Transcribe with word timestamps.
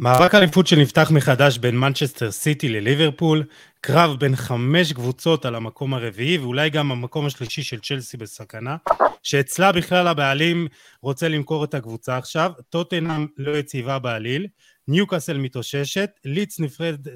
מאבק 0.00 0.34
אליפות 0.34 0.66
שנפתח 0.66 1.10
מחדש 1.10 1.58
בין 1.58 1.76
מנצ'סטר 1.78 2.30
סיטי 2.30 2.68
לליברפול, 2.68 3.44
קרב 3.80 4.16
בין 4.20 4.36
חמש 4.36 4.92
קבוצות 4.92 5.44
על 5.44 5.54
המקום 5.54 5.94
הרביעי 5.94 6.38
ואולי 6.38 6.70
גם 6.70 6.92
המקום 6.92 7.26
השלישי 7.26 7.62
של 7.62 7.80
צ'לסי 7.80 8.16
בסכנה, 8.16 8.76
שאצלה 9.22 9.72
בכלל 9.72 10.08
הבעלים 10.08 10.68
רוצה 11.02 11.28
למכור 11.28 11.64
את 11.64 11.74
הקבוצה 11.74 12.16
עכשיו, 12.16 12.52
טוטנאם 12.68 13.26
לא 13.36 13.56
יציבה 13.56 13.98
בעליל, 13.98 14.46
ניוקאסל 14.88 15.38
מתאוששת, 15.38 16.10
ליץ 16.24 16.60
נפרד, 16.60 17.06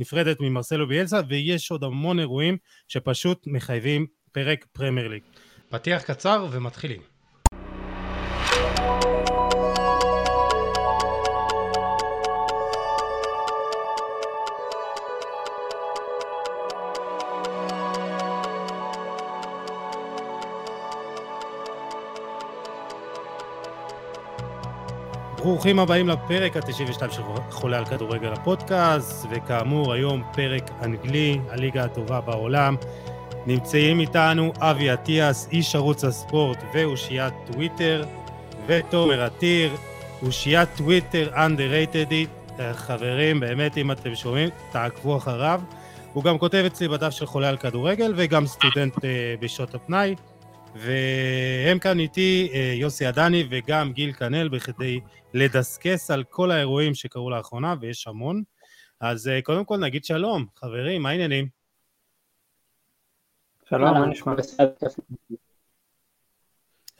נפרדת 0.00 0.36
ממרסלו 0.40 0.88
ביאלסה 0.88 1.20
ויש 1.28 1.70
עוד 1.70 1.84
המון 1.84 2.18
אירועים 2.18 2.56
שפשוט 2.88 3.46
מחייבים 3.46 4.06
פרק 4.32 4.66
פרמייר 4.72 5.08
ליג. 5.08 5.22
פתיח 5.70 6.02
קצר 6.02 6.46
ומתחילים. 6.50 7.11
ברוכים 25.52 25.78
הבאים 25.78 26.08
לפרק 26.08 26.56
ה-92 26.56 27.12
של 27.12 27.22
חולה 27.50 27.78
על 27.78 27.84
כדורגל 27.84 28.32
הפודקאסט, 28.32 29.26
וכאמור 29.30 29.92
היום 29.92 30.22
פרק 30.34 30.70
אנגלי, 30.82 31.38
הליגה 31.48 31.84
הטובה 31.84 32.20
בעולם. 32.20 32.76
נמצאים 33.46 34.00
איתנו 34.00 34.52
אבי 34.58 34.92
אטיאס, 34.92 35.48
איש 35.52 35.74
ערוץ 35.74 36.04
הספורט 36.04 36.58
ואושיית 36.74 37.34
טוויטר, 37.46 38.04
ותומר 38.66 39.22
עתיר, 39.22 39.76
אושיית 40.22 40.68
טוויטר 40.76 41.30
underrated. 41.34 42.14
חברים, 42.72 43.40
באמת 43.40 43.78
אם 43.78 43.92
אתם 43.92 44.14
שומעים, 44.14 44.48
תעקבו 44.70 45.16
אחריו. 45.16 45.60
הוא 46.12 46.24
גם 46.24 46.38
כותב 46.38 46.62
אצלי 46.66 46.88
בדף 46.88 47.10
של 47.10 47.26
חולה 47.26 47.48
על 47.48 47.56
כדורגל 47.56 48.12
וגם 48.16 48.46
סטודנט 48.46 48.96
uh, 48.96 49.00
בשעות 49.40 49.74
הפנאי. 49.74 50.14
והם 50.74 51.78
כאן 51.78 51.98
איתי 51.98 52.50
אה, 52.54 52.74
יוסי 52.76 53.06
עדני 53.06 53.44
וגם 53.50 53.92
גיל 53.92 54.12
כנל 54.12 54.48
בכדי 54.48 55.00
לדסקס 55.34 56.10
על 56.10 56.24
כל 56.24 56.50
האירועים 56.50 56.94
שקרו 56.94 57.30
לאחרונה, 57.30 57.74
ויש 57.80 58.06
המון. 58.06 58.42
אז 59.00 59.28
אה, 59.28 59.42
קודם 59.42 59.64
כל 59.64 59.76
נגיד 59.76 60.04
שלום, 60.04 60.46
חברים, 60.56 61.02
מה 61.02 61.10
העניינים? 61.10 61.48
שלום, 63.68 63.94
מה 63.94 64.06
נשמע? 64.06 64.34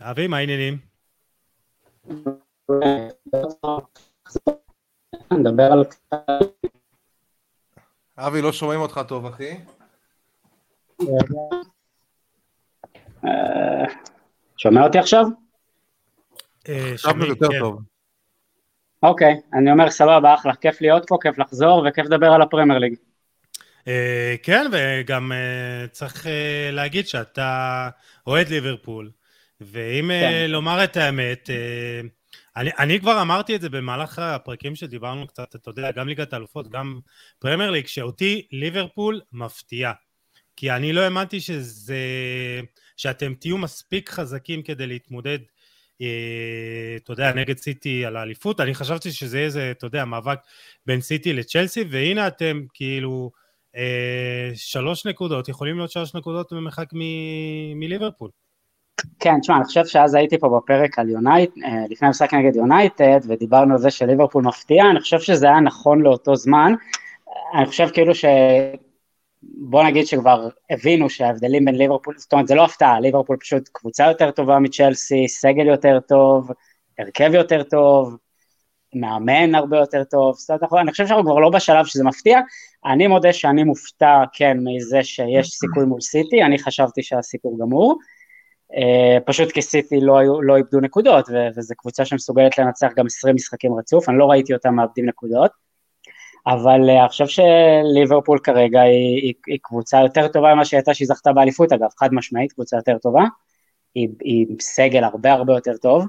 אבי, 0.01 0.27
מה 0.27 0.37
העניינים? 0.37 0.79
נדבר 5.33 5.73
על... 5.73 5.85
אבי, 8.17 8.43
לא 8.43 8.53
שומעים 8.53 8.81
אותך 8.81 9.01
טוב, 9.09 9.27
אחי. 9.27 9.57
שומע 14.57 14.85
אותי 14.85 14.99
עכשיו? 14.99 15.25
אה, 16.69 16.93
עכשיו 16.93 17.11
שומעים, 17.11 17.31
יותר 17.31 17.49
כן. 17.49 17.59
טוב. 17.59 17.81
אוקיי, 19.03 19.35
אני 19.55 19.73
אומר 19.73 19.91
סבבה, 19.91 20.35
אחלה, 20.35 20.55
כיף 20.55 20.81
להיות 20.81 21.05
פה, 21.09 21.19
כיף 21.23 21.39
לחזור 21.39 21.87
וכיף 21.89 22.07
לדבר 22.07 22.27
על 22.27 22.43
הפרמייר 22.43 22.79
ליג. 22.79 22.95
אה, 23.89 24.35
כן, 24.43 24.67
וגם 24.73 25.33
אה, 25.33 25.89
צריך 25.89 26.27
אה, 26.27 26.71
להגיד 26.73 27.09
שאתה 27.09 27.89
אוהד 28.27 28.49
ליברפול, 28.49 29.11
ואם 29.61 30.11
אה, 30.11 30.21
כן. 30.21 30.51
לומר 30.51 30.85
את 30.85 30.97
האמת, 30.97 31.51
אה, 31.51 32.01
אני, 32.57 32.71
אני 32.79 33.01
כבר 33.01 33.23
אמרתי 33.23 33.57
את 33.57 33.61
זה 33.61 33.69
במהלך 33.69 34.19
הפרקים 34.19 34.77
שדיברנו 34.77 35.27
קצת, 35.27 35.57
אתה 35.57 35.71
יודע, 35.71 35.91
גם 35.91 36.09
ליגת 36.09 36.33
האלופות, 36.33 36.69
גם 36.69 37.01
פרמייר 37.39 37.71
ליג, 37.71 37.87
שאותי 37.87 38.47
ליברפול 38.53 39.21
מפתיעה. 39.33 39.93
כי 40.57 40.71
אני 40.71 40.93
לא 40.93 41.01
האמנתי 41.01 41.41
שזה, 41.41 41.97
שאתם 42.97 43.35
תהיו 43.35 43.59
מספיק 43.59 44.11
חזקים 44.11 44.63
כדי 44.63 44.87
להתמודד, 44.87 45.39
אה, 46.01 46.97
אתה 46.97 47.13
יודע, 47.13 47.33
נגד 47.33 47.59
סיטי 47.59 48.07
על 48.07 48.17
האליפות. 48.17 48.61
אני 48.61 48.75
חשבתי 48.75 49.13
שזה 49.13 49.37
יהיה 49.37 49.47
איזה, 49.47 49.71
אתה 49.71 49.87
יודע, 49.87 50.05
מאבק 50.05 50.39
בין 50.87 51.01
סיטי 51.01 51.33
לצ'לסי, 51.33 51.85
והנה 51.91 52.27
אתם 52.27 52.63
כאילו 52.75 53.31
אה, 53.77 54.51
שלוש 54.55 55.07
נקודות, 55.07 55.49
יכולים 55.49 55.77
להיות 55.77 55.91
שלוש 55.91 56.15
נקודות 56.15 56.53
במרחק 56.53 56.89
מ- 56.93 57.81
מליברפול. 57.81 58.31
כן, 59.19 59.41
תשמע, 59.41 59.57
אני 59.57 59.65
חושב 59.65 59.87
שאז 59.87 60.15
הייתי 60.15 60.39
פה 60.39 60.59
בפרק 60.59 60.99
על 60.99 61.09
יונייט, 61.09 61.51
אה, 61.65 61.85
לפני 61.91 62.09
המשחק 62.09 62.35
נגד 62.35 62.57
יונייטד, 62.57 63.21
ודיברנו 63.29 63.73
על 63.75 63.79
זה 63.79 63.91
שליברפול 63.91 64.45
מפתיע, 64.45 64.85
אני 64.91 65.01
חושב 65.01 65.21
שזה 65.21 65.47
היה 65.47 65.61
נכון 65.61 66.03
לאותו 66.03 66.37
זמן. 66.37 66.73
אני 67.55 67.67
חושב 67.67 67.89
כאילו 67.93 68.15
ש... 68.15 68.25
בוא 69.43 69.85
נגיד 69.85 70.07
שכבר 70.07 70.49
הבינו 70.71 71.11
שההבדלים 71.11 71.65
בין 71.65 71.75
ליברפול, 71.75 72.15
זאת 72.19 72.33
אומרת 72.33 72.49
זה 72.49 72.55
לא 72.55 72.65
הפתעה, 72.65 73.01
ליברפול 73.01 73.37
פשוט 73.37 73.69
קבוצה 73.73 74.07
יותר 74.09 74.31
טובה 74.31 74.59
מצ'לסי, 74.59 75.29
סגל 75.29 75.67
יותר 75.67 76.01
טוב, 76.01 76.51
הרכב 76.99 77.31
יותר 77.35 77.63
טוב, 77.63 78.17
מאמן 78.95 79.55
הרבה 79.55 79.79
יותר 79.79 80.05
טוב, 80.05 80.37
זאת 80.39 80.51
אומרת, 80.51 80.85
אני 80.85 80.91
חושב 80.91 81.07
שאנחנו 81.07 81.25
כבר 81.25 81.39
לא 81.39 81.51
בשלב 81.51 81.87
שזה 81.87 82.05
מפתיע, 82.05 82.41
אני 82.85 83.07
מודה 83.07 83.33
שאני 83.33 83.65
מופתע 83.65 84.23
כן 84.33 84.57
מזה 84.65 85.05
שיש 85.05 85.49
סיכוי 85.49 85.85
מול 85.85 86.01
סיטי, 86.01 86.43
אני 86.43 86.59
חשבתי 86.59 87.03
שהסיפור 87.03 87.59
גמור, 87.61 87.99
אה, 88.77 89.21
פשוט 89.27 89.53
כי 89.53 89.63
סיטי 89.63 90.01
לא, 90.01 90.21
לא 90.43 90.57
איבדו 90.57 90.81
נקודות, 90.81 91.29
וזו 91.57 91.75
קבוצה 91.79 92.05
שמסוגלת 92.05 92.59
לנצח 92.59 92.89
גם 92.97 93.07
20 93.07 93.35
משחקים 93.35 93.75
רצוף, 93.75 94.09
אני 94.09 94.19
לא 94.19 94.31
ראיתי 94.31 94.55
אותם 94.55 94.75
מאבדים 94.75 95.07
נקודות, 95.07 95.51
אבל 96.47 96.91
אה, 96.91 97.01
אני 97.01 97.09
חושב 97.09 97.27
שליברפול 97.27 98.39
כרגע 98.39 98.81
היא, 98.81 99.23
היא, 99.23 99.35
היא 99.47 99.59
קבוצה 99.63 100.01
יותר 100.01 100.29
טובה 100.29 100.55
ממה 100.55 100.65
שהיא 100.65 100.79
הייתה 100.79 100.95
שהיא 100.95 101.09
זכתה 101.09 101.33
באליפות 101.33 101.73
אגב, 101.73 101.89
חד 101.99 102.09
משמעית, 102.13 102.53
קבוצה 102.53 102.77
יותר 102.77 102.99
טובה, 102.99 103.23
היא, 103.95 104.09
היא 104.21 104.47
סגל 104.61 105.05
הרבה 105.05 105.33
הרבה 105.33 105.53
יותר 105.53 105.77
טוב. 105.77 106.05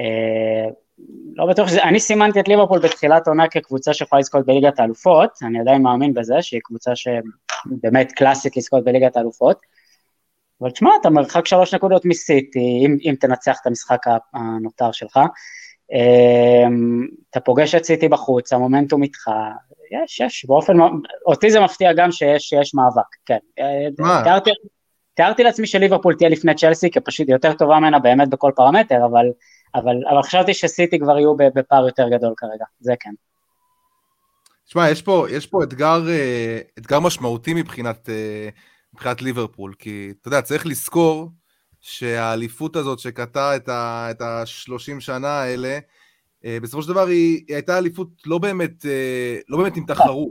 אה, 0.00 0.70
לא 1.34 1.46
בטוח 1.46 1.68
שזה, 1.68 1.82
אני 1.82 2.00
סימנתי 2.00 2.40
את 2.40 2.48
ליברפול 2.48 2.78
בתחילת 2.78 3.28
עונה 3.28 3.48
כקבוצה 3.48 3.94
שיכולה 3.94 4.20
לזכות 4.20 4.46
בליגת 4.46 4.80
האלופות, 4.80 5.30
אני 5.42 5.60
עדיין 5.60 5.82
מאמין 5.82 6.14
בזה, 6.14 6.42
שהיא 6.42 6.60
קבוצה 6.64 6.92
שבאמת 6.96 8.12
קלאסית 8.12 8.56
לזכות 8.56 8.84
בליגת 8.84 9.16
האלופות. 9.16 9.60
אבל 10.60 10.70
תשמע, 10.70 10.90
אתה 11.00 11.10
מרחק 11.10 11.46
שלוש 11.46 11.74
נקודות 11.74 12.04
מסיטי, 12.04 12.82
אם, 12.86 12.96
אם 13.04 13.14
תנצח 13.20 13.58
את 13.60 13.66
המשחק 13.66 13.98
הנותר 14.34 14.92
שלך. 14.92 15.20
אמ, 15.92 17.06
אתה 17.30 17.40
פוגש 17.40 17.74
את 17.74 17.84
סיטי 17.84 18.08
בחוץ, 18.08 18.52
המומנטום 18.52 19.02
איתך, 19.02 19.30
יש, 20.04 20.20
יש, 20.20 20.46
באופן, 20.48 20.72
אותי 21.26 21.50
זה 21.50 21.60
מפתיע 21.60 21.92
גם 21.92 22.12
שיש, 22.12 22.42
שיש 22.42 22.74
מאבק, 22.74 23.16
כן. 23.26 23.38
מה? 23.98 24.20
תיארתי, 24.24 24.50
תיארתי 25.14 25.42
לעצמי 25.42 25.66
שליברפול 25.66 26.14
תהיה 26.14 26.30
לפני 26.30 26.54
צ'לסי, 26.54 26.90
כי 26.90 27.00
פשוט 27.00 27.28
היא 27.28 27.34
יותר 27.34 27.52
טובה 27.52 27.78
ממנה 27.78 27.98
באמת 27.98 28.28
בכל 28.28 28.52
פרמטר, 28.56 28.98
אבל, 29.04 29.26
אבל, 29.74 29.94
אבל 30.10 30.22
חשבתי 30.22 30.54
שסיטי 30.54 30.98
כבר 30.98 31.18
יהיו 31.18 31.36
בפער 31.36 31.86
יותר 31.86 32.08
גדול 32.08 32.34
כרגע, 32.36 32.64
זה 32.80 32.94
כן. 33.00 33.10
תשמע, 34.66 34.90
יש 34.90 35.02
פה, 35.02 35.26
יש 35.30 35.46
פה 35.46 35.62
אתגר, 35.62 36.08
אה, 36.08 36.58
אתגר 36.78 37.00
משמעותי 37.00 37.54
מבחינת, 37.54 38.08
אה, 38.08 38.48
מבחינת 38.94 39.22
ליברפול, 39.22 39.74
כי 39.78 40.12
אתה 40.20 40.28
יודע, 40.28 40.42
צריך 40.42 40.66
לזכור 40.66 41.30
שהאליפות 41.82 42.76
הזאת 42.76 42.98
שקטעה 42.98 43.56
את 43.56 43.68
ה- 43.68 44.08
את 44.10 44.20
ה-30 44.20 45.00
שנה 45.00 45.40
האלה, 45.40 45.78
אה, 46.44 46.58
בסופו 46.62 46.82
של 46.82 46.88
דבר 46.88 47.06
היא, 47.06 47.44
היא 47.48 47.56
הייתה 47.56 47.78
אליפות 47.78 48.08
לא 48.26 48.38
באמת, 48.38 48.86
אה, 48.86 49.38
לא 49.48 49.58
באמת 49.58 49.76
עם 49.76 49.84
תחרות. 49.86 50.30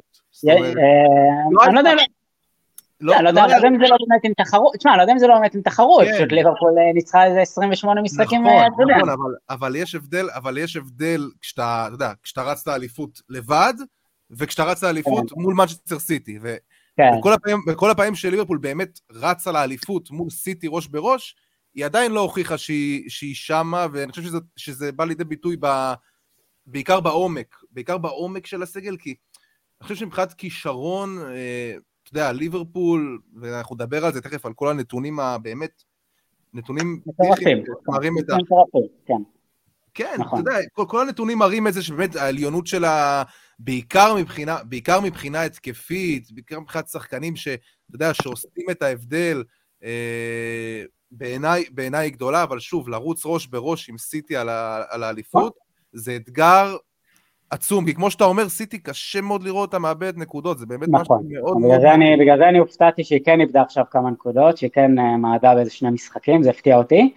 אה, 0.49 0.55
אני 0.55 1.75
לא 1.75 1.79
יודע, 1.79 1.91
אני 1.91 3.23
לא 3.23 3.29
יודע 3.29 3.47
לא 3.47 3.47
לא 3.47 3.67
אם 3.67 3.77
זה 3.79 3.85
לא 3.89 3.97
באמת 4.07 4.21
עם 4.23 4.33
תחרות, 4.37 4.75
תשמע, 4.77 4.91
אני 4.91 4.97
לא 4.97 5.03
יודע 5.03 5.13
אם 5.13 5.19
זה 5.19 5.27
לא 5.27 5.39
באמת 5.39 5.55
עם 5.55 5.61
תחרות, 5.61 6.03
כן. 6.05 6.15
פשוט 6.15 6.31
ליברפול 6.31 6.71
ניצחה 6.93 7.25
איזה 7.25 7.41
28 7.41 8.01
משחקים, 8.01 8.45
אתה 8.45 8.67
נכון, 8.71 8.81
יודע. 8.81 8.97
נכון, 8.97 9.09
אבל, 9.09 9.35
אבל 9.49 9.75
יש 9.75 9.95
הבדל, 9.95 10.29
אבל 10.35 10.57
יש 10.57 10.75
הבדל 10.75 11.29
כשאתה, 11.41 11.83
אתה 11.87 11.95
יודע, 11.95 12.11
כשאתה 12.23 12.43
רצת 12.43 12.67
אליפות 12.67 13.21
לבד, 13.29 13.73
וכשאתה 14.31 14.63
רצת 14.63 14.83
אליפות 14.87 15.31
מול 15.37 15.53
מנצ'סטר 15.53 15.99
סיטי, 15.99 16.39
כן, 16.97 17.09
וכל 17.19 17.33
הפעמים, 17.33 17.59
וכל 17.67 17.91
הפעמים 17.91 18.15
שליברפול 18.15 18.57
באמת 18.57 18.99
רצה 19.11 19.51
לאליפות 19.51 20.11
מול 20.11 20.29
סיטי 20.29 20.67
ראש 20.69 20.87
בראש, 20.87 21.35
היא 21.73 21.85
עדיין 21.85 22.11
לא 22.11 22.19
הוכיחה 22.19 22.57
שהיא, 22.57 23.09
שהיא 23.09 23.35
שמה, 23.35 23.87
ואני 23.91 24.11
חושב 24.11 24.23
שזה, 24.23 24.37
שזה 24.55 24.91
בא 24.91 25.05
לידי 25.05 25.23
ביטוי 25.23 25.57
ב, 25.59 25.93
בעיקר 26.65 26.99
בעומק, 26.99 27.55
בעיקר 27.71 27.97
בעומק 27.97 28.45
של 28.45 28.63
הסגל, 28.63 28.97
כי 28.97 29.09
אני 29.09 29.87
חושב 29.87 29.95
שמבחינת 29.95 30.33
כישרון, 30.33 31.17
אה, 31.19 31.73
אתה 32.03 32.11
יודע, 32.11 32.31
ליברפול, 32.31 33.19
ואנחנו 33.41 33.75
נדבר 33.75 34.05
על 34.05 34.13
זה 34.13 34.21
תכף, 34.21 34.45
על 34.45 34.53
כל 34.53 34.67
הנתונים 34.67 35.19
הבאמת, 35.19 35.83
נתונים 36.53 37.01
מטורפים. 37.05 37.63
ה... 38.29 38.37
מטורפים, 38.37 38.87
כן. 39.05 39.23
כן, 39.93 40.15
נכון. 40.19 40.41
אתה 40.41 40.49
יודע, 40.49 40.67
כל, 40.73 40.85
כל 40.87 41.01
הנתונים 41.01 41.37
מראים 41.37 41.67
את 41.67 41.73
זה 41.73 41.83
שבאמת 41.83 42.15
העליונות 42.15 42.67
שלה, 42.67 43.23
בעיקר 43.63 44.15
מבחינה, 44.15 44.57
בעיקר 44.63 44.99
מבחינה 44.99 45.43
התקפית, 45.43 46.31
בעיקר 46.31 46.59
מבחינת 46.59 46.87
שחקנים 46.87 47.35
שאתה 47.35 47.61
יודע, 47.93 48.13
שעושים 48.13 48.65
את 48.71 48.81
ההבדל, 48.81 49.43
אה, 49.83 50.83
בעיניי 51.11 51.65
היא 52.05 52.11
גדולה, 52.13 52.43
אבל 52.43 52.59
שוב, 52.59 52.89
לרוץ 52.89 53.21
ראש 53.25 53.47
בראש 53.47 53.89
עם 53.89 53.97
סיטי 53.97 54.35
על, 54.35 54.49
ה, 54.49 54.83
על 54.89 55.03
האליפות, 55.03 55.53
זה 55.93 56.15
אתגר 56.15 56.75
עצום, 57.49 57.85
כי 57.85 57.93
כמו 57.93 58.11
שאתה 58.11 58.23
אומר, 58.23 58.49
סיטי 58.49 58.77
קשה 58.77 59.21
מאוד 59.21 59.43
לראות 59.43 59.67
אותה 59.69 59.79
מאבדת 59.79 60.17
נקודות, 60.17 60.59
זה 60.59 60.65
באמת 60.65 60.89
נכון. 60.89 61.01
משהו 61.01 61.41
מאוד 61.41 61.57
בגלל 61.57 61.67
מאוד... 61.69 61.81
זה 61.81 61.93
אני- 61.93 62.17
בגלל 62.19 62.37
זה 62.37 62.49
אני 62.49 62.57
הופתעתי 62.57 63.03
שהיא 63.03 63.19
כן 63.25 63.41
איבדה 63.41 63.61
עכשיו 63.61 63.83
כמה 63.91 64.11
נקודות, 64.11 64.57
שהיא 64.57 64.69
כן 64.73 64.99
אה, 64.99 65.17
מעדה 65.17 65.55
באיזה 65.55 65.71
שני 65.71 65.89
משחקים, 65.89 66.43
זה 66.43 66.49
הפתיע 66.49 66.77
אותי. 66.77 67.13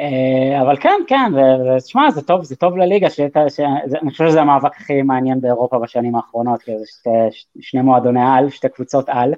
אה, 0.00 0.62
אבל 0.62 0.76
כן, 0.76 1.00
כן, 1.06 1.32
ותשמע, 1.76 2.10
זה 2.10 2.22
טוב, 2.22 2.44
זה 2.44 2.56
טוב 2.56 2.76
לליגה, 2.76 3.10
שהייתה- 3.10 3.50
ש- 3.50 3.60
אני 4.02 4.10
חושב 4.10 4.28
שזה 4.28 4.40
המאבק 4.40 4.76
הכי 4.76 5.02
מעניין 5.02 5.40
באירופה 5.40 5.78
בשנים 5.78 6.16
האחרונות, 6.16 6.62
כי 6.62 6.78
זה 6.78 6.84
שתי- 6.86 7.60
שני 7.62 7.80
מועדוני 7.80 8.20
על, 8.36 8.50
שתי 8.50 8.68
קבוצות 8.68 9.08
על, 9.08 9.34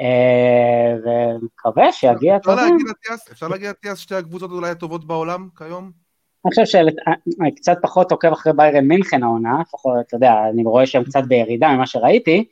אה, 0.00 0.94
ומקווה 1.04 1.92
שיגיע 1.92 2.36
אטיאס, 2.36 3.30
אפשר 3.32 3.48
להגיד, 3.48 3.68
אטיאס, 3.68 3.98
שתי 3.98 4.14
הקבוצות 4.14 4.50
אולי 4.50 4.70
הטובות 4.70 5.04
בעולם 5.04 5.48
כיום? 5.58 5.90
אני 6.46 6.50
חושב 6.50 6.64
שאני 6.64 7.54
קצת 7.54 7.78
פחות 7.82 8.12
עוקב 8.12 8.32
אחרי 8.32 8.52
ביירן 8.52 8.84
מינכן 8.84 9.22
העונה, 9.22 9.60
לפחות, 9.60 9.92
אתה 10.06 10.16
יודע, 10.16 10.32
אני 10.52 10.64
רואה 10.64 10.86
שהם 10.86 11.04
קצת 11.04 11.22
בירידה 11.28 11.68
ממה 11.68 11.86
שראיתי, 11.86 12.44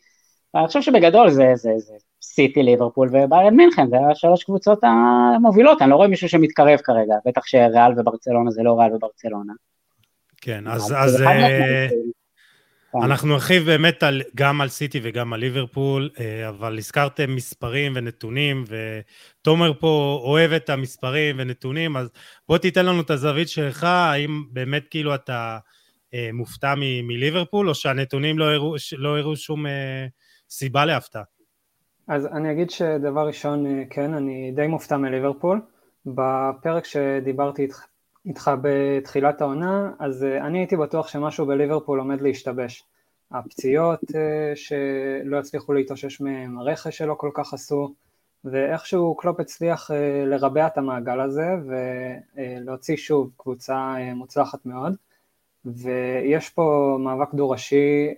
אני 0.55 0.67
חושב 0.67 0.83
שבגדול 0.83 1.31
זה, 1.31 1.53
זה, 1.55 1.71
זה 1.77 1.95
סיטי, 2.23 2.63
ליברפול 2.63 3.09
וביירן 3.09 3.55
מינכן, 3.57 3.89
זה 3.89 3.97
השלוש 4.11 4.45
קבוצות 4.45 4.79
המובילות, 4.83 5.83
אני 5.83 5.91
לא 5.91 5.97
רואה 5.97 6.09
מישהו 6.09 6.29
שמתקרב 6.29 6.79
כרגע, 6.79 7.15
בטח 7.27 7.47
שריאל 7.47 8.01
וברצלונה 8.01 8.51
זה 8.51 8.63
לא 8.63 8.81
ריאל 8.81 8.95
וברצלונה. 8.95 9.53
כן, 10.41 10.67
אז, 10.67 10.95
אז 10.97 11.23
אה. 11.23 11.89
כן. 12.93 12.99
אנחנו 13.03 13.29
נרחיב 13.29 13.63
באמת 13.65 14.03
על, 14.03 14.23
גם 14.35 14.61
על 14.61 14.69
סיטי 14.69 15.01
וגם 15.03 15.33
על 15.33 15.41
ליברפול, 15.41 16.11
אה, 16.21 16.49
אבל 16.49 16.79
הזכרתם 16.79 17.35
מספרים 17.35 17.93
ונתונים, 17.97 18.65
ותומר 18.69 19.73
פה 19.81 20.21
אוהב 20.25 20.53
את 20.53 20.71
המספרים 20.71 21.37
ונתונים, 21.39 21.97
אז 21.97 22.11
בוא 22.49 22.59
תיתן 22.59 22.87
לנו 22.87 23.01
את 23.01 23.11
הזווית 23.11 23.49
שלך, 23.49 23.85
האם 23.85 24.45
באמת 24.51 24.89
כאילו 24.91 25.15
אתה 25.15 25.59
אה, 26.15 26.31
מופתע 26.33 26.75
מ- 26.77 27.07
מליברפול, 27.09 27.69
או 27.69 27.75
שהנתונים 27.75 28.39
לא 28.39 28.45
הראו, 28.45 28.75
לא 28.99 29.19
הראו 29.19 29.37
שום 29.37 29.67
סיבה 30.51 30.85
להפתעה? 30.85 31.23
אז 32.09 32.27
אני 32.27 32.53
אגיד 32.53 32.71
שדבר 32.71 33.27
ראשון, 33.27 33.67
אה, 33.67 33.83
כן, 33.91 34.15
אני 34.15 34.53
די 34.57 34.67
מופתע 34.67 34.97
מליברפול. 34.97 35.61
בפרק 36.07 36.85
שדיברתי 36.85 37.63
איתך, 37.63 37.85
איתך 38.27 38.51
בתחילת 38.63 39.41
העונה, 39.41 39.93
אז 39.99 40.25
אה, 40.25 40.47
אני 40.47 40.59
הייתי 40.59 40.77
בטוח 40.77 41.09
שמשהו 41.09 41.47
בליברפול 41.47 41.99
עומד 41.99 42.21
להשתבש. 42.21 42.85
הפציעות 43.31 44.01
אה, 44.15 44.53
שלא 44.55 45.39
הצליחו 45.39 45.73
להתאושש 45.73 46.21
מהם, 46.21 46.59
הרכש 46.59 46.99
שלא 46.99 47.15
כל 47.15 47.31
כך 47.35 47.55
עשו, 47.55 47.95
ואיכשהו 48.45 49.17
קלופ 49.17 49.41
הצליח 49.41 49.91
לרבע 50.27 50.67
את 50.67 50.79
המעגל 50.79 51.21
הזה 51.21 51.47
ולהוציא 52.37 52.97
שוב 52.97 53.31
קבוצה 53.37 53.95
מוצלחת 54.15 54.67
מאוד. 54.67 54.97
ויש 55.65 56.51
פה 56.51 56.97
מאבק 57.01 57.35
דו-ראשי 57.35 58.15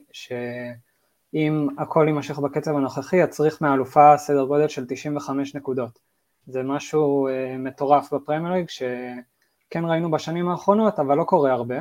שאם 1.33 1.67
הכל 1.79 2.05
יימשך 2.07 2.39
בקצב 2.39 2.71
הנוכחי 2.77 3.17
יצריך 3.17 3.63
מהאלופה 3.63 4.17
סדר 4.17 4.45
גודל 4.45 4.69
של 4.69 4.85
95 4.89 5.55
נקודות. 5.55 5.99
זה 6.47 6.63
משהו 6.63 7.29
אה, 7.29 7.57
מטורף 7.59 8.13
בפרמייר 8.15 8.55
ליג 8.55 8.69
שכן 8.69 9.85
ראינו 9.85 10.11
בשנים 10.11 10.49
האחרונות 10.49 10.99
אבל 10.99 11.17
לא 11.17 11.25
קורה 11.25 11.53
הרבה. 11.53 11.75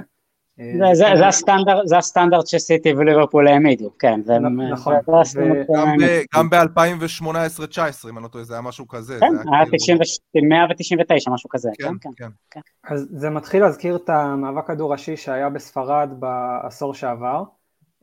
אה, 0.59 0.71
זה, 0.77 0.93
זה, 0.93 1.05
זה, 1.17 1.27
הסטנדרט, 1.27 1.87
זה 1.87 1.97
הסטנדרט 1.97 2.47
שסיטי 2.47 2.93
וליברפול 2.93 3.47
העמידו, 3.47 3.89
כן, 3.99 4.21
זה, 4.23 4.33
נ- 4.39 4.71
נכון, 4.71 4.93
זה, 4.95 5.11
זה 5.11 5.17
הסטנדרט 5.19 5.69
ו- 5.69 5.73
גם 5.73 5.85
שהם 5.85 5.97
ב- 5.97 6.03
העמידו. 6.03 6.23
גם 6.35 6.49
ב-2018-2019, 6.49 8.09
אם 8.09 8.17
אני 8.17 8.23
לא 8.23 8.27
טועה, 8.27 8.43
זה 8.43 8.53
היה 8.53 8.61
משהו 8.61 8.87
כזה. 8.87 9.17
כן, 9.19 9.25
היה 9.53 9.63
כאילו- 9.65 9.77
90 9.77 9.97
ו- 9.97 10.49
199, 10.49 11.31
משהו 11.31 11.49
כזה, 11.49 11.69
כן, 11.79 11.93
כן, 12.01 12.09
כן. 12.17 12.29
כן. 12.51 12.59
אז 12.83 13.07
זה 13.11 13.29
מתחיל 13.29 13.61
להזכיר 13.63 13.95
את 13.95 14.09
המאבק 14.09 14.69
הדו-ראשי 14.69 15.17
שהיה 15.17 15.49
בספרד 15.49 16.09
בעשור 16.19 16.93
שעבר, 16.93 17.43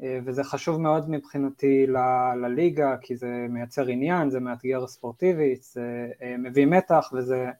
וזה 0.00 0.44
חשוב 0.44 0.80
מאוד 0.80 1.10
מבחינתי 1.10 1.86
ל- 1.86 2.34
לליגה, 2.42 2.96
כי 3.00 3.16
זה 3.16 3.46
מייצר 3.48 3.86
עניין, 3.86 4.30
זה 4.30 4.40
מאתגר 4.40 4.86
ספורטיבית, 4.86 5.62
זה 5.62 6.10
אה, 6.22 6.36
מביא 6.38 6.66
מתח, 6.66 7.10
וזה 7.12 7.50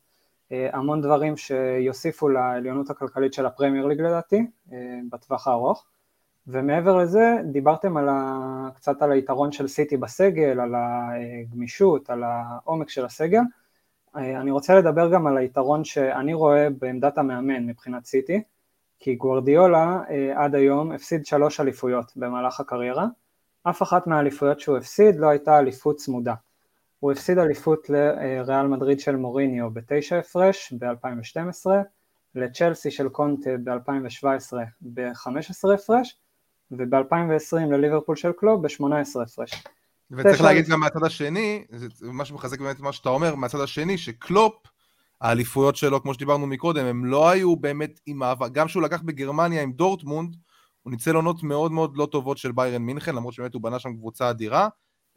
אה, 0.53 0.69
המון 0.73 1.01
דברים 1.01 1.37
שיוסיפו 1.37 2.29
לעליונות 2.29 2.91
הכלכלית 2.91 3.33
של 3.33 3.47
הפרמייר 3.47 3.87
ליג 3.87 4.01
לדעתי, 4.01 4.47
אה, 4.73 4.99
בטווח 5.11 5.49
הארוך. 5.49 5.85
ומעבר 6.47 6.97
לזה, 6.97 7.37
דיברתם 7.53 7.97
על 7.97 8.09
ה... 8.09 8.69
קצת 8.75 9.03
על 9.03 9.13
היתרון 9.13 9.53
של 9.53 9.69
סיטי 9.69 9.97
בסגל, 9.97 10.61
על 10.61 10.75
הגמישות, 10.75 12.11
על 12.11 12.23
העומק 12.25 12.89
של 12.89 13.05
הסגל. 13.05 13.41
אה, 14.17 14.41
אני 14.41 14.51
רוצה 14.51 14.75
לדבר 14.75 15.13
גם 15.13 15.27
על 15.27 15.37
היתרון 15.39 15.85
שאני 15.85 16.35
רואה 16.35 16.69
בעמדת 16.79 17.19
המאמן 17.19 17.67
מבחינת 17.67 18.05
סיטי, 18.05 18.43
כי 18.99 19.15
גוורדיולה 19.15 20.01
אה, 20.11 20.45
עד 20.45 20.55
היום 20.55 20.93
הפסיד 20.93 21.27
שלוש 21.27 21.61
אליפויות 21.61 22.13
במהלך 22.17 22.61
הקריירה, 22.61 23.07
אף 23.63 23.83
אחת 23.83 24.07
מהאליפויות 24.07 24.61
שהוא 24.61 24.77
הפסיד 24.77 25.17
לא 25.17 25.29
הייתה 25.29 25.59
אליפות 25.59 25.97
צמודה. 25.97 26.35
הוא 27.01 27.13
הפסיד 27.13 27.39
אליפות 27.39 27.91
לריאל 27.91 28.67
מדריד 28.67 29.01
של 29.01 29.17
מוריניו 29.17 29.71
בתשע 29.71 30.19
הפרש 30.19 30.73
ב-2012, 30.79 31.67
לצ'לסי 32.35 32.91
של 32.91 33.09
קונטה 33.09 33.51
ב-2017 33.65 34.57
ב-15 34.81 35.75
הפרש, 35.75 36.17
וב-2020 36.71 37.57
לליברפול 37.57 38.17
של 38.17 38.33
קלוב 38.33 38.67
ב-18 38.67 39.23
הפרש. 39.23 39.65
וצריך 40.11 40.41
להגיד 40.41 40.67
גם 40.67 40.81
מהצד 40.81 41.03
השני, 41.03 41.65
זה 41.71 41.89
ממש 42.03 42.33
מחזק 42.33 42.61
באמת 42.61 42.81
מה 42.81 42.93
שאתה 42.93 43.09
אומר, 43.09 43.35
מהצד 43.35 43.61
השני, 43.61 43.99
שקלופ, 43.99 44.55
האליפויות 45.21 45.77
שלו, 45.77 46.03
כמו 46.03 46.15
שדיברנו 46.15 46.47
מקודם, 46.47 46.87
הם 46.87 47.05
לא 47.05 47.29
היו 47.29 47.57
באמת 47.57 48.01
עם 48.07 48.19
מאבק, 48.19 48.53
גם 48.53 48.69
שהוא 48.69 48.83
לקח 48.83 49.03
בגרמניה 49.03 49.63
עם 49.63 49.73
דורטמונד, 49.73 50.37
הוא 50.83 50.91
ניצל 50.91 51.15
עונות 51.15 51.43
מאוד 51.43 51.73
מאוד 51.73 51.97
לא 51.97 52.07
טובות 52.07 52.39
של 52.39 52.53
ביירן 52.53 52.83
מינכן, 52.83 53.15
למרות 53.15 53.35
שבאמת 53.35 53.55
הוא 53.55 53.63
בנה 53.63 53.79
שם 53.79 53.97
קבוצה 53.97 54.31
אדירה, 54.31 54.69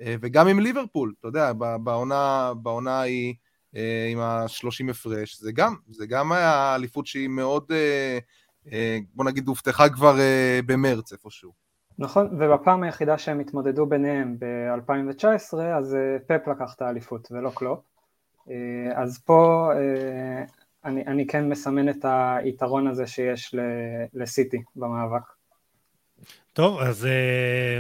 אה, 0.01 0.15
וגם 0.21 0.47
עם 0.47 0.59
ליברפול, 0.59 1.13
אתה 1.19 1.27
יודע, 1.27 1.51
בעונה, 1.83 2.51
בעונה 2.61 2.99
ההיא, 2.99 3.33
אה, 3.75 4.07
עם 4.11 4.19
ה-30 4.19 4.91
הפרש, 4.91 5.39
זה 5.39 5.51
גם, 5.51 5.75
זה 5.89 6.05
גם 6.07 6.31
היה 6.31 6.75
אליפות 6.75 7.07
שהיא 7.07 7.27
מאוד, 7.27 7.71
אה, 8.71 8.97
בוא 9.13 9.25
נגיד, 9.25 9.47
הובטחה 9.47 9.89
כבר 9.89 10.15
במרץ 10.65 11.11
איפשהו. 11.11 11.51
נכון, 11.99 12.27
ובפעם 12.39 12.83
היחידה 12.83 13.17
שהם 13.17 13.39
התמודדו 13.39 13.85
ביניהם 13.85 14.37
ב-2019, 14.39 15.57
אז 15.77 15.97
פפ 16.27 16.47
לקח 16.47 16.73
את 16.75 16.81
האליפות 16.81 17.27
ולא 17.31 17.51
קלופ. 17.55 17.79
אה, 18.49 18.55
אז 19.01 19.19
פה 19.25 19.71
אה, 19.75 20.43
אני, 20.85 21.03
אני 21.07 21.27
כן 21.27 21.49
מסמן 21.49 21.89
את 21.89 22.05
היתרון 22.05 22.87
הזה 22.87 23.07
שיש 23.07 23.55
ל- 23.55 24.21
לסיטי 24.21 24.61
במאבק. 24.75 25.21
טוב, 26.53 26.79
אז 26.79 27.05
אה, 27.05 27.79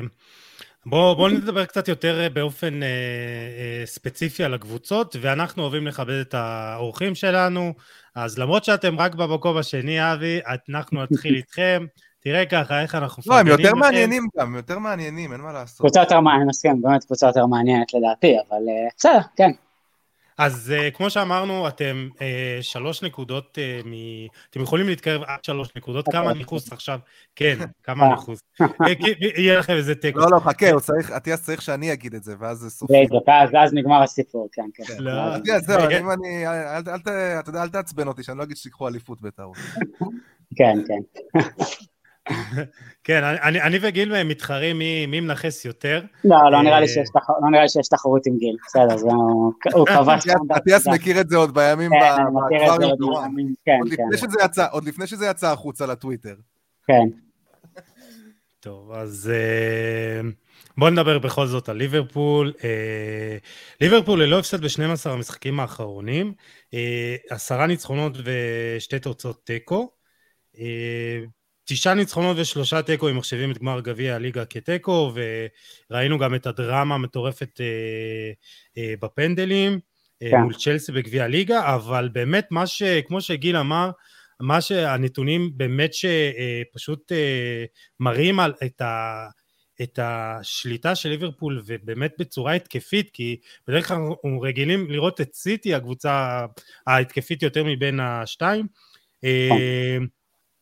בואו 0.85 1.15
בוא 1.15 1.29
נדבר 1.29 1.65
קצת 1.65 1.87
יותר 1.87 2.27
באופן 2.33 2.83
אה, 2.83 2.87
אה, 2.87 3.85
ספציפי 3.85 4.43
על 4.43 4.53
הקבוצות, 4.53 5.15
ואנחנו 5.21 5.63
אוהבים 5.63 5.87
לכבד 5.87 6.19
את 6.21 6.33
האורחים 6.33 7.15
שלנו, 7.15 7.73
אז 8.15 8.39
למרות 8.39 8.63
שאתם 8.63 8.99
רק 8.99 9.15
במקום 9.15 9.57
השני, 9.57 10.13
אבי, 10.13 10.39
אנחנו 10.69 11.03
נתחיל 11.03 11.35
איתכם. 11.41 11.85
תראה 12.23 12.45
ככה, 12.45 12.81
איך 12.81 12.95
אנחנו 12.95 13.23
לא, 13.27 13.39
הם 13.39 13.45
מפרגנים 13.45 13.65
יותר 13.65 13.69
לכם. 13.69 13.79
מעניינים 13.79 14.27
גם, 14.37 14.55
יותר 14.55 14.79
מעניינים, 14.79 15.33
אין 15.33 15.41
מה 15.41 15.53
לעשות. 15.53 15.79
קבוצה 15.79 15.99
יותר 15.99 16.19
מעניינת, 16.19 16.41
אני 16.41 16.49
מסכים, 16.49 16.81
באמת 16.81 17.03
קבוצה 17.03 17.27
יותר 17.27 17.45
מעניינת 17.45 17.93
לדעתי, 17.93 18.35
אבל 18.49 18.61
בסדר, 18.97 19.19
כן. 19.35 19.51
אז 20.39 20.73
uh, 20.77 20.97
כמו 20.97 21.09
שאמרנו, 21.09 21.67
אתם 21.67 22.09
uh, 22.13 22.21
שלוש 22.61 23.03
נקודות, 23.03 23.57
uh, 23.57 23.87
מ... 23.87 23.93
אתם 24.49 24.61
יכולים 24.61 24.87
להתקרב 24.87 25.21
עד 25.23 25.43
שלוש 25.43 25.69
נקודות, 25.75 26.05
כמה 26.11 26.33
ניחוס 26.33 26.73
עכשיו? 26.73 26.99
כן, 27.35 27.57
כמה 27.83 28.09
ניחוס. 28.09 28.39
יהיה 29.37 29.59
לכם 29.59 29.73
איזה 29.73 29.95
תיקו. 30.01 30.19
לא, 30.19 30.31
לא, 30.31 30.39
חכה, 30.39 30.71
הוא 30.71 30.79
צריך, 30.79 31.11
אטיאס 31.11 31.43
צריך 31.43 31.61
שאני 31.61 31.93
אגיד 31.93 32.13
את 32.15 32.23
זה, 32.23 32.35
ואז 32.39 32.57
זה 32.57 32.69
סופי. 32.69 32.93
בדיוק, 32.93 33.27
ואז 33.27 33.49
ואז 33.53 33.73
נגמר 33.73 34.03
הסיפור, 34.03 34.47
כן, 34.51 34.65
כן. 34.73 34.83
כן. 34.83 35.03
לא. 35.03 35.37
אטיאס, 35.37 35.65
זהו, 35.65 35.83
רגע. 35.83 35.99
אם 35.99 36.11
אני, 36.11 36.47
אל 37.55 37.69
תעצבן 37.69 38.07
אותי, 38.07 38.23
שאני 38.23 38.37
לא 38.37 38.43
אגיד 38.43 38.57
שתיקחו 38.57 38.87
אליפות 38.87 39.21
בטעות. 39.21 39.57
כן, 40.55 40.79
כן. 40.87 41.39
כן, 43.03 43.23
אני- 43.23 43.61
אני, 43.61 43.77
וגיל 43.81 44.23
מתחרים 44.23 44.79
מי, 44.79 45.05
מי 45.05 45.19
מנכס 45.19 45.65
יותר. 45.65 46.01
לא, 46.25 46.37
לא 46.51 46.63
נראה 46.63 46.79
לי 46.79 46.85
אה, 46.85 46.91
שיש 46.91 47.09
תח- 47.13 47.29
לא 47.43 47.49
נראה 47.51 47.61
לי 47.63 47.69
שיש 47.69 47.87
תחרות 47.87 48.25
עם 48.27 48.37
גיל, 48.37 48.55
בסדר, 48.67 48.97
זה 48.97 49.07
הוא- 49.07 49.53
קבע 49.87 50.15
אטיאס-. 50.57 50.87
מכיר 50.87 51.21
את 51.21 51.29
זה 51.29 51.37
עוד 51.37 51.53
בימים, 51.53 51.91
כן, 51.91 51.99
ב- 51.99 52.03
אני 52.03 52.23
מכיר 52.45 52.73
את 52.73 52.79
בכפר 52.79 52.87
זה 52.97 53.05
עוד. 53.05 53.27
מימים, 53.27 53.53
כן, 53.65 53.77
עוד 53.83 53.89
כן, 53.89 54.03
לפני 54.13 54.17
שזה 54.29 54.39
יצא- 54.45 54.67
עוד 54.71 54.85
לפני 54.85 55.07
שזה 55.07 55.25
יצא 55.25 55.51
החוצה 55.51 55.85
לטוויטר. 55.85 56.35
כן. 56.87 57.07
טוב, 58.59 58.91
אז 58.91 59.31
אה, 59.33 60.21
בואו 60.77 60.89
נדבר 60.89 61.19
בכל 61.19 61.47
זאת 61.47 61.69
על 61.69 61.77
ליברפול. 61.77 62.53
אה, 62.63 63.37
ליברפול 63.81 64.23
ללא 64.23 64.39
הפסד 64.39 64.61
ב-12 64.61 65.09
המשחקים 65.09 65.59
האחרונים, 65.59 66.33
אה, 66.73 67.15
עשרה 67.29 67.67
ניצחונות 67.67 68.17
ושתי 68.23 68.99
תוצאות 68.99 69.45
תיקו. 69.45 69.91
אה, 71.71 71.75
תשעה 71.75 71.93
ניצחונות 71.93 72.37
ושלושה 72.39 72.81
תיקו 72.81 73.09
אם 73.09 73.17
מחשבים 73.17 73.51
את 73.51 73.57
גמר 73.57 73.79
גביע 73.79 74.15
הליגה 74.15 74.45
כתיקו, 74.45 75.13
וראינו 75.89 76.17
גם 76.17 76.35
את 76.35 76.47
הדרמה 76.47 76.95
המטורפת 76.95 77.61
אה, 77.61 77.65
אה, 78.77 78.93
בפנדלים, 79.01 79.79
אה, 80.23 80.29
כן. 80.31 80.37
מול 80.37 80.53
צ'לסי 80.53 80.91
בגביע 80.91 81.23
הליגה, 81.23 81.75
אבל 81.75 82.09
באמת 82.11 82.47
מה 82.51 82.67
ש... 82.67 82.83
כמו 82.83 83.21
שגיל 83.21 83.57
אמר, 83.57 83.91
מה 84.39 84.61
שהנתונים 84.61 85.51
באמת 85.57 85.91
שפשוט 85.93 87.11
מראים 87.99 88.39
על 88.39 88.53
את 88.65 88.81
ה... 88.81 89.27
את 89.81 89.99
השליטה 90.01 90.95
של 90.95 91.09
ליברפול 91.09 91.61
ובאמת 91.65 92.11
בצורה 92.19 92.53
התקפית 92.53 93.09
כי 93.13 93.37
בדרך 93.67 93.87
כלל 93.87 93.97
אנחנו 93.97 94.41
רגילים 94.41 94.91
לראות 94.91 95.21
את 95.21 95.33
סיטי 95.33 95.73
הקבוצה 95.73 96.45
ההתקפית 96.87 97.43
יותר 97.43 97.63
מבין 97.63 97.99
השתיים 97.99 98.67
נכון. 99.23 100.07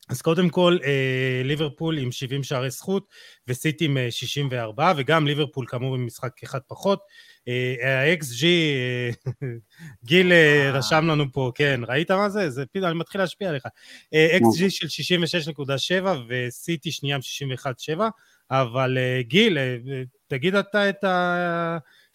אז 0.10 0.22
קודם 0.22 0.50
כל 0.50 0.78
אה, 0.84 1.42
ליברפול 1.44 1.98
עם 1.98 2.12
70 2.12 2.44
שערי 2.44 2.70
זכות 2.70 3.08
וסיטי 3.48 3.86
עם 3.86 3.98
64 4.10 4.88
אה, 4.88 4.94
וגם 4.98 5.28
ליברפול 5.28 5.66
כאמור 5.68 5.96
עם 5.96 6.06
משחק 6.06 6.44
אחד 6.44 6.60
פחות. 6.68 7.00
ה-XG 7.84 8.46
גיל 10.06 10.32
רשם 10.74 11.08
לנו 11.08 11.32
פה 11.32 11.52
כן 11.56 11.82
ראית 11.88 12.12
מה 12.12 12.30
זה? 12.30 12.50
זה 12.50 12.66
פתאום 12.66 12.86
אני 12.86 12.98
מתחיל 13.00 13.22
להשפיע 13.22 13.50
עליך. 13.50 13.64
XG 14.14 14.70
של 14.70 14.88
66.7 16.04 16.08
וסיטי 16.30 16.92
שנייה 16.92 17.16
עם 17.16 17.22
61.7 17.92 18.02
אבל 18.52 18.98
גיל 19.20 19.58
תגיד 20.28 20.56
אתה 20.56 20.90
את 20.90 21.04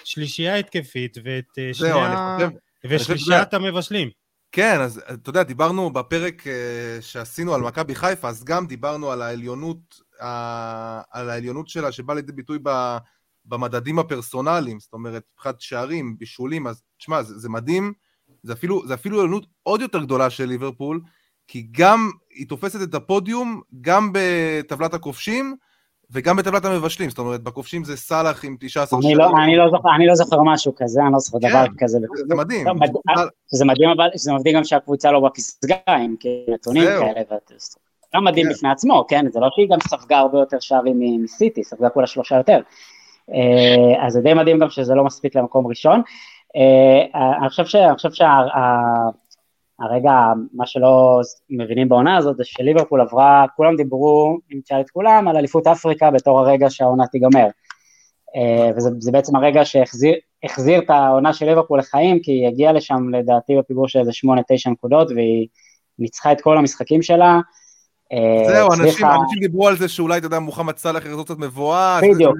השלישייה 0.02 0.54
ההתקפית 0.54 1.16
ואת 1.24 1.74
שנייה 1.74 2.36
ושלישיית 2.84 3.54
המבשלים 3.54 4.21
כן, 4.52 4.80
אז 4.80 5.00
אתה 5.12 5.30
יודע, 5.30 5.42
דיברנו 5.42 5.90
בפרק 5.92 6.42
uh, 6.42 7.02
שעשינו 7.02 7.54
על 7.54 7.60
מכבי 7.60 7.94
חיפה, 7.94 8.28
אז 8.28 8.44
גם 8.44 8.66
דיברנו 8.66 9.10
על 9.10 9.22
העליונות, 9.22 10.00
על 11.10 11.30
העליונות 11.30 11.68
שלה 11.68 11.92
שבאה 11.92 12.16
לידי 12.16 12.32
ביטוי 12.32 12.58
במדדים 13.44 13.98
הפרסונליים, 13.98 14.80
זאת 14.80 14.92
אומרת, 14.92 15.22
מבחינת 15.34 15.60
שערים, 15.60 16.18
בישולים, 16.18 16.66
אז 16.66 16.82
תשמע, 16.98 17.22
זה, 17.22 17.38
זה 17.38 17.48
מדהים, 17.48 17.92
זה 18.42 18.52
אפילו, 18.52 18.86
זה 18.86 18.94
אפילו 18.94 19.18
עליונות 19.18 19.46
עוד 19.62 19.80
יותר 19.80 20.02
גדולה 20.02 20.30
של 20.30 20.44
ליברפול, 20.44 21.00
כי 21.48 21.68
גם 21.70 22.10
היא 22.30 22.48
תופסת 22.48 22.82
את 22.82 22.94
הפודיום, 22.94 23.60
גם 23.80 24.10
בטבלת 24.12 24.94
הכובשים, 24.94 25.56
וגם 26.12 26.36
בטבלת 26.36 26.64
המבשלים, 26.64 27.10
זאת 27.10 27.18
אומרת, 27.18 27.42
בכובשים 27.42 27.84
זה 27.84 27.96
סאלח 27.96 28.44
עם 28.44 28.56
19 28.60 29.02
שערים. 29.02 29.18
לא, 29.18 29.30
אני, 29.44 29.56
לא 29.56 29.70
זוכר, 29.70 29.88
אני 29.96 30.06
לא 30.06 30.14
זוכר 30.14 30.42
משהו 30.42 30.72
כזה, 30.76 31.00
אני 31.02 31.12
לא 31.12 31.18
זוכר 31.18 31.38
כן, 31.40 31.48
דבר 31.48 31.64
כזה. 31.78 31.98
זה 32.28 32.34
מדהים. 32.34 32.66
לא, 32.66 32.72
זה 33.52 33.64
מדהים, 33.64 33.90
אבל 33.90 34.08
זה 34.14 34.32
מדהים 34.32 34.56
גם 34.56 34.64
שהקבוצה 34.64 35.12
לא 35.12 35.20
בפסגה, 35.20 35.76
עם 35.86 36.14
נתונים 36.48 36.82
כאלה. 36.82 37.22
לא 38.14 38.20
מדהים 38.20 38.46
כן. 38.46 38.52
בפני 38.52 38.70
עצמו, 38.70 39.04
כן? 39.08 39.24
זה 39.30 39.40
לא 39.40 39.48
שהיא 39.54 39.68
גם 39.70 39.78
ספגה 39.88 40.18
הרבה 40.18 40.38
יותר 40.38 40.56
שערים 40.60 41.22
מסיטי, 41.24 41.64
ספגה 41.64 41.88
כולה 41.88 42.06
שלושה 42.06 42.36
יותר. 42.36 42.60
אה, 43.34 44.06
אז 44.06 44.12
זה 44.12 44.20
די 44.20 44.34
מדהים 44.34 44.58
גם 44.58 44.70
שזה 44.70 44.94
לא 44.94 45.04
מספיק 45.04 45.36
למקום 45.36 45.66
ראשון. 45.66 46.02
אה, 46.56 47.38
אני 47.40 47.48
חושב 47.48 47.64
שה... 48.12 48.24
הרגע, 49.82 50.12
מה 50.52 50.66
שלא 50.66 51.20
מבינים 51.50 51.88
בעונה 51.88 52.16
הזאת 52.16 52.36
זה 52.36 52.44
שליברפול 52.44 53.00
עברה, 53.00 53.44
כולם 53.56 53.76
דיברו, 53.76 54.38
אם 54.52 54.60
תשאל 54.64 54.80
את 54.80 54.90
כולם, 54.90 55.28
על 55.28 55.36
אליפות 55.36 55.66
אפריקה 55.66 56.10
בתור 56.10 56.40
הרגע 56.40 56.70
שהעונה 56.70 57.06
תיגמר. 57.06 57.46
אה, 58.36 58.70
וזה 58.76 59.12
בעצם 59.12 59.36
הרגע 59.36 59.64
שהחזיר 59.64 60.78
את 60.78 60.90
העונה 60.90 61.32
של 61.32 61.46
ליברפול 61.46 61.78
לחיים, 61.78 62.20
כי 62.22 62.32
היא 62.32 62.48
הגיעה 62.48 62.72
לשם 62.72 63.08
לדעתי 63.14 63.52
בפיגור 63.58 63.88
של 63.88 63.98
איזה 63.98 64.10
8-9 64.10 64.70
נקודות, 64.70 65.10
והיא 65.10 65.48
ניצחה 65.98 66.32
את 66.32 66.40
כל 66.40 66.58
המשחקים 66.58 67.02
שלה, 67.02 67.40
זהו, 68.46 68.68
אנשים, 68.72 69.06
אנשים 69.06 69.40
דיברו 69.40 69.68
על 69.68 69.76
זה 69.76 69.88
שאולי, 69.88 70.18
אתה 70.18 70.26
יודע, 70.26 70.38
מוחמד 70.38 70.76
סאלח 70.76 71.06
יחזור 71.06 71.24
קצת 71.24 71.38
מבואס. 71.38 72.02
בדיוק. 72.14 72.36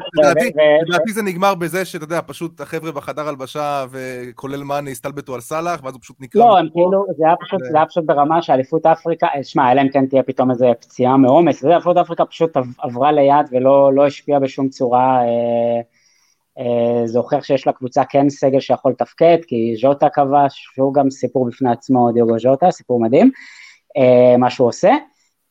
לדעתי 0.89 1.13
זה 1.13 1.23
נגמר 1.23 1.55
בזה 1.55 1.85
שאתה 1.85 2.05
יודע, 2.05 2.21
פשוט 2.27 2.61
החבר'ה 2.61 2.93
בחדר 2.93 3.29
הלבשה, 3.29 3.85
וכולל 3.91 4.63
מאני, 4.63 4.91
הסתלבטו 4.91 5.35
על 5.35 5.41
סאלח, 5.41 5.81
ואז 5.85 5.95
הוא 5.95 6.01
פשוט 6.01 6.17
נקרא. 6.21 6.41
לא, 6.41 6.59
הם 6.59 6.69
כאילו, 6.73 7.07
זה 7.17 7.77
היה 7.77 7.87
פשוט 7.87 8.05
ברמה 8.05 8.43
שאליפות 8.43 8.87
אפריקה, 8.87 9.27
אה, 9.35 9.45
שמע, 9.45 9.73
אלא 9.73 9.81
אם 9.81 9.89
כן 9.89 10.07
תהיה 10.07 10.23
פתאום 10.23 10.51
איזה 10.51 10.67
פציעה 10.81 11.17
מעומס, 11.17 11.63
זה 11.63 11.75
אליפות 11.75 11.97
אפריקה 11.97 12.25
פשוט 12.25 12.57
עברה 12.79 13.13
ליד 13.13 13.47
ולא 13.51 13.93
לא 13.95 14.07
השפיעה 14.07 14.41
בשום 14.41 14.69
צורה. 14.69 15.21
אה, 16.59 17.07
זה 17.07 17.19
הוכיח 17.19 17.45
שיש 17.45 17.67
לקבוצה 17.67 18.05
כן 18.05 18.29
סגל 18.29 18.61
שיכול 18.61 18.93
לתפקד, 18.93 19.39
כי 19.47 19.75
ז'וטה 19.81 20.09
כבש, 20.09 20.69
שהוא 20.75 20.95
גם 20.95 21.11
סיפור 21.11 21.47
בפני 21.47 21.71
עצמו, 21.71 22.13
דיוגו 22.13 22.39
ז'וטה, 22.39 22.71
סיפור 22.71 23.01
מדהים, 23.01 23.31
מה 24.39 24.51
שהוא 24.51 24.69
עושה. 24.69 24.93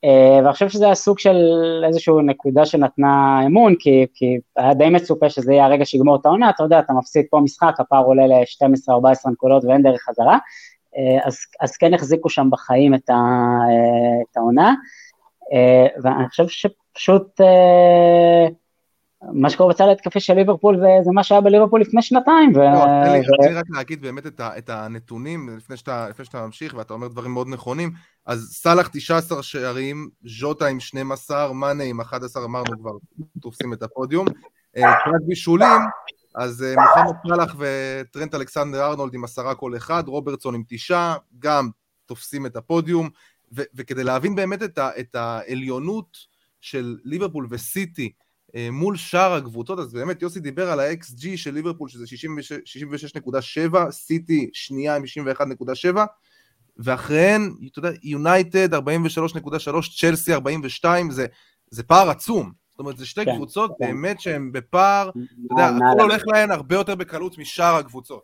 אה, 0.04 0.40
ואני 0.44 0.54
חושב 0.54 0.70
שזה 0.70 0.86
היה 0.86 0.96
סוג 0.96 1.20
של 1.20 1.38
איזושהי 1.88 2.14
נקודה 2.26 2.66
שנתנה 2.66 3.42
אמון, 3.46 3.76
כי, 3.80 4.06
כי 4.14 4.38
היה 4.58 4.74
די 4.74 4.90
מצופה 4.90 5.30
שזה 5.30 5.54
יהיה 5.54 5.66
הרגע 5.66 5.86
שיגמור 5.86 6.16
את 6.16 6.26
העונה, 6.26 6.50
אתה 6.50 6.64
יודע, 6.64 6.80
אתה 6.80 6.94
מפסיד 6.94 7.26
פה 7.30 7.40
משחק, 7.40 7.80
הפער 7.80 8.04
עולה 8.04 8.28
ל-12-14 8.28 9.32
נקודות 9.32 9.66
ואין 9.66 9.82
דרך 9.82 10.02
חזרה, 10.02 10.38
אה, 10.98 11.28
אז, 11.28 11.38
אז 11.62 11.78
כן 11.78 11.94
החזיקו 11.94 12.30
שם 12.30 12.48
בחיים 12.52 12.94
את, 12.94 13.10
ה, 13.10 13.14
אה, 13.14 14.22
את 14.32 14.38
העונה, 14.38 14.74
ואני 16.04 16.30
חושב 16.30 16.48
שפשוט 16.48 17.42
מה 19.34 19.50
שקורה 19.50 19.74
בצד 19.74 19.84
ההתקפי 19.84 20.20
של 20.20 20.34
ליברפול 20.34 20.78
זה, 20.78 20.88
זה 21.04 21.12
מה 21.12 21.24
שהיה 21.24 21.42
בליברפול 21.42 21.82
לפני 21.82 22.02
שנתיים. 22.02 22.52
ו... 22.56 22.60
לא, 22.60 22.86
תן 23.06 23.12
לי, 23.12 23.20
ו... 23.20 23.58
רק 23.58 23.66
להגיד 23.70 24.02
באמת 24.02 24.28
את, 24.28 24.40
ה, 24.40 24.58
את 24.58 24.70
הנתונים 24.70 25.50
לפני 25.58 25.78
שאתה, 25.78 26.10
לפני 26.10 26.26
שאתה 26.26 26.46
ממשיך 26.46 26.74
ואתה 26.78 26.94
אומר 26.94 27.08
דברים 27.08 27.32
מאוד 27.32 27.48
נכונים. 27.48 27.92
אז 28.26 28.50
סאלח 28.54 28.88
19 28.88 29.44
שערים, 29.44 30.10
ז'וטה 30.26 30.68
עם 30.68 30.80
12, 30.80 31.54
מאנה 31.54 31.84
עם 31.84 32.02
11 32.02 32.46
אמרנו 32.46 32.80
כבר 32.80 32.92
תופסים 33.42 33.74
את 33.74 33.84
הפודיום. 33.84 34.28
אה, 34.78 34.82
מבחינת 34.92 35.28
בישולים, 35.28 35.82
אז 36.36 36.64
אה, 36.64 36.74
מוחמד 36.84 37.18
סאלח 37.28 37.56
וטרנט 37.58 38.36
אלכסנדר 38.36 38.86
ארנולד 38.86 39.14
עם 39.14 39.24
עשרה 39.24 39.56
כל 39.56 39.76
אחד, 39.76 40.04
רוברטסון 40.08 40.56
עם 40.56 40.64
תשעה, 40.68 41.16
גם 41.40 41.70
תופסים 42.06 42.46
את 42.46 42.56
הפודיום. 42.56 43.10
ו- 43.56 43.64
וכדי 43.76 44.04
להבין 44.04 44.36
באמת 44.36 44.64
את, 44.64 44.78
ה- 44.78 45.00
את 45.00 45.16
העליונות 45.16 46.18
של 46.62 46.98
ליברפול 47.04 47.48
וסיטי 47.50 48.12
מול 48.72 48.98
שאר 48.98 49.34
הקבוצות, 49.34 49.80
אז 49.80 49.94
באמת 49.94 50.22
יוסי 50.22 50.40
דיבר 50.40 50.72
על 50.72 50.80
ה-XG 50.80 51.28
של 51.36 51.54
ליברפול 51.54 51.90
שזה 51.90 52.06
66.7, 53.66 53.92
סיטי 53.92 54.50
שנייה 54.54 54.96
עם 54.96 55.04
61.7, 55.94 55.98
ואחריהן, 56.78 57.54
אתה 57.72 57.80
יודע, 57.80 57.90
יונייטד 58.04 58.74
43.3, 58.74 58.80
צ'לסי 60.00 60.34
42, 60.34 61.12
זה, 61.12 61.26
זה 61.70 61.84
פער 61.84 62.10
עצום. 62.10 62.52
זאת 62.70 62.80
אומרת, 62.80 62.98
זה 62.98 63.06
שתי 63.06 63.26
כן, 63.26 63.36
קבוצות 63.36 63.72
כן. 63.80 63.86
באמת 63.86 64.22
שהן 64.22 64.52
בפער, 64.52 65.10
אתה 65.10 65.20
יודע, 65.52 65.68
הכל 65.68 66.02
הולך 66.02 66.24
להן 66.28 66.52
הרבה 66.52 66.76
יותר 66.76 66.96
בקלות 66.96 67.38
משאר 67.38 67.76
הקבוצות. 67.76 68.24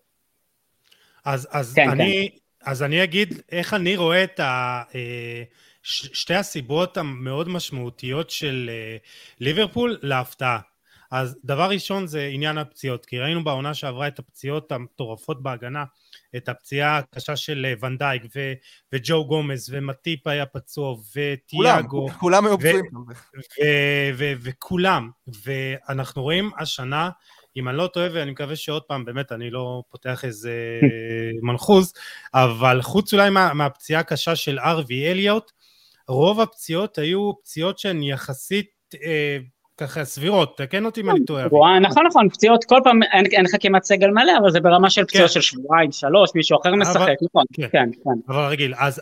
אז, 1.25 1.48
אז, 1.51 1.74
כן, 1.74 1.89
אני, 1.89 2.29
כן. 2.31 2.69
אז 2.72 2.84
אני 2.84 3.03
אגיד 3.03 3.41
איך 3.51 3.74
אני 3.74 3.98
רואה 3.98 4.24
את 4.24 4.39
ה... 4.39 4.84
אה, 4.96 5.43
שתי 5.88 6.36
הסיבות 6.36 6.98
המאוד 6.98 7.50
משמעותיות 7.50 8.29
של 8.29 8.70
אה, 8.74 8.98
ליברפול 9.39 9.98
להפתעה. 10.01 10.60
אז 11.12 11.38
דבר 11.44 11.70
ראשון 11.70 12.08
זה 12.08 12.29
עניין 12.34 12.58
הפציעות, 12.58 13.06
כי 13.06 13.20
ראינו 13.20 13.44
בעונה 13.44 13.74
שעברה 13.74 14.08
את 14.08 14.20
הפציעות 14.20 14.72
המטורפות 14.72 15.44
בהגנה, 15.44 15.84
את 16.36 16.50
הפציעה 16.50 16.98
הקשה 16.98 17.36
של 17.36 17.65
אה, 17.65 17.88
ונדייק 17.88 18.24
ו- 18.36 18.53
וג'ו 18.94 19.25
גומז 19.25 19.70
ומטיפ 19.74 20.27
היה 20.27 20.46
פצוע 20.46 20.96
וטיאגו. 21.15 22.08
כולם, 22.08 22.20
כולם 22.20 22.46
היו 22.46 22.58
פצועים. 22.58 22.86
וכולם, 24.41 25.10
ואנחנו 25.46 26.22
רואים 26.22 26.51
השנה, 26.60 27.10
אם 27.58 27.70
אני 27.70 27.77
לא 27.77 27.88
טועה 27.88 28.08
ואני 28.13 28.32
מקווה 28.32 28.56
שעוד 28.56 28.84
פעם 28.84 29.06
באמת 29.06 29.32
אני 29.32 29.50
לא 29.50 29.84
פותח 29.89 30.25
איזה 30.25 30.53
מנחוז, 31.44 31.94
אבל 32.34 32.82
חוץ 32.82 33.13
אולי 33.13 33.29
מה, 33.29 33.53
מהפציעה 33.53 34.01
הקשה 34.01 34.36
של 34.36 34.60
ארווי 34.60 35.12
אליוט, 35.12 35.51
רוב 36.07 36.41
הפציעות 36.41 36.97
היו 36.97 37.31
פציעות 37.43 37.79
שהן 37.79 38.03
יחסית 38.03 38.69
אה, 39.03 39.37
ככה 39.77 40.03
סבירות, 40.03 40.57
תקן 40.57 40.85
אותי 40.85 41.01
אם 41.01 41.09
אני 41.09 41.25
טועה. 41.25 41.45
נכון 41.79 42.05
נכון, 42.07 42.29
פציעות 42.29 42.63
כל 42.63 42.79
פעם, 42.83 43.03
אין 43.03 43.45
לך 43.45 43.51
כמעט 43.59 43.83
סגל 43.83 44.07
מלא, 44.07 44.37
אבל 44.41 44.51
זה 44.51 44.59
ברמה 44.59 44.89
של 44.89 45.05
פציעות 45.05 45.27
כן. 45.27 45.33
של 45.33 45.41
שבועיים, 45.41 45.91
שלוש, 45.91 46.29
מישהו 46.35 46.59
אחר 46.61 46.75
משחק, 46.75 47.15
נכון, 47.21 47.43
כן, 47.53 47.89
כן. 48.03 48.09
אבל 48.29 48.45
רגיל, 48.45 48.73
אז, 48.77 49.01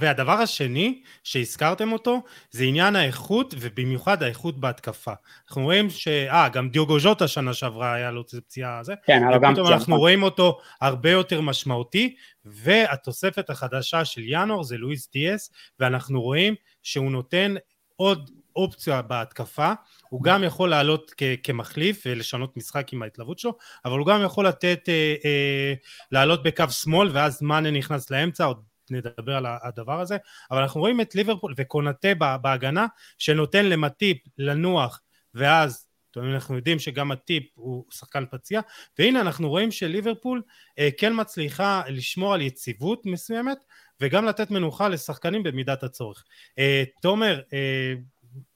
והדבר 0.00 0.32
השני 0.32 1.00
שהזכרתם 1.24 1.92
אותו, 1.92 2.22
זה 2.50 2.64
עניין 2.64 2.96
האיכות, 2.96 3.54
ובמיוחד 3.60 4.22
האיכות 4.22 4.60
בהתקפה. 4.60 5.12
אנחנו 5.48 5.62
רואים 5.62 5.90
ש... 5.90 6.08
אה, 6.08 6.48
גם 6.48 6.68
דיוגו 6.68 7.00
ז'וטה 7.00 7.28
שנה 7.28 7.54
שעברה 7.54 7.94
היה 7.94 8.10
לו 8.10 8.26
פציעה 8.26 8.78
הזה. 8.78 8.94
כן, 9.06 9.22
היה 9.22 9.30
לו 9.30 9.40
גם 9.40 9.52
פציעה. 9.52 9.68
אנחנו 9.68 9.80
נכון. 9.80 10.00
רואים 10.00 10.22
אותו 10.22 10.58
הרבה 10.80 11.10
יותר 11.10 11.40
משמעותי, 11.40 12.14
והתוספת 12.46 13.50
החדשה 13.50 14.04
של 14.04 14.22
ינואר 14.24 14.62
זה 14.62 14.76
לואיס 14.76 15.10
דיאס, 15.12 15.50
ואנחנו 15.80 16.22
רואים 16.22 16.54
שהוא 16.82 17.10
נותן 17.10 17.54
עוד 17.96 18.30
אופציה 18.56 19.02
בהתקפה, 19.02 19.72
הוא 20.08 20.22
גם 20.22 20.44
יכול 20.44 20.70
לעלות 20.70 21.12
כ- 21.16 21.22
כמחליף 21.42 22.02
ולשנות 22.06 22.56
משחק 22.56 22.92
עם 22.92 23.02
ההתלוות 23.02 23.38
שלו, 23.38 23.56
אבל 23.84 23.98
הוא 23.98 24.06
גם 24.06 24.22
יכול 24.24 24.46
לתת, 24.46 24.88
אה, 24.88 25.14
אה, 25.24 25.74
לעלות 26.12 26.42
בקו 26.42 26.70
שמאל 26.70 27.10
ואז 27.12 27.42
מאנה 27.42 27.70
נכנס 27.70 28.10
לאמצע, 28.10 28.44
עוד 28.44 28.62
נדבר 28.90 29.36
על 29.36 29.46
הדבר 29.62 30.00
הזה, 30.00 30.16
אבל 30.50 30.62
אנחנו 30.62 30.80
רואים 30.80 31.00
את 31.00 31.14
ליברפול 31.14 31.54
וקונטה 31.56 32.08
בהגנה 32.42 32.86
שנותן 33.18 33.66
למטיפ 33.66 34.16
לנוח 34.38 35.00
ואז 35.34 35.85
אנחנו 36.16 36.56
יודעים 36.56 36.78
שגם 36.78 37.12
הטיפ 37.12 37.44
הוא 37.54 37.84
שחקן 37.90 38.24
פציע 38.30 38.60
והנה 38.98 39.20
אנחנו 39.20 39.48
רואים 39.48 39.70
שליברפול 39.70 40.42
אה, 40.78 40.88
כן 40.98 41.12
מצליחה 41.16 41.82
לשמור 41.88 42.34
על 42.34 42.40
יציבות 42.40 43.06
מסוימת 43.06 43.58
וגם 44.00 44.24
לתת 44.24 44.50
מנוחה 44.50 44.88
לשחקנים 44.88 45.42
במידת 45.42 45.82
הצורך. 45.82 46.24
אה, 46.58 46.84
תומר, 47.02 47.40
אה, 47.52 47.94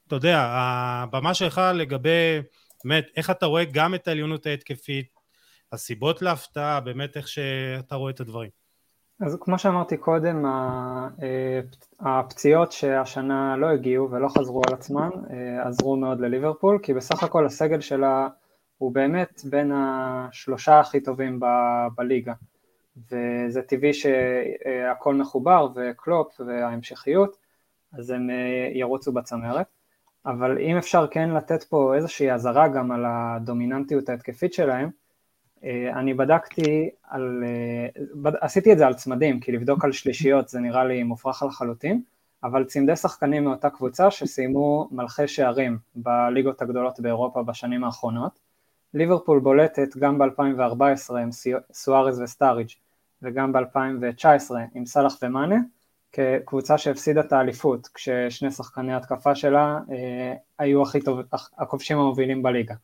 אתה 0.07 0.17
יודע, 0.17 0.39
הבמה 0.41 1.35
שלך 1.35 1.61
לגבי, 1.75 2.39
באמת, 2.85 3.07
איך 3.17 3.31
אתה 3.31 3.47
רואה 3.47 3.65
גם 3.65 3.95
את 3.95 4.09
העליונות 4.09 4.47
ההתקפית, 4.47 5.07
הסיבות 5.73 6.23
להפתעה, 6.23 6.81
באמת 6.81 7.17
איך 7.17 7.29
שאתה 7.29 7.95
רואה 7.95 8.11
את 8.11 8.21
הדברים. 8.21 8.60
אז 9.21 9.39
כמו 9.41 9.59
שאמרתי 9.59 9.97
קודם, 9.97 10.47
אה, 10.47 11.61
הפציעות 12.01 12.73
שהשנה 12.73 13.57
לא 13.57 13.67
הגיעו 13.67 14.11
ולא 14.11 14.29
חזרו 14.29 14.63
על 14.69 14.75
עצמן 14.75 15.11
עזרו 15.65 15.97
מאוד 15.97 16.21
לליברפול, 16.21 16.79
כי 16.83 16.95
בסך 16.95 17.23
הכל 17.23 17.47
הסגל 17.47 17.81
שלה 17.81 18.29
הוא 18.79 18.93
באמת 18.93 19.41
בין 19.45 19.73
השלושה 19.75 20.81
הכי 20.81 21.01
טובים 21.01 21.41
ב- 21.41 21.87
בליגה, 21.95 22.33
וזה 22.97 23.63
טבעי 23.63 23.93
שהכל 23.95 25.15
מחובר, 25.15 25.69
וקלופ 25.75 26.41
וההמשכיות, 26.47 27.37
אז 27.93 28.11
הם 28.11 28.31
אה, 28.31 28.71
ירוצו 28.75 29.13
בצמרת. 29.13 29.67
אבל 30.27 30.59
אם 30.59 30.77
אפשר 30.77 31.07
כן 31.07 31.31
לתת 31.31 31.63
פה 31.63 31.95
איזושהי 31.95 32.33
אזהרה 32.33 32.69
גם 32.69 32.93
על 32.93 33.05
הדומיננטיות 33.09 34.09
ההתקפית 34.09 34.53
שלהם, 34.53 34.85
אה, 34.87 35.10
אני 35.95 36.15
בדקתי 36.15 36.91
על, 37.09 37.45
אה, 37.47 38.31
עשיתי 38.41 38.73
את 38.73 38.79
זה 38.79 38.87
על 38.87 38.95
צמדים, 38.95 39.41
כי 39.41 39.53
לבדוק 39.53 39.85
על 39.85 39.93
שלישיות 39.93 40.49
זה 40.49 40.61
נראה 40.61 40.85
לי 40.85 41.03
מופרך 41.03 41.43
לחלוטין, 41.43 42.03
אבל 42.45 42.65
צמדי 42.65 42.97
שחקנים 42.97 43.45
מאותה 43.45 43.71
קבוצה 43.71 44.11
שסיימו 44.11 44.89
מלכי 44.93 45.29
שערים 45.29 45.79
בליגות 45.95 46.63
הגדולות 46.63 47.01
באירופה 47.01 47.43
בשנים 47.43 47.85
האחרונות, 47.85 48.39
ליברפול 48.95 49.41
בולטת 49.41 49.97
גם 49.97 50.19
ב-2014 50.19 51.17
עם 51.17 51.31
סוארז 51.73 52.21
וסטאריג' 52.21 52.69
וגם 53.23 53.53
ב-2019 53.53 54.55
עם 54.75 54.87
סאלח 54.87 55.17
ומאנה 55.23 55.57
כקבוצה 56.13 56.79
שהפסידה 56.79 57.21
את 57.21 57.33
האליפות 57.33 57.89
כששני 57.95 58.51
שחקני 58.51 58.95
התקפה 58.95 59.35
שלה 59.35 59.79
אה, 59.91 60.35
היו 60.59 60.83
הכי 60.83 61.01
טוב, 61.01 61.21
הכובשים 61.59 61.99
המובילים 61.99 62.43
בליגה. 62.43 62.75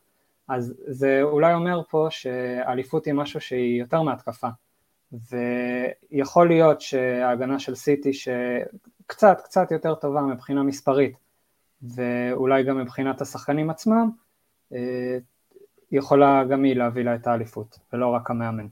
אז 0.49 0.75
זה 0.87 1.23
אולי 1.23 1.55
אומר 1.55 1.83
פה 1.91 2.07
שאליפות 2.11 3.05
היא 3.05 3.15
משהו 3.15 3.41
שהיא 3.41 3.81
יותר 3.81 4.03
מהתקפה 4.03 4.49
ויכול 6.12 6.49
להיות 6.49 6.81
שההגנה 6.81 7.59
של 7.59 7.75
סיטי 7.75 8.12
שקצת 8.12 9.41
קצת 9.45 9.71
יותר 9.71 9.95
טובה 9.95 10.21
מבחינה 10.21 10.62
מספרית 10.62 11.17
ואולי 11.83 12.65
גם 12.65 12.79
מבחינת 12.79 13.21
השחקנים 13.21 13.71
עצמם 13.71 14.11
אה, 14.73 15.19
יכולה 15.93 16.45
גם 16.45 16.65
היא 16.65 16.76
להביא 16.76 17.05
לה 17.05 17.15
את 17.15 17.26
האליפות, 17.26 17.79
ולא 17.93 18.07
רק 18.07 18.31
המאמן. 18.31 18.67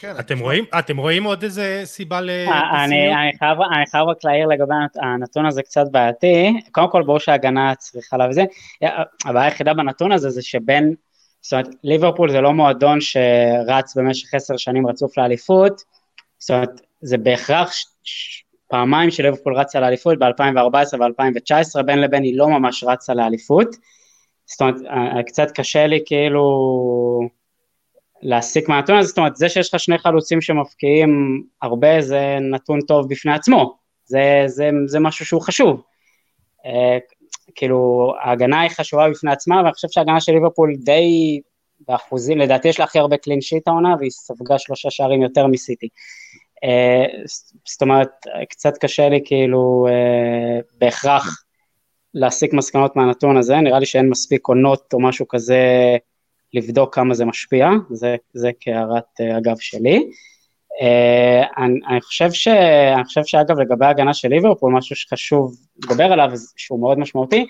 כן, 0.00 0.14
אתם 0.20 0.38
רואים, 0.38 0.64
אתם 0.78 0.96
רואים 0.96 1.24
עוד 1.24 1.42
איזה 1.42 1.82
סיבה. 1.84 2.20
אה, 2.28 2.84
אני, 2.84 3.14
אני, 3.14 3.38
חייב, 3.38 3.58
אני 3.76 3.86
חייב 3.90 4.08
רק 4.08 4.24
להעיר 4.24 4.46
לגבי 4.46 4.74
הנתון 5.02 5.46
הזה 5.46 5.62
קצת 5.62 5.84
בעייתי, 5.90 6.60
קודם 6.72 6.90
כל 6.90 7.02
ברור 7.02 7.18
שההגנה 7.18 7.74
צריכה 7.74 8.16
להביא 8.16 8.34
זה, 8.34 8.44
הבעיה 9.24 9.44
היחידה 9.44 9.74
בנתון 9.74 10.12
הזה 10.12 10.30
זה 10.30 10.42
שבין, 10.42 10.94
זאת 11.42 11.52
אומרת 11.52 11.68
ליברפול 11.84 12.30
זה 12.30 12.40
לא 12.40 12.52
מועדון 12.52 13.00
שרץ 13.00 13.96
במשך 13.96 14.34
עשר 14.34 14.56
שנים 14.56 14.86
רצוף 14.86 15.18
לאליפות, 15.18 15.82
זאת 16.38 16.50
אומרת 16.50 16.80
זה 17.00 17.18
בהכרח. 17.18 17.72
פעמיים 18.68 19.10
שליברפול 19.10 19.56
רצה 19.56 19.80
לאליפות 19.80 20.18
ב-2014 20.18 21.00
ו-2019, 21.00 21.82
בין 21.82 22.00
לבין 22.00 22.22
היא 22.22 22.38
לא 22.38 22.48
ממש 22.48 22.84
רצה 22.84 23.14
לאליפות, 23.14 23.76
זאת 24.46 24.60
אומרת, 24.60 24.74
אה, 24.90 25.22
קצת 25.22 25.50
קשה 25.50 25.86
לי 25.86 26.00
כאילו 26.06 26.42
להסיק 28.22 28.68
מהנתון 28.68 28.96
הזה, 28.96 29.08
זאת 29.08 29.18
אומרת, 29.18 29.36
זה 29.36 29.48
שיש 29.48 29.74
לך 29.74 29.80
שני 29.80 29.98
חלוצים 29.98 30.40
שמפקיעים 30.40 31.42
הרבה 31.62 32.00
זה 32.00 32.38
נתון 32.40 32.80
טוב 32.80 33.08
בפני 33.08 33.32
עצמו, 33.32 33.78
זה, 34.04 34.42
זה, 34.46 34.70
זה 34.86 35.00
משהו 35.00 35.26
שהוא 35.26 35.42
חשוב. 35.42 35.82
אה, 36.66 36.98
כאילו, 37.54 38.12
ההגנה 38.22 38.60
היא 38.60 38.70
חשובה 38.70 39.10
בפני 39.10 39.32
עצמה, 39.32 39.56
ואני 39.56 39.72
חושב 39.72 39.88
שההגנה 39.90 40.20
של 40.20 40.32
ליברפול 40.32 40.74
די 40.84 41.40
באחוזים, 41.88 42.38
לדעתי 42.38 42.68
יש 42.68 42.78
לה 42.78 42.84
הכי 42.84 42.98
הרבה 42.98 43.16
קלין 43.16 43.40
שיט 43.40 43.68
העונה, 43.68 43.94
והיא 43.98 44.10
ספגה 44.10 44.58
שלושה 44.58 44.90
שערים 44.90 45.22
יותר 45.22 45.46
מסיטי. 45.46 45.88
זאת 47.68 47.82
אומרת, 47.82 48.10
קצת 48.48 48.78
קשה 48.78 49.08
לי 49.08 49.20
כאילו 49.24 49.86
בהכרח 50.78 51.44
להסיק 52.14 52.52
מסקנות 52.52 52.96
מהנתון 52.96 53.36
הזה, 53.36 53.56
נראה 53.56 53.78
לי 53.78 53.86
שאין 53.86 54.10
מספיק 54.10 54.48
עונות 54.48 54.92
או 54.92 55.00
משהו 55.00 55.28
כזה 55.28 55.96
לבדוק 56.54 56.94
כמה 56.94 57.14
זה 57.14 57.24
משפיע, 57.24 57.70
זה, 57.90 58.16
זה 58.34 58.50
כהערת 58.60 59.20
אה, 59.20 59.38
אגב 59.38 59.56
שלי. 59.58 60.10
Uh, 60.80 61.62
אני, 61.62 61.80
אני, 61.88 62.00
חושב 62.00 62.32
ש, 62.32 62.48
אני 62.94 63.04
חושב 63.04 63.20
שאגב 63.24 63.58
לגבי 63.58 63.86
ההגנה 63.86 64.14
של 64.14 64.28
ליברפול, 64.28 64.72
משהו 64.72 64.96
שחשוב 64.96 65.56
לדבר 65.84 66.04
עליו, 66.04 66.30
שהוא 66.56 66.80
מאוד 66.80 66.98
משמעותי, 66.98 67.46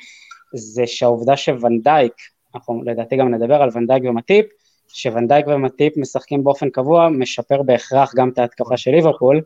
זה 0.54 0.86
שהעובדה 0.86 1.36
שוונדייק, 1.36 2.12
אנחנו 2.54 2.82
לדעתי 2.84 3.16
גם 3.16 3.34
נדבר 3.34 3.62
על 3.62 3.68
ונדייק 3.74 4.02
ומטיפ, 4.06 4.46
שוונדייק 4.88 5.46
ומטיפ 5.46 5.96
משחקים 5.96 6.44
באופן 6.44 6.70
קבוע, 6.70 7.08
משפר 7.08 7.62
בהכרח 7.62 8.14
גם 8.14 8.28
את 8.28 8.38
ההתקפה 8.38 8.76
של 8.76 8.90
ליברפול, 8.90 9.40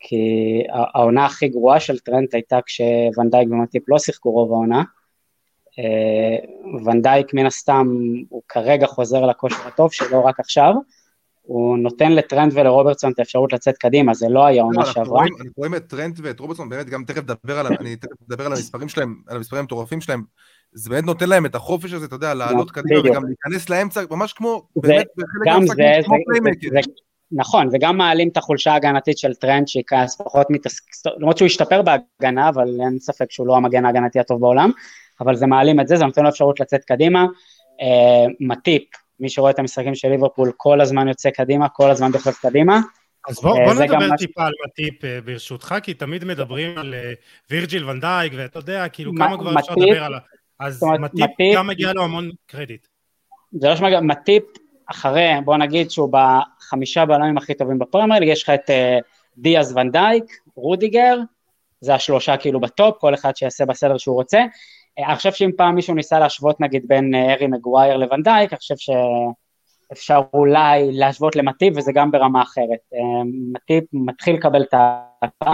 כי 0.00 0.24
העונה 0.72 1.24
הכי 1.24 1.48
גרועה 1.48 1.80
של 1.80 1.98
טרנט 1.98 2.34
הייתה 2.34 2.58
כשוואן 2.66 3.21
דייק 3.21 3.48
ומטיפ 3.50 3.82
לא 3.88 3.98
שיחקו 3.98 4.30
רוב 4.30 4.52
העונה. 4.52 4.82
אה, 5.78 6.36
ואן 6.84 7.05
דייק 7.05 7.34
מן 7.34 7.46
הסתם 7.46 7.86
הוא 8.28 8.42
כרגע 8.48 8.86
חוזר 8.86 9.26
לכושר 9.26 9.66
הטוב 9.66 9.92
שלו 9.92 10.24
רק 10.24 10.40
עכשיו, 10.40 10.74
הוא 11.42 11.78
נותן 11.78 12.12
לטרנט 12.12 12.52
ולרוברטסון 12.54 13.12
את 13.12 13.18
האפשרות 13.18 13.52
לצאת 13.52 13.76
קדימה, 13.78 14.14
זה 14.14 14.28
לא 14.28 14.46
היה 14.46 14.62
עונה 14.62 14.86
שעברה. 14.86 15.22
אנחנו 15.22 15.44
רואים 15.56 15.74
את 15.74 15.86
טרנט 15.86 16.20
ואת 16.22 16.40
רוברטסון, 16.40 16.68
באמת 16.68 16.90
גם 16.90 17.04
תכף 17.04 17.22
נדבר 17.22 17.58
על, 17.58 17.66
אני 17.66 17.96
תכף 17.96 18.22
נדבר 18.28 18.46
על 18.46 18.52
המספרים 18.52 18.88
שלהם, 18.88 19.14
על 19.28 19.36
המספרים 19.36 19.60
המטורפים 19.60 20.00
שלהם, 20.00 20.22
זה 20.72 20.90
באמת 20.90 21.04
נותן 21.04 21.28
להם 21.28 21.46
את 21.46 21.54
החופש 21.54 21.92
הזה, 21.92 22.06
אתה 22.06 22.14
יודע, 22.14 22.34
לעלות 22.34 22.70
קדימה 22.70 23.00
וגם 23.00 23.22
להיכנס 23.26 23.70
לאמצע, 23.70 24.02
ממש 24.10 24.32
כמו, 24.32 24.62
באמת, 24.76 25.06
בחלק 25.16 25.54
מהמשחקים, 25.54 26.02
כמו 26.04 26.16
playmaker. 26.26 26.90
נכון, 27.32 27.68
וגם 27.72 27.96
מעלים 27.96 28.28
את 28.28 28.36
החולשה 28.36 28.72
ההגנתית 28.72 29.18
של 29.18 29.34
טרנט 29.34 29.68
שכעת 29.68 30.22
פחות 30.22 30.46
מתעסק, 30.50 30.82
למרות 31.18 31.38
שהוא 31.38 31.46
השתפר 31.46 31.82
בהגנה, 31.82 32.48
אבל 32.48 32.68
אין 32.84 32.98
ספק 32.98 33.30
שהוא 33.30 33.46
לא 33.46 33.56
המגן 33.56 33.84
ההגנתי 33.84 34.20
הטוב 34.20 34.40
בעולם, 34.40 34.70
אבל 35.20 35.36
זה 35.36 35.46
מעלים 35.46 35.80
את 35.80 35.88
זה, 35.88 35.96
זה 35.96 36.04
נותן 36.04 36.22
לו 36.22 36.28
אפשרות 36.28 36.60
לצאת 36.60 36.84
קדימה. 36.84 37.26
אה, 37.80 38.26
מטיפ, 38.40 38.82
מי 39.20 39.28
שרואה 39.28 39.50
את 39.50 39.58
המשחקים 39.58 39.94
של 39.94 40.08
ליברפול, 40.08 40.52
כל 40.56 40.80
הזמן 40.80 41.08
יוצא 41.08 41.30
קדימה, 41.30 41.68
כל 41.68 41.90
הזמן 41.90 42.12
דוחף 42.12 42.40
קדימה. 42.40 42.80
אז 43.28 43.40
בוא, 43.40 43.64
בוא 43.64 43.74
נדבר 43.74 44.16
טיפה 44.16 44.46
על 44.46 44.52
מטיפ 44.66 45.04
אה, 45.04 45.20
ברשותך, 45.24 45.74
כי 45.82 45.94
תמיד 45.94 46.24
מדברים 46.24 46.78
על 46.78 46.94
אה, 46.94 47.12
וירג'יל 47.50 47.88
ואן 47.88 48.05
דייק, 48.05 48.32
ואתה 48.36 48.58
יודע, 48.58 48.88
כאילו 48.88 49.12
כמה 49.18 49.38
כבר 49.38 49.58
אפשר 49.58 49.74
לדבר 49.74 50.04
על... 50.04 50.14
אז 50.60 50.82
מטיפ, 51.00 51.30
גם 51.54 51.66
מגיע 51.66 51.92
לו 51.92 52.04
המון 52.04 52.30
קרדיט. 52.46 52.86
זה 53.52 53.68
לא 53.68 53.76
שמגיע, 53.76 54.00
מטיפ 54.00 54.44
אחרי, 54.86 55.30
בוא 55.44 55.56
נגיד 55.56 55.90
שהוא 55.90 56.12
בחמישה 56.12 57.04
בלמים 57.04 57.36
הכי 57.36 57.54
טובים 57.54 57.78
בפרמייר, 57.78 58.22
יש 58.22 58.42
לך 58.42 58.50
את 58.50 58.70
דיאז 59.36 59.76
ואן 59.76 59.94
דייק, 59.94 60.24
רודיגר, 60.56 61.16
זה 61.80 61.94
השלושה 61.94 62.36
כאילו 62.36 62.60
ב 62.60 62.67
top, 62.67 62.96
כל 62.98 63.14
אחד 63.14 63.36
שיעשה 63.36 63.64
בסדר 63.64 63.98
שהוא 63.98 64.14
רוצה. 64.14 64.40
אני 65.06 65.16
חושב 65.16 65.32
שאם 65.32 65.50
פעם 65.56 65.74
מישהו 65.74 65.94
ניסה 65.94 66.18
להשוות 66.18 66.60
נגיד 66.60 66.82
בין 66.88 67.14
uh, 67.14 67.32
הארי 67.32 67.46
מגווייר 67.46 67.96
לוואן 67.96 68.24
דייק, 68.24 68.52
אני 68.52 68.58
חושב 68.58 68.74
שאפשר 68.76 70.20
אולי 70.34 70.92
להשוות 70.92 71.36
למטיפ 71.36 71.76
וזה 71.76 71.92
גם 71.94 72.10
ברמה 72.10 72.42
אחרת. 72.42 72.78
Uh, 72.94 72.98
מטיפ 73.52 73.84
מתחיל 73.92 74.34
לקבל 74.34 74.62
את 74.62 74.74
uh, 74.74 75.48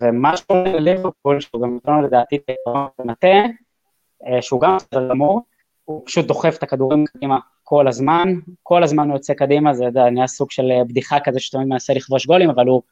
ומה 0.00 0.36
שקורה 0.36 0.72
לליברפול, 0.72 1.40
שהוא 1.40 1.62
גם 1.62 1.74
נותן 1.74 2.02
לדעתי 2.04 2.38
uh, 2.68 4.28
שהוא 4.40 4.60
גם 4.60 4.76
בסדר 4.76 5.08
גמור, 5.08 5.40
הוא 5.84 6.02
פשוט 6.06 6.26
דוחף 6.26 6.56
את 6.58 6.62
הכדורים 6.62 7.04
קדימה 7.04 7.38
כל 7.64 7.88
הזמן, 7.88 8.28
כל 8.62 8.82
הזמן 8.82 9.08
הוא 9.08 9.16
יוצא 9.16 9.34
קדימה, 9.34 9.74
זה 9.74 9.84
נהיה 10.12 10.26
סוג 10.26 10.50
של 10.50 10.70
אה, 10.70 10.84
בדיחה 10.84 11.20
כזה 11.24 11.40
שתמיד 11.40 11.66
מנסה 11.66 11.94
לכבוש 11.94 12.26
גולים, 12.26 12.50
אבל 12.50 12.66
הוא 12.66 12.82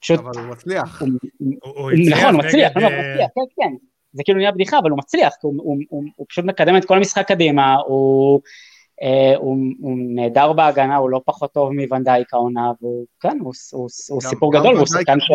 פשוט... 0.00 0.20
אבל 0.20 0.30
הוא 0.38 0.50
מצליח. 0.50 1.02
הוא, 1.02 1.08
הוא, 1.62 1.90
נכון, 2.10 2.34
הוא 2.34 2.44
מצליח, 2.44 2.76
נגד... 2.76 2.86
הוא 2.86 2.92
מצליח, 2.92 3.30
כן, 3.34 3.62
כן. 3.62 3.74
זה 4.12 4.22
כאילו 4.24 4.38
נהיה 4.38 4.52
בדיחה, 4.52 4.78
אבל 4.78 4.90
הוא 4.90 4.98
מצליח, 4.98 5.32
הוא, 5.42 5.54
הוא, 5.58 5.78
הוא, 5.88 6.04
הוא 6.16 6.26
פשוט 6.28 6.44
מקדם 6.44 6.76
את 6.76 6.84
כל 6.84 6.96
המשחק 6.96 7.28
קדימה, 7.28 7.76
הוא, 7.86 8.40
אה, 9.02 9.36
הוא, 9.36 9.56
הוא 9.80 9.96
נהדר 9.98 10.52
בהגנה, 10.52 10.96
הוא 10.96 11.10
לא 11.10 11.20
פחות 11.24 11.52
טוב 11.52 11.72
מוונדייק 11.72 12.34
העונה, 12.34 12.72
והוא, 12.80 13.06
כן, 13.20 13.38
הוא, 13.40 13.52
הוא, 13.72 13.88
הוא 14.08 14.20
גם, 14.22 14.30
סיפור 14.30 14.52
גם 14.52 14.60
גדול, 14.60 14.76
הוא 14.76 14.86
שחקן 14.86 15.20
ש... 15.20 15.30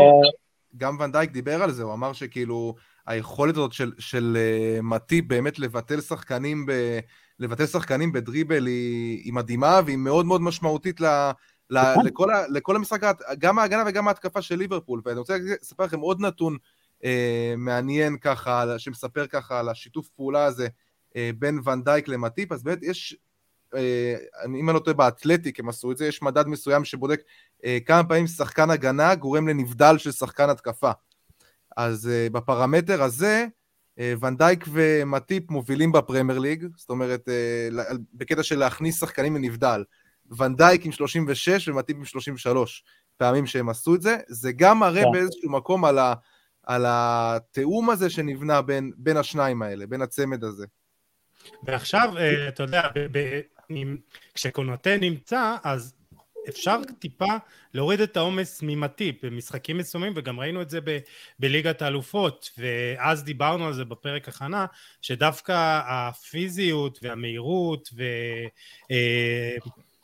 גם 0.78 0.98
ונדייק 1.00 1.32
דיבר 1.32 1.64
על 1.64 1.72
זה, 1.72 1.84
הוא 1.84 1.94
אמר 1.94 2.14
שכאילו 2.14 2.76
היכולת 3.08 3.56
הזאת 3.56 3.74
של, 3.74 3.92
של 4.00 4.38
uh, 4.80 4.82
מטיפ 4.82 5.28
באמת 5.28 5.60
לבטל 5.60 6.02
שחקנים 6.02 6.66
ב... 6.66 7.00
לבטל 7.40 7.66
שחקנים 7.66 8.12
בדריבל 8.12 8.66
היא, 8.66 9.22
היא 9.24 9.34
מדהימה 9.34 9.80
והיא 9.86 9.98
מאוד 9.98 10.26
מאוד 10.26 10.42
משמעותית 10.42 11.02
ל, 11.02 11.06
ל, 11.70 11.82
נכון. 11.82 12.06
לכל, 12.06 12.32
ה, 12.32 12.48
לכל 12.50 12.76
המשחק, 12.76 13.02
גם 13.38 13.60
ההגנה 13.60 13.84
וגם 13.88 14.08
ההתקפה 14.08 14.42
של 14.42 14.56
ליברפול. 14.56 15.02
ואני 15.06 15.20
רוצה 15.20 15.38
לספר 15.62 15.84
לכם 15.84 16.00
עוד 16.00 16.22
נתון 16.22 16.58
אה, 17.04 17.54
מעניין 17.58 18.18
ככה, 18.18 18.80
שמספר 18.80 19.28
ככה 19.28 19.60
על 19.60 19.70
השיתוף 19.70 20.10
פעולה 20.10 20.46
הזה 20.46 20.68
אה, 21.16 21.30
בין 21.40 21.60
ונדייק 21.66 22.08
למטיפ, 22.08 22.52
אז 22.52 22.64
באמת 22.64 22.80
יש, 22.82 23.18
אה, 23.76 24.16
אם 24.46 24.70
אני 24.70 24.76
לא 24.76 24.80
טועה 24.80 24.94
באתלטיק 24.94 25.60
הם 25.60 25.70
עשו 25.70 25.92
את 25.92 25.98
זה, 25.98 26.08
יש 26.08 26.22
מדד 26.22 26.48
מסוים 26.48 26.86
שבודק 26.86 27.22
אה, 27.66 27.78
כמה 27.86 28.04
פעמים 28.04 28.28
שחקן 28.28 28.70
הגנה 28.70 29.16
גורם 29.16 29.48
לנבדל 29.48 29.98
של 29.98 30.12
שחקן 30.12 30.50
התקפה. 30.50 30.92
אז 31.78 32.08
אה, 32.08 32.28
בפרמטר 32.32 33.04
הזה, 33.04 33.46
ונדייק 34.20 34.66
ומטיפ 34.72 35.52
מובילים 35.52 35.92
בפרמייר 35.92 36.40
ליג, 36.40 36.68
זאת 36.76 36.90
אומרת, 36.90 37.30
בקטע 38.14 38.44
של 38.44 38.60
להכניס 38.60 39.00
שחקנים 39.00 39.36
לנבדל. 39.36 39.84
ונדייק 40.38 40.86
עם 40.86 40.92
36 40.92 41.68
ומטיפ 41.68 41.98
עם 41.98 42.06
33 42.06 42.84
פעמים 43.18 43.46
שהם 43.46 43.70
עשו 43.70 43.96
את 43.96 44.02
זה, 44.02 44.18
זה 44.28 44.52
גם 44.52 44.80
מראה 44.80 45.04
כן. 45.04 45.12
באיזשהו 45.12 45.52
מקום 45.52 45.86
על, 45.86 46.00
ה, 46.00 46.14
על 46.64 46.86
התיאום 46.88 47.90
הזה 47.90 48.10
שנבנה 48.10 48.62
בין, 48.62 48.92
בין 48.98 49.18
השניים 49.18 49.62
האלה, 49.62 49.88
בין 49.88 50.02
הצמד 50.02 50.44
הזה. 50.44 50.66
ועכשיו, 51.64 52.14
אתה 52.48 52.64
יודע, 52.64 52.88
כשקונוטה 54.34 54.98
נמצא, 54.98 55.56
אז 55.64 55.94
אפשר 56.50 56.78
טיפה 57.00 57.36
להוריד 57.74 58.02
את 58.02 58.18
העומס 58.18 58.60
ממטיפ 58.64 59.26
במשחקים 59.26 59.78
מסוימים 59.78 60.14
וגם 60.16 60.40
ראינו 60.40 60.62
את 60.62 60.70
זה 60.70 60.80
ב- 60.84 61.00
בליגת 61.40 61.82
האלופות 61.82 62.50
ואז 62.58 63.24
דיברנו 63.24 63.68
על 63.68 63.74
זה 63.74 63.86
בפרק 63.86 64.28
הכנה 64.28 64.66
שדווקא 65.02 65.82
הפיזיות 65.88 67.00
והמהירות 67.02 67.90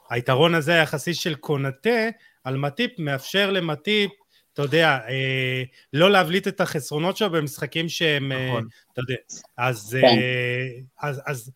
והיתרון 0.10 0.56
הזה 0.56 0.74
היחסי 0.74 1.14
של 1.14 1.36
קונטה 1.36 2.10
על 2.44 2.58
מטיפ 2.58 3.00
מאפשר 3.00 3.52
למטיפ 3.52 4.12
אתה 4.60 4.68
יודע, 4.68 5.00
אה, 5.10 5.64
לא 5.94 6.12
להבליט 6.12 6.48
את 6.48 6.62
החסרונות 6.62 7.18
שלו 7.18 7.30
במשחקים 7.30 7.90
שהם, 7.90 8.32
אה, 8.32 8.48
נכון. 8.48 8.68
אתה 8.94 9.02
יודע, 9.02 9.16
אז, 9.58 9.98
כן. 10.02 10.08
אה, 10.08 11.10
אז, 11.10 11.22
אז 11.26 11.52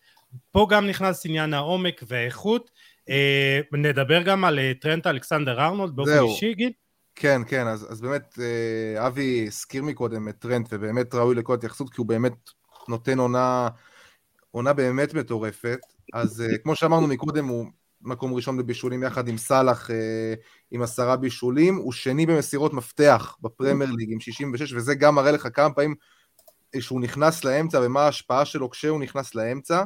פה 0.51 0.67
גם 0.69 0.87
נכנס 0.87 1.25
עניין 1.25 1.53
העומק 1.53 2.03
והאיכות. 2.07 2.71
אה, 3.09 3.59
נדבר 3.73 4.21
גם 4.21 4.45
על 4.45 4.59
אה, 4.59 4.71
טרנט 4.81 5.07
אלכסנדר 5.07 5.61
ארנולד 5.61 5.95
באופן 5.95 6.23
אישי, 6.23 6.53
גיל? 6.53 6.71
כן, 7.15 7.41
כן, 7.47 7.67
אז, 7.67 7.91
אז 7.91 8.01
באמת, 8.01 8.39
אה, 8.41 9.07
אבי 9.07 9.45
הזכיר 9.47 9.83
מקודם 9.83 10.29
את 10.29 10.35
טרנט, 10.39 10.67
ובאמת 10.71 11.15
ראוי 11.15 11.35
לכל 11.35 11.53
התייחסות, 11.53 11.89
כי 11.89 11.95
הוא 11.97 12.07
באמת 12.07 12.33
נותן 12.87 13.19
עונה, 13.19 13.67
עונה 14.51 14.73
באמת 14.73 15.13
מטורפת. 15.13 15.79
אז 16.13 16.43
כמו 16.63 16.75
שאמרנו 16.75 17.07
מקודם, 17.07 17.47
הוא 17.47 17.65
מקום 18.03 18.33
ראשון 18.33 18.57
בבישולים 18.57 19.03
יחד 19.03 19.27
עם 19.27 19.37
סאלח 19.37 19.89
עם 20.71 20.81
עשרה 20.81 21.15
בישולים, 21.15 21.75
הוא 21.75 21.93
שני 21.93 22.25
במסירות 22.25 22.73
מפתח 22.73 23.37
בפרמייר 23.41 23.91
ליג 23.91 24.11
עם 24.11 24.19
66, 24.19 24.73
וזה 24.73 24.95
גם 24.95 25.15
מראה 25.15 25.31
לך 25.31 25.47
כמה 25.53 25.73
פעמים 25.73 25.95
שהוא 26.79 27.01
נכנס 27.01 27.43
לאמצע 27.43 27.79
ומה 27.83 28.01
ההשפעה 28.01 28.45
שלו 28.45 28.69
כשהוא 28.69 28.99
נכנס 28.99 29.35
לאמצע. 29.35 29.83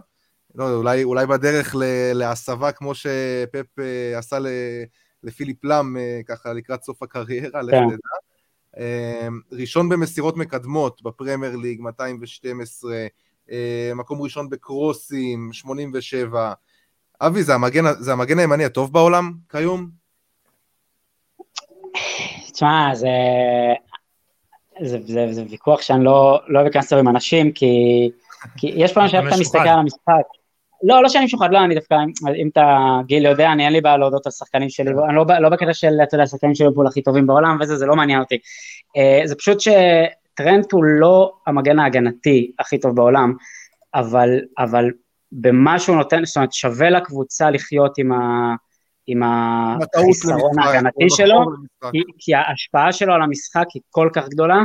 לא, 0.56 0.74
אולי, 0.74 1.04
אולי 1.04 1.28
בדרך 1.28 1.76
להסבה 2.14 2.72
כמו 2.72 2.96
שפפ 2.96 3.80
אה, 3.80 4.18
עשה 4.18 4.38
לפיליפ 5.24 5.64
לאם 5.64 5.98
אה, 5.98 6.20
ככה 6.28 6.54
לקראת 6.54 6.84
סוף 6.84 7.04
הקריירה, 7.04 7.62
לך 7.62 7.76
תדע. 7.76 7.90
כן. 7.90 8.82
אה, 8.82 9.28
ראשון 9.52 9.90
במסירות 9.90 10.38
מקדמות 10.38 11.02
בפרמייר 11.02 11.56
ליג, 11.56 11.82
212, 11.82 13.08
מקום 13.96 14.22
ראשון 14.22 14.50
בקרוסים, 14.50 15.54
87. 15.54 16.54
אבי, 17.22 17.44
זה 17.44 17.54
המגן, 17.54 17.84
זה 18.00 18.14
המגן 18.14 18.40
הימני 18.40 18.66
הטוב 18.66 18.94
בעולם 18.94 19.32
כיום? 19.52 19.90
תשמע, 22.54 22.96
זה, 22.96 23.08
זה, 24.82 24.98
זה, 25.06 25.28
זה 25.32 25.44
ויכוח 25.50 25.82
שאני 25.82 26.04
לא, 26.04 26.40
לא 26.48 26.68
אכנס 26.68 26.94
עם 26.94 27.08
אנשים, 27.08 27.52
כי, 27.52 27.68
כי 28.58 28.72
יש 28.76 28.94
פעם 28.94 29.08
שאתה 29.08 29.38
מסתכל 29.40 29.60
על 29.60 29.80
המשחק, 29.80 30.24
לא, 30.84 31.04
לא 31.04 31.10
שאני 31.10 31.26
משוחד, 31.26 31.48
לא, 31.52 31.60
אני 31.64 31.76
דווקא, 31.76 31.96
אם 32.36 32.48
אתה 32.48 33.00
גיל 33.06 33.26
יודע, 33.26 33.52
אני 33.52 33.66
אין 33.66 33.74
לי 33.74 33.82
בעיה 33.82 33.98
להודות 33.98 34.26
על 34.26 34.32
שחקנים 34.32 34.70
שלי, 34.70 34.92
אני 35.08 35.16
לא, 35.16 35.26
לא 35.40 35.50
בקטע 35.50 35.74
של, 35.74 35.94
אתה 36.04 36.16
יודע, 36.16 36.24
השחקנים 36.24 36.56
של 36.56 36.64
ליברפול 36.64 36.88
הכי 36.88 37.02
טובים 37.02 37.28
בעולם 37.28 37.58
וזה, 37.62 37.78
זה 37.78 37.86
לא 37.86 37.96
מעניין 37.96 38.20
אותי. 38.20 38.36
Uh, 38.98 39.28
זה 39.28 39.36
פשוט 39.36 39.60
שטרנט 39.60 40.72
הוא 40.72 40.84
לא 40.84 41.34
המגן 41.48 41.80
ההגנתי 41.80 42.52
הכי 42.60 42.80
טוב 42.80 42.96
בעולם, 42.96 43.34
אבל, 43.96 44.40
אבל 44.58 44.92
במה 45.32 45.80
שהוא 45.80 45.96
נותן, 45.96 46.26
זאת 46.26 46.38
אומרת, 46.38 46.54
שווה 46.54 46.90
לקבוצה 46.90 47.50
לחיות 47.50 47.98
עם 47.98 48.12
ה... 48.12 48.56
עם 49.08 49.24
החיסרון 49.24 50.60
ההגנתי 50.60 51.10
שלו, 51.10 51.46
כי, 51.92 52.04
כי 52.18 52.36
ההשפעה 52.36 52.94
שלו 52.94 53.14
על 53.14 53.22
המשחק 53.22 53.66
היא 53.74 53.82
כל 53.90 54.10
כך 54.14 54.30
גדולה, 54.30 54.64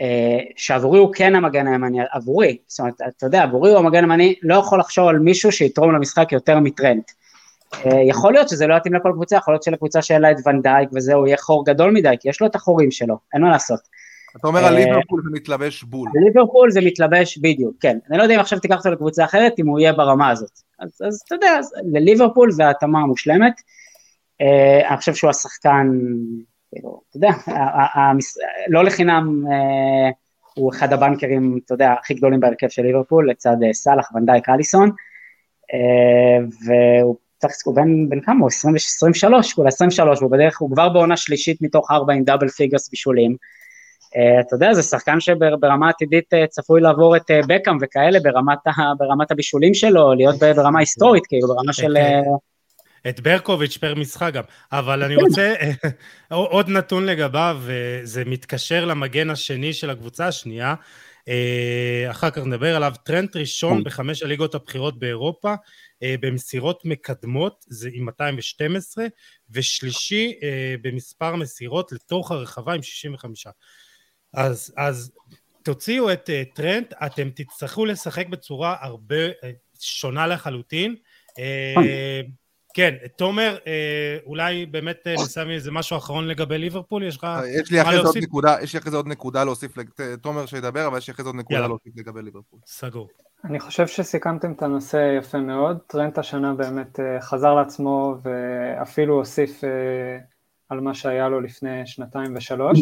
אה, 0.00 0.38
שעבורי 0.56 0.98
הוא 0.98 1.14
כן 1.14 1.34
המגן 1.34 1.66
הימני, 1.66 1.98
עבורי, 2.10 2.56
זאת 2.66 2.80
אומרת, 2.80 2.94
אתה 3.16 3.26
יודע, 3.26 3.42
עבורי 3.42 3.70
הוא 3.70 3.78
המגן 3.78 4.04
הימני, 4.04 4.34
לא 4.42 4.54
יכול 4.54 4.80
לחשוב 4.80 5.08
על 5.08 5.18
מישהו 5.18 5.52
שיתרום 5.52 5.92
למשחק 5.92 6.32
יותר 6.32 6.58
מטרנד. 6.58 7.02
אה, 7.74 8.00
יכול 8.08 8.32
להיות 8.32 8.48
שזה 8.48 8.66
לא 8.66 8.74
יתאים 8.74 8.94
לכל 8.94 9.10
קבוצה, 9.14 9.36
יכול 9.36 9.54
להיות 9.54 9.62
שלקבוצה 9.62 10.02
שאין 10.02 10.22
לה 10.22 10.30
את 10.30 10.36
ונדייק 10.46 10.88
וזהו, 10.94 11.26
יהיה 11.26 11.36
חור 11.36 11.66
גדול 11.66 11.90
מדי, 11.90 12.14
כי 12.20 12.28
יש 12.28 12.40
לו 12.40 12.46
את 12.46 12.54
החורים 12.54 12.90
שלו, 12.90 13.18
אין 13.34 13.42
מה 13.42 13.50
לעשות. 13.50 13.80
אתה 14.36 14.48
אומר 14.48 14.64
על 14.64 14.76
אה, 14.76 14.84
ליברפול 14.84 15.22
זה 15.24 15.30
מתלבש 15.32 15.82
בול. 15.82 16.08
ליברפול 16.24 16.70
זה 16.70 16.80
מתלבש 16.80 17.38
בדיוק, 17.38 17.76
כן. 17.80 17.98
אני 18.10 18.18
לא 18.18 18.22
יודע 18.22 18.34
אם 18.34 18.40
עכשיו 18.40 18.58
תיקח 18.60 18.76
אותו 18.76 18.90
לקבוצה 18.90 19.24
אחרת, 19.24 19.52
אם 19.58 19.66
הוא 19.66 19.80
יהיה 19.80 19.92
ברמה 19.92 20.30
הזאת. 20.30 20.60
אז, 20.78 20.98
אז 21.06 21.22
אתה 21.26 21.34
יודע, 21.34 21.60
לליברפול 21.92 22.50
זה 22.50 22.70
התאמה 22.70 23.00
המושלמת. 23.00 23.52
אני 24.90 24.96
חושב 24.96 25.14
שהוא 25.14 25.30
השחקן 25.30 25.88
כאילו, 26.72 27.00
אתה 27.08 27.16
יודע, 27.16 27.30
לא 28.68 28.84
לחינם 28.84 29.44
אה, 29.50 30.10
הוא 30.54 30.72
אחד 30.72 30.92
הבנקרים, 30.92 31.58
אתה 31.64 31.74
יודע, 31.74 31.94
הכי 32.00 32.14
גדולים 32.14 32.40
בהרכב 32.40 32.68
של 32.68 32.82
ליברפול, 32.82 33.30
לצד 33.30 33.56
אה, 33.66 33.72
סאלח, 33.72 34.10
ואן 34.14 34.27
דייק, 34.27 34.48
אליסון, 34.48 34.90
אה, 35.72 36.46
והוא 36.66 37.16
צריך, 37.38 37.54
הוא 37.64 37.76
בן, 37.76 38.08
בן 38.08 38.20
כמה 38.20 38.40
הוא? 38.40 38.48
23, 38.48 39.52
כולה 39.52 39.68
23, 39.68 40.20
הוא 40.20 40.30
בדרך, 40.30 40.60
הוא 40.60 40.70
כבר 40.70 40.88
בעונה 40.88 41.16
שלישית 41.16 41.62
מתוך 41.62 41.90
ארבע 41.90 42.12
עם 42.12 42.24
double 42.24 42.48
figures 42.48 42.90
בישולים. 42.90 43.36
אתה 44.40 44.56
יודע, 44.56 44.72
זה 44.74 44.82
שחקן 44.82 45.20
שברמה 45.20 45.88
עתידית 45.88 46.30
צפוי 46.48 46.80
לעבור 46.80 47.16
את 47.16 47.30
בקאם 47.48 47.76
וכאלה 47.80 48.18
ברמת, 48.20 48.58
ברמת 48.98 49.30
הבישולים 49.30 49.74
שלו, 49.74 50.14
להיות 50.14 50.36
ברמה 50.56 50.80
היסטורית, 50.80 51.26
כאילו, 51.26 51.48
ברמה 51.48 51.72
של... 51.72 51.96
את 53.08 53.20
ברקוביץ' 53.20 53.76
פר 53.76 53.94
משחק 53.94 54.32
גם, 54.34 54.42
אבל 54.72 55.02
אני 55.02 55.16
רוצה 55.16 55.54
עוד 56.28 56.68
נתון 56.68 57.06
לגביו, 57.06 57.58
וזה 57.60 58.22
מתקשר 58.26 58.84
למגן 58.84 59.30
השני 59.30 59.72
של 59.72 59.90
הקבוצה 59.90 60.26
השנייה, 60.26 60.74
אה, 61.28 62.10
אחר 62.10 62.30
כך 62.30 62.42
נדבר 62.44 62.76
עליו, 62.76 62.92
טרנט 63.04 63.36
ראשון 63.36 63.78
כן. 63.78 63.84
בחמש 63.84 64.22
הליגות 64.22 64.54
הבכירות 64.54 64.98
באירופה, 64.98 65.54
אה, 66.02 66.14
במסירות 66.20 66.84
מקדמות, 66.84 67.64
זה 67.68 67.88
עם 67.92 68.04
212, 68.04 69.06
ושלישי 69.50 70.34
אה, 70.42 70.74
במספר 70.82 71.36
מסירות 71.36 71.92
לתוך 71.92 72.30
הרחבה 72.30 72.72
עם 72.72 72.82
65. 72.82 73.46
אז, 74.34 74.74
אז 74.76 75.12
תוציאו 75.62 76.12
את 76.12 76.30
טרנט, 76.54 76.92
אתם 77.06 77.30
תצטרכו 77.34 77.84
לשחק 77.84 78.28
בצורה 78.28 78.76
הרבה 78.80 79.16
שונה 79.80 80.26
לחלוטין. 80.26 80.94
כן, 82.74 82.94
תומר, 83.16 83.56
אה, 83.66 84.18
אולי 84.26 84.66
באמת 84.66 85.06
אה, 85.06 85.14
נסיים 85.14 85.50
איזה 85.50 85.70
משהו 85.70 85.96
אחרון 85.96 86.28
לגבי 86.28 86.58
ליברפול, 86.58 87.02
יש 87.02 87.16
לך 87.16 87.24
מה 87.24 87.40
להוסיף? 87.40 87.62
יש 88.62 88.72
לי 88.74 88.78
אחרי 88.78 88.90
זה 88.90 88.96
עוד 88.96 89.06
נקודה 89.06 89.44
להוסיף, 89.44 89.72
תומר 90.20 90.46
שידבר, 90.46 90.86
אבל 90.86 90.98
יש 90.98 91.08
לי 91.08 91.14
אחרי 91.14 91.22
זה 91.22 91.28
עוד 91.28 91.36
נקודה 91.36 91.66
להוסיף 91.66 91.92
לגבי 91.96 92.22
ליברפול. 92.22 92.58
סגור. 92.66 93.08
אני 93.44 93.60
חושב 93.60 93.86
שסיכמתם 93.86 94.52
את 94.52 94.62
הנושא 94.62 95.16
יפה 95.18 95.38
מאוד, 95.38 95.78
טרנט 95.86 96.18
השנה 96.18 96.54
באמת 96.54 97.00
אה, 97.00 97.20
חזר 97.20 97.54
לעצמו 97.54 98.16
ואפילו 98.22 99.14
הוסיף 99.14 99.64
על 100.68 100.80
מה 100.80 100.94
שהיה 100.94 101.28
לו 101.28 101.40
לפני 101.40 101.86
שנתיים 101.86 102.36
ושלוש. 102.36 102.78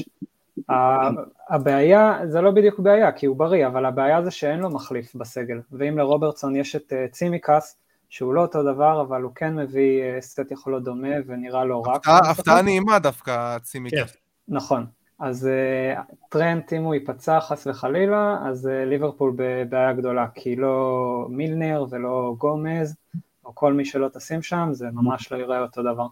הבעיה, 1.50 2.18
זה 2.26 2.40
לא 2.40 2.50
בדיוק 2.50 2.78
בעיה, 2.78 3.12
כי 3.12 3.26
הוא 3.26 3.36
בריא, 3.36 3.66
אבל 3.66 3.86
הבעיה 3.86 4.22
זה 4.22 4.30
שאין 4.30 4.60
לו 4.60 4.70
מחליף 4.70 5.14
בסגל, 5.14 5.60
ואם 5.72 5.98
לרוברטסון 5.98 6.56
יש 6.56 6.76
את 6.76 6.92
צימקס, 7.10 7.76
שהוא 8.08 8.34
לא 8.34 8.40
אותו 8.40 8.62
דבר, 8.62 9.00
אבל 9.00 9.22
הוא 9.22 9.32
כן 9.34 9.56
מביא 9.56 10.02
אה, 10.02 10.20
סט 10.20 10.50
יכולות 10.50 10.84
דומה 10.84 11.14
ונראה 11.26 11.64
לא 11.64 11.82
רע. 11.86 11.96
הפתעה 12.30 12.62
נעימה 12.62 12.98
דווקא, 12.98 13.58
צימי. 13.58 13.90
כן. 13.90 14.04
נכון. 14.48 14.86
אז 15.18 15.48
uh, 15.48 16.14
טרנט, 16.28 16.72
אם 16.72 16.82
הוא 16.82 16.94
ייפצע 16.94 17.40
חס 17.40 17.66
וחלילה, 17.66 18.38
אז 18.44 18.66
ליברפול 18.66 19.32
בבעיה 19.36 19.92
גדולה, 19.92 20.26
כי 20.34 20.56
לא 20.56 21.26
מילנר 21.30 21.86
ולא 21.90 22.34
גומז, 22.38 22.96
או 23.44 23.54
כל 23.54 23.72
מי 23.72 23.84
שלא 23.84 24.08
תשים 24.08 24.42
שם, 24.42 24.68
זה 24.72 24.86
ממש 24.92 25.32
לא 25.32 25.36
ייראה 25.36 25.60
אותו 25.60 25.82
דבר. 25.82 26.06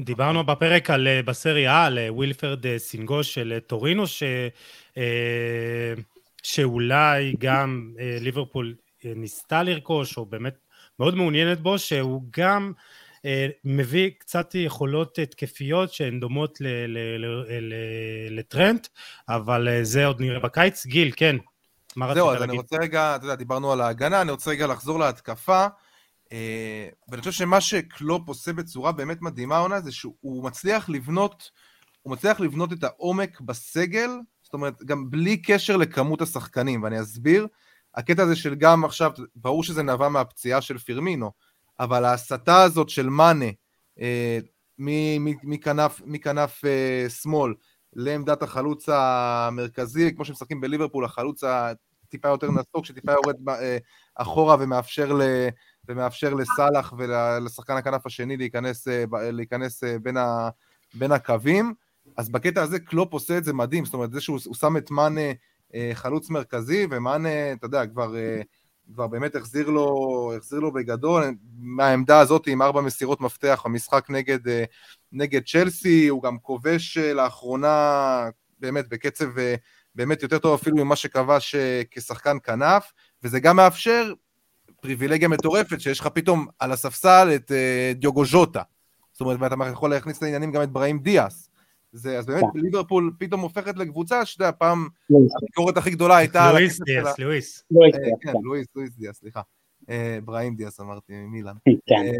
דיברנו 0.00 0.44
בפרק 0.44 0.90
על, 0.90 1.08
בסריה 1.24 1.84
על 1.84 1.98
ווילפרד 2.08 2.76
סינגו 2.76 3.24
של 3.24 3.58
טורינו, 3.66 4.06
ש, 4.06 4.22
שאולי 6.42 7.34
גם 7.38 7.92
ליברפול 8.20 8.74
ניסתה 9.04 9.62
לרכוש, 9.62 10.16
או 10.16 10.26
באמת 10.26 10.54
מאוד 10.98 11.14
מעוניינת 11.14 11.60
בו, 11.60 11.78
שהוא 11.78 12.22
גם 12.30 12.72
אה, 13.24 13.48
מביא 13.64 14.10
קצת 14.18 14.54
יכולות 14.54 15.18
התקפיות 15.18 15.92
שהן 15.92 16.20
דומות 16.20 16.58
לטרנט, 18.30 18.88
אבל 19.28 19.68
אה, 19.68 19.84
זה 19.84 20.06
עוד 20.06 20.20
נראה 20.20 20.40
בקיץ. 20.40 20.86
גיל, 20.86 21.12
כן, 21.16 21.36
מה 21.96 22.06
רצית 22.06 22.16
להגיד? 22.16 22.30
זהו, 22.30 22.30
אז 22.30 22.42
אני 22.42 22.56
רוצה 22.56 22.76
רגע, 22.76 23.16
אתה 23.16 23.24
יודע, 23.24 23.34
דיברנו 23.34 23.72
על 23.72 23.80
ההגנה, 23.80 24.20
אני 24.20 24.30
רוצה 24.30 24.50
רגע 24.50 24.66
לחזור 24.66 24.98
להתקפה. 24.98 25.66
אה, 26.32 26.88
ואני 27.08 27.20
חושב 27.20 27.32
שמה 27.32 27.60
שקלופ 27.60 28.28
עושה 28.28 28.52
בצורה 28.52 28.92
באמת 28.92 29.22
מדהימה 29.22 29.56
העונה 29.56 29.80
זה 29.80 29.92
שהוא 29.92 30.44
מצליח 30.44 30.88
לבנות, 30.88 31.50
הוא 32.02 32.12
מצליח 32.12 32.40
לבנות 32.40 32.72
את 32.72 32.84
העומק 32.84 33.40
בסגל, 33.40 34.10
זאת 34.42 34.54
אומרת, 34.54 34.82
גם 34.84 35.10
בלי 35.10 35.42
קשר 35.42 35.76
לכמות 35.76 36.22
השחקנים, 36.22 36.82
ואני 36.82 37.00
אסביר. 37.00 37.46
הקטע 37.94 38.22
הזה 38.22 38.36
של 38.36 38.54
גם 38.54 38.84
עכשיו, 38.84 39.12
ברור 39.36 39.64
שזה 39.64 39.82
נבע 39.82 40.08
מהפציעה 40.08 40.60
של 40.60 40.78
פירמינו, 40.78 41.30
אבל 41.80 42.04
ההסתה 42.04 42.62
הזאת 42.62 42.88
של 42.88 43.08
מאנה 43.08 43.46
אה, 44.00 44.38
מכנף, 44.78 46.00
מכנף 46.04 46.64
אה, 46.64 47.08
שמאל 47.08 47.54
לעמדת 47.92 48.42
החלוץ 48.42 48.88
המרכזי, 48.88 50.14
כמו 50.14 50.24
שמשחקים 50.24 50.60
בליברפול, 50.60 51.04
החלוץ 51.04 51.44
הטיפה 51.44 52.28
יותר 52.28 52.50
נסוק, 52.50 52.84
שטיפה 52.84 53.12
יורד 53.12 53.36
אחורה 54.14 54.56
ומאפשר, 54.60 55.12
ל, 55.12 55.22
ומאפשר 55.88 56.34
לסאלח 56.34 56.92
ולשחקן 56.98 57.76
הכנף 57.76 58.06
השני 58.06 58.36
להיכנס, 58.36 58.88
אה, 58.88 59.04
להיכנס 59.12 59.84
אה, 59.84 59.98
בין, 59.98 60.16
ה, 60.16 60.48
בין 60.94 61.12
הקווים. 61.12 61.74
אז 62.16 62.28
בקטע 62.28 62.62
הזה 62.62 62.78
קלופ 62.78 63.12
עושה 63.12 63.38
את 63.38 63.44
זה 63.44 63.52
מדהים, 63.52 63.84
זאת 63.84 63.94
אומרת, 63.94 64.12
זה 64.12 64.20
שהוא 64.20 64.38
שם 64.38 64.76
את 64.76 64.90
מאנה 64.90 65.20
חלוץ 65.94 66.30
מרכזי, 66.30 66.86
ומאנה, 66.90 67.52
אתה 67.52 67.66
יודע, 67.66 67.86
כבר, 67.86 68.14
כבר 68.94 69.06
באמת 69.06 69.36
החזיר 69.36 69.70
לו, 69.70 70.32
החזיר 70.36 70.60
לו 70.60 70.72
בגדול, 70.72 71.24
מהעמדה 71.58 72.20
הזאת 72.20 72.46
עם 72.46 72.62
ארבע 72.62 72.80
מסירות 72.80 73.20
מפתח 73.20 73.62
במשחק 73.64 74.06
נגד, 74.10 74.38
נגד 75.12 75.40
צ'לסי, 75.46 76.08
הוא 76.08 76.22
גם 76.22 76.38
כובש 76.38 76.98
לאחרונה 76.98 78.28
באמת 78.58 78.88
בקצב 78.88 79.28
באמת 79.94 80.22
יותר 80.22 80.38
טוב 80.38 80.60
אפילו 80.60 80.76
ממה 80.76 80.96
שכבש 80.96 81.54
כשחקן 81.90 82.36
כנף, 82.44 82.92
וזה 83.22 83.40
גם 83.40 83.56
מאפשר 83.56 84.12
פריבילגיה 84.82 85.28
מטורפת, 85.28 85.80
שיש 85.80 86.00
לך 86.00 86.06
פתאום 86.06 86.46
על 86.58 86.72
הספסל 86.72 87.32
את 87.34 87.50
uh, 87.50 87.98
דיוגו 87.98 88.24
ז'וטה. 88.24 88.62
זאת 89.12 89.20
אומרת, 89.20 89.36
ואתה 89.40 89.54
יכול 89.72 89.90
להכניס 89.90 90.22
לעניינים 90.22 90.52
גם 90.52 90.62
את 90.62 90.70
בראים 90.70 90.98
דיאס. 90.98 91.50
זה, 91.92 92.18
אז 92.18 92.26
באמת 92.26 92.42
yeah. 92.42 92.46
ליברפול 92.54 93.12
פתאום 93.18 93.40
הופכת 93.40 93.76
לקבוצה, 93.76 94.26
שאתה 94.26 94.44
יודע, 94.44 94.52
פעם 94.58 94.88
הביקורת 95.10 95.76
הכי 95.76 95.90
גדולה 95.90 96.16
הייתה... 96.16 96.52
לואיס 96.52 96.80
דיאס, 96.80 97.18
לואיס. 97.18 97.64
אה, 97.72 98.00
כן, 98.20 98.32
לואיס, 98.42 98.66
לואיס 98.76 98.96
דיאס, 98.96 99.16
סליחה. 99.16 99.40
אה, 99.90 100.18
בראים 100.24 100.56
דיאס 100.56 100.80
אמרתי, 100.80 101.12
מילאן. 101.12 101.54
כן. 101.86 102.12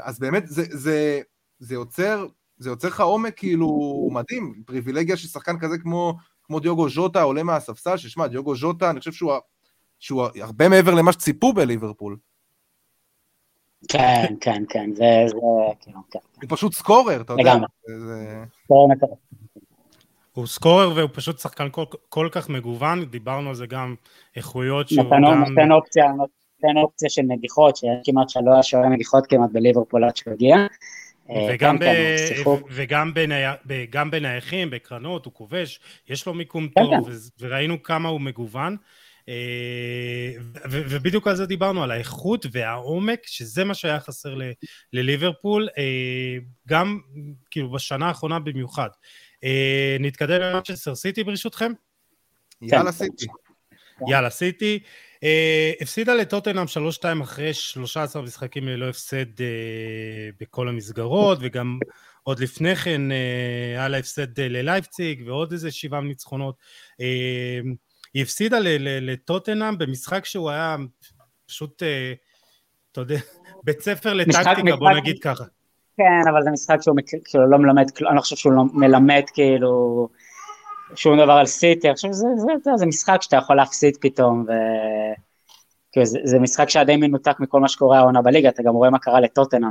אז 0.00 0.18
באמת, 0.18 0.44
זה 1.58 1.74
יוצר, 1.74 2.26
זה 2.58 2.70
יוצר 2.70 2.88
לך 2.88 3.00
עומק 3.00 3.36
כאילו 3.36 3.68
מדהים, 4.12 4.62
פריבילגיה 4.66 5.16
של 5.16 5.28
שחקן 5.28 5.58
כזה 5.58 5.78
כמו, 5.78 6.14
כמו 6.42 6.60
דיוגו 6.60 6.88
ז'וטה 6.88 7.22
עולה 7.22 7.42
מהספסל, 7.42 7.96
ששמע, 7.96 8.26
דיוגו 8.26 8.56
ז'וטה, 8.56 8.90
אני 8.90 8.98
חושב 8.98 9.12
שהוא 9.12 9.32
שהוא 9.98 10.26
הרבה 10.40 10.68
מעבר 10.68 10.94
למה 10.94 11.12
שציפו 11.12 11.52
בליברפול. 11.52 12.16
כן, 13.88 14.34
כן, 14.40 14.62
כן, 14.68 14.90
זה, 14.94 15.04
זה, 15.26 15.36
כאילו, 15.80 15.98
כן. 16.10 16.18
הוא 16.34 16.44
פשוט 16.48 16.72
סקורר, 16.72 17.20
אתה 17.20 17.32
יודע. 17.32 17.42
לגמרי. 17.42 17.66
סקורר 18.64 18.86
מטורף. 18.86 19.18
הוא 20.32 20.46
סקורר 20.46 20.92
והוא 20.96 21.10
פשוט 21.12 21.38
שחקן 21.38 21.68
כל, 21.70 21.84
כל 22.08 22.28
כך 22.32 22.48
מגוון, 22.48 23.04
דיברנו 23.04 23.48
על 23.48 23.54
זה 23.54 23.66
גם 23.66 23.94
איכויות 24.36 24.88
שהוא 24.88 25.04
נתנו, 25.04 25.30
גם... 25.30 25.44
נותן 25.44 25.72
אופציה, 25.72 26.12
נותן 26.12 26.76
אופציה 26.76 27.10
של 27.10 27.22
נגיחות, 27.22 27.76
שכמעט 27.76 28.28
שלא 28.28 28.52
היה 28.52 28.62
שוער 28.62 28.88
נגיחות 28.88 29.26
כמעט 29.26 29.50
בליברפול 29.52 30.04
עד 30.04 30.16
שהוא 30.16 30.32
הגיע. 30.32 30.56
וגם, 31.48 31.78
כן, 31.78 31.84
ב... 31.84 32.44
כן, 32.44 32.50
וגם 32.70 33.14
בני... 33.14 33.34
גם 33.90 34.10
בנייחים, 34.10 34.70
בקרנות, 34.70 35.24
הוא 35.24 35.32
כובש, 35.34 35.80
יש 36.08 36.26
לו 36.26 36.34
מיקום 36.34 36.68
כן, 36.68 36.84
טוב. 36.84 37.08
וראינו 37.40 37.82
כמה 37.82 38.08
הוא 38.08 38.20
מגוון. 38.20 38.76
אה, 39.28 40.32
ובדיוק 40.70 41.26
על 41.26 41.36
זה 41.36 41.46
דיברנו, 41.46 41.82
על 41.82 41.90
האיכות 41.90 42.46
והעומק, 42.52 43.20
שזה 43.26 43.64
מה 43.64 43.74
שהיה 43.74 44.00
חסר 44.00 44.34
לליברפול, 44.92 45.68
אה, 45.78 46.36
גם 46.68 47.00
כאילו 47.50 47.72
בשנה 47.72 48.08
האחרונה 48.08 48.38
במיוחד. 48.38 48.88
אה, 49.44 49.96
נתקדם 50.00 50.40
למנצ'סטר 50.40 50.94
סיטי 50.94 51.24
ברשותכם? 51.24 51.72
יאללה 52.62 52.92
סיטי. 52.92 53.26
יאללה 54.08 54.30
סיטי. 54.30 54.78
הפסידה 55.80 56.14
לטוטנאם 56.14 56.64
3-2 56.66 57.22
אחרי 57.22 57.54
13 57.54 58.22
משחקים 58.22 58.68
ללא 58.68 58.88
הפסד 58.88 59.26
בכל 60.40 60.68
המסגרות, 60.68 61.38
וגם 61.40 61.78
עוד 62.22 62.40
לפני 62.40 62.76
כן 62.76 63.00
היה 63.76 63.88
לה 63.88 63.98
הפסד 63.98 64.40
ללייפציג 64.40 65.22
ועוד 65.26 65.52
איזה 65.52 65.70
שבעה 65.70 66.00
ניצחונות. 66.00 66.54
היא 68.14 68.22
הפסידה 68.22 68.58
לטוטנאם 69.00 69.78
במשחק 69.78 70.24
שהוא 70.24 70.50
היה 70.50 70.76
פשוט, 71.46 71.82
אה, 71.82 72.12
אתה 72.92 73.00
יודע, 73.00 73.16
בית 73.64 73.80
ספר 73.80 74.14
לטקטיקה, 74.14 74.76
בוא 74.78 74.90
נגיד 74.90 75.18
ככה. 75.22 75.44
כן, 75.96 76.28
אבל 76.30 76.42
זה 76.42 76.50
משחק 76.50 76.76
שהוא 76.82 76.96
כאילו 77.24 77.50
לא 77.50 77.58
מלמד, 77.58 77.86
אני 78.08 78.16
לא 78.16 78.20
חושב 78.20 78.36
שהוא 78.36 78.52
לא 78.52 78.62
מלמד 78.72 79.22
כאילו 79.34 80.08
שום 80.94 81.18
דבר 81.20 81.32
על 81.32 81.46
סיטי, 81.46 81.88
אני 81.88 81.94
חושב 81.94 82.08
שזה 82.08 82.26
זה, 82.64 82.70
זה, 82.76 82.86
משחק 82.86 83.22
שאתה 83.22 83.36
יכול 83.36 83.56
להפסיד 83.56 83.96
פתאום, 84.00 84.44
ו... 84.48 84.52
כאילו 85.92 86.06
זה, 86.06 86.18
זה 86.24 86.38
משחק 86.38 86.68
שהיה 86.68 86.84
די 86.84 86.96
מנותק 86.96 87.36
מכל 87.40 87.60
מה 87.60 87.68
שקורה 87.68 87.98
העונה 87.98 88.22
בליגה, 88.22 88.48
אתה 88.48 88.62
גם 88.62 88.74
רואה 88.74 88.90
מה 88.90 88.98
קרה 88.98 89.20
לטוטנאם. 89.20 89.70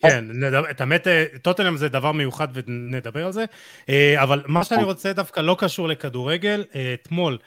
כן, 0.00 0.24
את 0.70 0.80
האמת, 0.80 1.06
אה, 1.06 1.24
טוטנאם 1.42 1.76
זה 1.76 1.88
דבר 1.88 2.12
מיוחד 2.12 2.48
ונדבר 2.52 3.26
על 3.26 3.32
זה, 3.32 3.44
אה, 3.88 4.22
אבל 4.22 4.42
מה 4.46 4.64
שאני 4.64 4.80
כן. 4.80 4.86
רוצה 4.86 5.12
דווקא 5.12 5.40
לא 5.40 5.56
קשור 5.58 5.88
לכדורגל, 5.88 6.64
אתמול 6.94 7.38
אה, 7.42 7.46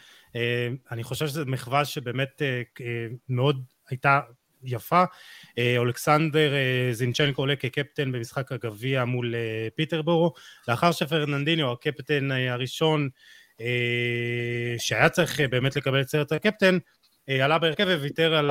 אני 0.91 1.03
חושב 1.03 1.27
שזו 1.27 1.43
מחווה 1.45 1.85
שבאמת 1.85 2.41
אה, 2.41 2.61
אה, 2.81 3.07
מאוד 3.29 3.63
הייתה 3.89 4.19
יפה. 4.63 5.03
אולכסנדר 5.77 6.51
זינצ'נקו 6.91 7.41
עולה 7.41 7.55
כקפטן 7.55 8.11
במשחק 8.11 8.51
הגביע 8.51 9.05
מול 9.05 9.35
פיטרבורו, 9.75 10.33
לאחר 10.67 10.91
שפרננדיניו, 10.91 11.71
הקפטן 11.71 12.31
הראשון 12.31 13.09
שהיה 14.77 15.09
צריך 15.09 15.39
באמת 15.41 15.75
לקבל 15.75 16.01
את 16.01 16.09
סרט 16.09 16.31
הקפטן, 16.31 16.77
עלה 17.27 17.59
בהרכב 17.59 17.85
וויתר 17.99 18.35
על, 18.35 18.49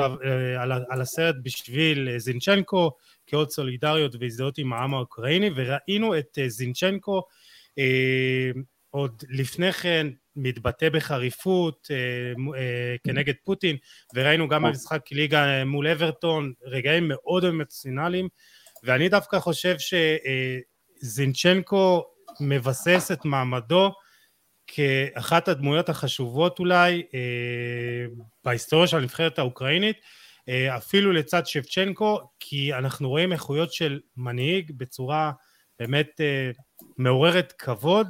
על, 0.59 0.73
על 0.89 1.01
הסרט 1.01 1.35
בשביל 1.43 2.19
זינצ'נקו 2.19 2.91
כעוד 3.27 3.51
סולידריות 3.51 4.15
והזדהות 4.21 4.59
עם 4.59 4.73
העם 4.73 4.95
האוקראיני 4.95 5.51
וראינו 5.57 6.19
את 6.19 6.39
זינצ'נקו 6.47 7.23
עוד 8.91 9.23
לפני 9.29 9.73
כן 9.73 10.07
מתבטא 10.39 10.89
בחריפות 10.89 11.89
אה, 11.91 11.97
אה, 12.59 12.97
כנגד 13.05 13.35
פוטין 13.45 13.77
וראינו 14.15 14.49
גם 14.49 14.63
במשחק 14.63 15.13
ליגה 15.13 15.65
מול 15.65 15.89
אברטון 15.89 16.53
רגעים 16.63 17.09
מאוד 17.09 17.45
אמוציונליים 17.45 18.29
ואני 18.85 19.09
דווקא 19.09 19.39
חושב 19.39 19.77
שזינצ'נקו 21.03 22.05
מבסס 22.41 23.11
את 23.13 23.25
מעמדו 23.25 23.93
כאחת 24.67 25.49
הדמויות 25.49 25.89
החשובות 25.89 26.59
אולי 26.59 27.03
אה, 27.15 28.07
בהיסטוריה 28.45 28.87
של 28.87 28.97
הנבחרת 28.97 29.39
האוקראינית 29.39 29.97
אפילו 30.77 31.13
לצד 31.13 31.47
שבצ'נקו 31.47 32.21
כי 32.41 32.75
אנחנו 32.75 33.09
רואים 33.09 33.33
איכויות 33.33 33.73
של 33.73 34.01
מנהיג 34.17 34.73
בצורה 34.77 35.33
באמת 35.79 36.21
מעוררת 36.99 37.53
כבוד 37.59 38.09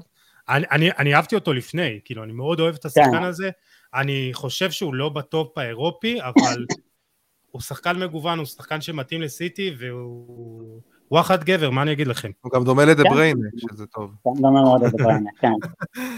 אני, 0.49 0.65
אני, 0.71 0.91
אני 0.99 1.15
אהבתי 1.15 1.35
אותו 1.35 1.53
לפני, 1.53 2.01
כאילו, 2.05 2.25
אני 2.25 2.33
מאוד 2.33 2.61
אוהב 2.61 2.75
את 2.75 2.85
השחקן 2.85 3.13
כן. 3.13 3.23
הזה. 3.23 3.51
אני 3.95 4.31
חושב 4.33 4.71
שהוא 4.71 4.95
לא 4.95 5.09
בטופ 5.09 5.59
האירופי, 5.59 6.19
אבל 6.23 6.67
הוא 7.51 7.63
שחקן 7.63 7.99
מגוון, 7.99 8.39
הוא 8.39 8.47
שחקן 8.47 8.81
שמתאים 8.81 9.23
לסיטי, 9.23 9.75
והוא 9.79 10.81
וואחד 11.11 11.45
גבר, 11.45 11.71
מה 11.71 11.83
אני 11.83 11.93
אגיד 11.93 12.07
לכם? 12.07 12.31
הוא 12.41 12.53
גם 12.53 12.65
דומה 12.65 12.85
לדה 12.85 13.03
בריינה, 13.03 13.49
כן. 13.61 13.75
שזה 13.75 13.87
טוב. 13.87 14.11
כן, 14.25 14.43
דומה 14.43 14.63
מאוד 14.63 14.83
לדה 14.83 15.05
בריינה, 15.05 15.31
כן. 15.41 15.53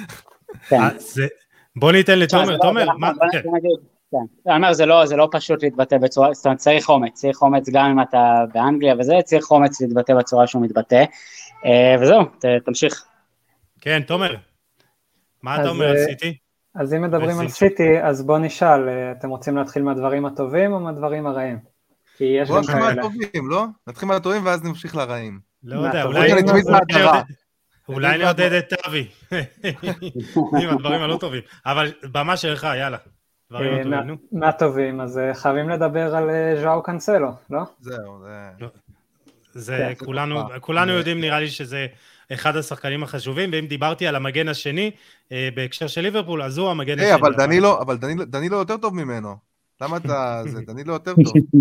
כן. 0.69 0.79
בוא 1.77 1.93
ניתן 1.93 2.19
לתומר, 2.19 2.59
תומר, 2.59 2.87
מה, 2.99 3.13
כן. 3.33 3.43
אני 4.47 4.57
אומר, 4.57 4.73
זה 4.73 4.87
לא, 4.87 5.07
זה 5.07 5.17
לא 5.17 5.29
פשוט 5.33 5.63
להתבטא 5.63 5.99
בצורה, 5.99 6.35
זאת 6.35 6.47
אומרת, 6.47 6.59
צריך 6.59 6.89
אומץ, 6.89 7.13
צריך 7.13 7.43
אומץ 7.43 7.69
גם 7.73 7.91
אם 7.91 8.03
אתה 8.03 8.45
באנגליה 8.55 8.95
וזה, 8.99 9.15
צריך 9.25 9.51
אומץ 9.51 9.81
להתבטא 9.81 10.15
בצורה 10.15 10.47
שהוא 10.47 10.63
מתבטא, 10.63 11.05
אה, 11.65 11.97
וזהו, 12.01 12.21
תמשיך. 12.65 13.05
כן, 13.81 14.03
תומר, 14.07 14.37
מה 15.43 15.61
אתה 15.61 15.69
אומר 15.69 15.89
על 15.89 15.97
אה, 15.97 16.05
סיטי? 16.05 16.37
אז 16.75 16.95
אם 16.95 17.03
מדברים 17.03 17.39
על 17.39 17.49
סיטי, 17.49 18.03
אז 18.03 18.27
בוא 18.27 18.39
נשאל, 18.39 18.89
אה, 18.89 19.13
אתם 19.13 19.29
רוצים 19.29 19.57
להתחיל 19.57 19.83
מהדברים 19.83 20.27
הטובים 20.27 20.73
או 20.73 20.81
מהדברים 20.81 21.27
הרעים? 21.27 21.59
כי 22.17 22.25
יש 22.25 22.49
גם 22.51 22.63
כאלה. 22.67 22.79
בוא 22.79 22.91
נתחיל 22.91 23.03
מהטובים, 23.03 23.51
לא? 23.51 23.67
נתחיל 23.87 24.09
מהטובים 24.09 24.47
ואז 24.47 24.65
נמשיך 24.65 24.97
לרעים. 24.97 25.41
לא 25.65 25.81
יודע, 25.81 26.05
אולי 27.89 28.19
נעודד 28.19 28.53
את 28.53 28.73
אבי, 28.87 29.09
עם 30.63 30.69
הדברים 30.71 31.03
הלא 31.03 31.17
טובים, 31.21 31.43
אבל 31.67 31.93
במה 32.13 32.37
שלך, 32.37 32.69
יאללה. 32.79 32.99
אה, 33.55 33.83
מהטובים, 34.33 35.01
אז 35.01 35.21
חייבים 35.35 35.69
לדבר 35.69 36.17
על 36.17 36.31
ז'או 36.63 36.83
קאנסלו, 36.83 37.31
לא? 37.51 37.63
זהו, 37.81 38.23
זה... 38.25 38.67
לא. 39.55 39.61
זה 39.61 39.93
כן, 39.99 40.07
כולנו 40.61 40.93
יודעים 40.93 41.21
נראה 41.21 41.41
לי 41.41 41.49
שזה 41.49 41.87
אחד 42.33 42.57
השחקנים 42.57 43.03
החשובים, 43.03 43.51
ואם 43.53 43.67
דיברתי 43.67 44.07
על 44.07 44.17
המגן 44.17 44.49
השני, 44.49 44.91
אה, 45.33 45.49
בהקשר 45.55 45.87
של 45.87 46.01
ליברפול, 46.01 46.43
אז 46.43 46.59
הוא 46.59 46.71
המגן 46.71 46.99
השני. 46.99 47.15
אבל 47.15 47.35
דנילו, 47.35 47.81
אבל 47.81 47.97
דנילו 48.27 48.57
יותר 48.57 48.77
טוב 48.77 48.95
ממנו. 48.95 49.37
למה 49.81 49.97
אתה... 49.97 50.43
זה, 50.53 50.63
תעניד 50.63 50.87
לו 50.87 50.93
יותר 50.93 51.15
טוב. 51.25 51.33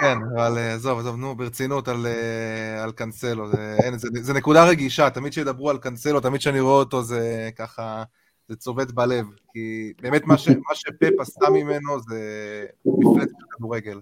כן, 0.00 0.18
אבל 0.34 0.58
אה, 0.58 0.74
עזוב, 0.74 0.98
עזוב, 0.98 1.16
נו, 1.16 1.34
ברצינות 1.34 1.88
על, 1.88 2.06
אה, 2.06 2.82
על 2.82 2.92
קאנסלו. 2.92 3.50
זה, 3.50 3.76
אין, 3.82 3.98
זה, 3.98 4.08
זה 4.20 4.32
נקודה 4.32 4.64
רגישה, 4.64 5.10
תמיד 5.10 5.32
כשידברו 5.32 5.70
על 5.70 5.78
קאנסלו, 5.78 6.20
תמיד 6.20 6.40
כשאני 6.40 6.60
רואה 6.60 6.74
אותו 6.74 7.02
זה 7.02 7.50
ככה, 7.56 8.02
זה 8.48 8.56
צובט 8.56 8.90
בלב. 8.90 9.26
כי 9.52 9.92
באמת 10.02 10.24
מה, 10.24 10.38
ש, 10.38 10.48
מה 10.48 10.74
שפפ 10.74 11.20
עשה 11.20 11.50
ממנו 11.50 12.00
זה 12.00 12.64
מפלט 12.84 13.28
כדורגל. 13.50 14.00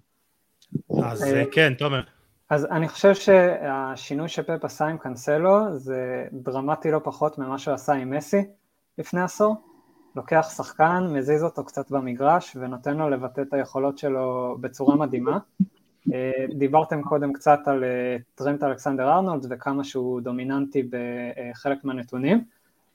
אז 1.03 1.23
אה, 1.23 1.45
כן, 1.53 1.75
תומר. 1.75 2.03
אז 2.51 2.65
אני 2.65 2.89
חושב 2.89 3.15
שהשינוי 3.15 4.29
שפפ 4.29 4.65
עשה 4.65 4.87
עם 4.87 4.99
קאנסלו 4.99 5.79
זה 5.79 6.27
דרמטי 6.33 6.91
לא 6.91 7.01
פחות 7.05 7.39
ממה 7.39 7.59
שהוא 7.59 7.75
עשה 7.75 7.93
עם 7.93 8.11
מסי 8.11 8.45
לפני 8.99 9.23
עשור. 9.23 9.57
לוקח 10.17 10.51
שחקן, 10.57 11.07
מזיז 11.13 11.45
אותו 11.45 11.65
קצת 11.65 11.91
במגרש 11.91 12.57
ונותן 12.61 12.97
לו 12.97 13.11
לבטא 13.11 13.41
את 13.41 13.55
היכולות 13.55 13.99
שלו 13.99 14.57
בצורה 14.61 14.97
מדהימה. 14.97 15.39
אה, 16.15 16.45
דיברתם 16.55 17.03
קודם 17.03 17.33
קצת 17.33 17.59
על 17.67 17.85
אה, 17.85 18.17
טרנט 18.35 18.63
אלכסנדר 18.63 19.09
ארנולד 19.09 19.47
וכמה 19.51 19.85
שהוא 19.85 20.21
דומיננטי 20.21 20.83
בחלק 20.83 21.85
מהנתונים, 21.85 22.45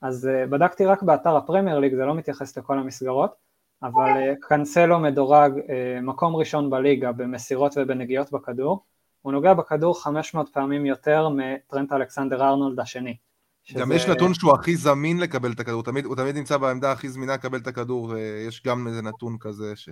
אז 0.02 0.30
בדקתי 0.50 0.86
רק 0.86 1.04
באתר 1.04 1.38
הפרמייר 1.38 1.80
ליג, 1.80 1.96
זה 1.96 2.06
לא 2.06 2.16
מתייחס 2.16 2.58
לכל 2.58 2.80
המסגרות, 2.80 3.43
אבל 3.84 4.34
קאנסלו 4.42 5.00
מדורג 5.00 5.54
מקום 6.02 6.36
ראשון 6.36 6.70
בליגה 6.70 7.12
במסירות 7.12 7.74
ובנגיעות 7.78 8.32
בכדור, 8.32 8.84
הוא 9.22 9.34
נוגע 9.34 9.54
בכדור 9.54 10.04
500 10.04 10.50
פעמים 10.54 10.86
יותר 10.86 11.30
מטרנט 11.30 11.92
אלכסנדר 11.92 12.44
ארנולד 12.44 12.80
השני. 12.80 13.18
שזה... 13.64 13.80
גם 13.80 13.92
יש 13.92 14.08
נתון 14.08 14.34
שהוא 14.34 14.54
הכי 14.54 14.76
זמין 14.76 15.20
לקבל 15.20 15.52
את 15.52 15.60
הכדור, 15.60 15.84
תמיד, 15.84 16.06
הוא 16.06 16.16
תמיד 16.16 16.36
נמצא 16.36 16.58
בעמדה 16.58 16.92
הכי 16.92 17.10
זמינה 17.10 17.34
לקבל 17.34 17.58
את 17.58 17.68
הכדור, 17.68 18.14
יש 18.48 18.64
גם 18.64 18.88
איזה 18.88 19.02
נתון 19.02 19.38
כזה 19.40 19.76
ש... 19.76 19.90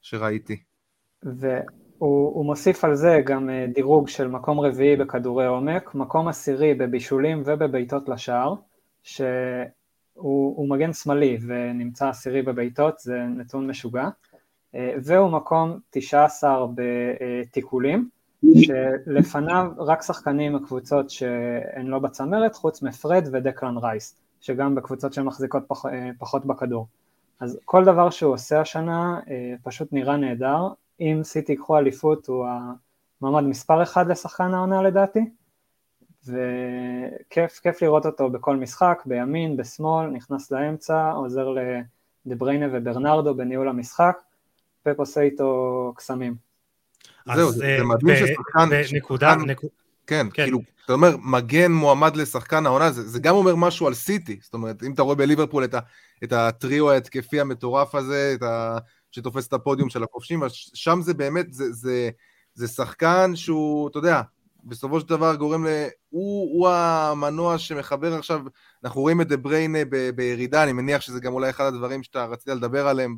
שראיתי. 0.00 0.62
והוא 1.22 2.46
מוסיף 2.46 2.84
על 2.84 2.94
זה 2.94 3.20
גם 3.24 3.50
אה, 3.50 3.66
דירוג 3.74 4.08
של 4.08 4.28
מקום 4.28 4.60
רביעי 4.60 4.96
בכדורי 4.96 5.46
עומק, 5.46 5.94
מקום 5.94 6.28
עשירי 6.28 6.74
בבישולים 6.74 7.42
ובבעיטות 7.44 8.08
לשער, 8.08 8.54
שהוא 10.14 10.68
מגן 10.68 10.92
שמאלי 10.92 11.38
ונמצא 11.46 12.08
עשירי 12.08 12.42
בבעיטות, 12.42 12.98
זה 12.98 13.22
נתון 13.22 13.66
משוגע, 13.66 14.08
אה, 14.74 14.94
והוא 15.04 15.30
מקום 15.30 15.78
19 15.90 16.66
בתיקולים, 16.74 18.08
שלפניו 18.56 19.72
רק 19.78 20.02
שחקנים 20.02 20.52
מקבוצות 20.52 21.10
שהן 21.10 21.86
לא 21.86 21.98
בצמרת, 21.98 22.54
חוץ 22.54 22.82
מפרד 22.82 23.28
ודקלן 23.32 23.76
רייס, 23.78 24.16
שגם 24.40 24.74
בקבוצות 24.74 25.12
שמחזיקות 25.12 25.62
פח, 25.68 25.86
אה, 25.86 26.10
פחות 26.18 26.46
בכדור. 26.46 26.86
אז 27.40 27.58
כל 27.64 27.84
דבר 27.84 28.10
שהוא 28.10 28.34
עושה 28.34 28.60
השנה 28.60 29.20
אה, 29.30 29.54
פשוט 29.62 29.92
נראה 29.92 30.16
נהדר, 30.16 30.68
אם 31.00 31.20
סיטי 31.22 31.52
ייקחו 31.52 31.78
אליפות 31.78 32.26
הוא 32.26 32.46
המעמד 33.22 33.44
מספר 33.44 33.82
אחד 33.82 34.08
לשחקן 34.08 34.54
העונה 34.54 34.82
לדעתי, 34.82 35.20
וכיף 36.26 37.60
כיף 37.62 37.82
לראות 37.82 38.06
אותו 38.06 38.30
בכל 38.30 38.56
משחק, 38.56 39.02
בימין, 39.06 39.56
בשמאל, 39.56 40.06
נכנס 40.06 40.50
לאמצע, 40.50 41.10
עוזר 41.10 41.48
לדבריינה 42.26 42.66
וברנרדו 42.72 43.34
בניהול 43.34 43.68
המשחק, 43.68 44.18
פפ 44.82 44.98
עושה 44.98 45.20
איתו 45.20 45.92
קסמים. 45.96 46.34
זהו, 47.34 47.52
זה 47.52 47.76
אה, 47.78 47.84
מדהים 47.84 48.16
ששחקן... 48.16 48.96
נקודה, 48.96 49.34
כן, 50.06 50.26
כן, 50.34 50.42
כאילו, 50.44 50.58
אתה 50.84 50.92
אומר, 50.92 51.16
מגן 51.16 51.72
מועמד 51.72 52.16
לשחקן 52.16 52.66
העונה, 52.66 52.90
זה, 52.90 53.08
זה 53.08 53.20
גם 53.20 53.34
אומר 53.34 53.56
משהו 53.56 53.86
על 53.86 53.94
סיטי. 53.94 54.38
זאת 54.42 54.54
אומרת, 54.54 54.82
אם 54.82 54.92
אתה 54.92 55.02
רואה 55.02 55.14
בליברפול 55.14 55.64
את, 55.64 55.74
ה, 55.74 55.80
את 56.24 56.32
הטריו 56.32 56.90
ההתקפי 56.90 57.40
המטורף 57.40 57.94
הזה, 57.94 58.32
את 58.34 58.42
ה, 58.42 58.78
שתופס 59.10 59.48
את 59.48 59.52
הפודיום 59.52 59.90
של 59.90 60.02
הכובשים, 60.02 60.42
שם 60.74 60.98
זה 61.02 61.14
באמת, 61.14 61.52
זה, 61.52 61.72
זה, 61.72 62.10
זה 62.54 62.68
שחקן 62.68 63.36
שהוא, 63.36 63.88
אתה 63.88 63.98
יודע, 63.98 64.22
בסופו 64.64 65.00
של 65.00 65.08
דבר 65.08 65.34
גורם 65.34 65.66
ל... 65.66 65.68
הוא, 66.08 66.58
הוא 66.58 66.68
המנוע 66.68 67.58
שמחבר 67.58 68.14
עכשיו, 68.14 68.40
אנחנו 68.84 69.00
רואים 69.00 69.20
את 69.20 69.28
דה 69.28 69.36
בריינה 69.36 69.78
בירידה, 70.14 70.62
אני 70.62 70.72
מניח 70.72 71.00
שזה 71.00 71.20
גם 71.20 71.32
אולי 71.32 71.50
אחד 71.50 71.64
הדברים 71.64 72.02
שאתה 72.02 72.24
רצית 72.24 72.48
לדבר 72.48 72.88
עליהם 72.88 73.16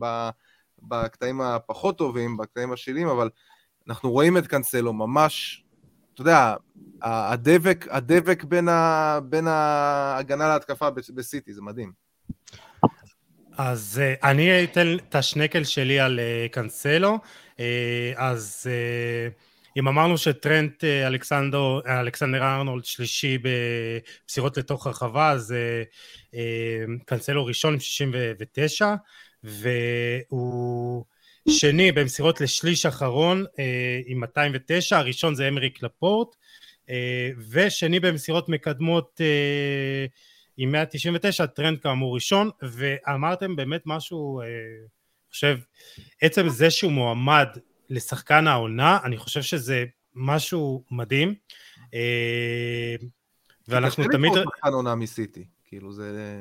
בקטעים 0.83 1.41
הפחות 1.41 1.99
טובים, 1.99 2.37
בקטעים 2.37 2.73
השליליים, 2.73 3.09
אבל 3.09 3.31
אנחנו 3.89 4.11
רואים 4.11 4.37
את 4.37 4.47
קאנסלו 4.47 4.93
ממש, 4.93 5.65
אתה 6.15 6.23
יודע, 6.23 6.55
הדבק, 7.03 7.87
הדבק 7.91 8.45
בין, 8.45 8.69
ה, 8.69 9.19
בין 9.25 9.47
ההגנה 9.47 10.49
להתקפה 10.49 10.91
בסיטי, 10.91 11.55
זה 11.55 11.63
מדהים. 11.63 11.93
אז 13.59 14.01
uh, 14.03 14.27
אני 14.29 14.65
אתן 14.65 14.97
את 15.09 15.15
השנקל 15.15 15.65
שלי 15.65 16.01
על 16.01 16.21
uh, 16.21 16.53
קאנסלו, 16.53 17.19
אז 18.17 18.67
אם 19.77 19.89
אמרנו 19.89 20.19
שטרנט 20.19 20.85
uh, 20.85 21.07
אלכסנדר, 21.07 21.81
אלכסנדר 21.87 22.43
ארנולד 22.43 22.85
שלישי 22.85 23.39
במסירות 23.39 24.57
לתוך 24.57 24.87
הרחבה, 24.87 25.31
אז 25.31 25.55
uh, 25.55 26.35
uh, 26.35 27.05
קאנסלו 27.05 27.47
ראשון 27.47 27.73
עם 27.75 27.81
69, 27.81 28.95
והוא 29.45 31.05
שני 31.49 31.93
במסירות 31.93 32.41
לשליש 32.41 32.87
אחרון 32.87 33.45
אה, 33.59 34.01
עם 34.07 34.21
209, 34.21 34.99
הראשון 34.99 35.35
זה 35.35 35.49
אמריק 35.49 35.83
לפורט, 35.83 36.37
אה, 36.91 37.31
ושני 37.51 38.01
במסירות 38.01 38.49
מקדמות 38.49 39.21
אה, 39.21 40.07
עם 40.57 40.73
199, 40.73 41.47
טרנד 41.47 41.79
כאמור 41.79 42.15
ראשון, 42.15 42.51
ואמרתם 42.63 43.57
באמת 43.57 43.83
משהו, 43.87 44.41
אני 44.41 44.49
אה, 44.49 44.87
חושב, 45.31 45.59
עצם 46.23 46.49
זה 46.49 46.71
שהוא 46.71 46.93
מועמד 46.93 47.49
לשחקן 47.91 48.47
העונה, 48.47 48.99
אני 49.05 49.17
חושב 49.17 49.43
שזה 49.43 49.85
משהו 50.15 50.83
מדהים. 50.91 51.35
אה, 51.95 52.95
ואנחנו 53.69 54.05
תמיד... 54.13 54.33
קשה 54.33 54.43
שחקן 54.43 54.73
עונה 54.73 54.95
מסיטי, 54.95 55.45
כאילו 55.65 55.93
זה... 55.93 56.41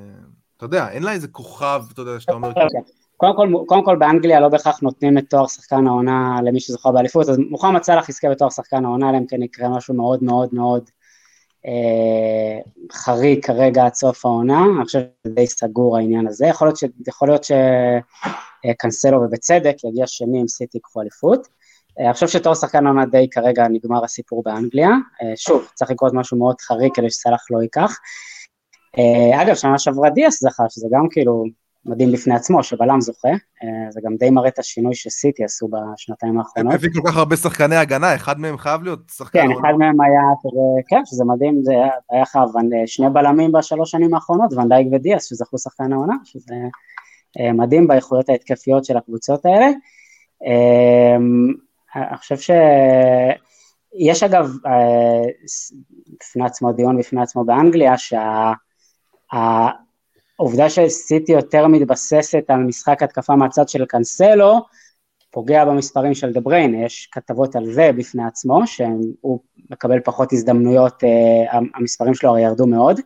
אתה 0.58 0.66
יודע, 0.66 0.90
אין 0.90 1.04
לה 1.04 1.12
איזה 1.12 1.28
כוכב, 1.28 1.84
אתה 1.94 2.02
יודע, 2.02 2.20
שאתה 2.20 2.34
אומר... 2.34 2.48
אוקיי. 2.48 2.66
קודם 3.18 3.36
כל, 3.36 3.66
קודם 3.68 3.86
כל 3.86 3.96
באנגליה 3.96 4.40
לא 4.40 4.48
בהכרח 4.48 4.80
נותנים 4.80 5.18
את 5.18 5.30
תואר 5.30 5.48
שחקן 5.48 5.88
העונה 5.88 6.38
למי 6.44 6.60
שזוכה 6.60 6.92
באליפות, 6.92 7.30
אז 7.30 7.38
מוחמד 7.50 7.84
סאלח 7.84 8.10
יזכה 8.10 8.30
בתואר 8.30 8.50
שחקן 8.50 8.86
העונה, 8.86 9.10
אלא 9.10 9.18
אם 9.18 9.26
כן 9.28 9.44
יקרה 9.44 9.70
משהו 9.70 9.94
מאוד 9.94 10.24
מאוד 10.24 10.50
מאוד 10.52 10.90
אה, 11.66 12.60
חריג 12.92 13.46
כרגע 13.46 13.86
עד 13.86 13.94
סוף 13.94 14.26
העונה, 14.26 14.64
אני 14.78 14.86
חושב 14.86 15.00
שזה 15.00 15.34
די 15.36 15.48
סגור 15.48 15.98
העניין 15.98 16.28
הזה, 16.28 16.46
יכול 16.46 16.68
להיות, 16.68 16.78
ש, 16.78 16.84
יכול 17.08 17.28
להיות 17.28 17.44
שקנסלו 18.68 19.22
ובצדק 19.22 19.76
יגיע 19.84 20.08
שני 20.08 20.40
עם 20.40 20.48
סיטי 20.48 20.78
יקחו 20.78 21.02
אליפות. 21.02 21.48
אה, 22.00 22.06
אני 22.06 22.14
חושב 22.14 22.28
שתואר 22.28 22.56
שחקן 22.56 22.86
העונה 22.86 23.06
די 23.06 23.28
כרגע 23.32 23.68
נגמר 23.68 24.04
הסיפור 24.04 24.44
באנגליה, 24.44 24.90
אה, 24.90 25.34
שוב, 25.36 25.68
צריך 25.74 25.92
לקרות 25.92 26.14
משהו 26.14 26.38
מאוד 26.38 26.62
חריג 26.62 26.92
כדי 26.96 27.10
שסאלח 27.10 27.46
לא 27.52 27.62
ייקח. 27.62 27.98
אה, 28.98 29.42
אגב, 29.42 29.56
שנה 29.56 29.80
שעברה 29.80 30.10
דיאס 30.10 30.44
זכה, 30.44 30.64
שזה 30.70 30.88
גם 30.92 31.08
כאילו 31.12 31.44
מדהים 31.86 32.12
בפני 32.12 32.36
עצמו, 32.36 32.64
שבלם 32.64 33.02
זוכה, 33.02 33.30
אה, 33.30 33.92
זה 33.92 34.02
גם 34.04 34.16
די 34.16 34.30
מראה 34.30 34.48
את 34.48 34.60
השינוי 34.60 34.96
שסיטי 34.96 35.44
עשו 35.44 35.68
בשנתיים 35.68 36.40
האחרונות. 36.40 36.74
הביא 36.74 36.90
כל 36.94 37.10
כך 37.10 37.18
הרבה 37.18 37.36
שחקני 37.36 37.76
הגנה, 37.76 38.16
אחד 38.16 38.40
מהם 38.40 38.58
חייב 38.58 38.84
להיות 38.84 39.00
שחקן... 39.18 39.42
כן, 39.42 39.48
אחד 39.52 39.74
מהם 39.80 40.02
היה, 40.02 40.22
כן, 40.88 41.02
שזה 41.06 41.24
מדהים, 41.26 41.62
זה 41.64 41.74
היה 42.12 42.26
חייב 42.26 42.44
שני 42.86 43.10
בלמים 43.10 43.52
בשלוש 43.52 43.92
שנים 43.92 44.14
האחרונות, 44.14 44.54
ונדייק 44.54 44.88
ודיאס, 44.92 45.30
שזכו 45.30 45.58
שחקן 45.58 45.94
העונה, 45.94 46.16
שזה 46.24 46.54
אה, 46.54 46.68
מדהים 47.54 47.88
באיכויות 47.88 48.30
ההתקפיות 48.30 48.86
של 48.86 48.98
הקבוצות 48.98 49.46
האלה. 49.46 49.68
אה, 50.46 51.16
אני 51.96 52.18
חושב 52.18 52.38
ש... 52.38 52.52
יש 53.96 54.24
אגב, 54.24 54.52
בפני 56.20 56.46
עצמו 56.46 56.72
דיון 56.72 56.98
בפני 56.98 57.22
עצמו 57.22 57.44
באנגליה, 57.46 57.98
שה... 57.98 58.52
העובדה 60.40 60.70
שסיטי 60.70 61.32
יותר 61.32 61.68
מתבססת 61.68 62.44
על 62.48 62.60
משחק 62.60 63.04
התקפה 63.04 63.36
מהצד 63.36 63.70
של 63.70 63.86
קאנסלו, 63.86 64.60
פוגע 65.32 65.66
במספרים 65.66 66.14
של 66.14 66.34
דה 66.34 66.42
בריין, 66.42 66.84
יש 66.84 67.10
כתבות 67.12 67.56
על 67.56 67.74
זה 67.74 67.92
בפני 67.98 68.24
עצמו, 68.26 68.68
שהוא 68.68 69.40
מקבל 69.70 70.00
פחות 70.00 70.34
הזדמנויות, 70.34 71.04
אה, 71.04 71.60
המספרים 71.74 72.14
שלו 72.14 72.30
הרי 72.30 72.42
ירדו 72.42 72.68
מאוד, 72.68 73.00
אה, 73.00 73.04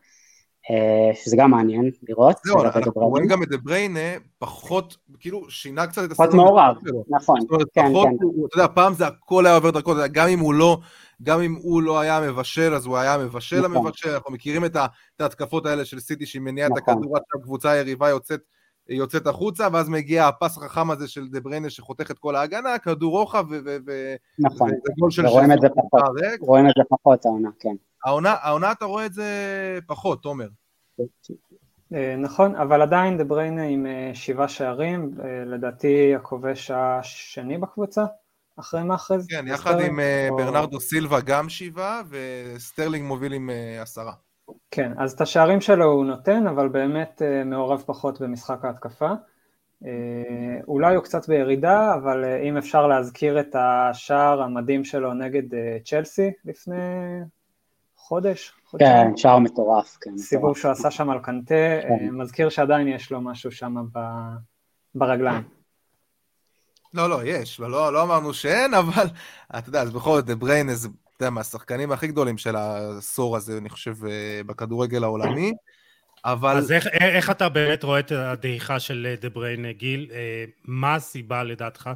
שזה 1.13 1.35
גם 1.37 1.51
מעניין 1.51 1.91
לראות. 2.09 2.37
זהו, 2.45 2.63
אנחנו 2.63 2.91
רואים 2.95 3.27
גם 3.27 3.43
את 3.43 3.49
דה 3.49 3.57
בריינה 3.57 3.99
פחות, 4.39 4.97
כאילו 5.19 5.49
שינה 5.49 5.87
קצת 5.87 6.03
את 6.03 6.11
הסרט. 6.11 6.27
פחות 6.27 6.33
מעורב, 6.33 6.75
נכון, 7.09 7.39
כן, 7.73 7.81
כן. 7.93 8.15
אתה 8.45 8.57
יודע, 8.57 8.67
פעם 8.73 8.93
זה 8.93 9.07
הכל 9.07 9.45
היה 9.45 9.55
עובר 9.55 9.71
דרכו, 9.71 9.93
גם 10.11 10.27
אם 10.27 10.39
הוא 10.39 10.53
לא... 10.53 10.77
גם 11.23 11.41
אם 11.41 11.55
הוא 11.61 11.81
לא 11.81 11.99
היה 11.99 12.21
מבשל, 12.21 12.73
אז 12.73 12.85
הוא 12.85 12.97
היה 12.97 13.17
מבשל 13.17 13.59
נכון. 13.59 13.75
המבשל, 13.75 14.09
אנחנו 14.09 14.33
מכירים 14.33 14.65
את 14.65 14.77
ההתקפות 15.19 15.65
האלה 15.65 15.85
של 15.85 15.99
סיטי 15.99 16.25
שהיא 16.25 16.41
מניעה 16.41 16.69
נכון. 16.69 16.83
את 16.83 16.89
הכדור 16.89 17.17
עד 17.17 17.21
שהקבוצה 17.31 17.71
היריבה 17.71 18.09
יוצאת, 18.09 18.41
יוצאת 18.89 19.27
החוצה, 19.27 19.67
ואז 19.73 19.89
מגיע 19.89 20.27
הפס 20.27 20.57
החכם 20.57 20.91
הזה 20.91 21.07
של 21.07 21.27
דה 21.27 21.39
בריינה 21.39 21.69
שחותך 21.69 22.11
את 22.11 22.19
כל 22.19 22.35
ההגנה, 22.35 22.77
כדור 22.77 23.19
רוחב 23.19 23.45
ו... 23.49 24.15
נכון, 24.39 24.71
ורואים 25.23 25.51
את 25.51 25.61
זה 25.61 25.67
פחות, 25.69 26.01
רואים 26.39 26.67
את 26.67 26.73
זה 26.77 26.83
פחות 26.89 27.25
העונה, 27.25 27.49
כן. 27.59 27.75
העונה, 28.05 28.35
העונה 28.41 28.71
אתה 28.71 28.85
רואה 28.85 29.05
את 29.05 29.13
זה 29.13 29.25
פחות, 29.87 30.23
תומר. 30.23 30.47
נכון, 32.17 32.55
אבל 32.55 32.81
עדיין 32.81 33.17
דה 33.17 33.23
בריינה 33.23 33.63
עם 33.63 33.85
שבעה 34.13 34.47
שערים, 34.47 35.11
לדעתי 35.45 36.15
הכובש 36.15 36.71
השני 36.71 37.57
בקבוצה, 37.57 38.05
אחרי 38.59 38.83
מאחרז. 38.83 39.27
כן, 39.29 39.47
יחד 39.47 39.79
עם 39.79 39.99
או... 40.29 40.37
ברנרדו 40.37 40.79
סילבה 40.79 41.21
גם 41.21 41.49
שבעה, 41.49 42.01
וסטרלינג 42.09 43.05
מוביל 43.05 43.33
עם 43.33 43.49
עשרה. 43.81 44.13
כן, 44.71 44.91
אז 44.97 45.13
את 45.13 45.21
השערים 45.21 45.61
שלו 45.61 45.85
הוא 45.85 46.05
נותן, 46.05 46.47
אבל 46.47 46.67
באמת 46.67 47.21
מעורב 47.45 47.83
פחות 47.85 48.21
במשחק 48.21 48.65
ההתקפה. 48.65 49.13
אה, 49.85 50.59
אולי 50.67 50.95
הוא 50.95 51.03
קצת 51.03 51.27
בירידה, 51.27 51.93
אבל 51.95 52.25
אה, 52.25 52.41
אם 52.41 52.57
אפשר 52.57 52.87
להזכיר 52.87 53.39
את 53.39 53.55
השער 53.55 54.41
המדהים 54.41 54.85
שלו 54.85 55.13
נגד 55.13 55.53
אה, 55.53 55.77
צ'לסי 55.85 56.31
לפני 56.45 56.75
חודש. 57.97 58.53
כן, 58.79 59.17
שער 59.17 59.39
מטורף. 59.39 59.97
כן, 60.01 60.17
סיבוב 60.17 60.57
שהוא 60.57 60.71
עשה 60.71 60.91
שם 60.91 61.09
על 61.09 61.19
קנטה, 61.19 61.55
כן. 61.81 62.09
מזכיר 62.11 62.49
שעדיין 62.49 62.87
יש 62.87 63.11
לו 63.11 63.21
משהו 63.21 63.51
שם 63.51 63.75
ברגליים. 64.95 65.43
לא, 66.93 67.09
לא, 67.09 67.19
יש, 67.23 67.59
לא, 67.59 67.71
לא, 67.71 67.93
לא 67.93 68.03
אמרנו 68.03 68.33
שאין, 68.33 68.73
אבל 68.73 69.05
אתה 69.57 69.69
יודע, 69.69 69.81
אז 69.81 69.91
בכל 69.91 70.15
זאת, 70.15 70.25
דה 70.25 70.35
בריין, 70.35 70.69
אתה 71.17 71.25
יודע, 71.25 71.29
מהשחקנים 71.29 71.91
הכי 71.91 72.07
גדולים 72.07 72.37
של 72.37 72.55
העשור 72.55 73.37
הזה, 73.37 73.57
אני 73.57 73.69
חושב, 73.69 73.95
בכדורגל 74.45 75.03
העולמי. 75.03 75.53
אבל... 76.25 76.57
אז 76.57 76.71
איך, 76.71 76.87
איך 76.87 77.29
אתה 77.29 77.49
באמת 77.49 77.83
רואה 77.83 77.99
את 77.99 78.11
הדעיכה 78.11 78.79
של 78.79 79.15
דה 79.21 79.29
בריין, 79.29 79.71
גיל? 79.71 80.07
אה, 80.13 80.45
מה 80.65 80.95
הסיבה 80.95 81.43
לדעתך? 81.43 81.89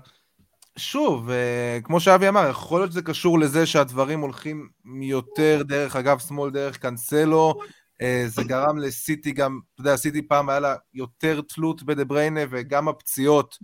שוב, 0.78 1.30
אה, 1.30 1.80
כמו 1.84 2.00
שאבי 2.00 2.28
אמר, 2.28 2.50
יכול 2.50 2.82
להיות 2.82 2.92
שזה 2.92 3.02
קשור 3.02 3.40
לזה 3.40 3.66
שהדברים 3.66 4.20
הולכים 4.20 4.70
יותר 5.02 5.62
דרך 5.64 5.96
אגב 5.96 6.20
שמאל, 6.20 6.52
דרך 6.52 6.78
קאנסלו, 6.78 7.60
אה, 8.02 8.24
זה 8.28 8.44
גרם 8.44 8.78
לסיטי 8.78 9.32
גם, 9.32 9.60
אתה 9.74 9.82
יודע, 9.82 9.96
סיטי 9.96 10.22
פעם 10.22 10.50
היה 10.50 10.60
לה 10.60 10.76
יותר 10.94 11.42
תלות 11.42 11.84
בדה 11.84 12.06
בריינה, 12.06 12.42
וגם 12.50 12.88
הפציעות, 12.88 13.58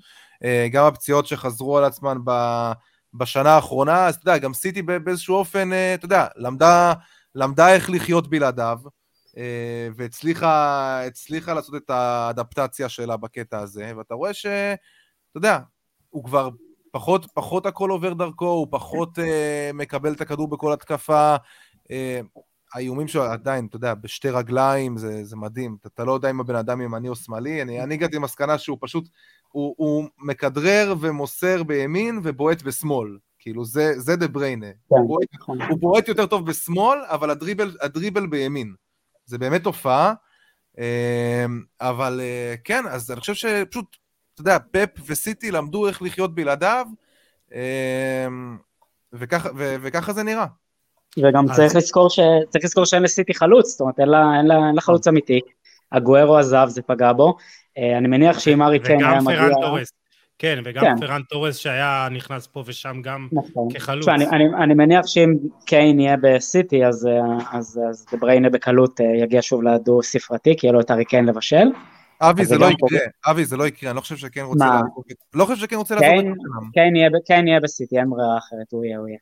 גם 0.72 0.86
הפציעות 0.86 1.28
שחזרו 1.28 1.78
על 1.78 1.84
עצמן 1.84 2.18
בשנה 3.18 3.52
האחרונה, 3.52 4.06
אז 4.06 4.16
אתה 4.16 4.30
יודע, 4.30 4.38
גם 4.38 4.54
סיטי 4.54 4.82
באיזשהו 4.82 5.36
אופן, 5.36 5.70
אתה 5.94 6.06
יודע, 6.06 6.28
למדה, 6.36 6.94
למדה 7.36 7.74
איך 7.74 7.90
לחיות 7.90 8.30
בלעדיו. 8.30 8.80
אה, 9.38 9.90
והצליחה 9.96 11.54
לעשות 11.54 11.76
את 11.76 11.90
האדפטציה 11.90 12.90
שלה 12.90 13.18
בקטע 13.18 13.60
הזה, 13.60 13.92
ואתה 13.98 14.14
רואה 14.14 14.34
ש... 14.34 14.46
אתה 14.46 15.38
יודע, 15.38 15.60
הוא 16.10 16.24
כבר 16.24 16.50
פחות, 16.92 17.26
פחות 17.34 17.66
הכל 17.66 17.90
עובר 17.90 18.14
דרכו, 18.14 18.46
הוא 18.46 18.68
פחות 18.72 19.20
uh, 19.20 19.22
מקבל 19.74 20.14
את 20.14 20.22
הכדור 20.22 20.48
בכל 20.48 20.74
התקפה. 20.74 21.36
האיומים 22.74 23.08
שלו 23.08 23.24
עדיין, 23.24 23.66
אתה 23.66 23.76
יודע, 23.76 23.94
בשתי 23.94 24.30
רגליים, 24.30 24.98
זה, 24.98 25.24
זה 25.24 25.36
מדהים. 25.36 25.78
אתה, 25.82 25.90
אתה 25.94 26.04
לא 26.04 26.12
יודע 26.12 26.30
אם 26.30 26.40
הבן 26.40 26.56
אדם 26.56 26.82
ימני 26.82 27.10
או 27.10 27.16
שמאלי. 27.16 27.62
אני, 27.62 27.84
אני 27.84 27.94
הגעתי 27.94 28.16
למסקנה 28.16 28.58
שהוא 28.58 28.78
פשוט, 28.82 29.10
הוא, 29.58 29.76
הוא 29.78 30.06
מכדרר 30.18 30.94
ומוסר 31.00 31.64
בימין 31.64 32.20
ובועט 32.24 32.62
בשמאל. 32.62 33.18
כאילו, 33.40 33.66
זה, 33.66 34.00
זה 34.00 34.16
דה 34.16 34.28
בריינה. 34.28 34.68
כן, 34.68 34.96
הוא, 34.96 35.08
בועט, 35.08 35.28
נכון. 35.34 35.62
הוא 35.62 35.80
בועט 35.80 36.08
יותר 36.08 36.26
טוב 36.26 36.46
בשמאל, 36.46 37.00
אבל 37.06 37.30
הדריבל, 37.30 37.78
הדריבל 37.82 38.28
בימין. 38.28 38.74
זה 39.26 39.38
באמת 39.38 39.64
תופעה, 39.64 40.14
אמ, 40.78 40.84
אבל 41.82 42.20
אה, 42.24 42.56
כן, 42.64 42.84
אז 42.90 43.12
אני 43.12 43.20
חושב 43.20 43.34
שפשוט, 43.34 43.98
אתה 44.34 44.42
יודע, 44.42 44.58
פפ 44.72 44.90
וסיטי 45.06 45.52
למדו 45.52 45.88
איך 45.88 46.02
לחיות 46.02 46.36
בלעדיו, 46.36 46.86
אמ, 47.54 48.58
וככה, 49.14 49.50
ו, 49.58 49.76
וככה 49.82 50.14
זה 50.14 50.24
נראה. 50.24 50.46
וגם 51.18 51.50
אז... 51.50 51.56
צריך 51.56 51.76
לזכור, 51.76 52.10
ש... 52.10 52.20
צריך 52.50 52.66
לזכור 52.66 52.86
שאין 52.86 53.04
לסיטי 53.04 53.34
חלוץ, 53.34 53.68
זאת 53.68 53.82
אומרת, 53.82 54.00
אין 54.00 54.10
לה, 54.10 54.38
אין 54.38 54.48
לה, 54.48 54.56
אין 54.68 54.76
לה 54.76 54.82
חלוץ 54.82 55.08
אמיתי. 55.08 55.40
הגוארו 55.92 56.38
עזב, 56.38 56.68
זה 56.70 56.82
פגע 56.82 57.14
בו. 57.14 57.38
אה, 57.78 57.98
אני 57.98 58.08
מניח 58.08 58.40
שאם 58.40 58.62
ארי 58.62 58.80
קיין 58.80 59.06
היה 59.06 59.22
מגיע... 59.22 59.40
וגם 59.40 59.50
פרן 59.50 59.62
טורס. 59.62 59.92
כן, 60.40 60.60
וגם 60.66 60.84
כן. 60.84 61.08
פרן 61.08 61.22
טורס 61.30 61.58
שהיה 61.58 62.08
נכנס 62.12 62.48
פה 62.48 62.64
ושם 62.66 63.02
גם 63.04 63.28
נכון. 63.32 63.68
כחלוץ. 63.74 64.06
שוא, 64.06 64.14
אני, 64.14 64.26
אני, 64.28 64.44
אני 64.64 64.74
מניח 64.74 65.08
שאם 65.08 65.34
קיין 65.66 66.00
יהיה 66.00 66.18
בסיטי, 66.22 66.86
אז, 66.86 67.10
אז, 67.52 67.80
אז 67.90 68.06
דה 68.14 68.23
בריינה 68.23 68.50
בקלות 68.50 69.02
אה, 69.02 69.06
יגיע 69.06 69.42
שוב 69.42 69.64
לדו 69.64 70.04
ספרתי, 70.04 70.56
כי 70.58 70.68
יהיה 70.68 70.74
לו 70.74 70.80
את 70.80 70.92
ארי 70.92 71.06
קיין 71.06 71.26
לבשל. 71.26 71.68
אבי 72.22 72.46
זה 72.46 72.58
לא 72.58 72.66
יקרה, 72.66 73.00
אבי 73.26 73.46
זה 73.46 73.58
לא 73.58 73.68
יקרה, 73.68 73.90
אני 73.90 73.96
לא 73.96 74.02
חושב 74.02 74.18
שקיין 74.18 74.46
רוצה 74.46 74.66
לעזוב, 74.66 75.04
לא 75.34 75.46
חושב 75.46 75.62
שקיין 75.62 75.80
רוצה 75.80 75.96
לעזוב 75.96 76.34
את 77.18 77.24
קיין 77.26 77.48
יהיה 77.48 77.60
בסיטי, 77.60 78.00
אין 78.00 78.10
ברירה 78.10 78.38
אחרת, 78.38 78.72
הוא 78.72 78.86
יהיה, 78.86 78.98
הוא 78.98 79.08
יהיה. 79.08 79.18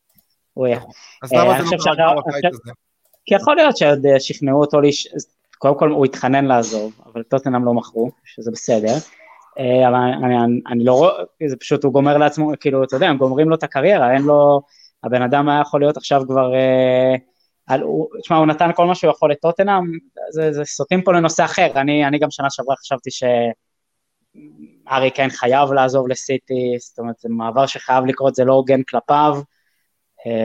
הוא 0.53 0.67
יהיה. 0.67 0.79
אז 1.23 1.33
למה 1.33 1.57
אה, 1.57 1.65
זה 1.65 1.75
לא 1.75 1.95
קרה 1.95 2.13
בקיץ 2.15 2.45
הזה? 2.53 2.71
כי 3.25 3.35
יכול 3.35 3.55
להיות 3.55 3.77
שעוד 3.77 4.05
אה, 4.05 4.19
שכנעו 4.19 4.61
אותו, 4.61 4.81
קודם 5.65 5.79
כל 5.79 5.89
הוא 5.89 6.05
התחנן 6.05 6.45
לעזוב, 6.45 6.93
אבל 7.05 7.23
טוטנאם 7.23 7.65
לא 7.65 7.73
מכרו, 7.73 8.11
שזה 8.23 8.51
בסדר. 8.51 8.93
אה, 9.59 9.87
אבל 9.87 9.95
אני, 9.95 10.25
אני, 10.25 10.61
אני 10.67 10.83
לא 10.83 10.93
רואה, 10.93 11.13
זה 11.47 11.57
פשוט 11.57 11.83
הוא 11.83 11.93
גומר 11.93 12.17
לעצמו, 12.17 12.51
כאילו, 12.59 12.83
אתה 12.83 12.95
יודע, 12.95 13.07
הם 13.07 13.17
גומרים 13.17 13.49
לו 13.49 13.55
את 13.55 13.63
הקריירה, 13.63 14.13
אין 14.13 14.21
לו, 14.21 14.61
הבן 15.03 15.21
אדם 15.21 15.49
היה 15.49 15.61
יכול 15.61 15.79
להיות 15.79 15.97
עכשיו 15.97 16.21
כבר, 16.27 16.55
אה, 16.55 17.15
תשמע, 18.21 18.37
הוא 18.37 18.45
נתן 18.45 18.69
כל 18.75 18.85
מה 18.85 18.95
שהוא 18.95 19.11
יכול 19.11 19.31
לטוטנאם, 19.31 19.83
זה, 20.31 20.51
זה 20.51 20.65
סוטים 20.65 21.01
פה 21.01 21.13
לנושא 21.13 21.45
אחר, 21.45 21.67
אני, 21.75 22.07
אני 22.07 22.19
גם 22.19 22.31
שנה 22.31 22.47
שעברה 22.49 22.75
חשבתי 22.75 23.09
שארי 23.11 23.51
קיין 25.11 25.29
חייב 25.29 25.71
לעזוב 25.71 26.07
לסיטי, 26.07 26.75
זאת 26.79 26.99
אומרת, 26.99 27.15
זה 27.19 27.29
מעבר 27.31 27.65
שחייב 27.65 28.05
לקרות, 28.05 28.35
זה 28.35 28.45
לא 28.45 28.53
הוגן 28.53 28.83
כלפיו, 28.83 29.35
אה, 29.37 29.41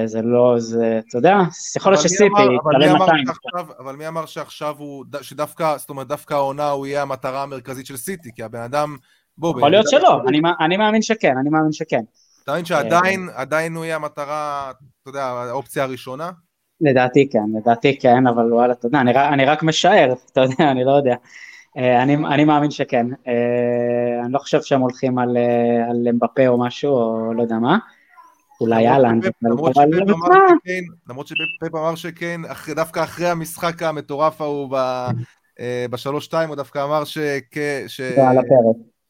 זה 0.04 0.22
לא, 0.22 0.54
זה, 0.58 1.00
אתה 1.08 1.18
יודע, 1.18 1.38
יכול 1.76 1.92
להיות 1.92 2.02
שסיטי 2.02 2.24
יתעלם 2.24 2.98
200. 2.98 3.24
אבל 3.78 3.96
מי 3.96 4.08
אמר 4.08 4.26
שעכשיו 4.26 4.74
הוא, 4.78 5.04
שדווקא, 5.22 5.76
זאת 5.76 5.90
אומרת, 5.90 6.06
דווקא 6.06 6.34
העונה 6.34 6.70
הוא 6.70 6.86
יהיה 6.86 7.02
המטרה 7.02 7.42
המרכזית 7.42 7.86
של 7.86 7.96
סיטי, 7.96 8.30
כי 8.34 8.42
הבן 8.42 8.60
אדם, 8.60 8.96
בוא... 9.38 9.58
יכול 9.58 9.70
להיות 9.70 9.88
שלא, 9.88 10.20
אני 10.60 10.76
מאמין 10.76 11.02
שכן, 11.02 11.34
אני 11.40 11.50
מאמין 11.50 11.72
שכן. 11.72 12.02
אתה 12.44 12.52
מבין 12.52 12.64
שעדיין, 12.64 13.28
עדיין 13.34 13.74
הוא 13.74 13.84
יהיה 13.84 13.96
המטרה, 13.96 14.72
אתה 15.02 15.10
יודע, 15.10 15.24
האופציה 15.24 15.82
הראשונה? 15.82 16.30
לדעתי 16.80 17.28
כן, 17.32 17.58
לדעתי 17.58 17.98
כן, 17.98 18.26
אבל 18.26 18.52
וואלה, 18.52 18.72
אתה 18.72 18.86
יודע, 18.86 19.00
אני 19.32 19.44
רק 19.44 19.62
משער, 19.62 20.12
אתה 20.32 20.40
יודע, 20.40 20.70
אני 20.70 20.84
לא 20.84 20.90
יודע. 20.90 21.14
אה, 21.76 22.02
אני, 22.02 22.16
אני 22.16 22.44
מאמין 22.44 22.70
שכן. 22.70 23.06
אה, 23.28 24.24
אני 24.24 24.32
לא 24.32 24.38
חושב 24.38 24.62
שהם 24.62 24.80
הולכים 24.80 25.18
על, 25.18 25.36
על 25.90 26.08
אמבפה 26.10 26.46
או 26.46 26.58
משהו, 26.58 26.92
או 26.92 27.34
לא 27.34 27.42
יודע 27.42 27.58
מה. 27.58 27.78
אולי 28.60 28.88
אהלן. 28.88 29.20
למרות 31.08 31.26
שפפ 31.26 31.74
אמר 31.74 31.94
שקיין, 31.94 32.44
דווקא 32.76 33.04
אחרי 33.04 33.26
המשחק 33.26 33.82
המטורף 33.82 34.40
ההוא 34.40 34.76
אה, 35.60 35.86
בשלוש-שתיים, 35.90 36.48
הוא 36.48 36.56
דווקא 36.56 36.84
אמר 36.84 37.04
ש... 37.04 37.18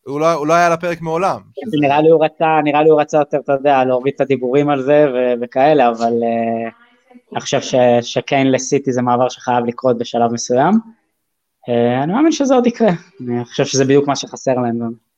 הוא 0.07 0.21
לא, 0.21 0.33
הוא 0.33 0.47
לא 0.47 0.53
היה 0.53 0.67
על 0.67 0.73
הפרק 0.73 1.01
מעולם. 1.01 1.41
נראה 1.81 2.01
לי 2.01 2.09
הוא 2.09 2.25
רצה, 2.25 2.61
נראה 2.65 2.83
לי 2.83 2.91
הוא 2.91 3.01
רצה 3.01 3.19
יותר, 3.19 3.39
אתה 3.39 3.53
יודע, 3.53 3.85
להוריד 3.85 4.15
את 4.17 4.21
הדיבורים 4.21 4.69
על 4.69 4.83
זה 4.83 5.07
וכאלה, 5.43 5.89
אבל 5.89 6.13
uh, 6.13 6.71
אני 7.33 7.41
חושב 7.41 7.61
שקיין 8.01 8.53
לסיטי 8.53 8.93
זה 8.93 9.03
מעבר 9.03 9.29
שחייב 9.29 9.65
לקרות 9.65 9.99
בשלב 9.99 10.33
מסוים. 10.33 10.75
Uh, 10.75 12.03
אני 12.03 12.13
מאמין 12.13 12.33
שזה 12.33 12.55
עוד 12.55 12.67
יקרה, 12.67 12.91
אני 13.29 13.45
חושב 13.45 13.65
שזה 13.65 13.85
בדיוק 13.85 14.09
מה 14.09 14.17
שחסר 14.17 14.55
להם. 14.55 15.10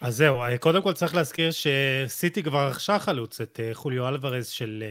אז 0.00 0.16
זהו, 0.16 0.42
אה, 0.42 0.58
קודם 0.58 0.82
כל 0.82 0.92
צריך 0.92 1.14
להזכיר 1.14 1.50
שסיטי 1.50 2.42
כבר 2.42 2.68
רכשה 2.68 2.98
חלוץ, 2.98 3.40
את 3.40 3.60
אה, 3.62 3.70
חוליו 3.74 4.08
אלווארז 4.08 4.48
של 4.48 4.84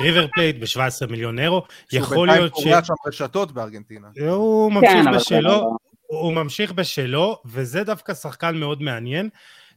ריבר 0.00 0.22
אה, 0.22 0.28
פלייט 0.34 0.56
ב-17 0.56 1.06
מיליון 1.10 1.38
אירו. 1.38 1.62
יכול 1.92 2.28
להיות 2.28 2.56
ש... 2.56 2.60
שהוא 2.60 2.64
בינתיים 2.64 2.84
שם 2.84 2.94
רשתות 3.06 3.52
בארגנטינה. 3.52 4.08
הוא 4.28 4.72
ממשיך 4.72 5.04
כן, 5.04 5.16
בשלו, 5.16 5.76
הוא 6.06 6.32
ממשיך 6.32 6.72
בשלו, 6.72 7.42
וזה 7.44 7.84
דווקא 7.84 8.14
שחקן 8.14 8.56
מאוד 8.56 8.82
מעניין, 8.82 9.28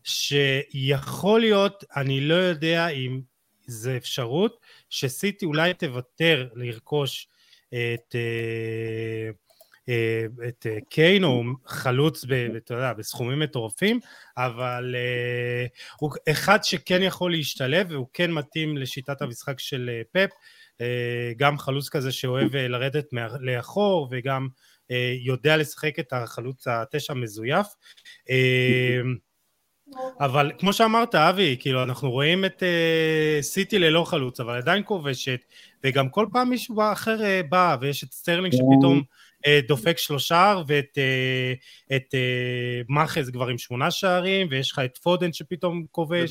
שיכול 0.04 1.40
להיות, 1.40 1.84
אני 1.96 2.22
לא 2.22 2.36
יודע 2.36 2.88
אם 2.88 3.22
זה 3.66 3.98
אפשרות, 3.98 4.60
שסיטי 4.90 5.46
אולי 5.46 5.74
תוותר 5.74 6.48
לרכוש 6.56 7.28
את... 7.70 8.16
אה, 9.90 10.48
את 10.48 10.68
אה, 10.70 10.78
קיין 10.90 11.24
הוא 11.24 11.46
חלוץ, 11.66 12.26
אתה 12.58 12.74
יודע, 12.74 12.94
בסכומים 12.94 13.40
מטורפים, 13.40 14.00
אבל 14.38 14.96
אה, 14.98 15.66
הוא 16.00 16.12
אחד 16.30 16.64
שכן 16.64 17.04
יכול 17.04 17.32
להשתלב 17.32 17.88
והוא 17.90 18.08
כן 18.14 18.32
מתאים 18.32 18.78
לשיטת 18.78 19.22
המשחק 19.22 19.60
של 19.60 19.90
פפ, 20.12 20.30
גם 21.38 21.58
חלוץ 21.58 21.90
כזה 21.90 22.12
שאוהב 22.12 22.56
לרדת 22.56 23.06
לאחור 23.40 24.08
וגם 24.12 24.48
יודע 25.26 25.58
לשחק 25.58 26.00
את 26.00 26.14
החלוץ 26.14 26.68
התשע 26.68 27.14
מזויף. 27.14 27.68
אבל 30.20 30.52
כמו 30.58 30.74
שאמרת 30.74 31.16
אבי, 31.16 31.58
כאילו 31.60 31.84
אנחנו 31.84 32.12
רואים 32.12 32.46
את 32.46 32.64
סיטי 33.42 33.80
ללא 33.80 34.04
חלוץ, 34.04 34.40
אבל 34.40 34.58
עדיין 34.58 34.84
כובשת, 34.86 35.40
וגם 35.84 36.10
כל 36.10 36.26
פעם 36.32 36.50
מישהו 36.50 36.82
אחר 36.92 37.42
בא, 37.50 37.78
ויש 37.82 38.04
את 38.04 38.12
סטרלינג 38.12 38.54
שפתאום 38.54 38.98
אה, 38.98 39.02
דופק 39.68 39.98
שלושה 39.98 40.56
ואת 40.68 40.98
אה, 40.98 41.54
את 41.96 42.14
אה, 42.14 42.82
מאחרז 42.90 43.30
כבר 43.30 43.48
עם 43.48 43.58
שמונה 43.58 43.92
שערים 43.92 44.48
ויש 44.52 44.72
לך 44.72 44.82
את 44.86 44.98
פודן 44.98 45.34
שפתאום 45.34 45.86
כובש. 45.92 46.30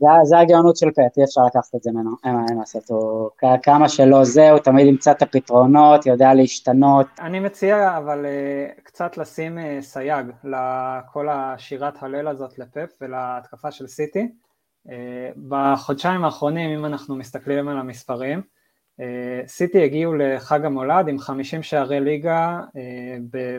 זה, 0.00 0.06
זה 0.24 0.38
הגאונות 0.38 0.76
של 0.76 0.90
פט, 0.90 1.18
אי 1.18 1.24
אפשר 1.24 1.40
לקחת 1.46 1.74
את 1.76 1.82
זה 1.82 1.90
ממנו, 1.90 2.10
אין 2.24 2.34
מה 2.34 2.44
לעשות, 2.58 2.82
הוא 2.88 3.30
כמה 3.62 3.88
שלא 3.88 4.24
זה, 4.24 4.50
הוא 4.50 4.58
תמיד 4.58 4.86
ימצא 4.86 5.10
את 5.10 5.22
הפתרונות, 5.22 6.06
יודע 6.06 6.34
להשתנות. 6.34 7.06
אני 7.20 7.40
מציע 7.40 7.96
אבל 7.98 8.26
קצת 8.82 9.16
לשים 9.16 9.58
סייג 9.80 10.26
לכל 10.44 11.28
השירת 11.28 12.02
הלל 12.02 12.28
הזאת 12.28 12.58
לפפ 12.58 12.88
ולהתקפה 13.00 13.70
של 13.70 13.86
סיטי. 13.86 14.28
בחודשיים 15.48 16.24
האחרונים, 16.24 16.70
אם 16.78 16.84
אנחנו 16.84 17.16
מסתכלים 17.16 17.68
על 17.68 17.78
המספרים, 17.78 18.42
סיטי 19.46 19.84
הגיעו 19.84 20.14
לחג 20.14 20.64
המולד 20.64 21.08
עם 21.08 21.18
50 21.18 21.62
שערי 21.62 22.00
ליגה 22.00 22.60
uh, 22.68 22.72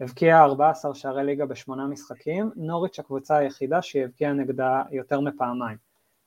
הבקיעה 0.00 0.44
14 0.44 0.94
שערי 0.94 1.24
ליגה 1.24 1.46
בשמונה 1.46 1.86
משחקים, 1.86 2.50
נוריץ' 2.56 2.98
הקבוצה 2.98 3.36
היחידה 3.36 3.82
שהיא 3.82 4.04
הבקיעה 4.04 4.32
נגדה 4.32 4.82
יותר 4.90 5.20
מפעמיים. 5.20 5.76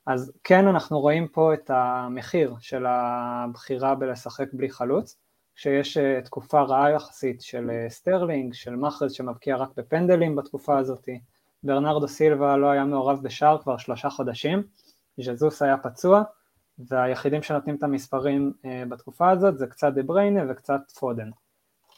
אז 0.05 0.31
כן 0.43 0.67
אנחנו 0.67 0.99
רואים 0.99 1.27
פה 1.27 1.53
את 1.53 1.69
המחיר 1.73 2.55
של 2.59 2.85
הבחירה 2.87 3.95
בלשחק 3.95 4.53
בלי 4.53 4.69
חלוץ, 4.69 5.17
שיש 5.55 5.97
אה, 5.97 6.21
תקופה 6.21 6.61
רעה 6.61 6.91
יחסית 6.91 7.41
של 7.41 7.69
אה, 7.69 7.89
סטרלינג, 7.89 8.53
של 8.53 8.75
מאחרז 8.75 9.13
שמבקיע 9.13 9.55
רק 9.55 9.69
בפנדלים 9.77 10.35
בתקופה 10.35 10.77
הזאת, 10.77 11.09
ברנרדו 11.63 12.07
סילבה 12.07 12.57
לא 12.57 12.67
היה 12.67 12.85
מעורב 12.85 13.23
בשער 13.23 13.61
כבר 13.61 13.77
שלושה 13.77 14.09
חודשים, 14.09 14.63
ז'זוס 15.21 15.61
היה 15.61 15.77
פצוע, 15.77 16.23
והיחידים 16.79 17.43
שנותנים 17.43 17.75
את 17.75 17.83
המספרים 17.83 18.53
אה, 18.65 18.83
בתקופה 18.89 19.29
הזאת 19.29 19.57
זה 19.57 19.67
קצת 19.67 19.93
דה 19.93 20.03
בריינה 20.03 20.41
וקצת 20.49 20.81
פודן. 20.99 21.29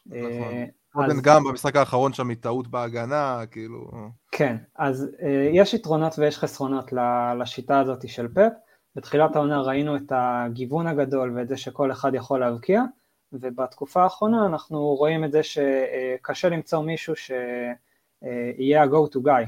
נכון. 0.06 0.83
פודן 0.94 1.22
גם 1.22 1.44
במשחק 1.44 1.76
האחרון 1.76 2.14
שם 2.14 2.28
מטעות 2.28 2.68
בהגנה, 2.68 3.42
כאילו... 3.52 3.92
כן, 4.32 4.58
אז 4.76 5.10
אה, 5.22 5.50
יש 5.54 5.74
יתרונות 5.74 6.20
ויש 6.20 6.38
חסרונות 6.38 6.94
לשיטה 7.40 7.80
הזאת 7.80 8.10
של 8.10 8.28
פפ. 8.28 8.52
בתחילת 8.96 9.36
העונה 9.36 9.62
ראינו 9.62 9.96
את 9.96 10.12
הגיוון 10.16 10.88
הגדול 10.88 11.34
ואת 11.36 11.48
זה 11.48 11.58
שכל 11.58 11.92
אחד 11.92 12.16
יכול 12.16 12.40
להבקיע, 12.40 12.82
ובתקופה 13.34 14.04
האחרונה 14.04 14.46
אנחנו 14.46 14.80
רואים 14.80 15.24
את 15.24 15.32
זה 15.32 15.42
שקשה 15.44 16.50
למצוא 16.50 16.84
מישהו 16.84 17.14
שיהיה 17.16 18.84
ה-go 18.84 19.16
to 19.16 19.20
guy, 19.20 19.46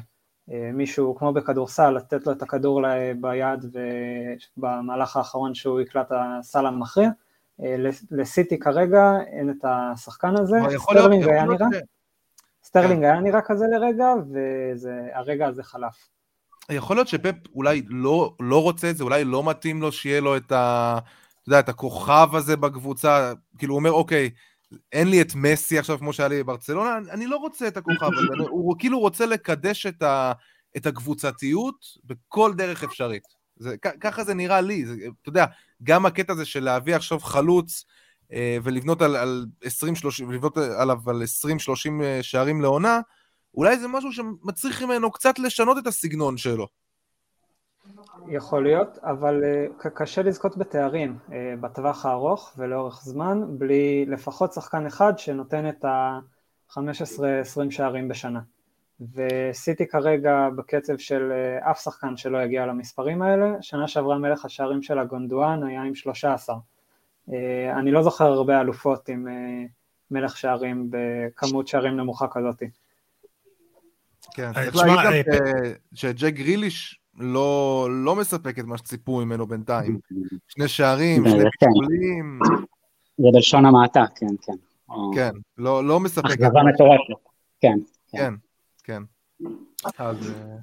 אה, 0.51 0.69
מישהו 0.73 1.15
כמו 1.15 1.33
בכדורסל, 1.33 1.91
לתת 1.91 2.27
לו 2.27 2.31
את 2.31 2.41
הכדור 2.41 2.81
ביד 3.21 3.65
ובמהלך 4.57 5.17
האחרון 5.17 5.55
שהוא 5.55 5.81
יקלע 5.81 6.01
את 6.01 6.11
הסל 6.11 6.65
המכריע, 6.65 7.07
אה, 7.07 7.13
לסיטי 8.11 8.59
כרגע 8.59 9.11
אין 9.27 9.49
את 9.49 9.65
השחקן 9.65 10.35
הזה, 10.37 10.57
סטרלינג 10.77 11.29
היה 11.29 11.45
נראה, 11.45 11.67
סטרלינג 12.63 12.99
כן. 12.99 13.03
היה 13.03 13.19
נראה 13.19 13.41
כזה 13.41 13.65
לרגע, 13.71 14.07
והרגע 14.81 15.47
הזה 15.47 15.63
חלף. 15.63 16.07
יכול 16.69 16.95
להיות 16.95 17.07
שפפ 17.07 17.35
אולי 17.55 17.81
לא, 17.87 18.35
לא 18.39 18.63
רוצה 18.63 18.89
את 18.89 18.97
זה, 18.97 19.03
אולי 19.03 19.23
לא 19.23 19.49
מתאים 19.49 19.81
לו 19.81 19.91
שיהיה 19.91 20.21
לו 20.21 20.37
את, 20.37 20.51
ה, 20.51 20.97
אתה 20.97 21.49
יודע, 21.49 21.59
את 21.59 21.69
הכוכב 21.69 22.29
הזה 22.33 22.57
בקבוצה, 22.57 23.33
כאילו 23.57 23.73
הוא 23.73 23.79
אומר, 23.79 23.91
אוקיי, 23.91 24.29
אין 24.91 25.07
לי 25.07 25.21
את 25.21 25.31
מסי 25.35 25.79
עכשיו 25.79 25.97
כמו 25.97 26.13
שהיה 26.13 26.29
לי 26.29 26.43
בברצלונה, 26.43 26.97
אני 27.11 27.27
לא 27.27 27.37
רוצה 27.37 27.67
את 27.67 27.77
הכוכב 27.77 28.09
הזה, 28.13 28.43
הוא 28.49 28.75
כאילו 28.79 28.99
רוצה 28.99 29.25
לקדש 29.25 29.85
את, 29.85 30.01
ה, 30.01 30.31
את 30.77 30.85
הקבוצתיות 30.85 31.85
בכל 32.03 32.53
דרך 32.53 32.83
אפשרית. 32.83 33.44
זה, 33.57 33.75
ככה 33.77 34.23
זה 34.23 34.33
נראה 34.33 34.61
לי, 34.61 34.85
זה, 34.85 34.93
אתה 35.21 35.29
יודע, 35.29 35.45
גם 35.83 36.05
הקטע 36.05 36.33
הזה 36.33 36.45
של 36.45 36.63
להביא 36.63 36.95
עכשיו 36.95 37.19
חלוץ 37.19 37.85
אה, 38.33 38.57
ולבנות 38.63 39.01
על, 39.01 39.15
על 39.15 39.45
20, 39.63 39.95
30, 39.95 40.29
ולבנות 40.29 40.57
עליו 40.57 40.97
על 41.07 41.23
20-30 42.01 42.03
אה, 42.03 42.19
שערים 42.21 42.61
לעונה, 42.61 42.99
אולי 43.53 43.79
זה 43.79 43.87
משהו 43.87 44.11
שמצריך 44.11 44.83
ממנו 44.83 45.11
קצת 45.11 45.39
לשנות 45.39 45.77
את 45.77 45.87
הסגנון 45.87 46.37
שלו. 46.37 46.67
יכול 48.27 48.63
להיות, 48.63 48.97
אבל 49.03 49.43
uh, 49.43 49.89
קשה 49.89 50.21
לזכות 50.21 50.57
בתארים 50.57 51.17
uh, 51.27 51.31
בטווח 51.61 52.05
הארוך 52.05 52.53
ולאורך 52.57 53.01
זמן, 53.03 53.41
בלי 53.47 54.05
לפחות 54.07 54.53
שחקן 54.53 54.85
אחד 54.85 55.13
שנותן 55.17 55.69
את 55.69 55.85
ה-15-20 55.85 57.71
שערים 57.71 58.07
בשנה. 58.07 58.39
וסיטי 58.99 59.87
כרגע 59.87 60.49
בקצב 60.55 60.97
של 60.97 61.31
אה, 61.31 61.71
אף 61.71 61.81
שחקן 61.81 62.17
שלא 62.17 62.43
יגיע 62.43 62.65
למספרים 62.65 63.21
האלה, 63.21 63.53
שנה 63.61 63.87
שעברה 63.87 64.17
מלך 64.17 64.45
השערים 64.45 64.81
של 64.81 64.99
הגונדואן 64.99 65.63
היה 65.63 65.83
עם 65.83 65.95
13. 65.95 66.55
אה, 67.33 67.79
אני 67.79 67.91
לא 67.91 68.03
זוכר 68.03 68.25
הרבה 68.25 68.61
אלופות 68.61 69.09
עם 69.09 69.27
אה, 69.27 69.33
מלך 70.11 70.37
שערים 70.37 70.89
בכמות 70.89 71.67
שערים 71.67 71.97
נמוכה 71.97 72.27
כזאת. 72.31 72.63
כן, 74.33 74.51
צריך 74.53 74.75
להגיד 74.75 75.25
גם 75.25 75.41
שג'ק 75.93 76.33
גריליש 76.33 76.99
לא, 77.17 77.87
לא 77.91 78.15
מספק 78.15 78.59
את 78.59 78.65
מה 78.65 78.77
שציפו 78.77 79.25
ממנו 79.25 79.47
בינתיים. 79.47 79.99
שני 80.47 80.67
שערים, 80.67 81.29
שני 81.29 81.43
פיגולים. 81.59 82.39
זה 83.17 83.27
בלשון 83.33 83.65
המעטה, 83.65 84.03
כן, 84.15 84.27
כן. 84.41 84.53
כן, 85.15 85.31
לא, 85.57 85.83
לא 85.83 85.99
מספק. 85.99 86.25
אכזבה 86.25 86.63
מטורפת, 86.63 87.23
כן. 87.61 87.77
כן. 88.11 88.33
כן. 88.85 89.03
אז... 89.97 90.29
אה, 90.29 90.55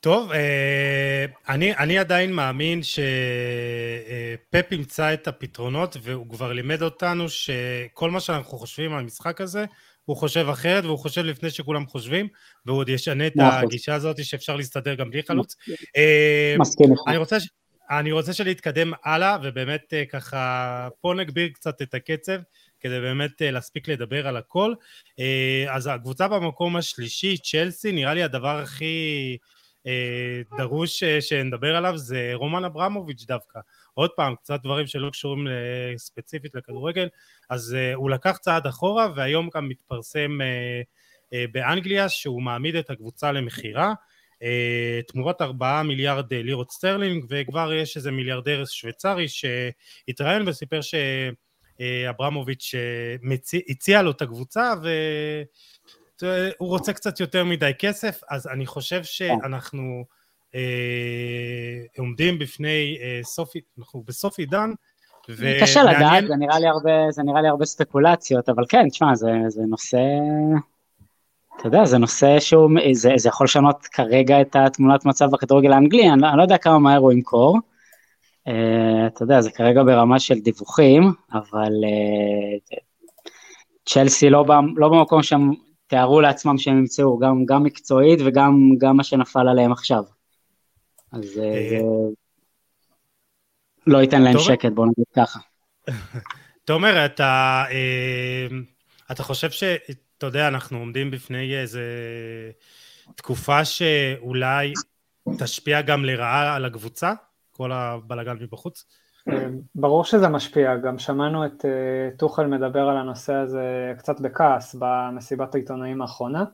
טוב, 0.00 0.32
אה, 0.32 1.24
אני, 1.48 1.76
אני 1.76 1.98
עדיין 1.98 2.32
מאמין 2.32 2.80
שפפ 2.82 4.72
ימצא 4.72 5.14
את 5.14 5.28
הפתרונות 5.28 5.96
והוא 6.02 6.30
כבר 6.30 6.52
לימד 6.52 6.82
אותנו 6.82 7.28
שכל 7.28 8.10
מה 8.10 8.20
שאנחנו 8.20 8.58
חושבים 8.58 8.92
על 8.92 8.98
המשחק 8.98 9.40
הזה 9.40 9.64
הוא 10.04 10.16
חושב 10.16 10.48
אחרת 10.48 10.84
והוא 10.84 10.98
חושב 10.98 11.20
לפני 11.24 11.50
שכולם 11.50 11.86
חושבים 11.86 12.28
והוא 12.66 12.78
עוד 12.78 12.88
ישנה 12.88 13.26
את 13.26 13.32
הגישה 13.36 13.94
הזאת 13.94 14.24
שאפשר 14.24 14.56
להסתדר 14.56 14.94
גם 14.94 15.10
בלי 15.10 15.22
חלוץ. 15.22 15.56
אה, 15.96 16.54
מסכים 16.58 16.92
לך. 16.92 16.98
אני 17.08 17.16
רוצה, 17.16 17.36
אני 17.90 18.12
רוצה 18.12 18.32
שנתקדם 18.32 18.92
הלאה 19.04 19.36
ובאמת 19.42 19.94
ככה 20.12 20.88
פה 21.00 21.14
נגביר 21.16 21.48
קצת 21.54 21.82
את 21.82 21.94
הקצב 21.94 22.38
כדי 22.84 23.00
באמת 23.00 23.42
אה, 23.42 23.50
להספיק 23.50 23.88
לדבר 23.88 24.26
על 24.28 24.36
הכל. 24.36 24.74
אה, 25.18 25.66
אז 25.70 25.86
הקבוצה 25.86 26.28
במקום 26.28 26.76
השלישי, 26.76 27.36
צ'לסי, 27.38 27.92
נראה 27.92 28.14
לי 28.14 28.22
הדבר 28.22 28.58
הכי 28.58 29.36
אה, 29.86 30.40
דרוש 30.58 31.04
שנדבר 31.04 31.76
עליו 31.76 31.98
זה 31.98 32.30
רומן 32.34 32.64
אברמוביץ' 32.64 33.24
דווקא. 33.24 33.58
עוד 33.94 34.10
פעם, 34.16 34.34
קצת 34.34 34.60
דברים 34.62 34.86
שלא 34.86 35.10
קשורים 35.10 35.46
ספציפית 35.96 36.54
לכדורגל, 36.54 37.08
אז 37.50 37.76
הוא 37.94 38.10
לקח 38.10 38.36
צעד 38.36 38.66
אחורה 38.66 39.08
והיום 39.16 39.48
גם 39.54 39.68
מתפרסם 39.68 40.38
באנגליה 41.52 42.08
שהוא 42.08 42.42
מעמיד 42.42 42.76
את 42.76 42.90
הקבוצה 42.90 43.32
למכירה. 43.32 43.92
תמורת 45.08 45.42
ארבעה 45.42 45.82
מיליארד 45.82 46.34
לירות 46.34 46.70
סטרלינג 46.70 47.24
וכבר 47.28 47.72
יש 47.72 47.96
איזה 47.96 48.10
מיליארדר 48.10 48.64
שוויצרי 48.64 49.26
שהתראיין 49.28 50.48
וסיפר 50.48 50.80
שאברמוביץ' 52.10 52.74
אה, 52.74 53.60
הציע 53.68 54.02
לו 54.02 54.10
את 54.10 54.22
הקבוצה 54.22 54.74
והוא 54.82 56.68
רוצה 56.68 56.92
קצת 56.92 57.20
יותר 57.20 57.44
מדי 57.44 57.70
כסף 57.78 58.20
אז 58.30 58.46
אני 58.46 58.66
חושב 58.66 59.04
שאנחנו 59.04 60.04
אה, 60.54 60.60
עומדים 61.98 62.38
בפני 62.38 62.98
אה, 63.02 63.20
סוף, 63.22 63.52
אנחנו 63.78 64.02
בסוף 64.06 64.38
עידן 64.38 64.70
קשה 65.60 65.82
לדעת, 65.82 66.26
זה 66.26 66.36
נראה 66.36 66.58
לי 66.58 66.68
הרבה, 66.68 67.10
זה 67.10 67.22
נראה 67.22 67.42
לי 67.42 67.48
הרבה 67.48 67.64
ספקולציות, 67.64 68.48
אבל 68.48 68.64
כן, 68.68 68.88
תשמע, 68.88 69.14
זה, 69.14 69.30
זה 69.48 69.62
נושא, 69.62 69.98
אתה 71.56 71.66
יודע, 71.66 71.84
זה 71.84 71.98
נושא 71.98 72.40
שהוא, 72.40 72.70
זה, 72.92 73.10
זה 73.16 73.28
יכול 73.28 73.44
לשנות 73.44 73.86
כרגע 73.86 74.40
את 74.40 74.56
התמונת 74.56 75.04
מצב 75.04 75.30
בכדורגל 75.30 75.72
האנגלי, 75.72 76.10
אני, 76.10 76.28
אני 76.28 76.38
לא 76.38 76.42
יודע 76.42 76.58
כמה 76.58 76.78
מהר 76.78 76.98
הוא 76.98 77.12
ימכור, 77.12 77.58
אתה 79.06 79.22
יודע, 79.22 79.40
זה 79.40 79.50
כרגע 79.50 79.82
ברמה 79.82 80.20
של 80.20 80.40
דיווחים, 80.40 81.12
אבל 81.32 81.72
uh, 81.84 82.76
צ'לסי 83.84 84.30
לא, 84.30 84.44
לא 84.76 84.88
במקום 84.88 85.22
שהם 85.22 85.50
תיארו 85.86 86.20
לעצמם 86.20 86.58
שהם 86.58 86.78
ימצאו, 86.78 87.18
גם, 87.18 87.44
גם 87.46 87.62
מקצועית 87.62 88.20
וגם 88.24 88.70
גם 88.78 88.96
מה 88.96 89.04
שנפל 89.04 89.48
עליהם 89.48 89.72
עכשיו. 89.72 90.02
אז 91.12 91.22
uh, 91.22 91.34
זה 91.34 91.78
לא 93.86 93.98
ייתן 93.98 94.22
להם 94.22 94.38
שקט, 94.38 94.72
בוא 94.72 94.86
נגיד 94.86 95.06
ככה. 95.16 95.38
תומר, 96.64 97.06
אתה, 97.06 97.64
אתה 99.12 99.22
חושב 99.22 99.50
שאתה 99.50 100.26
יודע, 100.26 100.48
אנחנו 100.48 100.78
עומדים 100.78 101.10
בפני 101.10 101.56
איזה 101.56 101.82
תקופה 103.14 103.64
שאולי 103.64 104.72
תשפיע 105.38 105.82
גם 105.82 106.04
לרעה 106.04 106.56
על 106.56 106.64
הקבוצה? 106.64 107.12
כל 107.56 107.72
הבלגן 107.72 108.36
מבחוץ? 108.40 108.84
ברור 109.74 110.04
שזה 110.04 110.28
משפיע, 110.28 110.76
גם 110.76 110.98
שמענו 110.98 111.46
את 111.46 111.64
uh, 111.64 112.18
טוחל 112.18 112.46
מדבר 112.46 112.88
על 112.88 112.96
הנושא 112.96 113.34
הזה 113.34 113.92
קצת 113.98 114.20
בכעס 114.20 114.76
במסיבת 114.78 115.54
העיתונאים 115.54 116.02
האחרונה. 116.02 116.44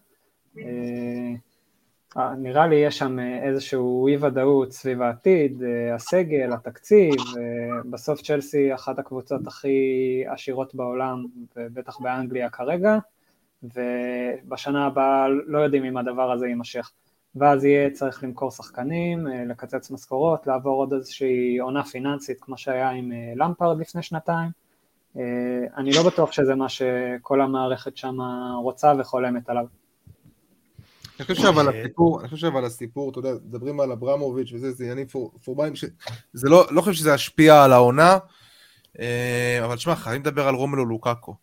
אה, 0.59 2.35
נראה 2.39 2.67
לי 2.67 2.77
יש 2.77 2.99
שם 2.99 3.19
איזשהו 3.19 4.09
אי 4.09 4.17
ודאות 4.17 4.73
סביב 4.73 5.03
העתיד, 5.03 5.63
הסגל, 5.95 6.53
התקציב, 6.53 7.15
בסוף 7.91 8.23
צ'לסי 8.23 8.75
אחת 8.75 8.99
הקבוצות 8.99 9.47
הכי 9.47 9.79
עשירות 10.27 10.75
בעולם, 10.75 11.25
ובטח 11.57 12.01
באנגליה 12.01 12.51
כרגע, 12.51 12.99
ובשנה 13.63 14.87
הבאה 14.87 15.29
לא 15.29 15.59
יודעים 15.59 15.85
אם 15.85 15.97
הדבר 15.97 16.33
הזה 16.33 16.47
יימשך. 16.47 16.91
ואז 17.37 17.65
יהיה 17.65 17.91
צריך 17.91 18.25
למכור 18.25 18.51
שחקנים, 18.51 19.27
לקצץ 19.27 19.91
משכורות, 19.91 20.47
לעבור 20.47 20.77
עוד 20.77 20.93
איזושהי 20.93 21.59
עונה 21.59 21.85
פיננסית 21.85 22.41
כמו 22.41 22.59
שהיה 22.59 22.91
עם 22.91 23.13
למפרד 23.37 23.81
לפני 23.81 24.03
שנתיים. 24.03 24.51
אני 25.77 25.93
לא 25.93 26.03
בטוח 26.07 26.33
שזה 26.33 26.55
מה 26.55 26.69
שכל 26.69 27.41
המערכת 27.41 27.97
שם 27.97 28.17
רוצה 28.63 28.93
וחולמת 28.99 29.49
עליו. 29.49 29.65
אני 31.21 31.27
חושב 31.27 31.43
שאבל 31.43 31.69
הסיפור, 31.69 32.21
אני 32.21 32.29
חושב 32.29 32.41
שאבל 32.41 32.65
הסיפור, 32.65 33.11
אתה 33.11 33.19
יודע, 33.19 33.31
מדברים 33.45 33.81
על 33.81 33.93
אברמוביץ' 33.93 34.53
וזה, 34.53 34.73
זה 34.73 34.85
עניינים 34.85 35.07
פורמליים, 35.45 35.75
זה 36.33 36.49
לא, 36.49 36.67
לא 36.71 36.81
חושב 36.81 36.93
שזה 36.93 37.15
ישפיע 37.15 37.65
על 37.65 37.73
העונה, 37.73 38.19
אה, 39.01 39.61
אבל 39.65 39.77
תשמע, 39.77 39.95
חייבים 39.95 40.23
לדבר 40.23 40.49
על 40.49 40.55
רומלו 40.55 40.87
לוקאקו. 40.87 41.35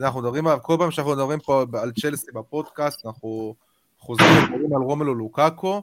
אנחנו 0.00 0.20
מדברים, 0.20 0.44
כל 0.62 0.76
פעם 0.78 0.90
שאנחנו 0.90 1.12
מדברים 1.12 1.40
פה 1.40 1.64
על 1.82 1.92
צ'לסי 2.00 2.32
בפודקאסט, 2.34 3.06
אנחנו 3.06 3.54
חוזרים 4.02 4.74
על 4.76 4.82
רומלו 4.82 5.14
לוקאקו. 5.14 5.82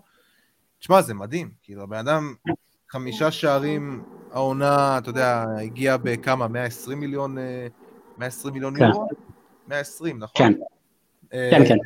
תשמע, 0.80 1.02
זה 1.02 1.14
מדהים, 1.14 1.52
כאילו, 1.64 1.84
הבן 1.84 1.98
אדם, 1.98 2.34
חמישה 2.90 3.32
שערים 3.32 4.04
העונה, 4.32 4.98
אתה 4.98 5.10
יודע, 5.10 5.46
הגיע 5.62 5.98
בכמה? 5.98 6.48
120 6.48 7.00
מיליון, 7.00 7.38
120 8.18 8.50
אה, 8.50 8.54
מיליון 8.54 8.78
כן. 8.78 8.86
יורו? 8.86 9.08
120, 9.68 10.20
נכון? 10.20 10.54
כן, 10.54 10.54
אה, 11.34 11.50
כן, 11.52 11.68
כן. 11.68 11.78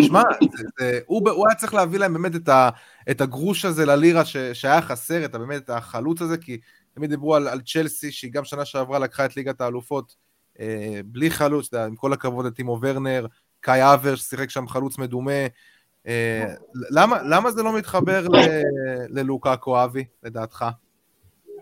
שמע, 0.00 0.22
הוא, 1.06 1.30
הוא 1.30 1.48
היה 1.48 1.56
צריך 1.56 1.74
להביא 1.74 1.98
להם 1.98 2.12
באמת 2.12 2.34
את, 2.36 2.48
ה, 2.48 2.68
את 3.10 3.20
הגרוש 3.20 3.64
הזה 3.64 3.86
ללירה 3.86 4.24
ש, 4.24 4.36
שהיה 4.36 4.82
חסר, 4.82 5.24
את 5.24 5.32
באמת 5.32 5.62
את 5.62 5.70
החלוץ 5.70 6.22
הזה, 6.22 6.36
כי 6.38 6.60
תמיד 6.94 7.10
דיברו 7.10 7.34
על, 7.34 7.48
על 7.48 7.60
צ'לסי, 7.60 8.12
שהיא 8.12 8.32
גם 8.32 8.44
שנה 8.44 8.64
שעברה 8.64 8.98
לקחה 8.98 9.24
את 9.24 9.36
ליגת 9.36 9.60
האלופות 9.60 10.16
אה, 10.60 11.00
בלי 11.04 11.30
חלוץ, 11.30 11.74
עם 11.74 11.96
כל 11.96 12.12
הכבוד 12.12 12.46
לטימו 12.46 12.78
ורנר, 12.82 13.26
קאי 13.62 13.94
אבר 13.94 14.14
ששיחק 14.16 14.50
שם 14.50 14.68
חלוץ 14.68 14.98
מדומה. 14.98 15.46
אה, 16.06 16.44
למה, 16.90 17.22
למה 17.22 17.50
זה 17.50 17.62
לא 17.62 17.76
מתחבר 17.76 18.26
ל, 18.28 18.36
ללוקאקו, 19.08 19.84
אבי, 19.84 20.04
לדעתך? 20.22 20.64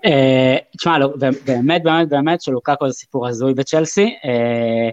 אה, 0.04 0.56
תשמע, 0.76 0.98
לא, 0.98 1.08
באמת, 1.46 1.82
באמת, 1.82 2.08
באמת, 2.08 2.42
שלוקאקו 2.42 2.88
זה 2.88 2.92
סיפור 2.92 3.28
הזוי 3.28 3.54
בצ'לסי. 3.54 4.14
אה, 4.24 4.90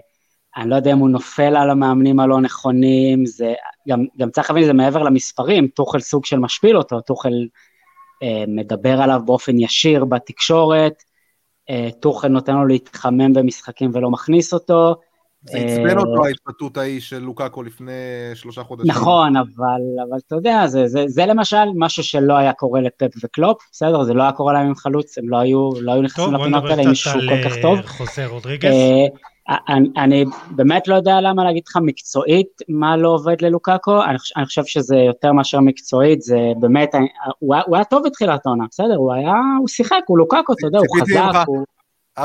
אני 0.56 0.70
לא 0.70 0.76
יודע 0.76 0.92
אם 0.92 0.98
הוא 0.98 1.08
נופל 1.08 1.56
על 1.56 1.70
המאמנים 1.70 2.20
הלא 2.20 2.40
נכונים, 2.40 3.26
זה, 3.26 3.54
גם, 3.88 4.04
גם 4.18 4.30
צריך 4.30 4.50
להבין, 4.50 4.64
זה 4.64 4.72
מעבר 4.72 5.02
למספרים, 5.02 5.68
טוחל 5.68 6.00
סוג 6.00 6.24
של 6.24 6.38
משפיל 6.38 6.76
אותו, 6.76 7.00
טוחל 7.00 7.46
אה, 8.22 8.44
מדבר 8.48 9.02
עליו 9.02 9.20
באופן 9.24 9.58
ישיר 9.58 10.04
בתקשורת, 10.04 11.02
אה, 11.70 11.88
טוחל 12.00 12.28
נותן 12.28 12.54
לו 12.54 12.66
להתחמם 12.66 13.32
במשחקים 13.32 13.90
ולא 13.94 14.10
מכניס 14.10 14.52
אותו. 14.52 14.96
זה 15.42 15.58
עצבן 15.58 15.98
אה, 15.98 16.02
אותו 16.02 16.24
ההתפתות 16.24 16.76
ההיא 16.76 17.00
של 17.00 17.18
לוקאקו 17.18 17.62
לפני 17.62 17.92
שלושה 18.34 18.62
חודשים. 18.62 18.90
נכון, 18.90 19.36
אבל, 19.36 19.80
אבל 20.08 20.18
אתה 20.26 20.34
יודע, 20.34 20.66
זה, 20.66 20.86
זה, 20.86 21.04
זה 21.06 21.26
למשל 21.26 21.64
משהו 21.76 22.02
שלא 22.02 22.36
היה 22.36 22.52
קורה 22.52 22.80
לפפ 22.80 23.10
וקלופ, 23.24 23.58
בסדר? 23.72 24.02
זה 24.02 24.14
לא 24.14 24.22
היה 24.22 24.32
קורה 24.32 24.52
להם 24.52 24.66
עם 24.66 24.74
חלוץ, 24.74 25.18
הם 25.18 25.28
לא 25.28 25.38
היו, 25.38 25.70
לא 25.80 25.92
היו 25.92 26.02
נכנסים 26.02 26.34
לפינות 26.34 26.64
האלה 26.64 26.82
עם 26.82 26.88
מישהו 26.88 27.12
כל 27.12 27.48
כך 27.48 27.56
טוב. 27.62 27.62
טוב, 27.62 27.62
בוא 27.62 27.74
נדבר 27.74 27.86
קצת 27.86 27.98
על 27.98 28.06
חוסה 28.06 28.26
רודריגז. 28.26 28.70
אה, 28.70 29.06
אני, 29.68 29.88
אני 29.96 30.24
באמת 30.50 30.88
לא 30.88 30.94
יודע 30.94 31.20
למה 31.20 31.44
להגיד 31.44 31.62
לך 31.68 31.76
מקצועית 31.82 32.48
מה 32.68 32.96
לא 32.96 33.08
עובד 33.08 33.42
ללוקאקו, 33.42 34.04
אני, 34.04 34.16
אני 34.36 34.46
חושב 34.46 34.64
שזה 34.64 34.96
יותר 34.96 35.32
מאשר 35.32 35.60
מקצועית, 35.60 36.22
זה 36.22 36.38
באמת, 36.60 36.94
אני, 36.94 37.06
הוא, 37.38 37.56
הוא 37.66 37.76
היה 37.76 37.84
טוב 37.84 38.02
בתחילת 38.06 38.46
העונה, 38.46 38.64
בסדר, 38.70 38.96
הוא 38.96 39.12
היה, 39.12 39.34
הוא 39.58 39.68
שיחק, 39.68 40.00
הוא 40.06 40.18
לוקאקו, 40.18 40.52
אתה 40.52 40.66
יודע, 40.66 40.78
הוא 40.78 41.00
חזק, 41.00 41.46
הוא... 41.46 41.64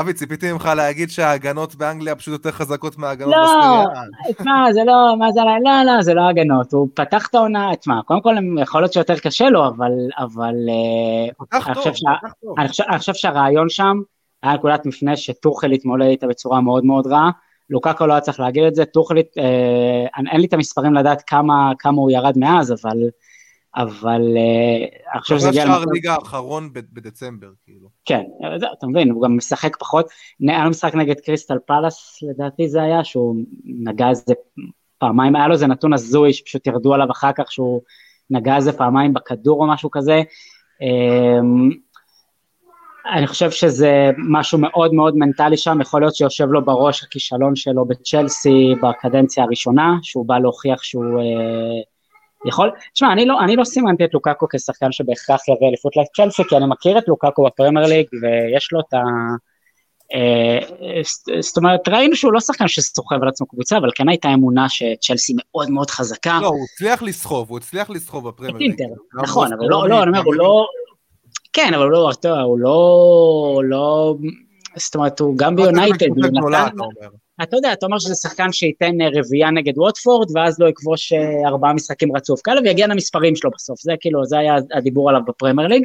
אבי, 0.00 0.12
ציפיתי 0.12 0.52
ממך 0.52 0.70
להגיד 0.76 1.10
שההגנות 1.10 1.74
באנגליה 1.74 2.14
פשוט 2.14 2.32
יותר 2.32 2.50
חזקות 2.50 2.98
מההגנות 2.98 3.34
לא, 3.34 3.42
בסטריה. 3.42 4.32
תשמע, 4.32 4.72
זה 4.72 4.80
לא, 4.86 5.16
מה 5.18 5.32
זה, 5.32 5.40
לא, 5.64 5.82
לא, 5.84 6.02
זה 6.02 6.14
לא 6.14 6.28
הגנות, 6.28 6.72
הוא 6.72 6.88
פתח 6.94 7.26
את 7.26 7.34
העונה, 7.34 7.76
תשמע, 7.76 8.00
קודם 8.04 8.20
כל 8.20 8.34
יכול 8.62 8.80
להיות 8.80 8.92
שיותר 8.92 9.18
קשה 9.18 9.48
לו, 9.48 9.66
אבל, 9.66 9.92
אבל, 10.18 10.54
אה, 10.68 11.46
פתח 11.46 11.68
טוב, 11.74 11.84
פתח 11.84 12.32
טוב. 12.40 12.54
אני 12.88 12.98
חושב 12.98 13.14
שהרעיון 13.14 13.68
שם, 13.68 14.00
היה 14.42 14.54
נקודת 14.54 14.86
מפנה 14.86 15.16
שטוחל 15.16 15.72
התמודד 15.72 16.06
איתה 16.06 16.26
בצורה 16.26 16.60
מאוד 16.60 16.84
מאוד 16.84 17.06
רעה, 17.06 17.30
לוקקו 17.70 18.06
לא 18.06 18.12
היה 18.12 18.20
צריך 18.20 18.40
להגיד 18.40 18.64
את 18.64 18.74
זה, 18.74 18.84
טוחל, 18.84 19.16
אה, 19.38 20.22
אין 20.32 20.40
לי 20.40 20.46
את 20.46 20.52
המספרים 20.52 20.94
לדעת 20.94 21.22
כמה, 21.26 21.72
כמה 21.78 21.96
הוא 22.00 22.10
ירד 22.10 22.38
מאז, 22.38 22.72
אבל, 22.72 22.96
אבל 23.76 24.22
אני 25.12 25.20
חושב 25.20 25.38
שזה 25.38 25.48
הגיע... 25.48 25.66
שער 25.66 25.84
ליגה 25.92 26.14
האחרון 26.14 26.70
בדצמבר, 26.72 27.50
כאילו. 27.64 27.88
כן, 28.04 28.22
אתה 28.78 28.86
מבין, 28.86 29.10
הוא 29.10 29.22
גם 29.22 29.36
משחק 29.36 29.76
פחות, 29.76 30.06
היה 30.40 30.64
לו 30.64 30.70
משחק 30.70 30.94
נגד 30.94 31.20
קריסטל 31.20 31.58
פלאס, 31.66 32.18
לדעתי 32.22 32.68
זה 32.68 32.82
היה, 32.82 33.04
שהוא 33.04 33.36
נגע 33.64 34.08
איזה 34.08 34.34
פעמיים, 34.98 35.36
היה 35.36 35.48
לו 35.48 35.52
איזה 35.52 35.66
נתון 35.66 35.92
הזוי 35.92 36.32
שפשוט 36.32 36.66
ירדו 36.66 36.94
עליו 36.94 37.10
אחר 37.10 37.30
כך, 37.36 37.52
שהוא 37.52 37.80
נגע 38.30 38.56
איזה 38.56 38.72
פעמיים 38.72 39.14
בכדור 39.14 39.62
או 39.62 39.66
משהו 39.66 39.90
כזה. 39.90 40.22
אמ, 40.82 41.70
אני 43.14 43.26
חושב 43.26 43.50
שזה 43.50 44.10
משהו 44.28 44.58
מאוד 44.58 44.94
מאוד 44.94 45.16
מנטלי 45.16 45.56
שם, 45.56 45.80
יכול 45.80 46.00
להיות 46.00 46.14
שיושב 46.14 46.46
לו 46.50 46.64
בראש 46.64 47.02
הכישלון 47.02 47.56
שלו 47.56 47.84
בצ'לסי 47.84 48.74
בקדנציה 48.82 49.44
הראשונה, 49.44 49.96
שהוא 50.02 50.26
בא 50.26 50.38
להוכיח 50.38 50.82
שהוא 50.82 51.20
אה, 51.20 51.82
יכול, 52.46 52.70
תשמע, 52.94 53.12
אני 53.12 53.26
לא, 53.26 53.40
אני 53.40 53.56
לא 53.56 53.64
סימנתי 53.64 54.04
את 54.04 54.14
לוקאקו 54.14 54.46
כשחקן 54.52 54.92
שבהכרח 54.92 55.48
יביא 55.48 55.68
אליפות 55.68 55.92
לצ'לסי, 55.96 56.42
כי 56.48 56.56
אני 56.56 56.64
מכיר 56.68 56.98
את 56.98 57.08
לוקאקו 57.08 57.44
בפרמייר 57.44 57.86
ליג, 57.86 58.06
ויש 58.22 58.68
לו 58.72 58.80
את 58.80 58.94
ה... 58.94 58.98
אה, 60.14 60.58
זאת 61.40 61.56
אומרת, 61.56 61.88
ראינו 61.88 62.16
שהוא 62.16 62.32
לא 62.32 62.40
שחקן 62.40 62.68
שסוחב 62.68 63.22
על 63.22 63.28
עצמו 63.28 63.46
קבוצה, 63.46 63.78
אבל 63.78 63.88
כן 63.94 64.08
הייתה 64.08 64.34
אמונה 64.34 64.68
שצ'לסי 64.68 65.32
מאוד 65.36 65.70
מאוד 65.70 65.90
חזקה. 65.90 66.38
לא, 66.42 66.46
הוא 66.46 66.66
הצליח 66.74 67.02
לסחוב, 67.02 67.50
הוא 67.50 67.58
הצליח 67.58 67.90
לסחוב 67.90 68.28
בפרמייר 68.28 68.56
ליג. 68.56 68.82
נכון, 69.22 69.52
אבל 69.52 69.66
לא, 69.68 69.88
לא, 69.88 70.02
אני 70.02 70.08
אומר, 70.08 70.22
הוא 70.24 70.34
לא... 70.34 70.66
כן, 71.52 71.74
אבל 71.74 71.86
לא, 71.86 72.10
אתה 72.10 72.28
יודע, 72.28 72.40
הוא 72.40 72.58
לא, 72.58 73.60
לא, 73.64 74.14
זאת 74.76 74.94
אומרת, 74.94 75.20
הוא 75.20 75.38
גם 75.38 75.56
ביונייטד, 75.56 76.06
אתה 77.42 77.56
יודע, 77.56 77.72
אתה 77.72 77.86
אומר 77.86 77.98
שזה 77.98 78.14
שחקן 78.14 78.52
שייתן 78.52 79.00
אה, 79.00 79.08
רביעייה 79.14 79.50
נגד 79.50 79.78
ווטפורד, 79.78 80.28
ואז 80.34 80.60
לא 80.60 80.68
יכבוש 80.68 81.12
אה, 81.12 81.48
ארבעה 81.48 81.72
משחקים 81.72 82.16
רצוף 82.16 82.40
כאלה, 82.44 82.60
ויגיע 82.60 82.86
למספרים 82.86 83.36
שלו 83.36 83.50
בסוף, 83.50 83.80
זה 83.80 83.92
כאילו, 84.00 84.24
זה 84.24 84.38
היה 84.38 84.56
הדיבור 84.74 85.08
עליו 85.08 85.20
בפרמייר 85.26 85.68
ליג, 85.68 85.84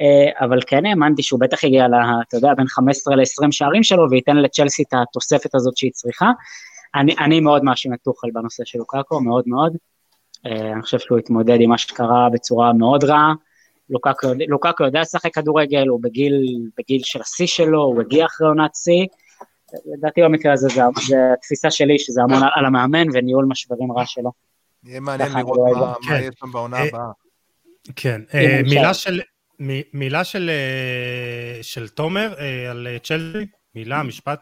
אה, 0.00 0.46
אבל 0.46 0.58
כן 0.66 0.86
האמנתי 0.86 1.22
שהוא 1.22 1.40
בטח 1.40 1.64
יגיע, 1.64 1.86
אתה 2.28 2.36
יודע, 2.36 2.54
בין 2.54 2.66
15 2.66 3.16
ל-20 3.16 3.46
שערים 3.50 3.82
שלו, 3.82 4.10
וייתן 4.10 4.36
לצ'לסי 4.36 4.82
את 4.82 4.94
התוספת 5.02 5.54
הזאת 5.54 5.76
שהיא 5.76 5.92
צריכה. 5.92 6.30
אני, 6.94 7.14
אני 7.18 7.40
מאוד 7.40 7.64
מאשים 7.64 7.94
את 7.94 7.98
טוחל 8.04 8.28
בנושא 8.32 8.64
של 8.64 8.78
לוקאקו, 8.78 9.20
מאוד 9.20 9.44
מאוד. 9.46 9.76
אני 10.46 10.82
חושב 10.82 10.98
שהוא 10.98 11.18
התמודד 11.18 11.60
עם 11.60 11.70
מה 11.70 11.78
שקרה 11.78 12.28
בצורה 12.32 12.72
מאוד 12.72 13.04
רעה. 13.04 13.34
לוקקו, 13.90 14.28
לוקקו 14.48 14.84
יודע 14.84 15.00
לשחק 15.00 15.34
כדורגל, 15.34 15.86
הוא 15.88 16.02
בגיל, 16.02 16.34
בגיל 16.78 17.00
של 17.04 17.20
השיא 17.20 17.46
שלו, 17.46 17.82
הוא 17.82 18.00
הגיע 18.00 18.26
אחרי 18.26 18.48
עונת 18.48 18.70
שיא. 18.74 19.06
לדעתי 19.86 20.22
במקרה 20.22 20.52
הזה 20.52 20.68
זה, 20.68 20.82
זה 21.06 21.16
התפיסה 21.32 21.70
שלי, 21.70 21.98
שזה 21.98 22.22
המון 22.22 22.42
על 22.54 22.64
המאמן 22.64 23.06
וניהול 23.12 23.44
משברים 23.44 23.92
רע 23.92 24.06
שלו. 24.06 24.32
יהיה 24.84 25.00
מעניין 25.00 25.32
לראות 25.32 25.58
מה 25.76 25.94
כן. 26.08 26.14
יהיה 26.14 26.30
שם 26.40 26.52
בעונה 26.52 26.76
אה, 26.76 26.88
הבאה. 26.88 27.10
כן, 27.96 28.20
אה, 28.34 28.60
מילה 28.64 28.94
של... 28.94 29.20
מילה 29.94 30.24
של, 30.24 30.50
אה, 30.50 31.62
של 31.62 31.88
תומר 31.88 32.34
על 32.70 32.86
צ'לסי, 33.02 33.46
מילה, 33.74 34.02
משפט. 34.02 34.40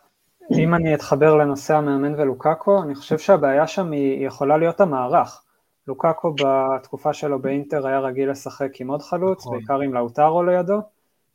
אם 0.58 0.74
אני 0.74 0.94
אתחבר 0.94 1.34
לנושא 1.34 1.74
המאמן 1.74 2.20
ולוקקו, 2.20 2.82
אני 2.82 2.94
חושב 2.94 3.18
שהבעיה 3.18 3.66
שם 3.66 3.92
היא 3.92 4.26
יכולה 4.26 4.58
להיות 4.58 4.80
המערך. 4.80 5.42
לוקאקו 5.88 6.34
בתקופה 6.34 7.12
שלו 7.12 7.38
באינטר 7.38 7.86
היה 7.86 8.00
רגיל 8.00 8.30
לשחק 8.30 8.80
עם 8.80 8.90
עוד 8.90 9.02
חלוץ, 9.02 9.40
נכון. 9.40 9.56
בעיקר 9.56 9.80
עם 9.80 9.94
לאוטרו 9.94 10.42
לידו, 10.42 10.80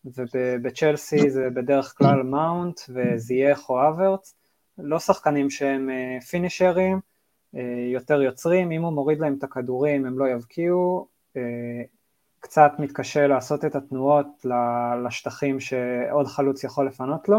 ובצ'לסי 0.05 1.29
זה 1.29 1.49
בדרך 1.53 1.93
כלל 1.97 2.23
מאונט 2.23 2.79
וזייח 2.89 3.69
או 3.69 3.87
אברץ, 3.87 4.35
לא 4.77 4.99
שחקנים 4.99 5.49
שהם 5.49 5.89
אה, 5.89 6.21
פינישרים, 6.21 6.99
אה, 7.55 7.61
יותר 7.93 8.21
יוצרים, 8.21 8.71
אם 8.71 8.81
הוא 8.81 8.93
מוריד 8.93 9.19
להם 9.19 9.35
את 9.37 9.43
הכדורים 9.43 10.05
הם 10.05 10.19
לא 10.19 10.25
יבקיעו, 10.27 11.07
אה, 11.37 11.41
קצת 12.39 12.71
מתקשה 12.79 13.27
לעשות 13.27 13.65
את 13.65 13.75
התנועות 13.75 14.45
לשטחים 15.05 15.59
שעוד 15.59 16.27
חלוץ 16.27 16.63
יכול 16.63 16.87
לפנות 16.87 17.29
לו. 17.29 17.37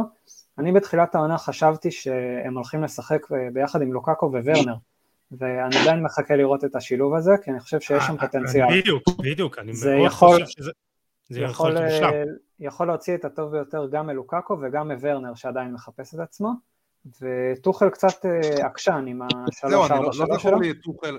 אני 0.58 0.72
בתחילת 0.72 1.14
העונה 1.14 1.38
חשבתי 1.38 1.90
שהם 1.90 2.54
הולכים 2.54 2.82
לשחק 2.82 3.26
ביחד 3.52 3.82
עם 3.82 3.92
לוקאקו 3.92 4.26
וורנר, 4.32 4.74
ואני 5.32 5.76
עדיין 5.82 6.02
מחכה 6.02 6.36
לראות 6.36 6.64
את 6.64 6.76
השילוב 6.76 7.14
הזה, 7.14 7.32
כי 7.44 7.50
אני 7.50 7.60
חושב 7.60 7.80
שיש 7.80 8.04
שם 8.04 8.16
פוטנציאל. 8.16 8.80
בדיוק, 8.80 9.02
בדיוק, 9.18 9.58
אני 9.58 9.72
מאוד 9.98 10.08
חושב 10.08 10.46
שזה... 10.46 10.70
זה 11.28 11.40
יכול, 11.40 11.76
יכול, 11.76 12.10
יכול 12.60 12.86
להוציא 12.86 13.14
את 13.14 13.24
הטוב 13.24 13.50
ביותר 13.50 13.86
גם 13.90 14.06
מלוקאקו 14.06 14.56
וגם 14.62 14.90
מוורנר 14.90 15.34
שעדיין 15.34 15.72
מחפש 15.72 16.14
את 16.14 16.20
עצמו, 16.20 16.52
וטוחל 17.20 17.88
קצת 17.88 18.26
אה, 18.26 18.66
עקשן 18.66 19.04
עם 19.08 19.22
השלוש 19.22 19.90
ארבע 19.90 20.12
שלוש 20.12 20.30
לא 20.30 20.38
שלו. 20.38 20.58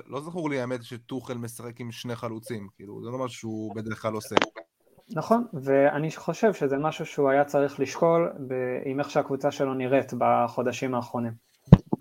לא 0.07 0.21
זכור 0.21 0.49
לי 0.49 0.61
האמת 0.61 0.83
שטוחל 0.83 1.33
משחק 1.33 1.79
עם 1.79 1.91
שני 1.91 2.15
חלוצים, 2.15 2.67
כאילו 2.75 3.03
זה 3.03 3.09
לא 3.09 3.25
משהו 3.25 3.39
שהוא 3.39 3.75
בדרך 3.75 4.01
כלל 4.01 4.13
עושה. 4.13 4.35
נכון, 5.09 5.45
ואני 5.53 6.11
חושב 6.11 6.53
שזה 6.53 6.77
משהו 6.77 7.05
שהוא 7.05 7.29
היה 7.29 7.45
צריך 7.45 7.79
לשקול 7.79 8.33
עם 8.85 8.99
איך 8.99 9.09
שהקבוצה 9.09 9.51
שלו 9.51 9.73
נראית 9.73 10.13
בחודשים 10.17 10.95
האחרונים. 10.95 11.31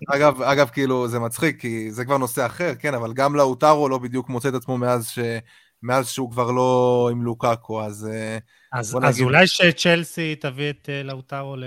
אגב, 0.08 0.42
אגב, 0.42 0.68
כאילו, 0.68 1.08
זה 1.08 1.18
מצחיק, 1.18 1.60
כי 1.60 1.90
זה 1.90 2.04
כבר 2.04 2.18
נושא 2.18 2.46
אחר, 2.46 2.74
כן, 2.74 2.94
אבל 2.94 3.12
גם 3.12 3.36
לאוטרו 3.36 3.88
לא 3.88 3.98
בדיוק 3.98 4.28
מוצא 4.28 4.48
את 4.48 4.54
עצמו 4.54 4.78
מאז, 4.78 5.06
ש... 5.06 5.18
מאז 5.84 6.08
שהוא 6.08 6.30
כבר 6.30 6.50
לא 6.50 7.08
עם 7.12 7.22
לוקאקו, 7.22 7.82
אז... 7.82 8.08
אה, 8.12 8.38
אז, 8.72 8.86
אז 8.86 8.96
נגיד... 8.96 9.24
אולי 9.24 9.46
שצ'לסי 9.46 10.34
תביא 10.34 10.70
את 10.70 10.88
אה, 10.88 11.02
לאוטרו 11.02 11.56
ל... 11.56 11.64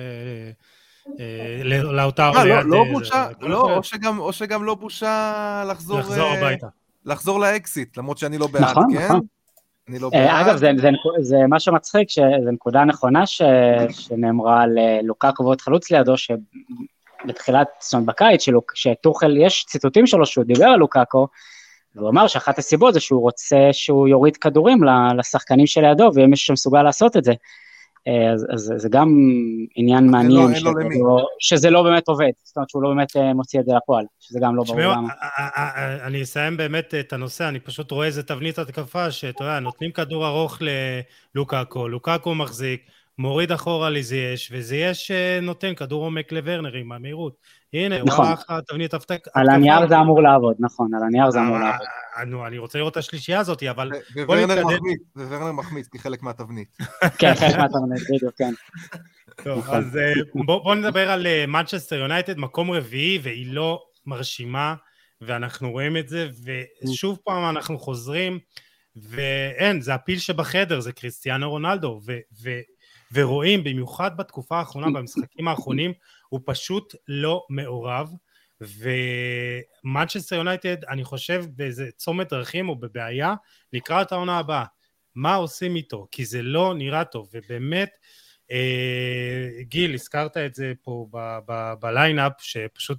אה, 1.20 1.62
לאוטרו 1.84 2.44
ליד... 2.44 2.46
לא, 2.46 2.64
לא 2.66 2.84
בושה, 2.92 3.28
לא, 3.40 3.76
או 3.76 3.84
שגם, 3.84 4.20
או 4.20 4.34
שגם 4.34 4.64
לא 4.64 4.76
בושה 4.76 5.64
לחזור... 5.70 6.00
לחזור 6.00 6.28
הביתה. 6.28 6.68
לחזור 7.06 7.40
לאקסיט, 7.40 7.98
למרות 7.98 8.18
שאני 8.18 8.38
לא 8.38 8.48
בעד, 8.48 8.64
נכון, 8.64 8.98
כן? 8.98 9.06
נכון. 9.06 9.22
אני 9.90 10.00
לא 10.00 10.10
בעד. 10.10 10.48
אגב, 10.48 10.58
זה, 10.58 10.72
זה, 10.78 10.90
זה 11.20 11.38
מה 11.50 11.60
שמצחיק, 11.60 12.10
שזו 12.10 12.52
נקודה 12.52 12.86
נכונה 12.86 13.26
ש, 13.26 13.42
שנאמרה 13.90 14.62
על 14.62 14.78
לוקאקו 15.04 15.44
ועוד 15.44 15.62
חלוץ 15.62 15.92
לידו, 15.92 16.14
שבתחילת, 16.18 17.68
זאת 17.80 17.94
אומרת 17.94 18.08
בקיץ, 18.08 18.46
שטוחל, 18.74 19.38
יש 19.38 19.66
ציטוטים 19.68 20.08
שלו 20.08 20.26
שהוא 20.26 20.46
דיבר 20.46 20.66
על 20.66 20.80
לוקאקו, 20.80 21.28
והוא 21.98 22.10
אמר 22.10 22.28
שאחת 22.28 22.60
הסיבות 22.60 22.94
זה 22.94 23.00
שהוא 23.00 23.22
רוצה 23.22 23.70
שהוא 23.72 24.08
יוריד 24.08 24.38
כדורים 24.38 24.80
לשחקנים 25.18 25.68
שלידו, 25.68 26.10
ואם 26.14 26.34
יש 26.34 26.46
שמסוגל 26.46 26.84
לעשות 26.84 27.18
את 27.18 27.24
זה. 27.24 27.34
אה, 28.08 28.34
אז, 28.34 28.48
אז 28.54 28.74
זה 28.78 28.90
גם 28.90 29.08
עניין 29.76 30.06
לא- 30.06 30.12
מעניין, 30.12 30.50
לא, 30.52 30.56
שזה, 30.56 30.70
לא, 31.04 31.26
שזה 31.40 31.70
לא 31.70 31.84
באמת 31.84 32.08
עובד, 32.08 32.30
זאת 32.44 32.58
אומרת 32.58 32.70
שהוא 32.70 32.84
לא 32.84 32.90
באמת 32.90 33.16
אה, 33.16 33.34
מוציא 33.34 33.60
את 33.60 33.66
זה 33.66 33.72
לפועל, 33.78 34.06
שזה 34.20 34.40
גם 34.42 34.56
לא 34.56 34.64
ברור 34.64 34.80
למה. 34.80 35.08
אני 36.04 36.24
אסיים 36.24 36.58
באמת 36.58 36.94
את 36.94 37.14
הנושא, 37.14 37.50
אני 37.50 37.60
פשוט 37.60 37.92
רואה 37.92 38.08
איזה 38.08 38.24
תבנית 38.24 38.60
התקפה, 38.60 39.12
שאתה 39.12 39.44
יודע, 39.44 39.60
נותנים 39.60 39.92
כדור 39.92 40.28
ארוך 40.28 40.60
ללוקאקו, 41.36 41.88
לוקאקו 41.88 42.36
מחזיק, 42.36 42.82
מוריד 43.20 43.52
אחורה 43.52 43.90
לזייש, 43.90 44.52
וזייש 44.52 45.12
אה, 45.12 45.40
נותן 45.42 45.76
כדור 45.76 46.04
עומק 46.04 46.32
לוורנר 46.32 46.74
עם 46.74 46.92
המהירות. 46.92 47.38
הנה, 47.74 48.04
נכון. 48.04 48.26
הוא 48.26 48.32
הלך 48.32 48.44
תבנית 48.68 48.94
הבטק. 48.94 49.28
על 49.34 49.50
הנייר 49.50 49.88
זה 49.88 50.00
אמור 50.00 50.22
לעבוד, 50.22 50.56
נכון, 50.60 50.94
על 50.94 51.04
הנייר 51.04 51.32
זה 51.32 51.40
אמור 51.40 51.58
לעבוד. 51.58 51.88
נו, 52.28 52.48
אני 52.48 52.58
רוצה 52.58 52.78
לראות 52.78 52.92
את 52.92 52.98
השלישייה 52.98 53.40
הזאת, 53.40 53.64
אבל... 53.64 53.92
וורנר 54.16 54.66
מחמיץ, 54.66 55.02
וורנר 55.16 55.52
מחמיץ 55.52 55.88
כחלק 55.88 56.24
מהתבנית. 56.24 56.78
כן, 57.20 57.34
חלק 57.36 57.56
מהתבנית, 57.56 58.04
בדיוק, 58.16 58.34
כן. 58.38 58.54
טוב, 59.44 59.60
נכון. 59.60 59.76
אז 59.76 59.98
אה, 59.98 60.14
בואו 60.46 60.76
נדבר 60.76 61.10
על 61.12 61.28
מנצ'סטר 61.48 61.96
אה, 61.96 62.02
יונייטד, 62.02 62.38
מקום 62.38 62.72
רביעי, 62.72 63.20
והיא 63.24 63.54
לא 63.54 63.84
מרשימה, 64.06 64.76
ואנחנו 65.22 65.72
רואים 65.72 65.98
את 65.98 66.10
זה, 66.10 66.28
ושוב 66.44 67.18
פעם 67.24 67.50
אנחנו 67.50 67.80
חוזרים, 67.80 68.40
ואין, 68.96 69.82
זה 69.82 69.94
הפיל 69.94 70.20
שבחדר, 70.20 70.80
זה 70.80 70.92
קריסטיאנו 70.92 71.50
רונלדו, 71.50 72.02
ורואים, 73.14 73.64
במיוחד 73.64 74.18
בתקופה 74.18 74.58
האחרונה, 74.60 75.00
במשחקים 75.00 75.48
האחרונים, 75.48 75.94
הוא 76.30 76.40
פשוט 76.46 76.96
לא 77.08 77.46
מעורב. 77.50 78.12
ומנצ'סטר 78.62 80.36
יונייטד, 80.36 80.84
אני 80.84 81.04
חושב 81.04 81.46
באיזה 81.56 81.90
צומת 81.98 82.30
דרכים 82.30 82.70
או 82.70 82.76
בבעיה 82.76 83.34
לקראת 83.74 84.12
העונה 84.12 84.38
הבאה. 84.38 84.66
מה 85.16 85.36
עושים 85.36 85.76
איתו? 85.76 86.08
כי 86.12 86.26
זה 86.26 86.42
לא 86.42 86.74
נראה 86.78 87.04
טוב, 87.06 87.30
ובאמת, 87.34 87.90
אה, 88.52 89.48
גיל, 89.62 89.94
הזכרת 89.94 90.38
את 90.38 90.56
זה 90.56 90.74
פה 90.82 91.08
ב 91.80 91.86
lineup, 91.86 92.32
שפשוט 92.40 92.98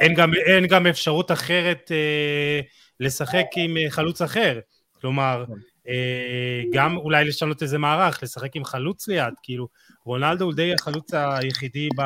אין 0.00 0.14
גם, 0.14 0.34
אין 0.34 0.66
גם 0.66 0.86
אפשרות 0.86 1.32
אחרת 1.32 1.92
אה, 1.92 2.60
לשחק 3.00 3.46
עם 3.56 3.76
אה, 3.76 3.90
חלוץ 3.90 4.22
אחר. 4.22 4.60
כלומר. 5.00 5.44
אה, 5.50 5.54
גם 6.72 6.96
אולי 6.96 7.24
לשנות 7.24 7.62
איזה 7.62 7.78
מערך, 7.78 8.22
לשחק 8.22 8.56
עם 8.56 8.64
חלוץ 8.64 9.08
ליד, 9.08 9.34
כאילו, 9.42 9.68
רונלדו 10.04 10.44
הוא 10.44 10.54
די 10.54 10.74
החלוץ 10.74 11.14
היחידי 11.14 11.88
ב... 11.96 12.00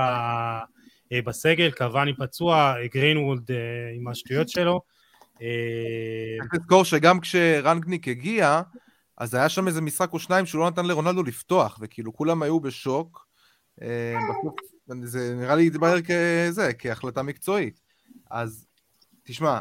אה, 1.12 1.22
בסגל, 1.22 1.70
קוואני 1.70 2.16
פצוע, 2.16 2.74
גרינוולד 2.95 3.51
אה, 3.51 3.57
עם 3.97 4.09
השטויות 4.09 4.49
שלו. 4.49 4.81
צריך 5.39 6.55
לזכור 6.55 6.85
שגם 6.85 7.20
כשרנגניק 7.20 8.09
הגיע, 8.09 8.62
אז 9.16 9.35
היה 9.35 9.49
שם 9.49 9.68
איזה 9.68 9.81
משחק 9.81 10.12
או 10.12 10.18
שניים 10.18 10.47
שהוא 10.47 10.61
לא 10.61 10.70
נתן 10.70 10.87
לרונלדו 10.87 11.22
לפתוח, 11.22 11.79
וכאילו 11.81 12.12
כולם 12.12 12.43
היו 12.43 12.61
בשוק. 12.61 13.29
זה 15.03 15.35
נראה 15.35 15.57
לי 15.57 15.66
התברר 15.66 15.99
כזה, 16.01 16.72
כהחלטה 16.79 17.22
מקצועית. 17.22 17.81
אז 18.31 18.66
תשמע, 19.24 19.59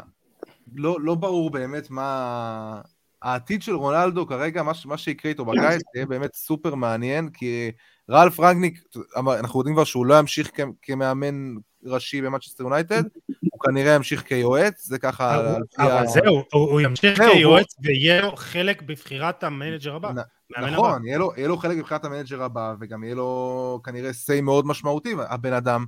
לא, 0.74 0.96
לא 1.00 1.14
ברור 1.14 1.50
באמת 1.50 1.90
מה, 1.90 2.80
העתיד 3.22 3.62
של 3.62 3.74
רונלדו 3.74 4.26
כרגע, 4.26 4.62
מה, 4.62 4.72
מה 4.84 4.98
שיקרה 4.98 5.30
איתו 5.30 5.44
בקיץ, 5.44 5.82
יהיה 5.94 6.06
באמת 6.06 6.34
סופר 6.34 6.74
מעניין, 6.74 7.30
כי 7.30 7.70
רלף 8.10 8.40
רנגניק, 8.40 8.82
אנחנו 9.16 9.60
יודעים 9.60 9.76
כבר 9.76 9.84
שהוא 9.84 10.06
לא 10.06 10.18
ימשיך 10.18 10.50
כ- 10.54 10.70
כמאמן 10.82 11.54
ראשי 11.84 12.22
במנצ'סטר 12.22 12.64
יונייטד, 12.64 13.02
הוא 13.26 13.60
כנראה 13.60 13.94
ימשיך 13.94 14.22
כיועץ, 14.22 14.86
זה 14.86 14.98
ככה... 14.98 15.36
אבל, 15.36 15.62
אבל 15.78 16.06
זהו, 16.06 16.44
הוא, 16.52 16.70
הוא 16.70 16.80
ימשיך 16.80 17.22
כיועץ 17.22 17.74
ויהיה 17.82 18.22
לו 18.22 18.36
חלק 18.36 18.82
בבחירת 18.82 19.44
המנג'ר 19.44 19.94
הבא. 19.94 20.12
נכון, 20.58 21.06
יהיה 21.06 21.18
לו, 21.18 21.32
יהיה 21.36 21.48
לו 21.48 21.56
חלק 21.56 21.78
בבחירת 21.78 22.04
המנג'ר 22.04 22.42
הבא, 22.42 22.74
וגם 22.80 23.04
יהיה 23.04 23.14
לו 23.14 23.80
כנראה 23.84 24.12
say 24.12 24.40
מאוד 24.40 24.66
משמעותי, 24.66 25.14
הבן 25.28 25.52
אדם 25.52 25.86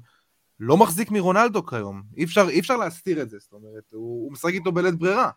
לא 0.61 0.77
מחזיק 0.77 1.11
מרונלדו 1.11 1.67
כיום, 1.67 2.03
אי 2.17 2.25
אפשר, 2.25 2.49
אי 2.49 2.61
אפשר 2.61 2.77
להסתיר 2.77 3.23
את 3.23 3.31
זה, 3.31 3.37
זאת 3.41 3.53
אומרת, 3.53 3.83
הוא, 3.93 4.25
הוא 4.25 4.33
משחק 4.33 4.53
איתו 4.53 4.73
בלית 4.73 4.95
ברירה. 4.95 5.31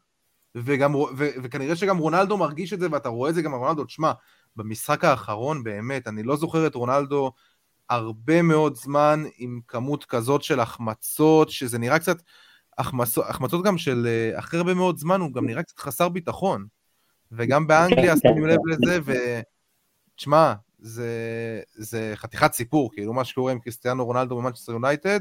וגם, 0.55 0.95
ו, 0.95 1.07
וכנראה 1.17 1.75
שגם 1.75 1.97
רונלדו 1.97 2.37
מרגיש 2.37 2.73
את 2.73 2.79
זה, 2.79 2.87
ואתה 2.91 3.09
רואה 3.09 3.29
את 3.29 3.35
זה 3.35 3.41
גם 3.41 3.53
רונלדו, 3.53 3.83
תשמע, 3.83 4.11
במשחק 4.55 5.03
האחרון 5.03 5.63
באמת, 5.63 6.07
אני 6.07 6.23
לא 6.23 6.35
זוכר 6.35 6.67
את 6.67 6.75
רונלדו 6.75 7.31
הרבה 7.89 8.41
מאוד 8.41 8.75
זמן 8.75 9.23
עם 9.37 9.59
כמות 9.67 10.05
כזאת 10.05 10.43
של 10.43 10.59
החמצות, 10.59 11.49
שזה 11.49 11.77
נראה 11.77 11.99
קצת, 11.99 12.17
החמצות, 12.77 13.25
החמצות 13.27 13.65
גם 13.65 13.77
של 13.77 14.07
אה, 14.07 14.39
אחרי 14.39 14.59
הרבה 14.59 14.73
מאוד 14.73 14.97
זמן, 14.97 15.21
הוא 15.21 15.33
גם 15.33 15.45
נראה 15.45 15.63
קצת 15.63 15.79
חסר 15.79 16.09
ביטחון. 16.09 16.67
וגם 17.31 17.67
באנגליה 17.67 18.13
כן, 18.13 18.19
שמים 18.19 18.43
כן, 18.43 18.49
לב 18.49 18.59
כן. 18.65 18.69
לזה, 18.69 18.99
ותשמע, 20.15 20.53
זה, 20.79 21.09
זה 21.75 22.13
חתיכת 22.15 22.53
סיפור, 22.53 22.91
כאילו 22.93 23.13
מה 23.13 23.25
שקורה 23.25 23.51
עם 23.51 23.59
קריסטיאנו 23.59 24.05
רונלדו 24.05 24.37
במנצ'סטר 24.37 24.71
יונייטד, 24.71 25.19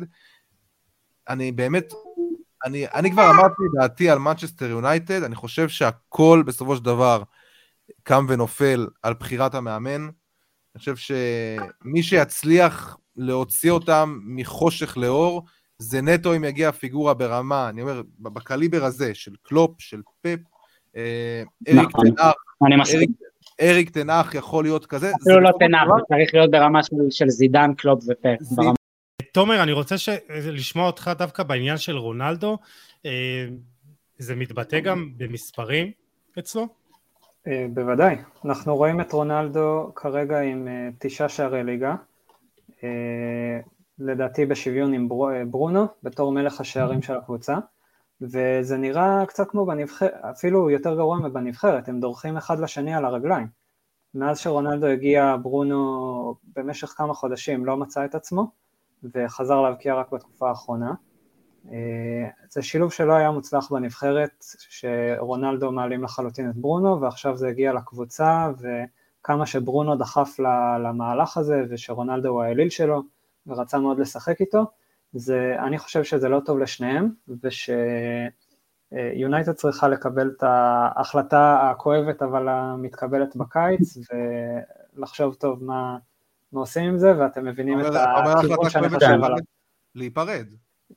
אני 1.28 1.52
באמת 1.52 1.92
אני, 2.66 2.86
אני 2.94 3.10
כבר 3.10 3.30
אמרתי 3.30 3.62
דעתי 3.80 4.10
על 4.10 4.18
מנצ'סטר 4.18 4.66
יונייטד, 4.66 5.22
אני 5.22 5.34
חושב 5.34 5.68
שהכל 5.68 6.42
בסופו 6.46 6.76
של 6.76 6.84
דבר 6.84 7.22
קם 8.02 8.26
ונופל 8.28 8.86
על 9.02 9.14
בחירת 9.14 9.54
המאמן. 9.54 10.02
אני 10.74 10.78
חושב 10.78 10.96
שמי 10.96 12.02
שיצליח 12.02 12.96
להוציא 13.16 13.70
אותם 13.70 14.18
מחושך 14.24 14.96
לאור, 14.96 15.42
זה 15.78 16.02
נטו 16.02 16.36
אם 16.36 16.44
יגיע 16.44 16.72
פיגורה 16.72 17.14
ברמה, 17.14 17.68
אני 17.68 17.82
אומר, 17.82 18.02
בקליבר 18.18 18.84
הזה, 18.84 19.14
של 19.14 19.32
קלופ, 19.42 19.70
של 19.78 20.00
פפ, 20.20 20.38
אה, 20.96 21.42
אריק 21.68 21.88
נכון. 21.88 22.10
טן 22.10 22.18
האח, 22.18 22.32
אריק 23.60 23.90
טן 23.90 24.08
האח 24.08 24.34
יכול 24.34 24.64
להיות 24.64 24.86
כזה. 24.86 25.12
אפילו 25.22 25.40
לא 25.40 25.50
טן 25.58 25.68
האח, 25.68 25.88
צריך 26.08 26.34
להיות 26.34 26.50
ברמה 26.50 26.80
של 27.10 27.28
זידן, 27.28 27.70
קלופ 27.76 28.04
ופפ. 28.08 28.62
תומר, 29.32 29.62
אני 29.62 29.72
רוצה 29.72 29.98
ש... 29.98 30.08
לשמוע 30.28 30.86
אותך 30.86 31.10
דווקא 31.18 31.42
בעניין 31.42 31.76
של 31.76 31.96
רונלדו. 31.96 32.58
אה, 33.06 33.46
זה 34.18 34.36
מתבטא 34.36 34.80
גם 34.80 35.12
במספרים 35.16 35.90
אצלו? 36.38 36.66
אה, 37.46 37.66
בוודאי. 37.74 38.16
אנחנו 38.44 38.76
רואים 38.76 39.00
את 39.00 39.12
רונלדו 39.12 39.92
כרגע 39.94 40.40
עם 40.40 40.68
אה, 40.68 40.88
תשעה 40.98 41.28
שערי 41.28 41.64
ליגה. 41.64 41.94
לדעתי 43.98 44.46
בשוויון 44.46 44.94
עם 44.94 45.08
ברונו, 45.50 45.86
בתור 46.02 46.32
מלך 46.32 46.60
השערים 46.60 47.02
של 47.02 47.16
הקבוצה. 47.16 47.56
וזה 48.20 48.76
נראה 48.76 49.26
קצת 49.26 49.50
כמו 49.50 49.66
בנבחרת, 49.66 50.12
אפילו 50.14 50.70
יותר 50.70 50.94
גרוע 50.94 51.18
מבנבחרת, 51.18 51.88
הם 51.88 52.00
דורכים 52.00 52.36
אחד 52.36 52.60
לשני 52.60 52.94
על 52.94 53.04
הרגליים. 53.04 53.46
מאז 54.14 54.38
שרונלדו 54.38 54.86
הגיע, 54.86 55.36
ברונו 55.42 56.34
במשך 56.56 56.88
כמה 56.88 57.14
חודשים 57.14 57.64
לא 57.64 57.76
מצא 57.76 58.04
את 58.04 58.14
עצמו, 58.14 58.50
וחזר 59.14 59.60
להבקיע 59.60 59.94
רק 59.94 60.12
בתקופה 60.12 60.48
האחרונה. 60.48 60.94
אה, 61.72 62.28
זה 62.50 62.62
שילוב 62.62 62.92
שלא 62.92 63.12
היה 63.12 63.30
מוצלח 63.30 63.72
בנבחרת, 63.72 64.44
שרונלדו 64.58 65.72
מעלים 65.72 66.02
לחלוטין 66.02 66.50
את 66.50 66.56
ברונו, 66.56 67.00
ועכשיו 67.00 67.36
זה 67.36 67.48
הגיע 67.48 67.72
לקבוצה, 67.72 68.48
וכמה 68.58 69.46
שברונו 69.46 69.96
דחף 69.96 70.38
למהלך 70.84 71.36
הזה, 71.36 71.62
ושרונלדו 71.70 72.28
הוא 72.28 72.42
האליל 72.42 72.70
שלו, 72.70 73.02
ורצה 73.46 73.78
מאוד 73.78 73.98
לשחק 73.98 74.40
איתו, 74.40 74.64
זה, 75.12 75.56
אני 75.58 75.78
חושב 75.78 76.04
שזה 76.04 76.28
לא 76.28 76.40
טוב 76.40 76.58
לשניהם, 76.58 77.10
ושיונייטד 78.92 79.52
צריכה 79.52 79.88
לקבל 79.88 80.30
את 80.36 80.42
ההחלטה 80.42 81.70
הכואבת 81.70 82.22
אבל 82.22 82.48
המתקבלת 82.48 83.36
בקיץ, 83.36 83.98
ולחשוב 84.96 85.34
טוב 85.34 85.64
מה 85.64 85.98
עושים 86.60 86.84
עם 86.84 86.98
זה, 86.98 87.18
ואתם 87.18 87.44
מבינים 87.44 87.80
את 87.80 87.86
הכיוון 87.86 88.70
שאני 88.70 88.88
חושב 88.88 89.06
עליו. 89.06 89.38
להיפרד. 89.94 90.46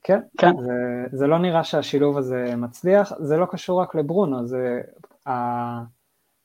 כן, 0.04 0.20
כן. 0.38 0.52
זה, 0.62 0.74
זה 1.18 1.28
לא 1.28 1.40
נראה 1.40 1.64
שהשילוב 1.64 2.18
הזה 2.18 2.56
מצליח, 2.58 3.12
זה 3.20 3.38
לא 3.38 3.46
קשור 3.52 3.82
רק 3.82 3.96
לברונו, 3.96 4.48
זה 4.48 4.82
ה... 5.28 5.32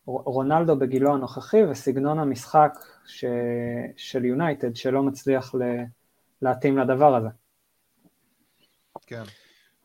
רונלדו 0.07 0.77
בגילו 0.77 1.15
הנוכחי 1.15 1.65
וסגנון 1.65 2.19
המשחק 2.19 2.79
ש... 3.07 3.25
של 3.97 4.25
יונייטד 4.25 4.77
שלא 4.77 5.03
מצליח 5.03 5.55
ל... 5.55 5.63
להתאים 6.43 6.79
לדבר 6.79 7.15
הזה. 7.15 7.29
כן. 9.07 9.23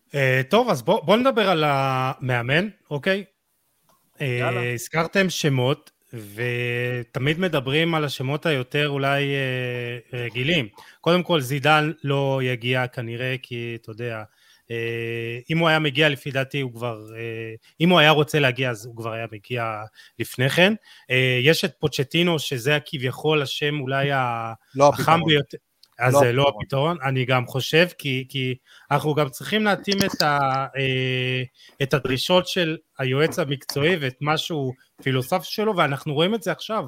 Uh, 0.07 0.15
טוב, 0.49 0.69
אז 0.69 0.81
בואו 0.81 1.05
בוא 1.05 1.17
נדבר 1.17 1.49
על 1.49 1.63
המאמן, 1.67 2.67
אוקיי? 2.91 3.23
Uh, 4.13 4.21
הזכרתם 4.73 5.29
שמות, 5.29 5.91
ותמיד 6.13 7.39
מדברים 7.39 7.95
על 7.95 8.05
השמות 8.05 8.45
היותר 8.45 8.89
אולי 8.89 9.23
uh, 9.23 10.15
רגילים. 10.15 10.67
קודם 11.01 11.23
כל, 11.23 11.41
זידן 11.41 11.91
לא 12.03 12.39
יגיע 12.43 12.87
כנראה, 12.87 13.35
כי 13.41 13.77
אתה 13.81 13.91
יודע, 13.91 14.23
אה, 14.71 15.39
אם 15.49 15.57
הוא 15.57 15.67
היה 15.67 15.79
מגיע 15.79 16.09
לפי 16.09 16.31
דעתי 16.31 16.61
הוא 16.61 16.73
כבר, 16.73 17.05
אה, 17.15 17.53
אם 17.81 17.89
הוא 17.89 17.99
היה 17.99 18.11
רוצה 18.11 18.39
להגיע 18.39 18.69
אז 18.69 18.85
הוא 18.85 18.95
כבר 18.95 19.13
היה 19.13 19.25
מגיע 19.31 19.83
לפני 20.19 20.49
כן. 20.49 20.73
אה, 21.11 21.39
יש 21.41 21.65
את 21.65 21.73
פוצ'טינו 21.79 22.39
שזה 22.39 22.77
כביכול 22.85 23.41
השם 23.41 23.79
אולי 23.79 24.09
לא 24.75 24.89
החם 24.89 25.19
ביותר. 25.25 25.57
אז 25.99 26.13
לא 26.13 26.19
זה 26.19 26.31
לא 26.31 26.49
הפתרון, 26.49 26.97
אני 27.03 27.25
גם 27.25 27.45
חושב, 27.45 27.87
כי, 27.97 28.25
כי 28.29 28.55
אנחנו 28.91 29.13
גם 29.13 29.29
צריכים 29.29 29.63
להתאים 29.63 29.97
את, 30.05 30.21
ה, 30.21 30.65
את 31.83 31.93
הדרישות 31.93 32.47
של 32.47 32.77
היועץ 32.99 33.39
המקצועי 33.39 33.95
ואת 33.95 34.15
מה 34.21 34.37
שהוא 34.37 34.73
פילוסוף 35.01 35.43
שלו, 35.43 35.75
ואנחנו 35.75 36.13
רואים 36.13 36.35
את 36.35 36.43
זה 36.43 36.51
עכשיו. 36.51 36.85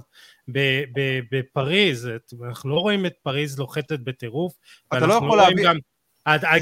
בפריז, 1.32 2.10
אנחנו 2.48 2.70
לא 2.70 2.80
רואים 2.80 3.06
את 3.06 3.14
פריז 3.24 3.60
לוחתת 3.60 4.00
בטירוף, 4.00 4.54
אתה 4.88 5.00
לא 5.08 5.14
יכול 5.14 5.38
להביא... 5.38 5.64
גם... 5.64 5.78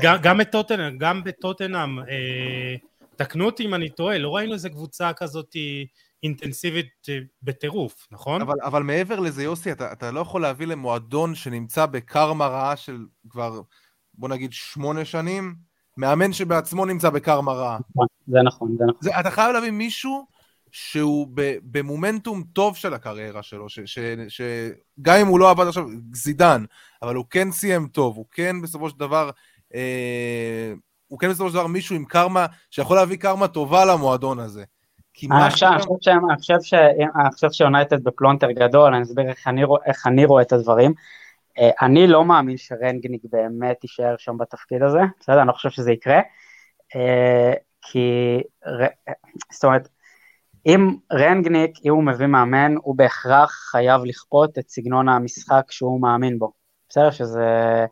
גם, 0.01 0.17
גם 0.21 0.37
בטוטנאם, 0.37 0.97
גם 0.97 1.23
בטוטנאם, 1.23 1.99
אה, 1.99 2.75
תקנו 3.15 3.45
אותי 3.45 3.65
אם 3.65 3.73
אני 3.73 3.89
טועה, 3.89 4.17
לא 4.17 4.35
ראינו 4.35 4.53
איזה 4.53 4.69
קבוצה 4.69 5.13
כזאת 5.13 5.55
אינטנסיבית 6.25 6.89
אה, 7.09 7.19
בטירוף, 7.43 8.07
נכון? 8.11 8.41
אבל, 8.41 8.55
אבל 8.61 8.83
מעבר 8.83 9.19
לזה, 9.19 9.43
יוסי, 9.43 9.71
אתה, 9.71 9.91
אתה 9.91 10.11
לא 10.11 10.19
יכול 10.19 10.41
להביא 10.41 10.67
למועדון 10.67 11.35
שנמצא 11.35 11.85
בקרמה 11.85 12.47
רעה 12.47 12.75
של 12.75 13.05
כבר, 13.29 13.61
בוא 14.13 14.29
נגיד, 14.29 14.53
שמונה 14.53 15.05
שנים, 15.05 15.55
מאמן 15.97 16.33
שבעצמו 16.33 16.85
נמצא 16.85 17.09
בקרמה 17.09 17.53
רעה. 17.53 17.77
נכון, 17.89 18.07
זה 18.27 18.37
נכון, 18.45 18.75
זה 18.77 18.83
נכון. 18.83 18.99
זה, 19.01 19.19
אתה 19.19 19.31
חייב 19.31 19.51
להביא 19.51 19.71
מישהו 19.71 20.25
שהוא 20.71 21.27
במומנטום 21.63 22.43
טוב 22.53 22.75
של 22.75 22.93
הקריירה 22.93 23.43
שלו, 23.43 23.65
שגם 23.69 25.15
אם 25.21 25.27
הוא 25.27 25.39
לא 25.39 25.49
עבד 25.49 25.67
עכשיו, 25.67 25.85
זידן, 26.13 26.65
אבל 27.01 27.15
הוא 27.15 27.25
כן 27.29 27.51
סיים 27.51 27.87
טוב, 27.87 28.17
הוא 28.17 28.25
כן 28.31 28.61
בסופו 28.61 28.89
של 28.89 28.99
דבר 28.99 29.29
אה, 29.75 30.73
הוא 31.07 31.19
כן 31.19 31.29
בסופו 31.29 31.49
של 31.49 31.53
דבר 31.53 31.67
מישהו 31.67 31.95
עם 31.95 32.05
קרמה, 32.05 32.45
שיכול 32.71 32.97
להביא 32.97 33.17
קרמה 33.17 33.47
טובה 33.47 33.85
למועדון 33.85 34.39
הזה. 34.39 34.63
אני 37.15 37.31
חושב 37.31 37.51
שיונייטד 37.51 38.03
בפלונטר 38.03 38.51
גדול, 38.51 38.93
אני 38.93 39.03
אסביר 39.03 39.29
איך 39.29 39.47
אני, 39.47 39.63
איך 39.85 40.07
אני 40.07 40.25
רואה 40.25 40.41
את 40.41 40.53
הדברים. 40.53 40.93
אה, 41.59 41.69
אני 41.81 42.07
לא 42.07 42.25
מאמין 42.25 42.57
שרנגניק 42.57 43.21
באמת 43.31 43.83
יישאר 43.83 44.15
שם 44.17 44.37
בתפקיד 44.37 44.83
הזה, 44.83 44.99
בסדר? 45.19 45.39
אני 45.39 45.47
לא 45.47 45.53
חושב 45.53 45.69
שזה 45.69 45.91
יקרה. 45.91 46.19
אה, 46.95 47.53
כי, 47.81 48.41
זאת 49.51 49.63
אומרת, 49.63 49.87
אם 50.65 50.95
רנגניק, 51.13 51.71
אם 51.85 51.91
הוא 51.91 52.03
מביא 52.03 52.27
מאמן, 52.27 52.75
הוא 52.81 52.97
בהכרח 52.97 53.51
חייב 53.71 54.01
לכפות 54.05 54.57
את 54.57 54.69
סגנון 54.69 55.09
המשחק 55.09 55.65
שהוא 55.69 56.01
מאמין 56.01 56.39
בו. 56.39 56.51
בסדר? 56.89 57.11
שזה... 57.11 57.85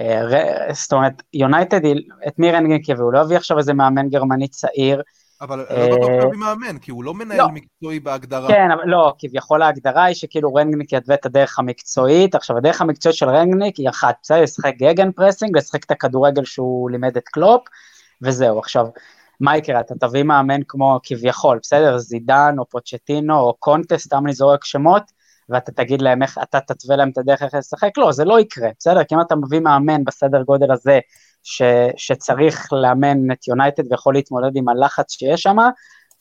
אה, 0.00 0.72
זאת 0.72 0.92
אומרת, 0.92 1.22
יונייטד, 1.34 1.80
את 2.28 2.38
מי 2.38 2.52
רנגניק 2.52 2.88
יביאו? 2.88 3.10
לא 3.10 3.20
יביא 3.20 3.36
עכשיו 3.36 3.58
איזה 3.58 3.74
מאמן 3.74 4.08
גרמני 4.08 4.48
צעיר. 4.48 5.02
אבל 5.44 5.58
לא 5.58 5.96
בטוח 5.96 6.10
להביא 6.10 6.38
מאמן, 6.38 6.78
כי 6.78 6.90
הוא 6.90 7.04
לא 7.04 7.14
מנהל 7.14 7.38
לא. 7.38 7.48
מקצועי 7.48 8.00
בהגדרה. 8.00 8.48
כן, 8.48 8.70
אבל 8.70 8.82
לא, 8.86 9.14
כביכול 9.18 9.62
ההגדרה 9.62 10.04
היא 10.04 10.14
שכאילו 10.14 10.54
רנגניק 10.54 10.92
יתווה 10.92 11.14
את 11.14 11.26
הדרך 11.26 11.58
המקצועית. 11.58 12.34
עכשיו, 12.34 12.56
הדרך 12.56 12.80
המקצועית 12.80 13.16
של 13.16 13.28
רנגניק 13.28 13.76
היא 13.76 13.88
אחת, 13.88 14.14
בסדר? 14.22 14.42
לשחק 14.42 14.74
גגנפרסינג, 14.76 15.56
לשחק 15.56 15.84
את 15.84 15.90
הכדורגל 15.90 16.44
שהוא 16.44 16.90
לימד 16.90 17.16
את 17.16 17.28
קלופ, 17.28 17.62
וזהו. 18.22 18.58
עכשיו, 18.58 18.86
מה 19.40 19.56
יקרה? 19.56 19.80
אתה 19.80 19.94
תביא 20.00 20.22
מאמן 20.22 20.60
כמו 20.68 21.00
כביכול, 21.02 21.58
בסדר? 21.62 21.98
זידן 21.98 22.54
או 22.58 22.68
פוצ'טינו 22.68 23.38
או 23.38 23.54
קונטה, 23.58 24.06
סתם 24.06 24.22
אני 24.24 24.32
זורק 24.32 24.64
שמות, 24.64 25.02
ואתה 25.48 25.72
תגיד 25.72 26.02
להם 26.02 26.22
איך, 26.22 26.38
אתה 26.42 26.60
תתווה 26.60 26.96
להם 26.96 27.10
את 27.10 27.18
הדרך 27.18 27.42
איך 27.42 27.54
לשחק, 27.54 27.90
לא, 27.96 28.12
זה 28.12 28.24
לא 28.24 28.40
יקרה, 28.40 28.68
בסדר? 28.78 29.04
כי 29.04 29.14
אם 29.14 29.20
אתה 29.20 29.36
מביא 29.36 29.60
מאמן 29.60 30.04
בסדר 30.04 30.42
גודל 30.42 30.72
הזה, 30.72 30.98
ש, 31.44 31.62
שצריך 31.96 32.72
לאמן 32.72 33.32
את 33.32 33.48
יונייטד 33.48 33.92
ויכול 33.92 34.14
להתמודד 34.14 34.56
עם 34.56 34.68
הלחץ 34.68 35.12
שיש 35.12 35.42
שם, 35.42 35.56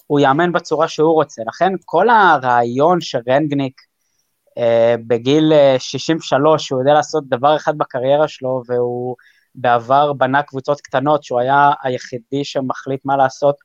הוא 0.07 0.19
יאמן 0.19 0.51
בצורה 0.51 0.87
שהוא 0.87 1.13
רוצה. 1.13 1.41
לכן 1.47 1.73
כל 1.85 2.09
הרעיון 2.09 3.01
שרנגניק 3.01 3.81
אה, 4.57 4.95
בגיל 5.07 5.53
63, 5.77 6.61
אה, 6.61 6.65
שהוא 6.65 6.81
יודע 6.81 6.93
לעשות 6.93 7.29
דבר 7.29 7.55
אחד 7.55 7.77
בקריירה 7.77 8.27
שלו, 8.27 8.61
והוא 8.67 9.15
בעבר 9.55 10.13
בנה 10.13 10.43
קבוצות 10.43 10.81
קטנות, 10.81 11.23
שהוא 11.23 11.39
היה 11.39 11.71
היחידי 11.83 12.43
שמחליט 12.43 13.01
מה 13.05 13.17
לעשות, 13.17 13.55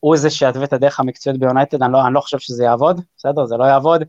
הוא 0.00 0.16
זה 0.16 0.30
שיתווה 0.30 0.64
את 0.64 0.72
הדרך 0.72 1.00
המקצועית 1.00 1.40
ביונייטד, 1.40 1.82
אני, 1.82 1.92
לא, 1.92 2.06
אני 2.06 2.14
לא 2.14 2.20
חושב 2.20 2.38
שזה 2.38 2.64
יעבוד, 2.64 3.00
בסדר? 3.16 3.46
זה 3.46 3.56
לא 3.56 3.64
יעבוד. 3.64 4.02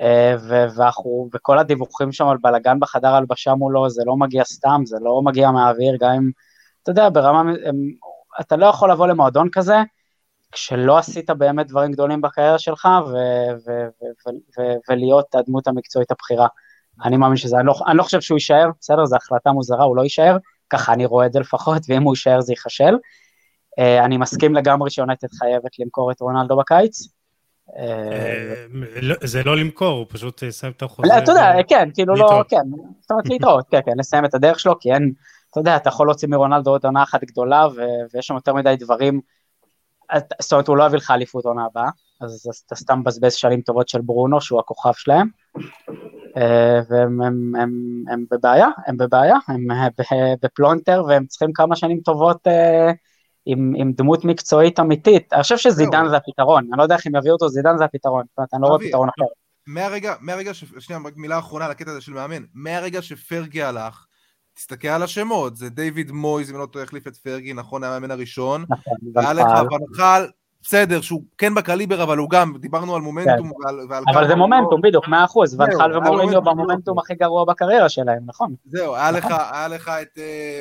אה, 0.00 0.34
ואנחנו, 0.48 1.28
וכל 1.34 1.58
הדיווחים 1.58 2.12
שם 2.12 2.26
על 2.26 2.36
בלאגן 2.42 2.80
בחדר 2.80 3.14
הלבשה 3.14 3.54
מולו, 3.54 3.90
זה 3.90 4.02
לא 4.06 4.16
מגיע 4.16 4.44
סתם, 4.44 4.82
זה 4.84 4.96
לא 5.00 5.22
מגיע 5.22 5.50
מהאוויר, 5.50 5.96
גם 6.00 6.10
אם, 6.10 6.30
אתה 6.82 6.90
יודע, 6.90 7.08
ברמה, 7.08 7.52
אתה 8.40 8.56
לא 8.56 8.66
יכול 8.66 8.90
לבוא 8.90 9.06
למועדון 9.06 9.48
כזה, 9.52 9.76
כשלא 10.52 10.98
עשית 10.98 11.30
באמת 11.30 11.66
דברים 11.66 11.92
גדולים 11.92 12.20
בקריירה 12.20 12.58
שלך, 12.58 12.88
ו- 13.06 13.56
ו- 13.66 13.88
ו- 14.58 14.76
ולהיות 14.88 15.34
הדמות 15.34 15.66
המקצועית 15.66 16.10
הבכירה. 16.10 16.46
אני 17.04 17.16
מאמין 17.16 17.36
שזה, 17.36 17.58
אני 17.58 17.66
לא, 17.66 17.74
אני 17.86 17.96
לא 17.96 18.02
חושב 18.02 18.20
שהוא 18.20 18.36
יישאר, 18.36 18.70
בסדר, 18.80 19.04
זו 19.04 19.16
החלטה 19.16 19.52
מוזרה, 19.52 19.84
הוא 19.84 19.96
לא 19.96 20.02
יישאר, 20.02 20.36
ככה 20.70 20.92
אני 20.92 21.06
רואה 21.06 21.26
את 21.26 21.32
זה 21.32 21.40
לפחות, 21.40 21.82
ואם 21.88 22.02
הוא 22.02 22.12
יישאר 22.12 22.40
זה 22.40 22.52
ייכשל. 22.52 22.94
Uh, 23.80 24.04
אני 24.04 24.16
מסכים 24.16 24.54
לגמרי 24.54 24.90
שיונתת 24.90 25.32
חייבת 25.32 25.78
למכור 25.78 26.12
את 26.12 26.20
רונלדו 26.20 26.56
בקיץ. 26.56 27.17
אה, 27.76 28.66
לא, 29.02 29.14
זה 29.22 29.42
לא 29.42 29.56
למכור, 29.56 29.98
הוא 29.98 30.06
פשוט 30.08 30.42
יסיים 30.42 30.72
את 30.76 30.82
החוזה. 30.82 31.18
אתה 31.18 31.32
יודע, 31.32 31.52
כן, 31.68 31.88
כאילו 31.94 32.14
לא, 32.14 32.42
כן, 32.48 32.62
זאת 33.00 33.10
אומרת 33.10 33.28
להתראות, 33.28 33.64
כן, 33.70 33.80
כן, 33.86 33.92
לסיים 33.98 34.24
את 34.24 34.34
הדרך 34.34 34.60
שלו, 34.60 34.78
כי 34.80 34.92
אין, 34.92 35.12
אתה 35.50 35.60
יודע, 35.60 35.76
אתה 35.76 35.88
יכול 35.88 36.06
להוציא 36.06 36.28
מרונלדו 36.28 36.70
עוד 36.70 36.84
עונה 36.84 37.02
אחת 37.02 37.24
גדולה, 37.24 37.66
ויש 38.12 38.26
שם 38.26 38.34
יותר 38.34 38.54
מדי 38.54 38.76
דברים, 38.78 39.20
זאת 40.40 40.52
אומרת, 40.52 40.68
הוא 40.68 40.76
לא 40.76 40.84
יביא 40.84 40.98
לך 40.98 41.10
אליפות 41.10 41.44
עונה 41.44 41.64
הבאה, 41.64 41.90
אז 42.20 42.48
אתה 42.66 42.74
סתם 42.74 42.98
מבזבז 42.98 43.34
שנים 43.34 43.60
טובות 43.60 43.88
של 43.88 44.00
ברונו, 44.00 44.40
שהוא 44.40 44.60
הכוכב 44.60 44.92
שלהם, 44.92 45.28
אה, 46.36 46.80
והם 46.88 48.24
בבעיה, 48.30 48.68
הם 48.86 48.96
בבעיה, 48.96 49.36
הם 49.48 49.66
בפלונטר, 50.42 51.04
והם 51.08 51.26
צריכים 51.26 51.52
כמה 51.52 51.76
שנים 51.76 52.00
טובות 52.00 52.46
עם, 53.48 53.72
עם 53.76 53.92
דמות 53.92 54.24
מקצועית 54.24 54.80
אמיתית. 54.80 55.32
אני 55.32 55.42
חושב 55.42 55.56
שזידן 55.56 56.08
זה 56.08 56.16
הפתרון, 56.16 56.66
אני 56.70 56.78
לא 56.78 56.82
יודע 56.82 56.94
איך 56.94 57.06
הם 57.06 57.16
יביאו 57.16 57.32
אותו, 57.32 57.48
זידן 57.48 57.78
זה 57.78 57.84
הפתרון, 57.84 58.24
זאת 58.28 58.38
אומרת, 58.38 58.54
אני 58.54 58.62
לא 58.62 58.66
רואה 58.66 58.78
פתרון 58.78 59.08
אחר. 59.08 59.24
מהרגע, 59.66 60.14
מהרגע 60.20 60.54
ש... 60.54 60.64
שנייה, 60.78 61.00
מילה 61.16 61.38
אחרונה 61.38 61.64
על 61.64 61.70
הקטע 61.70 61.90
הזה 61.90 62.00
של 62.00 62.12
מאמן. 62.12 62.42
מהרגע 62.54 63.02
שפרגי 63.02 63.62
הלך, 63.62 64.06
תסתכל 64.54 64.88
על 64.88 65.02
השמות, 65.02 65.56
זה 65.56 65.68
דיוויד 65.68 66.12
מויז, 66.12 66.50
אם 66.50 66.58
לא 66.58 66.66
טועה, 66.66 66.84
החליף 66.84 67.06
את 67.06 67.16
פרגי, 67.16 67.52
נכון, 67.52 67.84
המאמן 67.84 68.10
הראשון. 68.10 68.64
והיה 69.14 69.32
לך 69.32 69.46
ונחל, 69.46 70.26
בסדר, 70.62 71.00
שהוא 71.00 71.22
כן 71.38 71.54
בקליבר, 71.54 72.02
אבל 72.02 72.18
הוא 72.18 72.30
גם, 72.30 72.52
דיברנו 72.60 72.94
על 72.94 73.02
מומנטום 73.02 73.48
כן. 73.48 73.64
ועל... 73.64 73.80
ועל 73.88 74.04
אבל 74.14 74.28
זה 74.28 74.34
מומנטום, 74.34 74.80
בדיוק, 74.82 75.08
מאה 75.08 75.24
אחוז, 75.24 75.60
ונחל 75.60 75.96
ומוריניו 75.96 76.42
במומנטום 76.42 76.98
הכי 76.98 77.14
גרוע 77.14 77.44
בקריירה 77.44 77.88
שלהם, 77.88 78.22
נכון. 78.26 78.54
זהו, 78.64 78.94
היה 78.94 79.10
לך, 79.10 79.24
נכון. 79.24 79.36
היה 79.52 79.68
לך 79.68 79.88
את, 79.88 80.18
אה, 80.18 80.60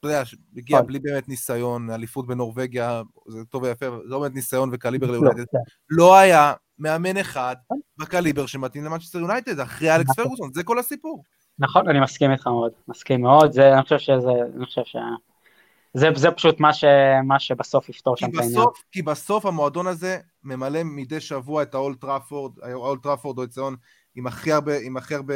אתה 0.00 0.08
יודע, 0.08 0.22
הגיע 0.56 0.76
נכון. 0.76 0.86
בלי 0.86 0.98
באמת 0.98 1.28
ניסיון, 1.28 1.90
אליפות 1.90 2.26
בנורבגיה, 2.26 3.02
זה 3.28 3.44
טוב 3.44 3.62
ויפה, 3.62 3.86
לא 4.04 4.20
באמת 4.20 4.34
ניסיון 4.34 4.70
וקליבר 4.72 5.06
לא, 5.06 5.12
ליונייטד. 5.12 5.44
כן. 5.52 5.58
לא 5.90 6.16
היה 6.16 6.52
מאמן 6.78 7.16
אחד. 7.16 7.56
בקליבר 7.98 8.46
שמתאים 8.46 8.84
למנצ'סטר 8.84 9.18
יונייטד, 9.18 9.60
אחרי 9.60 9.94
אלכס 9.94 10.10
נכון. 10.10 10.24
פרגוסון, 10.24 10.52
זה 10.52 10.62
כל 10.62 10.78
הסיפור. 10.78 11.22
נכון, 11.58 11.88
אני 11.88 12.00
מסכים 12.00 12.30
איתך 12.30 12.46
מאוד, 12.46 12.72
מסכים 12.88 13.22
מאוד, 13.22 13.52
זה, 13.52 13.74
אני 13.74 13.82
חושב 13.82 13.98
שזה, 13.98 14.30
אני 14.56 14.66
חושב 14.66 14.82
ש... 14.84 14.96
זה, 15.94 16.08
זה 16.14 16.30
פשוט 16.30 16.60
מה, 16.60 16.72
ש, 16.72 16.84
מה 17.24 17.38
שבסוף 17.38 17.88
יפתור 17.88 18.16
שם 18.16 18.26
את 18.26 18.38
העניין. 18.38 18.64
כי 18.92 19.02
בסוף 19.02 19.46
המועדון 19.46 19.86
הזה 19.86 20.18
ממלא 20.44 20.80
מדי 20.84 21.20
שבוע 21.20 21.62
את 21.62 21.74
האולד 21.74 22.00
טראפורד, 22.00 22.52
האולד 22.62 23.02
טראפורד 23.02 23.38
הוא 23.38 23.44
אצטדיון 23.44 23.76
עם 24.18 24.26
הכי 24.26 24.52
הרבה, 24.52 24.78
עם 24.78 24.96
הכי 24.96 25.14
הרבה, 25.14 25.34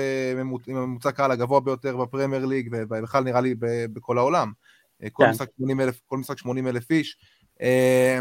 עם 0.66 0.76
הממוצע 0.76 1.12
קהל 1.12 1.30
הגבוה 1.30 1.60
ביותר 1.60 1.96
בפרמייר 1.96 2.46
ליג, 2.46 2.68
ובכלל 2.72 3.24
נראה 3.24 3.40
לי 3.40 3.54
בכל 3.92 4.18
העולם. 4.18 4.52
אה, 5.02 5.10
כל, 5.10 5.24
כן. 5.24 5.30
משחק 5.30 5.48
80 5.56 5.80
אלף, 5.80 6.00
כל 6.06 6.18
משחק 6.18 6.38
80 6.38 6.68
אלף 6.68 6.90
איש. 6.90 7.16
אה, 7.62 8.18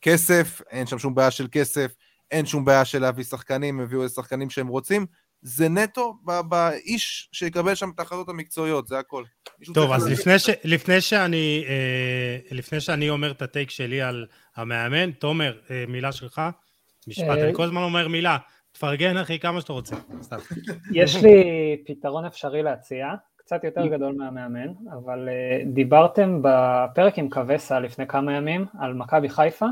כסף, 0.00 0.60
אין 0.70 0.86
שם 0.86 0.98
שום 0.98 1.14
בעיה 1.14 1.30
של 1.30 1.48
כסף, 1.52 1.92
אין 2.30 2.46
שום 2.46 2.64
בעיה 2.64 2.84
של 2.84 2.98
להביא 2.98 3.24
שחקנים, 3.24 3.80
הביאו 3.80 4.02
איזה 4.02 4.14
שחקנים 4.14 4.50
שהם 4.50 4.68
רוצים, 4.68 5.06
זה 5.42 5.68
נטו 5.68 6.18
באיש 6.48 7.28
שיקבל 7.32 7.74
שם 7.74 7.90
את 7.94 7.98
ההחלטות 7.98 8.28
המקצועיות, 8.28 8.88
זה 8.88 8.98
הכל. 8.98 9.24
טוב, 9.74 9.92
אז 9.92 10.08
לפני, 10.08 10.38
ש, 10.38 10.50
לפני, 10.64 11.00
שאני, 11.00 11.64
אה, 11.68 12.56
לפני 12.56 12.80
שאני 12.80 13.10
אומר 13.10 13.30
את 13.30 13.42
הטייק 13.42 13.70
שלי 13.70 14.02
על 14.02 14.26
המאמן, 14.56 15.10
תומר, 15.10 15.58
אה, 15.70 15.84
מילה 15.88 16.12
שלך? 16.12 16.42
משפט, 17.08 17.24
אה, 17.28 17.44
אני 17.44 17.54
כל 17.54 17.62
הזמן 17.62 17.82
אומר 17.82 18.08
מילה. 18.08 18.36
תפרגן 18.72 19.16
אחי 19.16 19.38
כמה 19.38 19.60
שאתה 19.60 19.72
רוצה, 19.72 19.96
יש 20.92 21.16
לי 21.16 21.42
פתרון 21.86 22.24
אפשרי 22.24 22.62
להציע, 22.62 23.08
קצת 23.36 23.64
יותר 23.64 23.86
גדול 23.86 24.14
מהמאמן, 24.14 24.72
אבל 24.92 25.28
דיברתם 25.66 26.42
בפרק 26.42 27.18
עם 27.18 27.30
קווסה 27.30 27.80
לפני 27.80 28.06
כמה 28.06 28.36
ימים 28.36 28.66
על 28.78 28.94
מכבי 28.94 29.28
חיפה, 29.28 29.66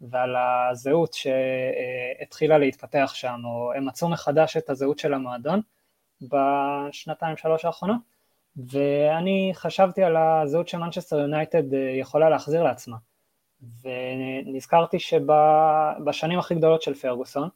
ועל 0.00 0.36
הזהות 0.36 1.14
שהתחילה 1.14 2.58
להתפתח 2.58 3.12
שם, 3.14 3.40
או 3.44 3.72
הם 3.72 3.86
מצאו 3.86 4.08
מחדש 4.08 4.56
את 4.56 4.70
הזהות 4.70 4.98
של 4.98 5.14
המועדון 5.14 5.60
בשנתיים 6.22 7.36
שלוש 7.36 7.64
האחרונות, 7.64 8.00
ואני 8.56 9.50
חשבתי 9.54 10.02
על 10.02 10.16
הזהות 10.16 10.68
שמנצ'סטר 10.68 11.18
יונייטד 11.18 11.62
יכולה 12.00 12.30
להחזיר 12.30 12.62
לעצמה, 12.62 12.96
ונזכרתי 13.82 14.98
שבשנים 14.98 16.38
הכי 16.38 16.54
גדולות 16.54 16.82
של 16.82 16.94
פרגוסון, 16.94 17.48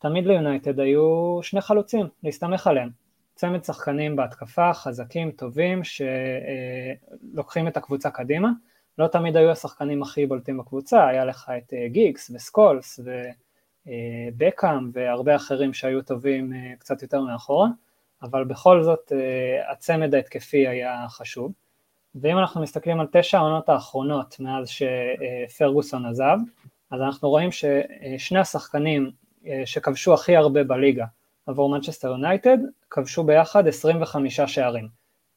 תמיד 0.00 0.26
ליונייטד 0.26 0.80
היו 0.80 1.38
שני 1.42 1.60
חלוצים 1.60 2.06
להסתמך 2.22 2.66
עליהם, 2.66 2.90
צמד 3.34 3.64
שחקנים 3.64 4.16
בהתקפה, 4.16 4.74
חזקים, 4.74 5.30
טובים, 5.30 5.82
שלוקחים 5.84 7.68
את 7.68 7.76
הקבוצה 7.76 8.10
קדימה, 8.10 8.50
לא 8.98 9.06
תמיד 9.06 9.36
היו 9.36 9.50
השחקנים 9.50 10.02
הכי 10.02 10.26
בולטים 10.26 10.58
בקבוצה, 10.58 11.06
היה 11.08 11.24
לך 11.24 11.50
את 11.58 11.72
אה, 11.72 11.88
גיגס 11.88 12.30
וסקולס 12.34 13.00
ובקאם 13.86 14.70
אה, 14.70 14.78
והרבה 14.92 15.36
אחרים 15.36 15.74
שהיו 15.74 16.02
טובים 16.02 16.52
אה, 16.52 16.72
קצת 16.78 17.02
יותר 17.02 17.20
מאחורה, 17.20 17.68
אבל 18.22 18.44
בכל 18.44 18.82
זאת 18.82 19.12
הצמד 19.72 20.14
ההתקפי 20.14 20.68
היה 20.68 21.06
חשוב. 21.08 21.52
ואם 22.14 22.38
אנחנו 22.38 22.62
מסתכלים 22.62 23.00
על 23.00 23.06
תשע 23.12 23.38
העונות 23.38 23.68
האחרונות 23.68 24.36
מאז 24.40 24.68
שפרגוסון 24.68 26.06
עזב, 26.06 26.38
אז 26.90 27.00
אנחנו 27.00 27.28
רואים 27.28 27.50
ששני 27.52 28.38
השחקנים 28.38 29.10
שכבשו 29.64 30.14
הכי 30.14 30.36
הרבה 30.36 30.64
בליגה 30.64 31.04
עבור 31.46 31.70
מנצ'סטר 31.70 32.08
יונייטד, 32.08 32.58
כבשו 32.90 33.24
ביחד 33.24 33.68
25 33.68 34.40
שערים 34.40 34.88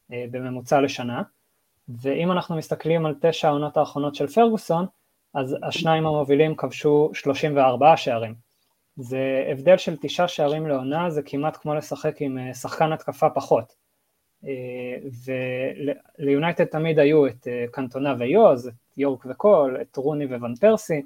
בממוצע 0.09 0.81
לשנה, 0.81 1.21
ואם 1.89 2.31
אנחנו 2.31 2.55
מסתכלים 2.55 3.05
על 3.05 3.15
תשע 3.21 3.47
העונות 3.47 3.77
האחרונות 3.77 4.15
של 4.15 4.27
פרגוסון, 4.27 4.85
אז 5.33 5.57
השניים 5.63 6.05
המובילים 6.05 6.55
כבשו 6.55 7.09
34 7.13 7.97
שערים. 7.97 8.35
זה 8.95 9.45
הבדל 9.51 9.77
של 9.77 9.97
תשעה 10.01 10.27
שערים 10.27 10.67
לעונה, 10.67 11.09
זה 11.09 11.21
כמעט 11.21 11.57
כמו 11.61 11.75
לשחק 11.75 12.21
עם 12.21 12.37
אה, 12.37 12.53
שחקן 12.53 12.91
התקפה 12.91 13.29
פחות. 13.29 13.73
אה, 14.45 14.49
וליונייטד 16.19 16.65
תמיד 16.65 16.99
היו 16.99 17.27
את 17.27 17.47
אה, 17.47 17.65
קנטונה 17.71 18.15
ויוז, 18.19 18.67
את 18.67 18.97
יורק 18.97 19.25
וקול, 19.25 19.77
את 19.81 19.97
רוני 19.97 20.25
וואן 20.25 20.55
פרסי, 20.55 21.01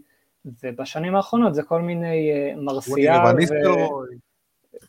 ובשנים 0.64 1.16
האחרונות 1.16 1.56
זה 1.56 1.64
כל 1.64 1.82
מיני 1.82 2.32
מרסיאל. 2.58 3.18
רוני 3.22 3.46
ו... 3.46 3.54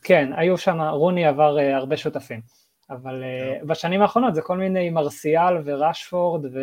כן, 0.03 0.31
היו 0.35 0.57
שם, 0.57 0.81
רוני 0.81 1.25
עבר 1.25 1.57
הרבה 1.59 1.97
שותפים. 1.97 2.41
אבל 2.89 3.23
uh, 3.23 3.65
בשנים 3.65 4.01
האחרונות 4.01 4.35
זה 4.35 4.41
כל 4.41 4.57
מיני 4.57 4.89
מרסיאל 4.89 5.57
וראשפורד 5.65 6.45
ו... 6.45 6.59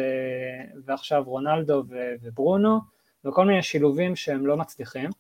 ועכשיו 0.85 1.25
רונלדו 1.27 1.85
ו... 1.89 2.15
וברונו 2.23 2.79
וכל 3.25 3.45
מיני 3.45 3.63
שילובים 3.63 4.17
שהם 4.17 4.47
לא 4.47 4.57
מצליחים. 4.57 5.11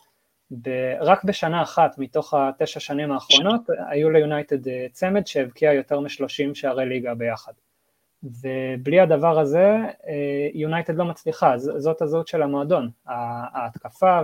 ב... 0.62 0.70
רק 1.01 1.24
בשנה 1.24 1.62
אחת 1.62 1.99
מתוך 1.99 2.35
התשע 2.35 2.81
שנים 2.81 3.12
האחרונות 3.12 3.61
היו 3.91 4.11
ליונייטד 4.11 4.68
אה, 4.68 4.87
צמד 4.93 5.27
שהבקיע 5.27 5.72
יותר 5.72 6.01
משלושים 6.01 6.55
שערי 6.55 6.87
ליגה 6.87 7.14
ביחד. 7.14 7.53
ובלי 8.23 9.01
הדבר 9.01 9.39
הזה 9.39 9.67
אה, 10.07 10.49
יונייטד 10.55 10.97
לא 10.97 11.05
מצליחה, 11.05 11.59
זאת 11.59 12.03
הזהות 12.03 12.29
של 12.29 12.43
המועדון, 12.43 12.91
ההתקפה 13.07 14.21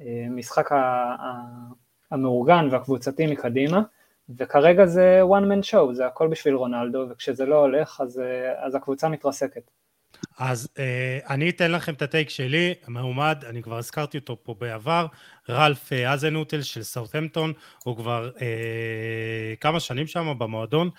והמשחק 0.00 0.70
המאורגן 2.10 2.68
והקבוצתי 2.70 3.26
מקדימה. 3.26 3.82
וכרגע 4.36 4.86
זה 4.86 5.20
one 5.22 5.44
man 5.44 5.70
show, 5.70 5.92
זה 5.92 6.06
הכל 6.06 6.28
בשביל 6.28 6.54
רונלדו, 6.54 7.06
וכשזה 7.10 7.46
לא 7.46 7.56
הולך 7.56 8.00
אז, 8.00 8.22
אז 8.58 8.74
הקבוצה 8.74 9.08
מתרסקת. 9.08 9.70
אז 10.38 10.68
אה, 10.78 11.18
אני 11.28 11.50
אתן 11.50 11.72
לכם 11.72 11.94
את 11.94 12.02
הטייק 12.02 12.30
שלי, 12.30 12.74
המעומד, 12.86 13.44
אני 13.48 13.62
כבר 13.62 13.78
הזכרתי 13.78 14.18
אותו 14.18 14.36
פה 14.42 14.54
בעבר, 14.58 15.06
רלף 15.48 15.92
אה, 15.92 16.12
אזנוטל 16.12 16.62
של 16.62 16.82
סאות'מפטון, 16.82 17.52
הוא 17.84 17.96
כבר 17.96 18.30
אה, 18.40 19.54
כמה 19.60 19.80
שנים 19.80 20.06
שם 20.06 20.34
במועדון, 20.38 20.86
אה, 20.86 20.92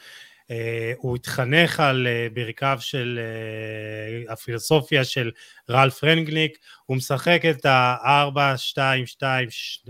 הוא 0.98 1.16
התחנך 1.16 1.80
על 1.80 2.08
אה, 2.08 2.28
ברכיו 2.34 2.78
של 2.82 3.20
אה, 3.20 4.34
הפילוסופיה 4.34 5.04
של 5.04 5.32
רלף 5.70 6.04
רנגניק, 6.04 6.58
הוא 6.86 6.98
משחק 6.98 7.42
את 7.50 7.66
ה-4, 7.66 8.58
2, 8.58 9.06
2, 9.06 9.48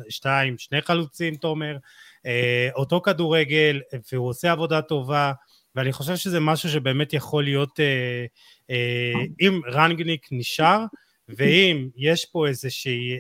2, 0.10 0.58
שני 0.58 0.82
חלוצים, 0.82 1.36
תומר, 1.36 1.78
אה, 2.26 2.70
אותו 2.76 3.01
כדורגל, 3.01 3.82
והוא 4.12 4.30
עושה 4.30 4.51
עבודה 4.51 4.82
טובה, 4.82 5.32
ואני 5.76 5.91
חושב 5.91 6.16
שזה 6.16 6.39
משהו 6.39 6.70
שבאמת 6.70 7.14
יכול 7.14 7.43
להיות, 7.43 7.80
אה, 7.80 8.26
אה, 8.70 9.14
אם 9.41 9.62
רנגניק 9.72 10.28
נשאר, 10.32 10.86
ואם 11.30 11.89
יש 11.95 12.26
פה 12.26 12.47
איזה 12.47 12.70
שהיא, 12.70 13.20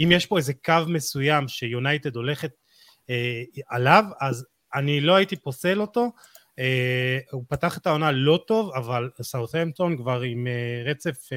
אם 0.00 0.12
יש 0.12 0.26
פה 0.26 0.38
איזה 0.38 0.52
קו 0.54 0.74
מסוים 0.88 1.48
שיונייטד 1.48 2.16
הולכת 2.16 2.50
עליו, 3.68 4.04
אז 4.20 4.44
אני 4.76 5.00
לא 5.00 5.14
הייתי 5.14 5.36
פוסל 5.36 5.80
אותו. 5.80 6.12
הוא 7.30 7.44
פתח 7.48 7.78
את 7.78 7.86
העונה 7.86 8.12
לא 8.12 8.44
טוב, 8.46 8.70
אבל 8.74 9.10
סאות'המפטון 9.22 9.96
כבר 9.96 10.20
עם 10.20 10.46
רצף 10.84 11.28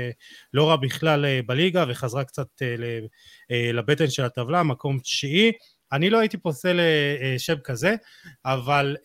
לא 0.53 0.69
רע 0.69 0.75
בכלל 0.75 1.41
בליגה, 1.45 1.85
וחזרה 1.87 2.23
קצת 2.23 2.47
לבטן 3.73 4.09
של 4.09 4.23
הטבלה, 4.23 4.63
מקום 4.63 4.99
תשיעי. 4.99 5.51
אני 5.91 6.09
לא 6.09 6.19
הייתי 6.19 6.37
פוסל 6.37 6.79
אה, 6.79 7.15
אה, 7.21 7.39
שם 7.39 7.59
כזה, 7.63 7.95
אבל 8.45 8.95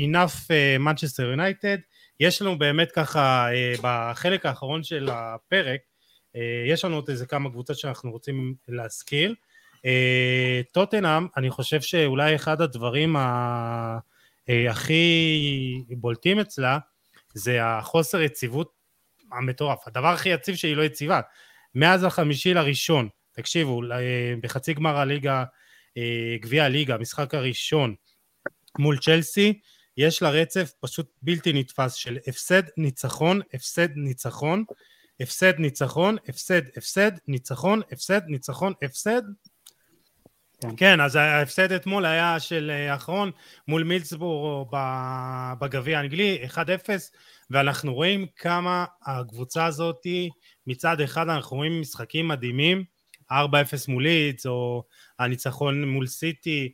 enough 0.00 0.52
מנצ'סטר 0.78 1.22
יונייטד, 1.22 1.78
יש 2.20 2.42
לנו 2.42 2.58
באמת 2.58 2.92
ככה 2.92 3.48
uh, 3.50 3.80
בחלק 3.82 4.46
האחרון 4.46 4.82
של 4.82 5.08
הפרק, 5.12 5.80
uh, 6.36 6.40
יש 6.66 6.84
לנו 6.84 6.94
עוד 6.94 7.10
איזה 7.10 7.26
כמה 7.26 7.50
קבוצות 7.50 7.78
שאנחנו 7.78 8.10
רוצים 8.10 8.54
להזכיר. 8.68 9.34
טוטנאם, 10.72 11.24
uh, 11.24 11.28
אני 11.36 11.50
חושב 11.50 11.80
שאולי 11.80 12.34
אחד 12.34 12.60
הדברים 12.60 13.16
ה... 13.16 13.98
uh, 14.46 14.70
הכי 14.70 15.84
בולטים 15.96 16.40
אצלה 16.40 16.78
זה 17.34 17.64
החוסר 17.64 18.20
יציבות 18.20 18.72
המטורף. 19.32 19.88
הדבר 19.88 20.08
הכי 20.08 20.28
יציב 20.28 20.54
שהיא 20.54 20.76
לא 20.76 20.82
יציבה. 20.82 21.20
מאז 21.74 22.04
החמישי 22.04 22.54
לראשון, 22.54 23.08
תקשיבו, 23.32 23.82
בחצי 24.42 24.74
גמר 24.74 24.96
הליגה 24.96 25.44
אה, 25.96 26.36
גביע 26.40 26.64
הליגה, 26.64 26.94
המשחק 26.94 27.34
הראשון 27.34 27.94
מול 28.78 28.98
צ'לסי, 28.98 29.60
יש 29.96 30.22
לה 30.22 30.30
רצף 30.30 30.72
פשוט 30.80 31.10
בלתי 31.22 31.52
נתפס 31.52 31.94
של 31.94 32.18
הפסד, 32.26 32.62
ניצחון, 32.76 33.40
הפסד, 33.54 33.88
ניצחון, 33.96 34.64
הפסד, 35.20 35.58
ניצחון, 35.58 36.16
הפסד, 36.28 36.62
הפסד, 36.76 37.10
ניצחון, 37.28 37.80
הפסד, 37.92 38.20
ניצחון, 38.26 38.72
הפסד. 38.82 39.22
כן, 40.60 40.76
כן 40.76 41.00
אז 41.00 41.16
ההפסד 41.16 41.72
אתמול 41.72 42.06
היה 42.06 42.40
של 42.40 42.70
אה, 42.74 42.92
האחרון 42.92 43.30
מול 43.68 43.84
מילסבורג 43.84 44.68
בגביע 45.60 45.98
האנגלי, 45.98 46.38
1-0, 46.48 46.56
ואנחנו 47.50 47.94
רואים 47.94 48.26
כמה 48.36 48.84
הקבוצה 49.06 49.66
הזאת, 49.66 50.06
מצד 50.66 51.00
אחד 51.00 51.28
אנחנו 51.28 51.56
רואים 51.56 51.80
משחקים 51.80 52.28
מדהימים, 52.28 52.84
4-0 53.32 53.34
מול 53.88 54.02
לידס, 54.02 54.46
או 54.46 54.84
הניצחון 55.18 55.84
מול 55.88 56.06
סיטי, 56.06 56.72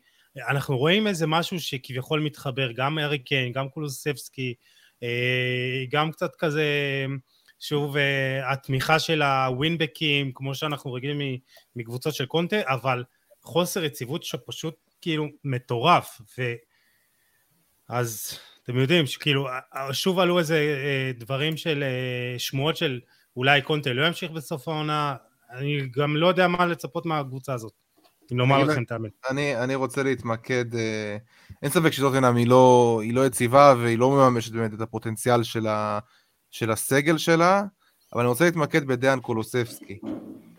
אנחנו 0.49 0.79
רואים 0.79 1.07
איזה 1.07 1.27
משהו 1.27 1.61
שכביכול 1.61 2.21
מתחבר, 2.21 2.73
גם 2.73 2.99
ארי 2.99 3.19
קיין, 3.19 3.53
גם 3.53 3.69
קולוספסקי, 3.69 4.55
אה, 5.03 5.85
גם 5.91 6.13
קצת 6.13 6.37
כזה, 6.39 6.67
שוב, 7.61 7.97
אה, 7.97 8.53
התמיכה 8.53 8.99
של 8.99 9.23
הווינבקים, 9.23 10.33
כמו 10.35 10.55
שאנחנו 10.55 10.93
רגילים 10.93 11.39
מקבוצות 11.77 12.15
של 12.15 12.27
קונטה, 12.27 12.57
אבל 12.67 13.05
חוסר 13.47 13.85
יציבות 13.85 14.23
שפשוט 14.23 14.75
כאילו 15.01 15.27
מטורף, 15.45 16.21
ו... 16.39 16.55
אז 17.89 18.39
אתם 18.63 18.79
יודעים 18.79 19.07
שכאילו 19.07 19.47
שוב 19.93 20.19
עלו 20.19 20.39
איזה 20.39 20.57
אה, 20.57 21.13
דברים 21.19 21.57
של 21.57 21.85
שמועות 22.39 22.77
של 22.77 23.01
אולי 23.37 23.63
קונטה 23.63 23.93
לא 23.93 24.07
ימשיך 24.07 24.31
בסוף 24.31 24.69
העונה, 24.69 25.17
אני 25.51 25.89
גם 25.91 26.17
לא 26.17 26.27
יודע 26.27 26.49
מה 26.49 26.67
לצפות 26.67 27.07
מהקבוצה 27.07 27.55
הזאת. 27.55 27.73
אם 28.33 28.39
לומר 28.39 28.65
לכם 28.65 28.83
את 28.83 28.93
האמת. 28.93 29.11
אני, 29.31 29.57
אני 29.57 29.75
רוצה 29.75 30.03
להתמקד, 30.03 30.75
אה, 30.75 31.17
אין 31.63 31.71
ספק 31.71 31.91
שטוטנאם 31.91 32.37
היא, 32.37 32.47
לא, 32.47 32.99
היא 33.03 33.15
לא 33.15 33.27
יציבה 33.27 33.75
והיא 33.79 33.99
לא 33.99 34.11
מממשת 34.11 34.53
באמת 34.53 34.75
את 34.75 34.81
הפוטנציאל 34.81 35.43
של, 35.43 35.67
ה, 35.67 35.99
של 36.51 36.71
הסגל 36.71 37.19
שלה, 37.19 37.63
אבל 38.13 38.21
אני 38.21 38.29
רוצה 38.29 38.45
להתמקד 38.45 38.87
בדיאן 38.87 39.21
קולוספסקי. 39.21 39.99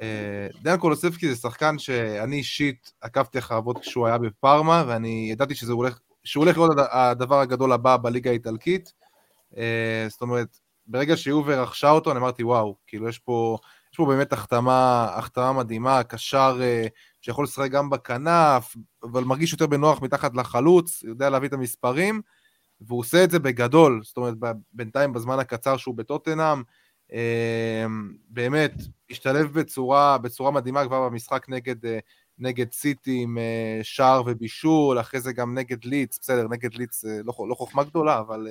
אה, 0.01 0.47
דן 0.61 0.77
קולוספסקי 0.77 1.29
זה 1.29 1.35
שחקן 1.35 1.79
שאני 1.79 2.35
אישית 2.35 2.93
עקבתי 3.01 3.39
אחריו 3.39 3.63
עוד 3.65 3.77
כשהוא 3.77 4.07
היה 4.07 4.17
בפארמה, 4.17 4.83
ואני 4.87 5.27
ידעתי 5.31 5.55
שזה 5.55 5.73
הולך, 5.73 5.99
שהוא 6.23 6.43
הולך 6.43 6.57
להיות 6.57 6.71
הדבר 6.91 7.39
הגדול 7.39 7.71
הבא 7.71 7.97
בליגה 7.97 8.29
האיטלקית. 8.29 8.93
אה, 9.57 10.05
זאת 10.09 10.21
אומרת, 10.21 10.57
ברגע 10.87 11.17
שיובר 11.17 11.61
רכשה 11.61 11.89
אותו, 11.89 12.11
אני 12.11 12.19
אמרתי, 12.19 12.43
וואו, 12.43 12.75
כאילו 12.87 13.09
יש 13.09 13.19
פה, 13.19 13.57
יש 13.91 13.97
פה 13.97 14.05
באמת 14.05 14.33
החתמה, 14.33 15.07
החתמה 15.15 15.53
מדהימה, 15.53 16.03
קשר 16.03 16.59
אה, 16.61 16.87
שיכול 17.21 17.43
לשחק 17.43 17.71
גם 17.71 17.89
בכנף, 17.89 18.75
אבל 19.03 19.23
מרגיש 19.23 19.51
יותר 19.51 19.67
בנוח 19.67 20.01
מתחת 20.01 20.35
לחלוץ, 20.35 21.03
יודע 21.03 21.29
להביא 21.29 21.47
את 21.47 21.53
המספרים, 21.53 22.21
והוא 22.81 22.99
עושה 22.99 23.23
את 23.23 23.31
זה 23.31 23.39
בגדול, 23.39 24.01
זאת 24.03 24.17
אומרת, 24.17 24.33
בינתיים 24.73 25.13
בזמן 25.13 25.39
הקצר 25.39 25.77
שהוא 25.77 25.95
בטוטנאם, 25.95 26.63
באמת, 28.29 28.73
השתלב 29.09 29.59
בצורה, 29.59 30.17
בצורה 30.17 30.51
מדהימה 30.51 30.85
כבר 30.85 31.09
במשחק 31.09 31.45
נגד, 31.49 31.85
אה, 31.85 31.99
נגד 32.39 32.71
סיטי 32.71 33.19
עם 33.21 33.37
אה, 33.37 33.79
שער 33.83 34.23
ובישול, 34.25 34.99
אחרי 34.99 35.21
זה 35.21 35.33
גם 35.33 35.57
נגד 35.57 35.85
ליץ, 35.85 36.19
בסדר, 36.21 36.47
נגד 36.47 36.73
ליץ 36.73 37.05
אה, 37.05 37.19
לא, 37.23 37.33
לא 37.49 37.55
חוכמה 37.55 37.83
גדולה, 37.83 38.19
אבל 38.19 38.47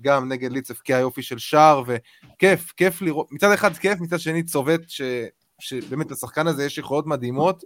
גם 0.00 0.28
נגד 0.28 0.52
ליץ 0.52 0.70
הבקיע 0.70 0.98
יופי 0.98 1.22
של 1.22 1.38
שער, 1.38 1.82
וכיף, 1.86 2.72
כיף 2.76 3.02
לראות, 3.02 3.32
מצד 3.32 3.52
אחד 3.52 3.76
כיף, 3.76 4.00
מצד 4.00 4.20
שני 4.20 4.42
צובט 4.42 4.80
ש, 4.88 5.02
שבאמת 5.58 6.10
לשחקן 6.10 6.46
הזה 6.46 6.64
יש 6.64 6.78
יכולות 6.78 7.06
מדהימות, 7.06 7.64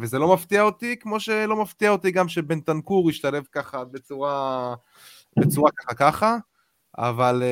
וזה 0.00 0.18
לא 0.18 0.34
מפתיע 0.34 0.62
אותי, 0.62 0.96
כמו 1.00 1.20
שלא 1.20 1.56
מפתיע 1.56 1.90
אותי 1.90 2.10
גם 2.10 2.28
שבן 2.28 2.60
תנקור 2.60 3.10
השתלב 3.10 3.44
ככה 3.52 3.84
בצורה, 3.84 4.74
בצורה 5.38 5.70
ככה 5.70 5.94
ככה, 5.94 6.36
אבל 6.98 7.42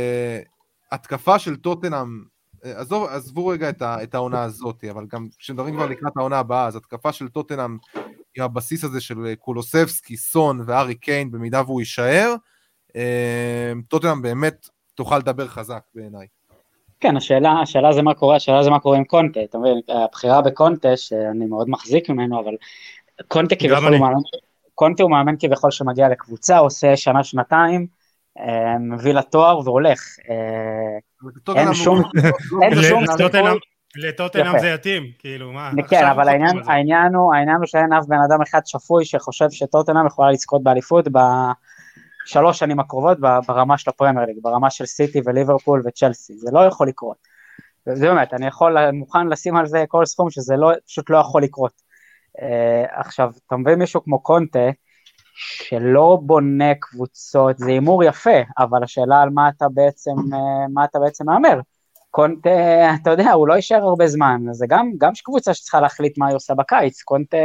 התקפה 0.93 1.39
של 1.39 1.57
טוטנאם, 1.57 2.25
אה, 2.65 2.81
עזוב, 2.81 3.09
עזבו 3.09 3.47
רגע 3.47 3.69
את, 3.69 3.83
ה, 3.83 4.03
את 4.03 4.15
העונה 4.15 4.43
הזאת, 4.43 4.85
אבל 4.91 5.07
גם 5.13 5.29
כשמדברים 5.39 5.75
כבר 5.75 5.87
לקראת 5.87 6.13
העונה 6.17 6.39
הבאה, 6.39 6.67
אז 6.67 6.77
התקפה 6.77 7.13
של 7.13 7.29
טוטנאם 7.29 7.77
עם 8.37 8.45
הבסיס 8.45 8.85
הזה 8.85 9.01
של 9.01 9.27
אה, 9.27 9.37
קולוסבסקי, 9.37 10.17
סון 10.17 10.61
וארי 10.67 10.95
קיין, 10.95 11.31
במידה 11.31 11.63
והוא 11.67 11.81
יישאר, 11.81 12.35
אה, 12.97 13.73
טוטנאם 13.89 14.23
באמת 14.23 14.69
תוכל 14.95 15.19
לדבר 15.19 15.49
חזק 15.49 15.83
בעיניי. 15.95 16.27
כן, 17.01 17.17
השאלה, 17.17 17.53
השאלה 17.63 17.93
זה 17.93 18.03
מה 18.03 18.15
קורה, 18.15 18.37
השאלה 18.37 18.63
זה 18.63 18.71
מה 18.71 18.81
קורה 18.81 18.97
עם 18.97 19.05
קונטה, 19.05 19.41
אתה 19.45 19.59
מבין, 19.59 19.81
הבחירה 19.89 20.43
בקונטה, 20.43 20.97
שאני 20.97 21.47
מאוד 21.47 21.71
מחזיק 21.71 22.11
ממנו, 22.11 22.41
אבל 22.41 22.55
קונטה 23.29 23.57
כביכול 23.57 23.95
הוא 23.95 24.01
מאמן, 24.01 24.21
קונטה 24.75 25.03
הוא 25.03 25.11
מאמן 25.11 25.35
כביכול 25.39 25.71
שמגיע 25.71 26.09
לקבוצה, 26.09 26.59
עושה 26.59 26.97
שנה, 26.97 27.25
שנתיים, 27.25 27.81
אה, 27.81 28.00
מביא 28.81 29.13
לתואר 29.13 29.59
והולך. 29.59 30.01
אה, 30.31 31.57
אין 31.57 31.75
שום... 31.75 32.03
לטוטנאם 33.97 34.59
זה 34.59 34.69
יתאים, 34.69 35.03
כאילו, 35.19 35.53
מה? 35.53 35.71
כן, 35.89 36.07
אבל 36.07 36.29
העניין, 36.29 36.57
העניין 36.67 37.15
הוא, 37.15 37.35
העניין 37.35 37.57
הוא 37.57 37.67
שאין 37.67 37.93
אף 37.93 38.07
בן 38.07 38.19
אדם 38.29 38.43
אחד 38.43 38.61
שפוי 38.65 39.05
שחושב 39.05 39.51
שטוטנאם 39.51 40.07
יכולה 40.07 40.31
לזכות 40.31 40.63
באליפות 40.63 41.09
בשלוש 41.09 42.59
שנים 42.59 42.81
הקרובות 42.81 43.19
ברמה 43.47 43.79
של 43.79 43.91
הפרמייר 43.91 44.27
ליג, 44.27 44.37
ברמה 44.43 44.71
של 44.71 44.87
סיטי 44.87 45.21
וליברפול 45.25 45.83
וצ'לסי, 45.87 46.33
זה 46.37 46.51
לא 46.53 46.61
יכול 46.61 46.89
לקרות. 46.89 47.17
זה 47.87 48.09
באמת, 48.09 48.35
אני 48.35 48.47
יכול, 48.47 48.91
מוכן 48.91 49.29
לשים 49.29 49.57
על 49.57 49.67
זה 49.67 49.85
כל 49.89 50.05
סכום 50.05 50.31
שזה 50.31 50.57
לא, 50.57 50.71
פשוט 50.87 51.11
לא 51.11 51.19
יכול 51.19 51.43
לקרות. 51.43 51.73
Uh, 52.39 52.43
עכשיו, 52.91 53.31
אתה 53.47 53.57
מבין 53.57 53.79
מישהו 53.79 54.05
כמו 54.05 54.23
קונטה, 54.23 54.69
שלא 55.43 56.19
בונה 56.23 56.75
קבוצות, 56.81 57.59
זה 57.59 57.71
הימור 57.71 58.05
יפה, 58.05 58.41
אבל 58.59 58.85
השאלה 58.85 59.23
על 59.23 59.31
מה 59.31 59.49
אתה 59.49 59.67
בעצם, 59.75 60.11
אה, 60.11 60.69
מה 60.73 60.85
אתה 60.85 60.99
בעצם 60.99 61.27
מהמר. 61.27 61.61
קונטה, 62.11 62.51
אתה 63.03 63.11
יודע, 63.11 63.33
הוא 63.33 63.49
לא 63.49 63.55
יישאר 63.55 63.83
הרבה 63.83 64.07
זמן, 64.07 64.41
זה 64.53 64.67
גם, 64.69 64.91
גם 64.99 65.13
קבוצה 65.25 65.55
שצריכה 65.55 65.81
להחליט 65.81 66.19
מה 66.19 66.27
היא 66.27 66.37
עושה 66.37 66.55
בקיץ, 66.55 67.03
קונטה, 67.03 67.37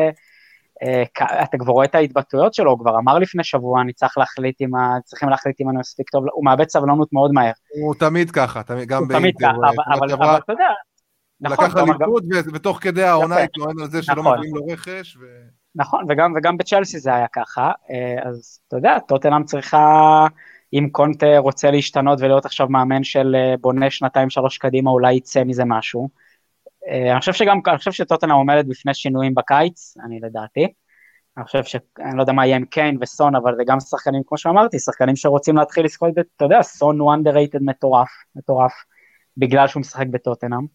אה, 0.83 1.03
אתה 1.43 1.57
כבר 1.57 1.73
רואה 1.73 1.85
את 1.85 1.95
ההתבטאויות 1.95 2.53
שלו, 2.53 2.71
הוא 2.71 2.79
כבר 2.79 2.97
אמר 2.97 3.19
לפני 3.19 3.43
שבוע, 3.43 3.81
אני 3.81 3.93
צריך 3.93 4.17
להחליט 4.17 4.61
אם, 4.61 4.69
צריכים 5.05 5.29
להחליט 5.29 5.61
אם 5.61 5.69
אני 5.69 5.77
מספיק 5.77 6.09
טוב, 6.09 6.25
הוא 6.33 6.45
מאבד 6.45 6.69
סבלנות 6.69 7.13
מאוד 7.13 7.31
מהר. 7.31 7.51
הוא 7.81 7.95
תמיד 7.95 8.31
ככה, 8.31 8.61
גם 8.87 9.03
הוא 9.03 9.19
תמיד 9.19 9.35
ככה, 9.41 9.49
אבל, 9.97 10.13
אבל 10.13 10.37
אתה 10.37 10.53
יודע, 10.53 10.69
נכון. 11.41 11.65
לקח 11.65 11.77
אליפות, 11.77 12.23
ותוך 12.53 12.79
כדי 12.81 13.03
העונה 13.03 13.37
התנוען 13.37 13.79
על 13.81 13.89
זה 13.89 14.03
שלא 14.03 14.15
נכון. 14.15 14.37
מביאים 14.37 14.55
לו 14.55 14.65
רכש. 14.65 15.17
נכון, 15.75 16.05
וגם, 16.09 16.33
וגם 16.35 16.57
בצ'לסי 16.57 16.99
זה 16.99 17.15
היה 17.15 17.27
ככה, 17.27 17.71
אה, 17.89 18.29
אז 18.29 18.59
אתה 18.67 18.77
יודע, 18.77 18.99
טוטנאם 18.99 19.43
צריכה, 19.43 20.27
אם 20.73 20.89
קונטה 20.91 21.37
רוצה 21.37 21.71
להשתנות 21.71 22.19
ולהיות 22.21 22.45
עכשיו 22.45 22.69
מאמן 22.69 23.03
של 23.03 23.35
אה, 23.35 23.57
בונה 23.61 23.89
שנתיים 23.89 24.29
שלוש 24.29 24.57
קדימה, 24.57 24.91
אולי 24.91 25.13
יצא 25.13 25.43
מזה 25.43 25.63
משהו. 25.65 26.09
אה, 26.89 27.11
אני 27.11 27.19
חושב 27.19 27.33
שגם, 27.33 27.59
אני 27.67 27.77
חושב 27.77 27.91
שטוטנאם 27.91 28.35
עומדת 28.35 28.65
בפני 28.65 28.93
שינויים 28.93 29.35
בקיץ, 29.35 29.97
אני 30.05 30.19
לדעתי. 30.19 30.67
אני 31.37 31.45
חושב 31.45 31.63
ש... 31.63 31.75
אני 31.99 32.17
לא 32.17 32.21
יודע 32.23 32.33
מה 32.33 32.45
יהיה 32.45 32.55
עם 32.55 32.65
קיין 32.65 32.97
וסון, 33.01 33.35
אבל 33.35 33.55
זה 33.55 33.63
גם 33.67 33.79
שחקנים, 33.79 34.21
כמו 34.25 34.37
שאמרתי, 34.37 34.79
שחקנים 34.79 35.15
שרוצים 35.15 35.55
להתחיל 35.55 35.85
לזכות, 35.85 36.09
אתה 36.35 36.45
יודע, 36.45 36.61
סון 36.61 36.99
הוא 36.99 37.13
underrated 37.13 37.59
מטורף, 37.61 38.09
מטורף, 38.35 38.73
בגלל 39.37 39.67
שהוא 39.67 39.81
משחק 39.81 40.07
בטוטנאם. 40.11 40.65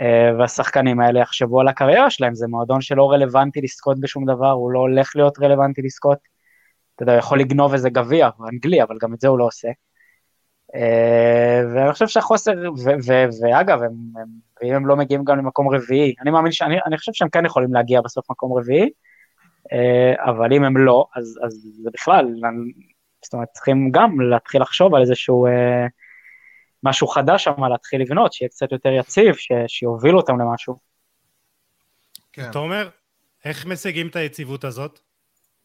אה, 0.00 0.30
והשחקנים 0.38 1.00
האלה 1.00 1.20
יחשבו 1.20 1.60
על 1.60 1.68
הקריירה 1.68 2.10
שלהם, 2.10 2.34
זה 2.34 2.46
מועדון 2.46 2.80
שלא 2.80 3.10
רלוונטי 3.10 3.60
לזכות 3.60 4.00
בשום 4.00 4.24
דבר, 4.26 4.50
הוא 4.50 4.72
לא 4.72 4.78
הולך 4.78 5.16
להיות 5.16 5.38
רלוונטי 5.38 5.82
לזכות. 5.82 6.18
אתה 6.94 7.02
יודע, 7.02 7.12
הוא 7.12 7.18
יכול 7.18 7.40
לגנוב 7.40 7.72
איזה 7.72 7.90
גביע 7.90 8.28
אנגלי, 8.52 8.82
אבל 8.82 8.96
גם 9.00 9.14
את 9.14 9.20
זה 9.20 9.28
הוא 9.28 9.38
לא 9.38 9.44
עושה. 9.44 9.68
אה, 10.74 11.62
ואני 11.74 11.92
חושב 11.92 12.06
שהחוסר, 12.06 12.52
ואגב, 13.42 13.80
אם 14.62 14.74
הם 14.74 14.86
לא 14.86 14.96
מגיעים 14.96 15.24
גם 15.24 15.38
למקום 15.38 15.74
רביעי, 15.74 16.14
אני 16.20 16.30
מאמין 16.30 16.52
שאני 16.52 16.76
אני 16.86 16.98
חושב 16.98 17.12
שהם 17.12 17.28
כן 17.28 17.46
יכולים 17.46 17.74
להגיע 17.74 18.00
בסוף 18.00 18.30
מקום 18.30 18.58
רביעי, 18.58 18.90
אה, 19.72 20.30
אבל 20.30 20.52
אם 20.52 20.64
הם 20.64 20.76
לא, 20.76 21.06
אז, 21.16 21.38
אז 21.42 21.66
זה 21.82 21.90
בכלל, 21.94 22.26
זאת 23.24 23.34
אומרת, 23.34 23.48
צריכים 23.52 23.90
גם 23.90 24.20
להתחיל 24.20 24.62
לחשוב 24.62 24.94
על 24.94 25.02
איזשהו... 25.02 25.46
משהו 26.82 27.06
חדש 27.06 27.44
שם 27.44 27.64
להתחיל 27.64 28.02
לבנות, 28.02 28.32
שיהיה 28.32 28.48
קצת 28.48 28.72
יותר 28.72 28.88
יציב, 28.88 29.34
ש... 29.34 29.52
שיוביל 29.66 30.16
אותם 30.16 30.40
למשהו. 30.40 30.76
כן. 32.32 32.52
תומר, 32.52 32.88
איך 33.44 33.66
משיגים 33.66 34.08
את 34.08 34.16
היציבות 34.16 34.64
הזאת? 34.64 35.00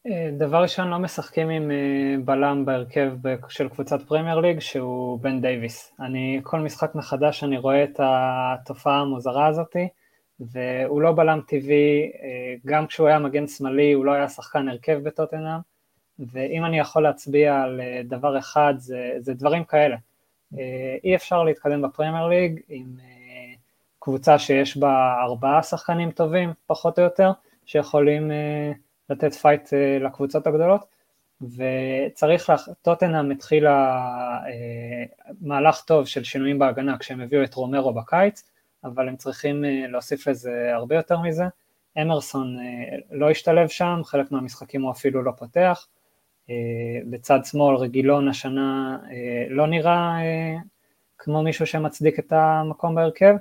אה, 0.08 0.30
דבר 0.38 0.62
ראשון, 0.62 0.88
לא 0.88 0.98
משחקים 0.98 1.50
עם 1.50 1.72
אה, 1.72 2.16
בלם 2.26 2.66
בהרכב 2.66 3.12
של 3.50 3.70
קבוצת 3.70 4.02
פרמייר 4.08 4.40
ליג 4.40 4.60
שהוא 4.60 5.20
בן 5.20 5.42
דייוויס. 5.42 5.94
אני, 6.00 6.40
כל 6.44 6.60
משחק 6.60 6.96
מחדש 6.96 7.44
אני 7.44 7.58
רואה 7.58 7.84
את 7.84 8.00
התופעה 8.00 9.00
המוזרה 9.00 9.48
הזאתי, 9.48 9.88
והוא 10.40 11.02
לא 11.02 11.12
בלם 11.12 11.42
טבעי, 11.48 12.12
אה, 12.24 12.56
גם 12.66 12.88
כשהוא 12.88 13.08
היה 13.08 13.20
מגן 13.20 13.48
שמאלי 13.48 13.94
הוא 13.94 14.06
לא 14.06 14.12
היה 14.12 14.30
שחקן 14.30 14.70
הרכב 14.70 15.00
בטוטנאם, 15.04 15.60
ואם 16.20 16.66
אני 16.66 16.80
יכול 16.80 17.04
להצביע 17.04 17.62
על 17.62 17.82
דבר 18.04 18.38
אחד 18.38 18.74
זה, 18.78 19.12
זה 19.20 19.34
דברים 19.34 19.64
כאלה. 19.64 19.96
אה, 20.54 20.98
אי 21.04 21.16
אפשר 21.16 21.44
להתקדם 21.44 21.82
בפרמייר 21.82 22.28
ליג 22.28 22.62
עם 22.70 22.96
אה, 23.00 23.54
קבוצה 24.00 24.40
שיש 24.40 24.78
בה 24.78 25.16
ארבעה 25.22 25.64
שחקנים 25.64 26.12
טובים, 26.12 26.54
פחות 26.68 27.00
או 27.00 27.04
יותר, 27.04 27.32
שיכולים 27.66 28.32
אה, 28.32 28.72
לתת 29.10 29.34
fight 29.34 29.70
לקבוצות 30.00 30.48
הגדולות, 30.48 30.86
וצריך, 31.42 32.50
לה... 32.50 32.56
טוטנאם 32.82 33.32
התחילה 33.32 34.04
מהלך 35.42 35.82
טוב 35.82 36.06
של 36.06 36.24
שינויים 36.24 36.60
בהגנה 36.60 36.98
כשהם 36.98 37.22
הביאו 37.22 37.44
את 37.44 37.54
רומרו 37.54 37.94
בקיץ, 37.94 38.44
אבל 38.84 39.10
הם 39.10 39.16
צריכים 39.16 39.64
להוסיף 39.90 40.28
לזה 40.28 40.72
הרבה 40.74 40.96
יותר 40.96 41.20
מזה. 41.20 41.44
אמרסון 42.02 42.58
לא 43.12 43.30
השתלב 43.30 43.68
שם, 43.68 44.02
חלק 44.06 44.32
מהמשחקים 44.32 44.82
הוא 44.82 44.92
אפילו 44.92 45.24
לא 45.24 45.32
פותח, 45.32 45.88
בצד 47.10 47.40
שמאל 47.46 47.76
רגילון 47.76 48.28
השנה 48.28 48.98
אה, 49.12 49.46
לא 49.50 49.68
נראה 49.68 50.22
אה, 50.22 50.56
כמו 51.18 51.44
מישהו 51.44 51.66
שמצדיק 51.66 52.20
את 52.20 52.34
המקום 52.34 52.96
בהרכב. 52.96 53.36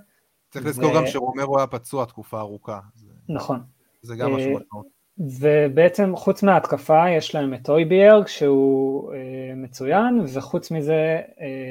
צריך 0.51 0.67
לזכור 0.67 0.91
ו... 0.91 0.95
גם 0.95 1.07
שרומרו 1.07 1.59
היה 1.59 1.67
פצוע 1.67 2.05
תקופה 2.05 2.41
ארוכה. 2.41 2.81
נכון. 3.29 3.61
זה 4.03 4.17
גם 4.17 4.35
משהו 4.35 4.57
משמעות. 4.57 4.87
ובעצם 5.19 6.17
חוץ 6.17 6.43
מההתקפה 6.43 7.11
יש 7.11 7.35
להם 7.35 7.55
את 7.55 7.69
אויביארג 7.69 8.27
שהוא 8.27 9.13
מצוין, 9.57 10.21
וחוץ 10.35 10.71
מזה 10.71 11.21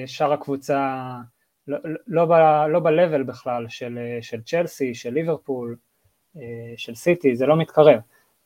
שאר 0.05 0.33
הקבוצה 0.33 1.11
לא, 1.67 1.77
לא, 2.07 2.25
ב, 2.25 2.31
לא 2.69 2.79
ב-level 2.79 3.23
בכלל 3.23 3.65
של, 3.69 3.99
של 4.21 4.41
צ'לסי, 4.41 4.93
של 4.95 5.13
ליברפול, 5.13 5.75
של 6.77 6.95
סיטי, 6.95 7.35
זה 7.35 7.45
לא 7.45 7.57
מתקרב. 7.57 7.99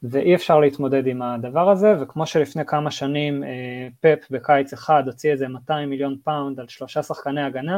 ואי 0.04 0.36
אפשר 0.36 0.60
להתמודד 0.60 1.08
עם 1.08 1.22
הדבר 1.22 1.70
הזה, 1.70 1.94
וכמו 2.02 2.26
שלפני 2.26 2.66
כמה 2.66 2.92
שנים 2.92 3.44
אה, 3.44 3.88
פפ 4.00 4.28
בקיץ 4.32 4.74
אחד 4.74 5.04
הוציא 5.06 5.32
איזה 5.32 5.48
200 5.48 5.90
מיליון 5.90 6.18
פאונד 6.24 6.60
על 6.60 6.68
שלושה 6.68 7.04
שחקני 7.04 7.44
הגנה, 7.44 7.78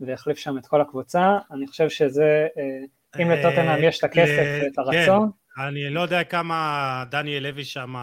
והחליף 0.00 0.38
שם 0.38 0.58
את 0.58 0.66
כל 0.66 0.80
הקבוצה, 0.80 1.38
אני 1.52 1.66
חושב 1.66 1.88
שזה, 1.88 2.46
אה, 2.58 3.22
אם 3.22 3.30
לטוטנאם 3.30 3.84
יש 3.84 3.98
את 3.98 4.04
הכסף 4.04 4.38
אה, 4.38 4.60
ואת 4.62 4.78
הרצון. 4.78 5.30
כן, 5.56 5.62
אני 5.62 5.90
לא 5.90 6.00
יודע 6.00 6.24
כמה 6.24 7.04
דניאל 7.10 7.42
לוי 7.42 7.64
שם 7.64 7.94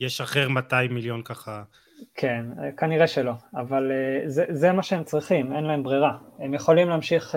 ישחרר 0.00 0.48
200 0.48 0.94
מיליון 0.94 1.22
ככה. 1.22 1.62
כן, 2.14 2.44
כנראה 2.76 3.06
שלא, 3.06 3.32
אבל 3.54 3.92
זה, 4.26 4.44
זה 4.48 4.72
מה 4.72 4.82
שהם 4.82 5.04
צריכים, 5.04 5.52
אין 5.52 5.64
להם 5.64 5.82
ברירה. 5.82 6.16
הם 6.38 6.54
יכולים 6.54 6.88
להמשיך 6.88 7.34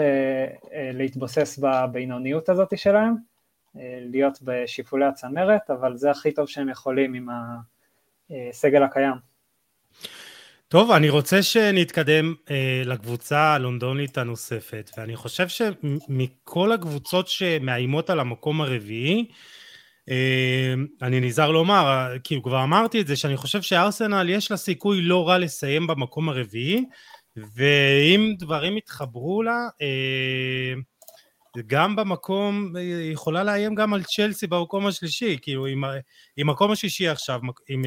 להתבוסס 0.94 1.60
בבינוניות 1.60 2.50
הזאת 2.50 2.78
שלהם, 2.78 3.16
להיות 4.12 4.38
בשיפולי 4.42 5.06
הצמרת, 5.06 5.70
אבל 5.70 5.98
זה 5.98 6.12
הכי 6.12 6.32
טוב 6.32 6.48
שהם 6.48 6.70
יכולים 6.70 7.14
עם 7.14 7.28
הסגל 8.30 8.84
הקיים. 8.84 9.32
טוב, 10.72 10.92
אני 10.92 11.10
רוצה 11.10 11.44
שנתקדם 11.44 12.34
אה, 12.52 12.82
לקבוצה 12.86 13.40
הלונדונית 13.40 14.18
הנוספת, 14.18 14.92
ואני 14.98 15.16
חושב 15.16 15.48
שמכל 15.48 16.72
הקבוצות 16.72 17.28
שמאיימות 17.28 18.10
על 18.10 18.20
המקום 18.20 18.62
הרביעי, 18.62 19.26
אה, 20.10 20.74
אני 21.02 21.20
נזהר 21.20 21.52
לומר, 21.52 22.16
כי 22.24 22.42
כבר 22.44 22.64
אמרתי 22.64 23.02
את 23.02 23.08
זה, 23.08 23.16
שאני 23.16 23.38
חושב 23.38 23.62
שארסנל 23.62 24.30
יש 24.30 24.52
לה 24.52 24.58
סיכוי 24.58 25.02
לא 25.02 25.28
רע 25.28 25.38
לסיים 25.38 25.88
במקום 25.88 26.30
הרביעי, 26.30 26.86
ואם 27.56 28.34
דברים 28.40 28.78
יתחברו 28.78 29.44
לה, 29.44 29.68
אה, 29.82 30.74
גם 31.68 31.96
במקום, 31.96 32.76
היא 32.76 33.14
יכולה 33.14 33.44
לאיים 33.44 33.76
גם 33.76 33.94
על 33.94 34.04
צ'לסי 34.04 34.48
במקום 34.48 34.88
השלישי, 34.88 35.38
כאילו 35.42 35.66
עם, 35.66 35.84
עם 36.38 36.50
מקום 36.50 36.72
השישי 36.72 37.08
עכשיו, 37.08 37.40
עם 37.70 37.82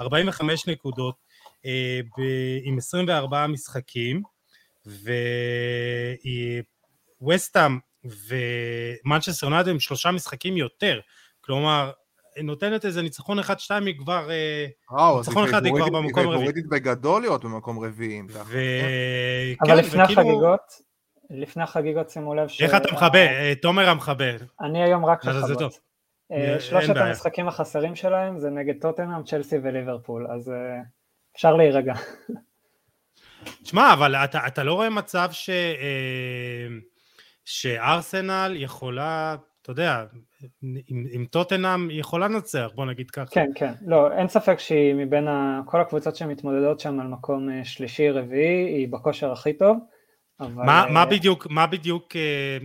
45 0.00 0.68
אה, 0.68 0.72
נקודות, 0.72 1.14
אה, 1.66 2.00
עם 2.64 2.78
24 2.78 3.46
משחקים, 3.46 4.22
וווסטאם 7.20 7.78
ומנצ'סטר 9.04 9.46
יונדד 9.46 9.68
עם 9.68 9.80
שלושה 9.80 10.10
משחקים 10.10 10.56
יותר, 10.56 11.00
כלומר, 11.40 11.90
נותנת 12.42 12.84
איזה 12.84 13.02
ניצחון 13.02 13.38
אחד-שתיים 13.38 13.86
היא 13.86 13.98
כבר... 13.98 14.30
אה, 14.30 14.66
ניצחון 15.16 15.48
אחד 15.48 15.64
היא 15.64 15.72
כבר 15.72 15.88
במקום 15.88 16.02
רביעי. 16.02 16.32
היא 16.32 16.38
פבוריטית 16.38 16.66
בגדול 16.68 17.22
להיות 17.22 17.44
במקום 17.44 17.84
רביעי. 17.84 18.22
ו... 18.30 18.58
אבל 19.60 19.66
כן, 19.66 19.76
לפני 19.76 20.02
וכאילו... 20.02 20.20
החגיגות, 20.20 20.85
לפני 21.30 21.62
החגיגות 21.62 22.10
שימו 22.10 22.34
לב 22.34 22.48
ש... 22.48 22.62
איך 22.62 22.74
אתה 22.74 22.92
מכבה? 22.92 23.18
אה, 23.18 23.52
תומר 23.62 23.88
המכבה. 23.88 24.24
אני 24.60 24.82
היום 24.82 25.04
רק 25.04 25.24
לכבות. 25.24 25.80
שלושת 26.58 26.96
המשחקים 26.96 27.48
החסרים 27.48 27.94
שלהם 27.94 28.38
זה 28.38 28.50
נגד 28.50 28.74
טוטנאם, 28.80 29.24
צ'לסי 29.24 29.56
וליברפול, 29.62 30.26
אז 30.30 30.52
אפשר 31.36 31.56
להירגע. 31.56 31.94
תשמע, 33.62 33.92
אבל 33.92 34.14
אתה, 34.14 34.46
אתה 34.46 34.64
לא 34.64 34.74
רואה 34.74 34.90
מצב 34.90 35.28
ש, 35.32 35.50
אה, 35.50 36.66
שארסנל 37.44 38.52
יכולה, 38.56 39.36
אתה 39.62 39.70
יודע, 39.70 40.04
עם, 40.62 41.04
עם 41.12 41.24
טוטנאם 41.24 41.88
היא 41.88 42.00
יכולה 42.00 42.28
לנצח, 42.28 42.70
בוא 42.74 42.86
נגיד 42.86 43.10
ככה. 43.10 43.26
כן, 43.30 43.50
כן, 43.54 43.72
לא, 43.86 44.12
אין 44.12 44.28
ספק 44.28 44.58
שהיא 44.58 44.94
מבין 44.94 45.28
ה, 45.28 45.60
כל 45.66 45.80
הקבוצות 45.80 46.16
שמתמודדות 46.16 46.80
שם 46.80 47.00
על 47.00 47.06
מקום 47.06 47.50
אה, 47.50 47.64
שלישי, 47.64 48.10
רביעי, 48.10 48.64
היא 48.64 48.88
בכושר 48.88 49.32
הכי 49.32 49.52
טוב. 49.52 49.76
אבל... 50.40 50.64
מה, 50.64 50.86
מה 50.90 51.00
אה, 51.00 51.06
בדיוק, 51.06 51.46
מה 51.50 51.66
בדיוק 51.66 52.16
אה, 52.16 52.58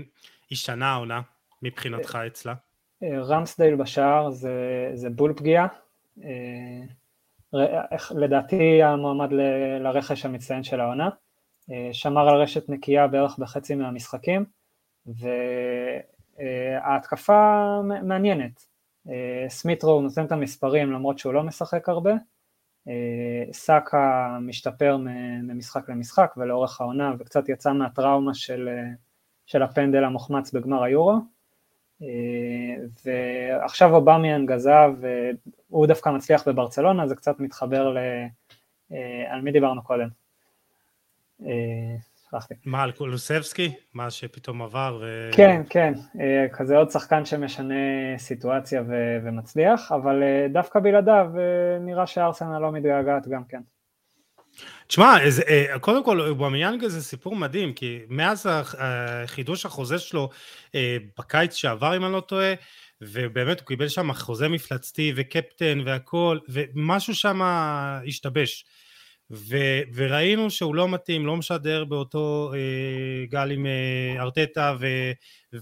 השתנה 0.51 0.91
העונה 0.91 1.21
מבחינתך 1.61 2.17
אצלה? 2.27 2.53
רמסדייל 3.03 3.75
בשער 3.75 4.29
זה, 4.29 4.51
זה 4.93 5.09
בול 5.09 5.33
פגיעה. 5.33 5.67
לדעתי 8.11 8.83
המועמד 8.83 9.29
לרכש 9.79 10.25
המצטיין 10.25 10.63
של 10.63 10.79
העונה, 10.79 11.09
אה, 11.71 11.89
שמר 11.91 12.29
על 12.29 12.41
רשת 12.41 12.69
נקייה 12.69 13.07
בערך 13.07 13.39
בחצי 13.39 13.75
מהמשחקים, 13.75 14.45
וההתקפה 16.37 17.81
מעניינת. 18.03 18.65
אה, 19.09 19.45
סמית' 19.49 19.86
רו 19.86 20.01
נותן 20.01 20.25
את 20.25 20.31
המספרים 20.31 20.91
למרות 20.91 21.19
שהוא 21.19 21.33
לא 21.33 21.43
משחק 21.43 21.89
הרבה, 21.89 22.11
אה, 22.11 22.17
סאקה 23.51 24.37
משתפר 24.41 24.97
ממשחק 25.43 25.89
למשחק 25.89 26.33
ולאורך 26.37 26.81
העונה 26.81 27.13
וקצת 27.19 27.49
יצא 27.49 27.73
מהטראומה 27.73 28.33
של, 28.33 28.69
של 29.45 29.63
הפנדל 29.63 30.03
המוחמץ 30.03 30.51
בגמר 30.51 30.83
היורו. 30.83 31.19
ועכשיו 33.05 33.95
אובמיאנג 33.95 34.51
עזב, 34.51 34.93
הוא 35.67 35.87
דווקא 35.87 36.09
מצליח 36.09 36.47
בברצלונה, 36.47 37.07
זה 37.07 37.15
קצת 37.15 37.39
מתחבר 37.39 37.89
ל... 37.89 37.97
אה, 38.91 39.33
על 39.33 39.41
מי 39.41 39.51
דיברנו 39.51 39.83
קודם? 39.83 40.07
אה, 42.33 42.41
שכחתי. 42.41 42.55
מה, 42.65 42.83
על 42.83 42.91
קולוסבסקי? 42.91 43.71
מה 43.93 44.09
שפתאום 44.11 44.61
עבר 44.61 44.99
ו... 45.01 45.29
כן, 45.33 45.61
כן, 45.69 45.93
אה, 46.19 46.45
כזה 46.53 46.77
עוד 46.77 46.89
שחקן 46.89 47.25
שמשנה 47.25 47.73
סיטואציה 48.17 48.81
ו- 48.81 49.17
ומצליח, 49.23 49.91
אבל 49.91 50.23
דווקא 50.53 50.79
בלעדיו 50.79 51.27
נראה 51.81 52.07
שארסנל 52.07 52.59
לא 52.59 52.71
מתגעגעת 52.71 53.27
גם 53.27 53.43
כן. 53.49 53.61
תשמע, 54.87 55.17
אה, 55.47 55.79
קודם 55.79 56.03
כל, 56.03 56.21
אובמיאנג 56.21 56.87
זה 56.87 57.03
סיפור 57.03 57.35
מדהים, 57.35 57.73
כי 57.73 57.99
מאז 58.09 58.49
חידוש 59.25 59.65
החוזה 59.65 59.99
שלו 59.99 60.29
אה, 60.75 60.97
בקיץ 61.17 61.53
שעבר, 61.53 61.97
אם 61.97 62.05
אני 62.05 62.13
לא 62.13 62.19
טועה, 62.19 62.53
ובאמת 63.01 63.59
הוא 63.59 63.67
קיבל 63.67 63.87
שם 63.87 64.13
חוזה 64.13 64.49
מפלצתי 64.49 65.13
וקפטן 65.15 65.79
והכל, 65.85 66.37
ומשהו 66.49 67.15
שם 67.15 67.41
השתבש. 68.07 68.65
ו, 69.33 69.57
וראינו 69.95 70.51
שהוא 70.51 70.75
לא 70.75 70.89
מתאים, 70.89 71.25
לא 71.25 71.37
משדר 71.37 71.85
באותו 71.85 72.51
אה, 72.53 73.25
גל 73.25 73.51
עם 73.51 73.65
אה, 73.65 74.21
ארטטה 74.21 74.75
ו, 74.79 74.87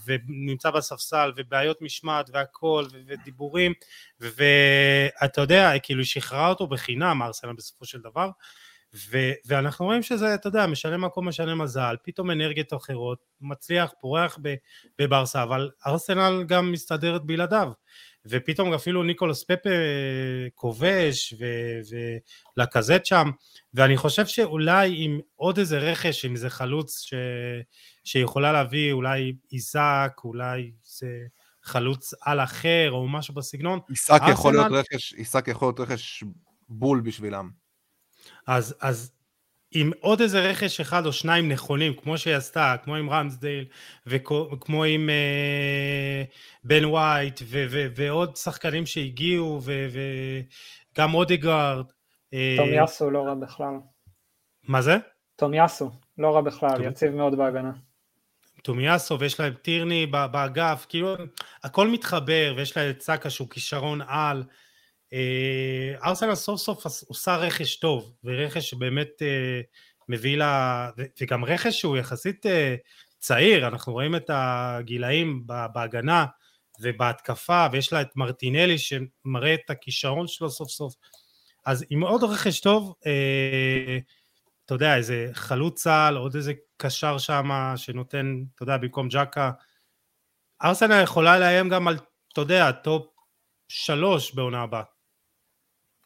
ונמצא 0.06 0.72
בספסל 0.72 1.32
ובעיות 1.36 1.82
משמעת 1.82 2.30
והכל 2.34 2.86
ו, 2.92 2.98
ודיבורים 3.08 3.74
ואתה 4.20 5.42
יודע, 5.42 5.72
כאילו 5.84 6.06
שחררה 6.06 6.50
אותו 6.50 6.68
בחינם 6.68 7.22
ארסנל 7.22 7.54
בסופו 7.54 7.86
של 7.86 8.00
דבר 8.02 8.30
ו- 8.94 9.34
ואנחנו 9.46 9.86
רואים 9.86 10.04
שזה, 10.04 10.34
אתה 10.34 10.48
יודע, 10.48 10.68
משנה 10.68 10.98
מקום, 10.98 11.28
משנה 11.28 11.56
מזל, 11.56 11.96
פתאום 12.04 12.32
אנרגיות 12.32 12.74
אחרות, 12.74 13.20
מצליח, 13.42 13.94
פורח 14.02 14.38
בברסה, 15.00 15.44
אבל 15.44 15.70
ארסנל 15.88 16.44
גם 16.48 16.72
מסתדרת 16.72 17.24
בלעדיו. 17.26 17.72
ופתאום 18.30 18.74
אפילו 18.74 19.04
ניקולוס 19.04 19.44
פפה 19.44 19.70
כובש 20.56 21.34
ולקזט 22.58 23.06
שם, 23.06 23.30
ואני 23.74 23.98
חושב 23.98 24.26
שאולי 24.26 24.94
עם 24.98 25.20
עוד 25.36 25.58
איזה 25.58 25.78
רכש, 25.78 26.26
עם 26.26 26.34
איזה 26.34 26.50
חלוץ 26.50 27.00
ש... 27.00 27.14
שיכולה 28.04 28.52
להביא 28.52 28.92
אולי 28.92 29.34
איזק, 29.54 30.12
אולי 30.24 30.72
זה 30.84 31.08
חלוץ 31.64 32.14
על 32.22 32.40
אחר 32.40 32.92
או 32.92 33.08
משהו 33.08 33.34
בסגנון. 33.34 33.80
איסק 33.90 34.22
יכול 34.32 34.54
להיות 34.54 34.72
רכש, 34.72 35.14
איסק 35.14 35.48
יכול 35.48 35.68
להיות 35.68 35.80
רכש 35.80 36.24
בול 36.70 37.02
בשבילם. 37.02 37.50
אז, 38.48 38.76
אז 38.82 39.12
עם 39.72 39.92
עוד 40.00 40.22
איזה 40.22 40.42
רכש 40.50 40.80
אחד 40.80 41.06
או 41.06 41.14
שניים 41.14 41.50
נכונים, 41.50 41.94
כמו 41.94 42.18
שהיא 42.18 42.36
עשתה, 42.36 42.76
כמו 42.84 42.96
עם 42.96 43.10
רמסדייל, 43.10 43.66
וכמו 44.08 44.84
עם 44.84 45.10
אה, 45.10 46.24
בן 46.64 46.86
וייט, 46.86 47.40
ו, 47.44 47.66
ו, 47.70 47.88
ועוד 47.96 48.36
שחקנים 48.36 48.86
שהגיעו, 48.86 49.62
וגם 50.94 51.14
אודגרד. 51.14 51.86
אה, 52.34 52.56
תום 52.58 52.70
יאסו 52.70 53.10
לא 53.10 53.20
רע 53.20 53.34
בכלל. 53.34 53.74
מה 54.68 54.82
זה? 54.82 54.98
תום 55.36 55.54
יאסו, 55.54 55.92
לא 56.18 56.36
רע 56.36 56.42
בכלל, 56.42 56.76
תום... 56.76 56.84
יציב 56.84 57.12
מאוד 57.12 57.38
בהגנה. 57.38 57.72
תומיאסו 58.64 59.20
ויש 59.20 59.40
להם 59.40 59.54
טירני 59.54 60.06
באגף, 60.06 60.86
כאילו 60.90 61.16
הכל 61.64 61.88
מתחבר 61.88 62.54
ויש 62.58 62.78
להם 62.78 62.90
את 62.90 63.02
סאקה 63.02 63.30
שהוא 63.30 63.50
כישרון 63.50 64.02
על, 64.08 64.44
ארסנל 66.04 66.36
סוף 66.36 66.60
סוף 66.62 66.86
עושה 67.08 67.36
רכש 67.36 67.76
טוב, 67.76 68.14
ורכש 68.24 68.70
שבאמת 68.70 69.22
אה, 69.22 69.62
מביא 70.10 70.38
לה, 70.38 70.90
וגם 71.22 71.46
רכש 71.46 71.80
שהוא 71.80 71.98
יחסית 71.98 72.46
אה, 72.46 72.76
צעיר, 73.18 73.68
אנחנו 73.68 73.94
רואים 73.94 74.16
את 74.16 74.30
הגילאים 74.34 75.44
בהגנה 75.74 76.26
ובהתקפה, 76.82 77.68
ויש 77.72 77.94
לה 77.94 78.02
את 78.02 78.16
מרטינלי 78.16 78.78
שמראה 78.78 79.54
את 79.54 79.70
הכישרון 79.70 80.28
שלו 80.28 80.50
סוף 80.50 80.70
סוף. 80.70 80.94
אז 81.66 81.86
עם 81.90 82.04
עוד 82.04 82.24
רכש 82.24 82.60
טוב, 82.60 82.96
אתה 84.66 84.74
יודע, 84.74 84.98
איזה 84.98 85.30
חלוץ 85.34 85.82
צה"ל, 85.82 86.18
עוד 86.18 86.36
איזה 86.36 86.54
קשר 86.78 87.18
שם 87.18 87.50
שנותן, 87.76 88.44
אתה 88.56 88.64
יודע, 88.64 88.78
במקום 88.78 89.08
ג'קה, 89.08 89.52
ארסנל 90.64 91.04
יכולה 91.04 91.40
לאיים 91.40 91.70
גם 91.70 91.88
על, 91.88 91.98
אתה 92.34 92.42
יודע, 92.42 92.72
top 92.72 93.08
שלוש 93.68 94.34
בעונה 94.34 94.62
הבאה. 94.62 94.99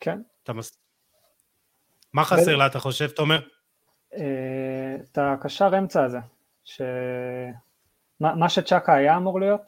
כן. 0.04 0.22
אתה 0.44 0.54
מס... 0.54 0.78
מה 2.14 2.24
חסר 2.24 2.52
ו... 2.56 2.58
לה, 2.58 2.66
אתה 2.66 2.80
חושב, 2.80 3.08
תומר? 3.08 3.40
אה, 4.14 4.96
את 5.04 5.18
הקשר 5.22 5.78
אמצע 5.78 6.04
הזה, 6.04 6.20
ש... 6.64 6.82
מה, 8.20 8.36
מה 8.36 8.50
שצ'אקה 8.50 8.96
היה 8.96 9.18
אמור 9.18 9.40
להיות, 9.40 9.62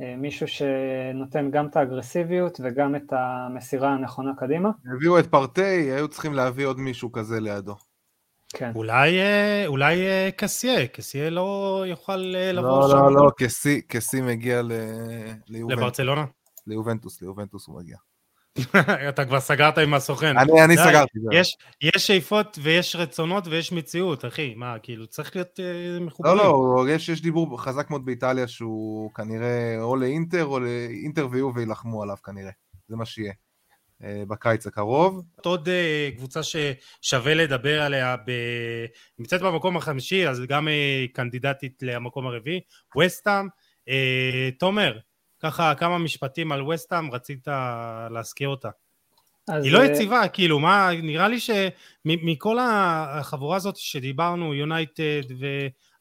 אה, 0.00 0.14
מישהו 0.16 0.46
שנותן 0.48 1.50
גם 1.50 1.66
את 1.66 1.76
האגרסיביות 1.76 2.60
וגם 2.62 2.96
את 2.96 3.12
המסירה 3.12 3.92
הנכונה 3.92 4.30
קדימה. 4.38 4.70
הביאו 4.96 5.18
את 5.18 5.26
פארטי, 5.26 5.92
היו 5.92 6.08
צריכים 6.08 6.34
להביא 6.34 6.66
עוד 6.66 6.78
מישהו 6.78 7.12
כזה 7.12 7.40
לידו. 7.40 7.76
כן. 8.52 8.72
אולי, 8.74 9.20
אה, 9.20 9.64
אולי 9.66 9.96
קסיה, 10.36 10.86
קסיה 10.86 11.30
לא 11.30 11.84
יוכל 11.86 12.16
לבוא 12.52 12.80
לא, 12.80 12.88
שם. 12.88 12.96
לא, 12.96 13.14
לא, 13.14 13.24
לא, 13.24 13.30
קסי, 13.38 13.82
קסי 13.82 14.20
מגיע 14.20 14.62
ל... 14.62 14.72
ליובנטוס. 15.46 15.78
לברצלונה? 15.78 16.24
ליובנטוס, 16.66 17.22
ליובנטוס 17.22 17.66
הוא 17.66 17.80
מגיע. 17.80 17.96
אתה 19.08 19.24
כבר 19.24 19.40
סגרת 19.40 19.78
עם 19.78 19.94
הסוכן. 19.94 20.38
אני, 20.38 20.64
אני 20.64 20.76
די, 20.76 20.82
סגרתי. 20.82 21.18
יש, 21.32 21.56
יש 21.82 22.06
שאיפות 22.06 22.58
ויש 22.62 22.96
רצונות 22.96 23.46
ויש 23.46 23.72
מציאות, 23.72 24.24
אחי. 24.24 24.54
מה, 24.54 24.78
כאילו, 24.82 25.06
צריך 25.06 25.36
להיות 25.36 25.60
אה, 25.60 26.00
מחוברים. 26.00 26.36
לא, 26.36 26.76
לא, 26.76 26.90
יש, 26.90 27.08
יש 27.08 27.22
דיבור 27.22 27.62
חזק 27.62 27.90
מאוד 27.90 28.04
באיטליה 28.04 28.48
שהוא 28.48 29.14
כנראה 29.14 29.76
או 29.80 29.96
לאינטר 29.96 30.44
או 30.44 30.60
לאינטר 30.60 31.28
ויהיו 31.30 31.54
וילחמו 31.54 32.02
עליו 32.02 32.16
כנראה. 32.24 32.50
זה 32.88 32.96
מה 32.96 33.04
שיהיה. 33.04 33.32
אה, 34.04 34.22
בקיץ 34.28 34.66
הקרוב. 34.66 35.22
עוד 35.44 35.68
אה, 35.68 36.08
קבוצה 36.16 36.40
ששווה 36.42 37.34
לדבר 37.34 37.82
עליה, 37.82 38.16
ב... 38.16 38.30
נמצאת 39.18 39.42
במקום 39.42 39.76
החמישי, 39.76 40.28
אז 40.28 40.42
גם 40.48 40.68
קנדידטית 41.12 41.82
למקום 41.82 42.26
הרביעי, 42.26 42.60
וסטאם. 42.98 43.48
תומר, 44.58 44.98
ככה 45.40 45.74
כמה 45.74 45.98
משפטים 45.98 46.52
על 46.52 46.62
וסטאם, 46.62 47.12
רצית 47.12 47.48
להזכיר 48.10 48.48
אותה. 48.48 48.68
היא 49.48 49.72
לא 49.72 49.80
אה, 49.80 49.84
יציבה, 49.84 50.28
כאילו, 50.28 50.58
מה, 50.58 50.90
נראה 51.02 51.28
לי 51.28 51.36
שמכל 51.40 52.58
החבורה 52.60 53.56
הזאת 53.56 53.76
שדיברנו, 53.76 54.54
יונייטד 54.54 55.22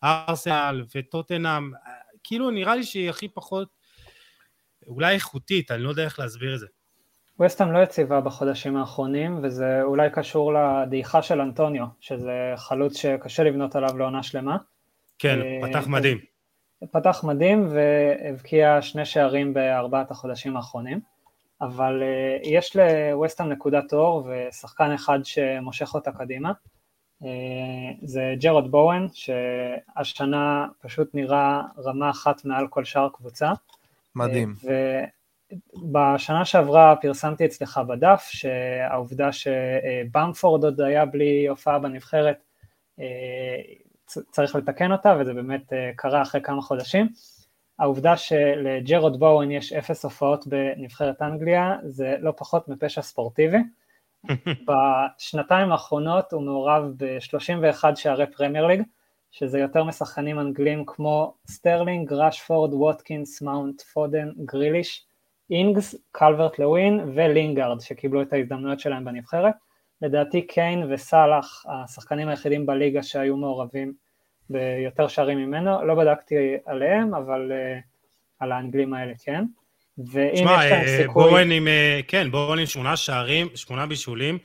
וארסנל 0.03 0.86
וטוטנאם, 0.95 1.72
כאילו 2.24 2.52
נראה 2.52 2.76
לי 2.76 2.84
שהיא 2.84 3.10
הכי 3.10 3.28
פחות, 3.28 3.68
אולי 4.88 5.14
איכותית, 5.14 5.72
אני 5.72 5.84
לא 5.84 5.90
יודע 5.90 6.03
איך 6.03 6.20
להסביר 6.20 6.53
את 6.53 6.60
זה. 6.60 6.68
וסטהאם 7.40 7.72
לא 7.72 7.80
יציבה 7.80 8.22
בחודשים 8.22 8.78
האחרונים, 8.78 9.40
וזה 9.44 9.82
אולי 9.84 10.10
קשור 10.14 10.53
לדעיכה 10.53 11.22
של 11.22 11.41
אנטוניו, 11.41 11.86
שזה 11.99 12.53
חלוץ 12.57 12.98
שקשה 12.98 13.44
לבנות 13.44 13.76
עליו 13.76 13.98
לעונה 13.98 14.24
שלמה. 14.24 14.57
כן, 15.20 15.41
אה, 15.41 15.70
פתח 15.70 15.88
מדהים. 15.88 16.18
פתח 16.91 17.23
מדהים 17.23 17.68
והבקיע 17.69 18.81
שני 18.81 19.06
שערים 19.06 19.53
בארבעת 19.53 20.11
החודשים 20.11 20.57
האחרונים, 20.57 20.99
אבל 21.61 22.03
אה, 22.03 22.38
יש 22.43 22.76
לווסטהאם 22.76 23.49
נקודת 23.49 23.93
אור 23.93 24.30
ושחקן 24.30 24.91
אחד 24.91 25.19
שמושך 25.23 25.95
אותה 25.95 26.11
קדימה. 26.11 26.51
אה, 27.23 27.30
זה 28.01 28.34
ג'ארוד 28.40 28.72
בואן, 28.72 29.07
שהשנה 29.14 30.68
פשוט 30.81 31.15
נראה 31.15 31.61
רמה 31.77 32.10
אחת 32.10 32.45
מעל 32.45 32.68
כל 32.68 32.84
שאר 32.84 33.10
קבוצה. 33.10 33.51
מדהים. 34.15 34.53
בשנה 35.91 36.45
שעברה 36.45 36.95
פרסמתי 37.01 37.45
אצלך 37.45 37.81
בדף 37.88 38.27
שהעובדה 38.31 39.30
שבמפורד 39.31 40.64
עוד 40.64 40.81
היה 40.81 41.06
בלי 41.06 41.47
הופעה 41.47 41.80
בנבחרת 41.80 42.43
צריך 44.31 44.56
לתקן 44.56 44.91
אותה 44.91 45.18
וזה 45.19 45.34
באמת 45.34 45.73
קרה 45.95 46.22
אחרי 46.22 46.41
כמה 46.41 46.61
חודשים. 46.61 47.10
העובדה 47.80 48.18
שלג'ארוד 48.18 49.19
בואן 49.19 49.52
יש 49.52 49.73
אפס 49.73 50.03
הופעות 50.03 50.48
בנבחרת 50.48 51.22
אנגליה 51.22 51.76
זה 51.84 52.15
לא 52.19 52.34
פחות 52.38 52.68
מפשע 52.68 53.02
ספורטיבי. 53.02 53.57
בשנתיים 54.68 55.72
האחרונות 55.72 56.34
הוא 56.34 56.41
מעורב 56.41 56.84
ב-31 56.98 57.95
שערי 57.95 58.26
פרמייר 58.31 58.68
ליג, 58.68 58.81
שזה 59.31 59.60
יותר 59.60 59.84
משחקנים 59.84 60.40
אנגלים 60.40 60.86
כמו 60.86 61.34
סטרלינג, 61.48 62.14
ראשפורד, 62.14 62.73
ווטקינס, 62.73 63.41
מאונט, 63.41 63.81
פודן, 63.81 64.30
גריליש, 64.45 65.06
אינגס, 65.49 65.95
קלברט 66.11 66.60
לווין 66.60 66.99
ולינגארד 67.15 67.81
שקיבלו 67.81 68.22
את 68.22 68.34
ההזדמנויות 68.34 68.80
שלהם 68.80 69.06
בנבחרת. 69.06 69.56
לדעתי 70.01 70.47
קיין 70.47 70.93
וסאלח 70.93 71.65
השחקנים 71.67 72.27
היחידים 72.27 72.65
בליגה 72.65 73.03
שהיו 73.03 73.38
מעורבים 73.38 73.93
ביותר 74.49 75.07
שערים 75.07 75.38
ממנו, 75.38 75.85
לא 75.85 75.95
בדקתי 75.95 76.35
עליהם, 76.65 77.15
אבל 77.15 77.51
uh, 77.51 77.81
על 78.39 78.51
האנגלים 78.51 78.93
האלה 78.93 79.13
כן. 79.23 79.43
ואם 79.97 80.35
שמה, 80.35 80.65
יש 80.65 80.71
להם 80.71 80.81
אה, 80.81 80.97
סיכוי... 80.97 81.23
בורן 81.23 81.51
עם, 81.51 81.67
אה, 81.67 81.99
כן, 82.07 82.31
בורן 82.31 82.59
עם 82.59 82.65
שמונה 82.65 82.97
שערים, 82.97 83.47
שמונה 83.55 83.85
בישולים, 83.85 84.38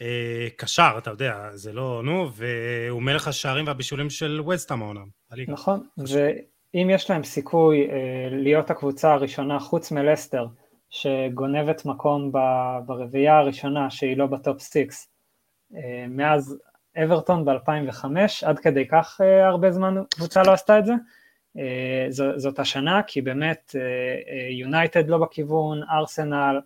אה, 0.00 0.48
קשר, 0.56 0.94
אתה 0.98 1.10
יודע, 1.10 1.50
זה 1.52 1.72
לא, 1.72 2.00
נו, 2.04 2.30
והוא 2.32 3.02
מלך 3.02 3.28
השערים 3.28 3.66
והבישולים 3.66 4.10
של 4.10 4.40
וסטאם 4.48 4.82
העונה. 4.82 5.00
נכון, 5.48 5.86
ואם 5.98 6.90
יש 6.90 7.10
להם 7.10 7.24
סיכוי 7.24 7.90
אה, 7.90 8.28
להיות 8.30 8.70
הקבוצה 8.70 9.12
הראשונה 9.12 9.60
חוץ 9.60 9.92
מלסטר, 9.92 10.46
שגונבת 10.90 11.84
מקום 11.84 12.32
ברביעייה 12.86 13.38
הראשונה 13.38 13.90
שהיא 13.90 14.16
לא 14.16 14.26
ב 14.26 14.35
top 14.35 14.60
six, 14.60 15.08
אה, 15.74 16.04
מאז 16.08 16.58
אברטון 17.04 17.44
ב-2005, 17.44 18.04
עד 18.44 18.58
כדי 18.58 18.88
כך 18.88 19.20
אה, 19.24 19.46
הרבה 19.46 19.72
זמן 19.72 19.94
קבוצה 20.10 20.42
לא 20.42 20.52
עשתה 20.52 20.78
את 20.78 20.86
זה, 20.86 20.92
אה, 21.58 22.06
זאת 22.36 22.58
השנה, 22.58 23.02
כי 23.02 23.20
באמת 23.20 23.74
יונייטד 24.50 25.08
לא 25.08 25.18
בכיוון, 25.18 25.82
ארסנל 25.90 26.60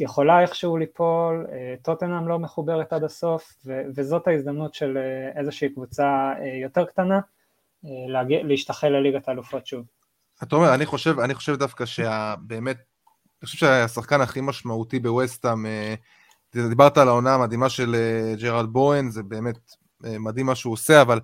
יכולה 0.00 0.40
איכשהו 0.40 0.76
ליפול, 0.76 1.46
טוטנאם 1.82 2.28
לא 2.28 2.38
מחוברת 2.38 2.92
עד 2.92 3.04
הסוף, 3.04 3.66
וזאת 3.94 4.28
ההזדמנות 4.28 4.74
של 4.74 4.98
איזושהי 5.36 5.68
קבוצה 5.68 6.32
יותר 6.62 6.84
קטנה, 6.84 7.20
להשתחל 8.42 8.88
לליגת 8.88 9.28
האלופות 9.28 9.66
שוב. 9.66 9.95
אתה 10.42 10.56
אומר, 10.56 10.74
אני 10.74 10.86
חושב, 10.86 11.20
אני 11.20 11.34
חושב 11.34 11.56
דווקא 11.56 11.86
שבאמת, 11.86 12.76
אני 13.42 13.46
חושב 13.46 13.58
שהשחקן 13.58 14.20
הכי 14.20 14.40
משמעותי 14.40 14.98
בווסטהאם, 14.98 15.66
אה, 15.66 15.94
דיברת 16.54 16.98
על 16.98 17.08
העונה 17.08 17.34
המדהימה 17.34 17.68
של 17.68 17.94
אה, 17.94 18.34
ג'ארוד 18.36 18.72
בואן, 18.72 19.10
זה 19.10 19.22
באמת 19.22 19.58
אה, 20.04 20.18
מדהים 20.18 20.46
מה 20.46 20.54
שהוא 20.54 20.72
עושה, 20.72 21.02
אבל 21.02 21.20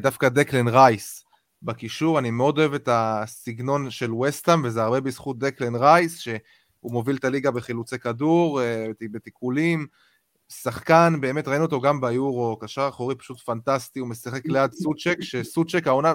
דווקא 0.00 0.28
דקלן 0.28 0.68
רייס 0.68 1.24
בקישור, 1.62 2.18
אני 2.18 2.30
מאוד 2.30 2.58
אוהב 2.58 2.74
את 2.74 2.88
הסגנון 2.92 3.90
של 3.90 4.12
ווסטהאם, 4.12 4.64
וזה 4.64 4.82
הרבה 4.82 5.00
בזכות 5.00 5.38
דקלן 5.38 5.74
רייס, 5.74 6.18
שהוא 6.18 6.92
מוביל 6.92 7.16
את 7.16 7.24
הליגה 7.24 7.50
בחילוצי 7.50 7.98
כדור, 7.98 8.60
בתיקולים, 9.10 9.86
שחקן, 10.48 11.20
באמת 11.20 11.48
ראינו 11.48 11.64
אותו 11.64 11.80
גם 11.80 12.00
ביורו, 12.00 12.56
קשר 12.56 12.88
אחורי 12.88 13.14
פשוט 13.14 13.40
פנטסטי, 13.40 14.00
הוא 14.00 14.08
משחק 14.08 14.46
ליד 14.46 14.72
סוצ'ק, 14.72 15.16
שסוצ'ק 15.20 15.86
העונה 15.86 16.14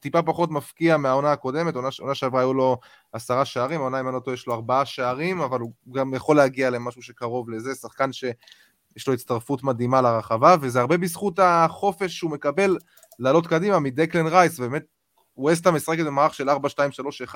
טיפה 0.00 0.22
פחות 0.22 0.50
מפקיע 0.50 0.96
מהעונה 0.96 1.32
הקודמת, 1.32 1.74
עונה, 1.74 1.88
עונה 2.00 2.14
שעברה 2.14 2.40
היו 2.40 2.54
לו 2.54 2.78
עשרה 3.12 3.44
שערים, 3.44 3.80
העונה 3.80 4.00
אם 4.00 4.08
אני 4.08 4.14
לא 4.14 4.20
טועה 4.20 4.34
יש 4.34 4.46
לו 4.46 4.54
ארבעה 4.54 4.84
שערים, 4.84 5.40
אבל 5.40 5.60
הוא 5.60 5.72
גם 5.94 6.14
יכול 6.14 6.36
להגיע 6.36 6.70
למשהו 6.70 7.02
שקרוב 7.02 7.50
לזה, 7.50 7.74
שחקן 7.74 8.12
שיש 8.12 9.06
לו 9.06 9.12
הצטרפות 9.12 9.62
מדהימה 9.62 10.00
לרחבה, 10.00 10.56
וזה 10.60 10.80
הרבה 10.80 10.96
בזכות 10.96 11.38
החופש 11.38 12.18
שהוא 12.18 12.30
מקבל 12.30 12.76
לעלות 13.18 13.46
קדימה 13.46 13.78
מדקלן 13.78 14.26
רייס, 14.26 14.60
ובאמת 14.60 14.84
ווסטה 15.36 15.70
משחקת 15.70 16.04
במערך 16.04 16.34
של 16.34 16.48
4-2-3-1, 16.50 17.34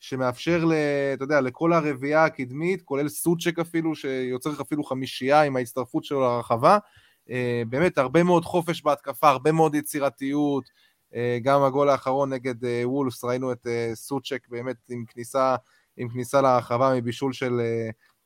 שמאפשר, 0.00 0.64
ל, 0.64 0.72
אתה 1.14 1.24
יודע, 1.24 1.40
לכל 1.40 1.72
הרביעייה 1.72 2.24
הקדמית, 2.24 2.82
כולל 2.82 3.08
סוצ'ק 3.08 3.58
אפילו, 3.58 3.94
שיוצר 3.94 4.50
לך 4.50 4.60
אפילו 4.60 4.84
חמישייה 4.84 5.42
עם 5.42 5.56
ההצטרפות 5.56 6.04
שלו 6.04 6.20
לרחבה. 6.20 6.78
אה, 7.30 7.62
באמת, 7.68 7.98
הרבה 7.98 8.22
מאוד 8.22 8.44
חופש 8.44 8.82
בהתקפה, 8.82 9.28
הרבה 9.28 9.52
מאוד 9.52 9.74
יצירתיות. 9.74 10.70
אה, 11.14 11.38
גם 11.42 11.62
הגול 11.62 11.88
האחרון 11.88 12.32
נגד 12.32 12.64
אה, 12.64 12.82
וולס, 12.84 13.24
ראינו 13.24 13.52
את 13.52 13.66
סוצ'ק 13.94 14.46
באמת 14.48 14.76
עם 14.90 15.04
כניסה, 15.08 15.56
עם 15.96 16.08
כניסה 16.08 16.40
לרחבה 16.40 16.94
מבישול 16.94 17.32
של, 17.32 17.60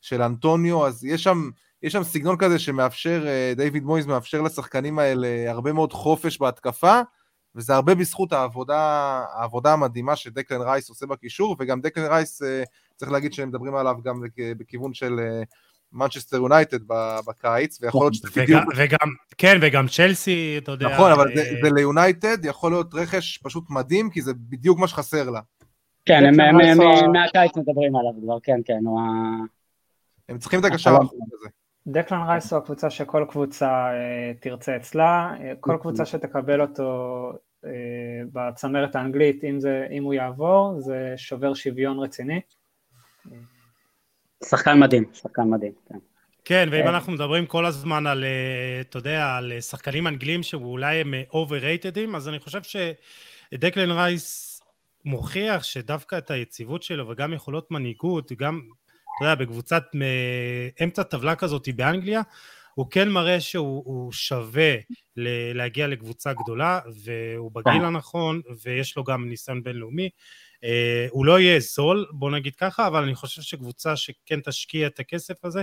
של 0.01 0.23
אנטוניו, 0.23 0.87
אז 0.87 1.05
יש 1.05 1.23
שם, 1.23 1.51
יש 1.83 1.93
שם 1.93 2.03
סגנון 2.03 2.37
כזה 2.37 2.59
שמאפשר, 2.59 3.27
דיוויד 3.57 3.85
מויז 3.85 4.07
מאפשר 4.07 4.43
לשחקנים 4.43 4.99
האלה 4.99 5.51
הרבה 5.51 5.73
מאוד 5.73 5.93
חופש 5.93 6.39
בהתקפה, 6.39 7.01
וזה 7.55 7.75
הרבה 7.75 7.95
בזכות 7.95 8.33
העבודה, 8.33 8.79
העבודה 9.33 9.73
המדהימה 9.73 10.17
שדקלן 10.17 10.61
רייס 10.61 10.89
עושה 10.89 11.07
בקישור, 11.07 11.57
וגם 11.59 11.81
דקלן 11.81 12.07
רייס, 12.07 12.43
צריך 12.97 13.11
להגיד 13.11 13.33
שהם 13.33 13.49
מדברים 13.49 13.75
עליו 13.75 13.97
גם 14.05 14.23
בכיוון 14.39 14.95
של 14.95 15.21
מנצ'סטר 15.93 16.37
יונייטד 16.37 16.79
בקיץ, 17.27 17.83
ויכול 17.83 18.05
להיות 18.05 18.15
שזה 18.15 18.29
בדיוק... 18.37 18.63
וגם, 18.77 19.09
כן, 19.39 19.59
וגם 19.61 19.89
צ'לסי, 19.89 20.59
אתה 20.59 20.73
יודע... 20.73 20.89
נכון, 20.89 21.13
אבל 21.13 21.35
זה, 21.35 21.43
זה 21.63 21.71
ליונייטד 21.75 22.45
יכול 22.45 22.73
להיות 22.73 22.95
רכש 22.95 23.39
פשוט 23.39 23.65
מדהים, 23.71 24.11
כי 24.11 24.23
זה 24.23 24.33
בדיוק 24.35 24.79
מה 24.79 24.89
שחסר 24.89 25.31
לה. 25.31 25.41
כן, 26.05 26.25
הם 26.25 26.37
מהקיץ 27.13 27.57
מדברים 27.57 27.97
עליו 27.97 28.13
כבר, 28.23 28.41
כן, 28.43 28.61
כן, 28.65 28.81
הוא 28.85 29.01
ה... 29.01 29.05
הם 30.29 30.39
צריכים 30.39 30.61
את 30.61 30.65
הקשר 30.65 30.91
האחורי 30.91 31.29
הזה. 31.33 31.49
דקלן 31.87 32.23
רייס 32.27 32.53
הוא 32.53 32.59
הקבוצה 32.59 32.91
שכל 32.91 33.25
קבוצה 33.29 33.69
אה, 33.69 34.33
תרצה 34.41 34.77
אצלה, 34.77 35.35
אה, 35.41 35.53
כל 35.61 35.77
קבוצה 35.81 36.07
שתקבל 36.07 36.61
אותו 36.61 37.33
אה, 37.65 37.71
בצמרת 38.33 38.97
האנגלית, 38.97 39.45
אם, 39.45 39.61
זה, 39.61 39.87
אם 39.91 40.05
הוא 40.05 40.15
יעבור, 40.15 40.81
זה 40.81 41.15
שובר 41.17 41.55
שוויון 41.55 41.99
רציני. 41.99 42.41
שחקן 44.45 44.81
מדהים, 44.81 45.05
שחקן 45.15 45.43
מדהים, 45.43 45.73
כן. 45.89 45.99
כן, 46.45 46.69
ואם 46.73 46.89
אנחנו 46.89 47.13
מדברים 47.13 47.47
כל 47.47 47.67
הזמן 47.67 48.07
על, 48.07 48.25
אתה 48.81 48.99
יודע, 48.99 49.37
על 49.37 49.61
שחקנים 49.61 50.07
אנגלים 50.07 50.43
שאולי 50.43 51.01
הם 51.01 51.15
overratedים, 51.31 52.17
אז 52.17 52.29
אני 52.29 52.39
חושב 52.39 52.61
שדקלן 52.63 53.91
רייס 53.91 54.61
מוכיח 55.05 55.63
שדווקא 55.63 56.19
את 56.19 56.31
היציבות 56.31 56.83
שלו 56.83 57.09
וגם 57.09 57.33
יכולות 57.33 57.71
מנהיגות, 57.71 58.33
גם 58.33 58.61
אתה 59.17 59.25
יודע, 59.25 59.35
בקבוצת 59.35 59.85
אמצע 60.85 61.03
טבלה 61.03 61.37
כזאת 61.37 61.69
באנגליה, 61.77 62.21
הוא 62.75 62.87
כן 62.91 63.09
מראה 63.09 63.41
שהוא 63.41 64.13
שווה 64.13 64.75
להגיע 65.55 65.87
לקבוצה 65.87 66.33
גדולה, 66.33 66.81
והוא 67.05 67.51
בגיל 67.53 67.85
הנכון, 67.85 68.41
ויש 68.63 68.97
לו 68.97 69.05
גם 69.05 69.29
ניסיון 69.29 69.63
בינלאומי. 69.63 70.09
אה, 70.65 71.07
הוא 71.11 71.27
לא 71.27 71.41
יהיה 71.41 71.61
זול, 71.61 72.07
בוא 72.11 72.31
נגיד 72.31 72.57
ככה, 72.57 72.87
אבל 72.87 73.03
אני 73.03 73.15
חושב 73.15 73.43
שקבוצה 73.43 73.97
שכן 73.97 74.41
תשקיע 74.41 74.87
את 74.87 75.01
הכסף 75.01 75.45
הזה, 75.45 75.63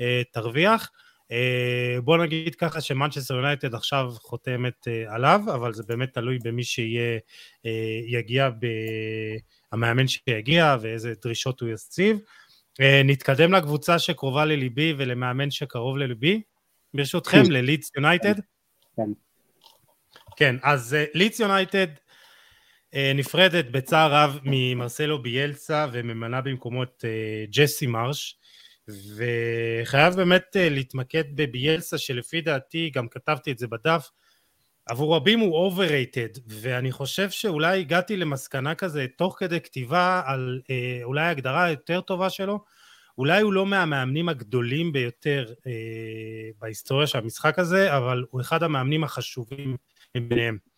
אה, 0.00 0.22
תרוויח. 0.32 0.90
אה, 1.32 1.96
בוא 2.04 2.18
נגיד 2.18 2.54
ככה 2.54 2.80
שמנצ'סטר 2.80 3.34
יונייטד 3.34 3.74
עכשיו 3.74 4.12
חותמת 4.20 4.88
עליו, 5.08 5.40
אבל 5.46 5.72
זה 5.72 5.82
באמת 5.88 6.14
תלוי 6.14 6.38
במי 6.44 6.62
שיגיע, 6.64 8.48
המאמן 9.72 10.08
שיגיע 10.08 10.76
ואיזה 10.80 11.12
דרישות 11.22 11.60
הוא 11.60 11.68
יציב. 11.68 12.18
נתקדם 13.04 13.52
לקבוצה 13.52 13.98
שקרובה 13.98 14.44
לליבי 14.44 14.94
ולמאמן 14.96 15.50
שקרוב 15.50 15.96
לליבי, 15.96 16.42
ברשותכם, 16.94 17.44
כן. 17.44 17.52
ללידס 17.52 17.90
יונייטד. 17.96 18.34
כן. 18.96 19.02
כן, 20.36 20.56
אז 20.62 20.96
לידס 21.14 21.40
יונייטד 21.40 21.86
נפרדת 23.14 23.70
בצער 23.70 24.12
רב 24.12 24.38
ממרסלו 24.42 25.22
ביאלסה 25.22 25.86
וממנה 25.92 26.40
במקומו 26.40 26.82
את 26.82 27.04
אה, 27.04 27.44
ג'סי 27.50 27.86
מרש. 27.86 28.38
וחייב 28.88 30.14
באמת 30.14 30.56
אה, 30.56 30.68
להתמקד 30.68 31.24
בביאלסה 31.34 31.98
שלפי 31.98 32.40
דעתי 32.40 32.90
גם 32.94 33.08
כתבתי 33.08 33.52
את 33.52 33.58
זה 33.58 33.66
בדף 33.66 34.10
עבור 34.86 35.16
רבים 35.16 35.40
הוא 35.40 35.72
overrated 35.72 36.40
ואני 36.46 36.92
חושב 36.92 37.30
שאולי 37.30 37.80
הגעתי 37.80 38.16
למסקנה 38.16 38.74
כזה 38.74 39.06
תוך 39.16 39.36
כדי 39.38 39.60
כתיבה 39.60 40.22
על 40.26 40.60
אולי 41.04 41.26
הגדרה 41.26 41.70
יותר 41.70 42.00
טובה 42.00 42.30
שלו 42.30 42.60
אולי 43.18 43.42
הוא 43.42 43.52
לא 43.52 43.66
מהמאמנים 43.66 44.28
הגדולים 44.28 44.92
ביותר 44.92 45.52
אה, 45.66 45.72
בהיסטוריה 46.60 47.06
של 47.06 47.18
המשחק 47.18 47.58
הזה 47.58 47.96
אבל 47.96 48.24
הוא 48.30 48.40
אחד 48.40 48.62
המאמנים 48.62 49.04
החשובים 49.04 49.76
מביניהם. 50.16 50.58
אה, 50.62 50.75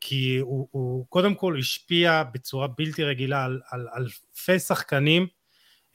כי 0.00 0.38
הוא, 0.38 0.68
הוא 0.70 1.06
קודם 1.08 1.34
כל 1.34 1.56
השפיע 1.58 2.22
בצורה 2.32 2.66
בלתי 2.78 3.04
רגילה 3.04 3.44
על, 3.44 3.60
על 3.70 3.86
אלפי 3.96 4.58
שחקנים, 4.58 5.26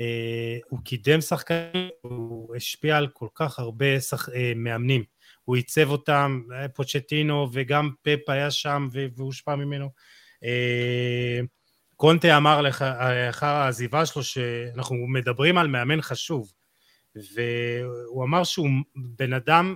אה, 0.02 0.58
הוא 0.70 0.80
קידם 0.84 1.22
שחקנים, 1.22 1.90
הוא 2.02 2.56
השפיע 2.56 2.98
על 2.98 3.08
כל 3.08 3.28
כך 3.36 3.60
הרבה 3.60 4.00
שח, 4.00 4.30
אה, 4.30 4.54
מאמנים, 4.56 5.04
הוא 5.44 5.56
עיצב 5.56 5.90
אותם, 5.90 6.42
פוצ'טינו 6.76 7.50
וגם 7.54 7.92
פפ 8.02 8.30
היה 8.30 8.52
שם 8.52 8.88
והושפע 9.16 9.56
ממנו. 9.56 9.90
קונטה 11.96 12.38
אמר 12.38 12.62
לאחר 12.62 13.46
העזיבה 13.46 14.06
שלו 14.06 14.24
שאנחנו 14.24 14.96
מדברים 15.08 15.58
על 15.58 15.68
מאמן 15.68 16.02
חשוב 16.02 16.52
והוא 17.16 18.24
אמר 18.24 18.44
שהוא 18.44 18.70
בן 18.96 19.34
אדם 19.34 19.76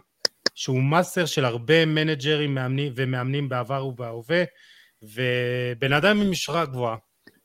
שהוא 0.56 0.84
מאסטר 0.84 1.26
של 1.26 1.46
הרבה 1.46 1.86
מנג'רים 1.86 2.56
מאמנים 2.56 2.94
ומאמנים 2.96 3.50
בעבר 3.50 3.86
ובהווה, 3.86 4.44
ובן 5.02 5.94
אדם 5.94 6.22
עם 6.22 6.32
משרה 6.32 6.66
גבוהה. 6.66 6.98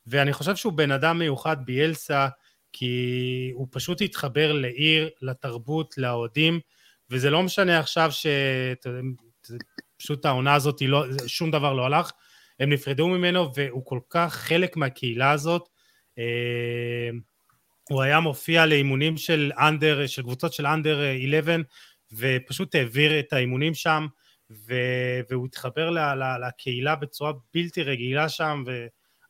ואני 0.06 0.32
חושב 0.32 0.56
שהוא 0.56 0.72
בן 0.72 0.90
אדם 0.90 1.18
מיוחד 1.18 1.56
ביאלסה, 1.64 2.28
כי 2.72 3.50
הוא 3.54 3.68
פשוט 3.70 4.02
התחבר 4.02 4.52
לעיר, 4.52 5.10
לתרבות, 5.22 5.98
לאוהדים, 5.98 6.60
וזה 7.10 7.30
לא 7.30 7.42
משנה 7.42 7.78
עכשיו 7.78 8.10
שפשוט 9.96 10.26
העונה 10.26 10.54
הזאת, 10.54 10.82
לא, 10.82 11.04
שום 11.26 11.50
דבר 11.50 11.72
לא 11.72 11.86
הלך, 11.86 12.10
הם 12.60 12.72
נפרדו 12.72 13.08
ממנו 13.08 13.54
והוא 13.54 13.84
כל 13.84 14.00
כך 14.10 14.34
חלק 14.34 14.76
מהקהילה 14.76 15.30
הזאת. 15.30 15.68
אה, 16.18 17.10
הוא 17.90 18.02
היה 18.02 18.20
מופיע 18.20 18.66
לאימונים 18.66 19.16
של 19.16 19.52
אנדר, 19.58 20.06
של 20.06 20.22
קבוצות 20.22 20.52
של 20.52 20.66
אנדר 20.66 21.00
11 21.02 21.56
ופשוט 22.12 22.74
העביר 22.74 23.20
את 23.20 23.32
האימונים 23.32 23.74
שם, 23.74 24.06
ו... 24.50 24.74
והוא 25.30 25.46
התחבר 25.46 25.90
ל... 25.90 25.98
ל... 25.98 26.46
לקהילה 26.46 26.96
בצורה 26.96 27.32
בלתי 27.54 27.82
רגילה 27.82 28.28
שם, 28.28 28.64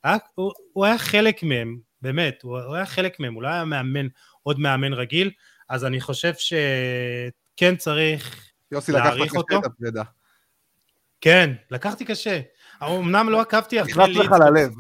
והוא 0.07 0.85
היה 0.85 0.99
חלק 0.99 1.43
מהם, 1.43 1.79
באמת, 2.03 2.43
הוא, 2.43 2.61
הוא 2.61 2.75
היה 2.75 2.87
חלק 2.87 3.21
מהם, 3.21 3.35
הוא 3.35 3.43
לא 3.43 3.49
היה 3.49 3.65
מאמן, 3.65 4.07
עוד 4.43 4.59
מאמן 4.59 4.93
רגיל, 4.93 5.31
אז 5.69 5.85
אני 5.85 6.01
חושב 6.01 6.33
שכן 6.35 7.77
צריך 7.77 8.51
להעריך 8.89 9.35
אותו. 9.35 9.55
יוסי, 9.55 9.57
לקחת 9.57 9.59
קשה 9.59 9.59
את 9.59 9.65
הפרידה. 9.65 10.03
כן, 11.21 11.55
לקחתי 11.71 12.05
קשה. 12.05 12.41
אמנם 12.83 13.29
לא 13.31 13.41
עקבתי 13.41 13.83
אחרי 13.83 13.93
לידס. 14.07 14.17
נכנס 14.17 14.27
לך 14.27 14.33
ללב. 14.33 14.73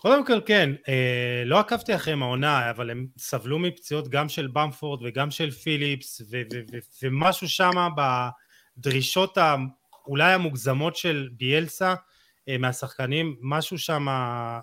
קודם 0.00 0.26
כל 0.26 0.40
כן, 0.46 0.70
אה, 0.88 1.42
לא 1.44 1.58
עקבתי 1.58 1.94
אחריהם 1.94 2.22
העונה, 2.22 2.70
אבל 2.70 2.90
הם 2.90 3.06
סבלו 3.18 3.58
מפציעות 3.58 4.08
גם 4.08 4.28
של 4.28 4.46
במפורד 4.52 5.00
וגם 5.02 5.30
של 5.30 5.50
פיליפס, 5.50 6.20
ו- 6.20 6.24
ו- 6.52 6.60
ו- 6.72 6.78
ומשהו 7.02 7.48
שם 7.48 7.88
בדרישות 7.96 9.38
אולי 10.06 10.32
המוגזמות 10.32 10.96
של 10.96 11.28
ביאלסה 11.32 11.94
אה, 12.48 12.58
מהשחקנים, 12.58 13.36
משהו 13.40 13.78
שם 13.78 14.06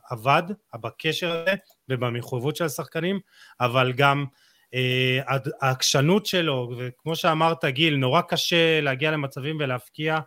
עבד, 0.09 0.43
בקשר 0.75 1.31
הזה 1.31 1.53
ובמחויבות 1.89 2.55
של 2.55 2.65
השחקנים, 2.65 3.19
אבל 3.59 3.93
גם 3.93 4.25
אה, 4.73 5.19
העקשנות 5.61 6.25
שלו, 6.25 6.71
וכמו 6.77 7.15
שאמרת 7.15 7.65
גיל, 7.65 7.95
נורא 7.95 8.21
קשה 8.21 8.81
להגיע 8.81 9.11
למצבים 9.11 9.57
ולהפקיע, 9.59 10.19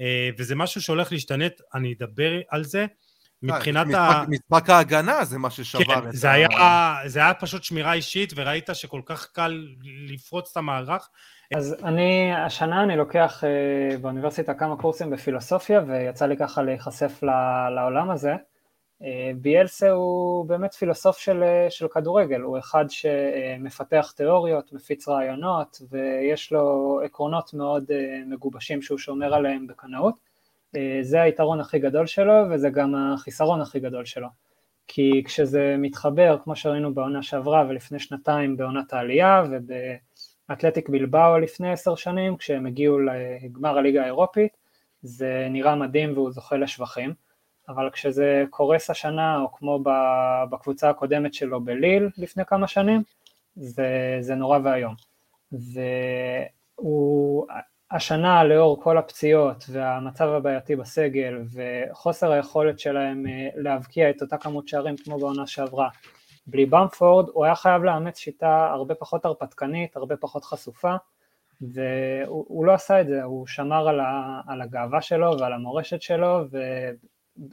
אה, 0.00 0.30
וזה 0.38 0.54
משהו 0.54 0.82
שהולך 0.82 1.12
להשתנת, 1.12 1.60
אני 1.74 1.94
אדבר 1.98 2.40
על 2.48 2.64
זה. 2.64 2.86
מבחינת 3.42 3.86
ה... 3.94 4.24
משחק 4.28 4.70
ההגנה 4.70 5.24
זה 5.24 5.38
מה 5.38 5.50
ששבר 5.50 5.84
כן, 5.84 6.08
את 6.08 6.12
זה 6.12 6.30
ה... 6.30 6.32
היה, 6.32 6.48
זה 7.06 7.20
היה 7.20 7.34
פשוט 7.34 7.62
שמירה 7.62 7.92
אישית, 7.92 8.32
וראית 8.36 8.70
שכל 8.72 9.00
כך 9.04 9.26
קל 9.32 9.66
לפרוץ 10.08 10.50
את 10.50 10.56
המערך. 10.56 11.08
אז 11.54 11.76
אני, 11.84 12.34
השנה 12.34 12.82
אני 12.82 12.96
לוקח 12.96 13.44
uh, 13.44 13.98
באוניברסיטה 13.98 14.54
כמה 14.54 14.76
קורסים 14.76 15.10
בפילוסופיה, 15.10 15.80
ויצא 15.86 16.26
לי 16.26 16.36
ככה 16.36 16.62
להיחשף 16.62 17.22
לעולם 17.74 18.10
הזה. 18.10 18.34
Uh, 18.34 19.04
ביאלסה 19.36 19.90
הוא 19.90 20.46
באמת 20.46 20.74
פילוסוף 20.74 21.18
של, 21.18 21.42
uh, 21.42 21.70
של 21.70 21.86
כדורגל, 21.88 22.40
הוא 22.40 22.58
אחד 22.58 22.84
שמפתח 22.88 24.12
תיאוריות, 24.16 24.72
מפיץ 24.72 25.08
רעיונות, 25.08 25.82
ויש 25.90 26.52
לו 26.52 27.00
עקרונות 27.04 27.54
מאוד 27.54 27.84
מגובשים 28.26 28.82
שהוא 28.82 28.98
שומר 28.98 29.34
עליהם 29.34 29.66
בקנאות. 29.66 30.31
אה, 30.76 30.98
זה 31.02 31.22
היתרון 31.22 31.60
הכי 31.60 31.78
גדול 31.78 32.06
שלו 32.06 32.34
וזה 32.50 32.70
גם 32.70 32.94
החיסרון 32.94 33.60
הכי 33.60 33.80
גדול 33.80 34.04
שלו. 34.04 34.28
כי 34.86 35.22
כשזה 35.26 35.76
מתחבר, 35.78 36.36
כמו 36.44 36.56
שראינו 36.56 36.94
בעונה 36.94 37.22
שעברה 37.22 37.64
ולפני 37.68 37.98
שנתיים 37.98 38.56
בעונת 38.56 38.92
העלייה 38.92 39.44
ובאתלטיק 39.50 40.88
בלבאו 40.88 41.38
לפני 41.38 41.72
עשר 41.72 41.94
שנים, 41.94 42.36
כשהם 42.36 42.66
הגיעו 42.66 42.98
לגמר 42.98 43.78
הליגה 43.78 44.02
האירופית, 44.02 44.56
זה 45.02 45.46
נראה 45.50 45.74
מדהים 45.74 46.12
והוא 46.12 46.30
זוכה 46.32 46.56
לשבחים, 46.56 47.14
אבל 47.68 47.90
כשזה 47.90 48.44
קורס 48.50 48.90
השנה, 48.90 49.40
או 49.40 49.52
כמו 49.52 49.84
בקבוצה 50.50 50.90
הקודמת 50.90 51.34
שלו 51.34 51.60
בליל 51.60 52.08
לפני 52.18 52.44
כמה 52.44 52.66
שנים, 52.66 53.02
זה, 53.56 54.18
זה 54.20 54.34
נורא 54.34 54.58
ואיום. 54.64 54.94
והוא, 56.78 57.46
השנה 57.92 58.44
לאור 58.44 58.82
כל 58.82 58.98
הפציעות 58.98 59.64
והמצב 59.68 60.28
הבעייתי 60.28 60.76
בסגל 60.76 61.42
וחוסר 61.52 62.32
היכולת 62.32 62.78
שלהם 62.78 63.26
אה, 63.26 63.48
להבקיע 63.54 64.10
את 64.10 64.22
אותה 64.22 64.38
כמות 64.38 64.68
שערים 64.68 64.96
כמו 64.96 65.18
בעונה 65.18 65.46
שעברה 65.46 65.88
בלי 66.46 66.66
במפורד, 66.66 67.28
הוא 67.32 67.44
היה 67.44 67.54
חייב 67.54 67.82
לאמץ 67.84 68.18
שיטה 68.18 68.70
הרבה 68.72 68.94
פחות 68.94 69.24
הרפתקנית, 69.24 69.96
הרבה 69.96 70.16
פחות 70.16 70.44
חשופה 70.44 70.94
והוא 71.60 72.64
לא 72.64 72.72
עשה 72.72 73.00
את 73.00 73.06
זה, 73.06 73.22
הוא 73.22 73.46
שמר 73.46 73.88
על, 73.88 74.00
ה, 74.00 74.40
על 74.46 74.62
הגאווה 74.62 75.02
שלו 75.02 75.38
ועל 75.38 75.52
המורשת 75.52 76.02
שלו 76.02 76.44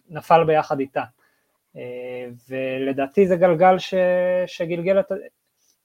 ונפל 0.10 0.44
ביחד 0.44 0.80
איתה. 0.80 1.04
אה, 1.76 2.28
ולדעתי 2.50 3.28
זה 3.28 3.36
גלגל 3.36 3.78
ש, 3.78 3.94
שגלגל 4.48 5.00
את, 5.00 5.12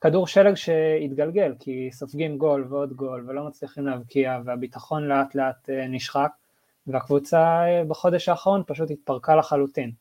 כדור 0.04 0.26
שלג 0.26 0.54
שהתגלגל, 0.54 1.54
כי 1.60 1.88
סופגים 1.92 2.38
גול 2.38 2.66
ועוד 2.68 2.92
גול 2.92 3.24
ולא 3.28 3.44
מצליחים 3.44 3.86
להבקיע 3.86 4.38
והביטחון 4.44 5.08
לאט 5.08 5.34
לאט 5.34 5.70
אה, 5.70 5.86
נשחק 5.88 6.30
והקבוצה 6.86 7.38
אה, 7.38 7.84
בחודש 7.88 8.28
האחרון 8.28 8.62
פשוט 8.66 8.90
התפרקה 8.90 9.36
לחלוטין 9.36 9.92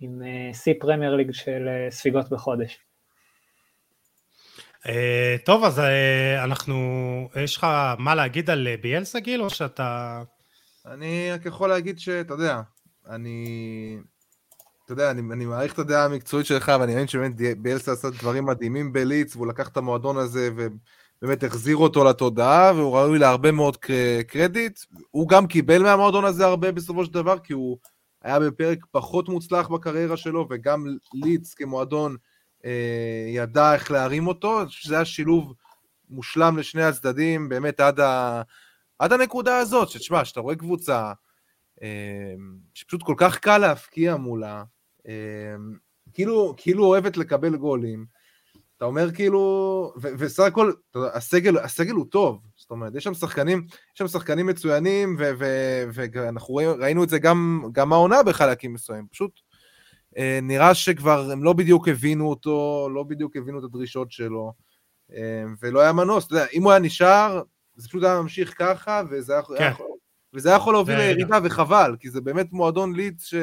עם 0.00 0.22
אה, 0.22 0.54
שיא 0.54 0.74
פרמייר 0.80 1.14
ליג 1.16 1.32
של 1.32 1.68
ספיגות 1.90 2.30
בחודש. 2.30 2.78
טוב, 5.44 5.64
אז 5.64 5.80
אנחנו, 6.44 6.76
יש 7.36 7.56
לך 7.56 7.66
מה 7.98 8.14
להגיד 8.14 8.50
על 8.50 8.68
ביאלסה 8.80 9.20
גיל 9.20 9.42
או 9.42 9.50
שאתה... 9.50 10.22
אני 10.86 11.32
רק 11.32 11.46
יכול 11.46 11.68
להגיד 11.68 11.98
שאתה 11.98 12.34
יודע, 12.34 12.60
אני 13.08 13.96
יודע, 14.92 15.10
אני, 15.10 15.22
אני 15.32 15.46
מעריך 15.46 15.72
את 15.72 15.78
הדעה 15.78 16.04
המקצועית 16.04 16.46
שלך, 16.46 16.72
ואני 16.80 16.92
מאמין 16.92 17.08
שבאמת 17.08 17.34
ביאלסה 17.58 17.92
עשה 17.92 18.10
דברים 18.10 18.46
מדהימים 18.46 18.92
בליץ, 18.92 19.36
והוא 19.36 19.46
לקח 19.46 19.68
את 19.68 19.76
המועדון 19.76 20.16
הזה 20.16 20.50
ובאמת 20.56 21.44
החזיר 21.44 21.76
אותו 21.76 22.04
לתודעה, 22.04 22.72
והוא 22.76 22.96
ראוי 22.96 23.18
להרבה 23.18 23.52
מאוד 23.52 23.76
קרדיט. 24.28 24.80
הוא 25.10 25.28
גם 25.28 25.46
קיבל 25.46 25.82
מהמועדון 25.82 26.24
הזה 26.24 26.44
הרבה 26.44 26.72
בסופו 26.72 27.04
של 27.04 27.12
דבר, 27.12 27.38
כי 27.38 27.52
הוא 27.52 27.78
היה 28.22 28.40
בפרק 28.40 28.78
פחות 28.90 29.28
מוצלח 29.28 29.68
בקריירה 29.68 30.16
שלו, 30.16 30.46
וגם 30.50 30.86
ליץ 31.14 31.54
כמועדון 31.54 32.16
אה, 32.64 33.26
ידע 33.28 33.74
איך 33.74 33.90
להרים 33.90 34.26
אותו. 34.26 34.60
שזה 34.68 34.94
היה 34.94 35.04
שילוב 35.04 35.54
מושלם 36.10 36.58
לשני 36.58 36.82
הצדדים, 36.82 37.48
באמת 37.48 37.80
עד, 37.80 38.00
ה, 38.00 38.42
עד 38.98 39.12
הנקודה 39.12 39.58
הזאת, 39.58 39.88
שתשמע, 39.88 40.24
שאתה 40.24 40.40
רואה 40.40 40.56
קבוצה 40.56 41.12
אה, 41.82 42.34
שפשוט 42.74 43.02
כל 43.02 43.14
כך 43.16 43.38
קל 43.38 43.58
להפקיע 43.58 44.16
מולה, 44.16 44.64
כאילו, 46.12 46.54
כאילו 46.56 46.84
אוהבת 46.84 47.16
לקבל 47.16 47.56
גולים, 47.56 48.06
אתה 48.82 48.84
אומר 48.84 49.12
כאילו, 49.12 49.92
וסך 49.96 50.42
הכל, 50.42 50.72
הסגל, 50.94 51.58
הסגל 51.58 51.92
הוא 51.92 52.06
טוב, 52.10 52.40
זאת 52.56 52.70
אומרת, 52.70 52.94
יש 52.94 53.04
שם 53.04 53.14
שחקנים, 53.14 53.66
יש 53.68 53.98
שם 53.98 54.08
שחקנים 54.08 54.46
מצוינים, 54.46 55.16
ואנחנו 56.14 56.54
ראינו 56.54 57.04
את 57.04 57.08
זה 57.08 57.18
גם, 57.18 57.62
גם 57.72 57.92
העונה 57.92 58.22
בחלקים 58.22 58.72
מסוימים, 58.72 59.06
פשוט 59.10 59.40
אה, 60.18 60.38
נראה 60.42 60.74
שכבר 60.74 61.30
הם 61.30 61.44
לא 61.44 61.52
בדיוק 61.52 61.88
הבינו 61.88 62.30
אותו, 62.30 62.88
לא 62.94 63.02
בדיוק 63.02 63.36
הבינו 63.36 63.58
את 63.58 63.64
הדרישות 63.64 64.12
שלו, 64.12 64.52
אה, 65.12 65.44
ולא 65.62 65.80
היה 65.80 65.92
מנוס, 65.92 66.26
אתה 66.26 66.34
יודע, 66.34 66.46
אם 66.52 66.62
הוא 66.62 66.72
היה 66.72 66.80
נשאר, 66.80 67.42
זה 67.76 67.88
פשוט 67.88 68.04
היה 68.04 68.20
ממשיך 68.20 68.54
ככה, 68.58 69.02
וזה 69.10 69.32
היה, 69.32 69.42
כן. 69.58 69.70
יכול, 69.72 69.86
וזה 70.34 70.48
היה 70.48 70.56
יכול 70.56 70.74
להוביל 70.74 70.98
לירידה, 70.98 71.38
וחבל, 71.44 71.96
כי 72.00 72.10
זה 72.10 72.20
באמת 72.20 72.52
מועדון 72.52 72.94
לידס 72.94 73.24
ש... 73.24 73.34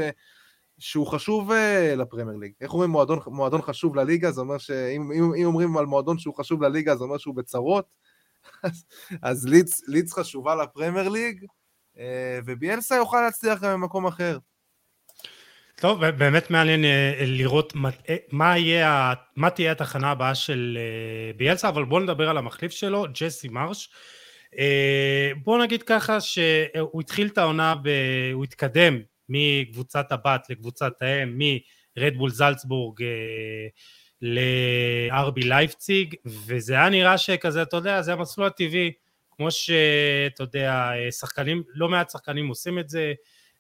שהוא 0.80 1.08
חשוב 1.08 1.52
uh, 1.52 1.96
לפרמייר 1.96 2.38
ליג. 2.38 2.52
איך 2.62 2.74
אומרים 2.74 2.90
מועדון, 2.90 3.20
מועדון 3.28 3.62
חשוב 3.62 3.96
לליגה? 3.96 4.32
זה 4.32 4.42
אומר 4.42 4.58
שאם 4.58 5.12
אם, 5.12 5.34
אם 5.34 5.46
אומרים 5.46 5.78
על 5.78 5.86
מועדון 5.86 6.20
שהוא 6.20 6.36
חשוב 6.36 6.64
לליגה, 6.64 6.96
זה 6.96 7.04
אומר 7.04 7.18
שהוא 7.18 7.36
בצרות. 7.36 7.86
אז, 8.64 8.86
אז 9.22 9.48
ליץ, 9.48 9.82
ליץ 9.88 10.14
חשובה 10.14 10.56
לפרמייר 10.56 11.10
ליג, 11.10 11.46
uh, 11.96 12.00
וביאלסה 12.46 12.96
יוכל 12.96 13.22
להצליח 13.22 13.64
גם 13.64 13.82
במקום 13.82 14.08
אחר. 14.08 14.38
טוב, 15.76 16.06
באמת 16.06 16.52
מעניין 16.52 16.86
אה, 16.86 17.14
לראות 17.26 17.76
מה, 17.76 17.90
מה, 18.32 18.58
יהיה, 18.58 19.14
מה 19.36 19.50
תהיה 19.50 19.72
התחנה 19.72 20.12
הבאה 20.12 20.36
של 20.36 20.78
ביאלסה, 21.38 21.70
אבל 21.70 21.86
בואו 21.86 22.00
נדבר 22.00 22.30
על 22.30 22.38
המחליף 22.38 22.72
שלו, 22.72 23.06
ג'סי 23.14 23.48
מרש. 23.48 23.90
בואו 25.44 25.64
נגיד 25.64 25.84
ככה 25.84 26.22
שהוא 26.22 27.02
התחיל 27.02 27.28
את 27.28 27.38
העונה, 27.38 27.76
הוא 28.34 28.44
התקדם 28.44 29.00
מקבוצת 29.30 30.12
הבת 30.12 30.48
לקבוצת 30.50 31.02
האם, 31.02 31.40
מרדבול 31.98 32.30
זלצבורג 32.30 33.04
אה, 33.04 33.68
לארבי 34.22 35.42
לייפציג, 35.42 36.16
וזה 36.26 36.74
היה 36.74 36.90
נראה 36.90 37.18
שכזה, 37.18 37.62
אתה 37.62 37.78
יודע, 37.78 38.02
זה 38.02 38.14
המסלול 38.14 38.48
הטבעי, 38.48 38.92
כמו 39.32 39.52
שאתה 39.52 40.44
יודע, 40.44 40.92
שחקנים, 41.20 41.64
לא 41.74 41.90
מעט 41.90 42.10
שחקנים 42.10 42.48
עושים 42.48 42.80
את 42.80 42.90
זה 42.90 43.14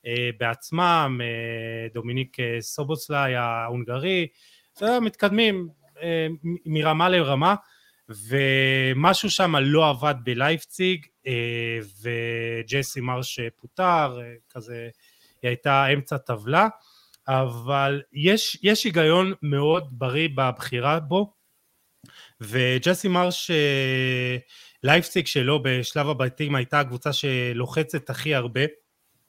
אה, 0.05 0.29
בעצמם, 0.37 1.19
אה, 1.23 1.87
דומיניק 1.93 2.37
סובוסליי 2.59 3.35
ההונגרי, 3.35 4.27
מתקדמים 5.01 5.67
מרמה 6.65 7.09
לרמה, 7.09 7.55
ומשהו 8.09 9.29
שם 9.29 9.55
לא 9.55 9.89
עבד 9.89 10.15
בלייפציג, 10.23 11.05
וג'סי 12.01 13.01
מרש 13.01 13.39
פוטר, 13.55 14.21
כזה 14.49 14.89
היא 15.41 15.49
הייתה 15.49 15.87
אמצע 15.87 16.17
טבלה, 16.17 16.67
אבל 17.27 18.01
יש, 18.13 18.59
יש 18.63 18.83
היגיון 18.83 19.33
מאוד 19.41 19.87
בריא 19.91 20.29
בבחירה 20.35 20.99
בו, 20.99 21.33
וג'סי 22.41 23.07
מרש 23.07 23.51
אה, 23.51 24.37
לייפסיק 24.83 25.27
שלו 25.27 25.63
בשלב 25.63 26.09
הבתים 26.09 26.55
הייתה 26.55 26.79
הקבוצה 26.79 27.13
שלוחצת 27.13 28.09
הכי 28.09 28.35
הרבה 28.35 28.61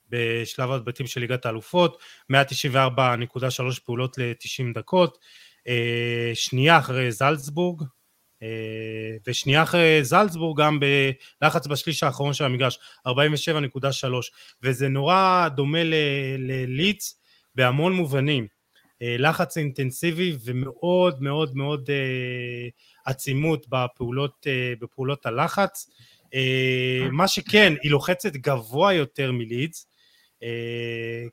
בשלב 0.09 0.71
הבתים 0.71 1.07
של 1.07 1.21
ליגת 1.21 1.47
האלופות, 1.47 2.03
194.3 2.33 2.37
פעולות 3.85 4.19
ל-90 4.19 4.75
דקות, 4.75 5.19
אה, 5.69 6.31
שנייה 6.35 6.79
אחרי 6.79 7.13
זלצבורג, 7.13 7.83
ושנייה 9.27 9.63
אחרי 9.63 10.05
זלצבורג 10.05 10.61
גם 10.61 10.81
בלחץ 11.41 11.67
בשליש 11.67 12.03
האחרון 12.03 12.33
של 12.33 12.45
המגרש, 12.45 12.79
47.3, 13.09 13.13
וזה 14.63 14.89
נורא 14.89 15.49
דומה 15.49 15.83
לליץ 16.39 17.15
בהמון 17.55 17.93
מובנים. 17.93 18.47
אה, 19.03 19.17
לחץ 19.19 19.57
אינטנסיבי 19.57 20.37
ומאוד 20.45 21.23
מאוד 21.23 21.57
מאוד 21.57 21.91
אה, 21.91 22.69
עצימות 23.05 23.67
בפעולות, 23.69 24.47
בפעולות 24.81 25.27
הלחץ. 25.27 25.91
מה 27.13 27.29
שכן, 27.29 27.73
היא 27.83 27.91
לוחצת 27.91 28.33
גבוה 28.33 28.93
יותר 28.93 29.33
מליץ. 29.33 29.87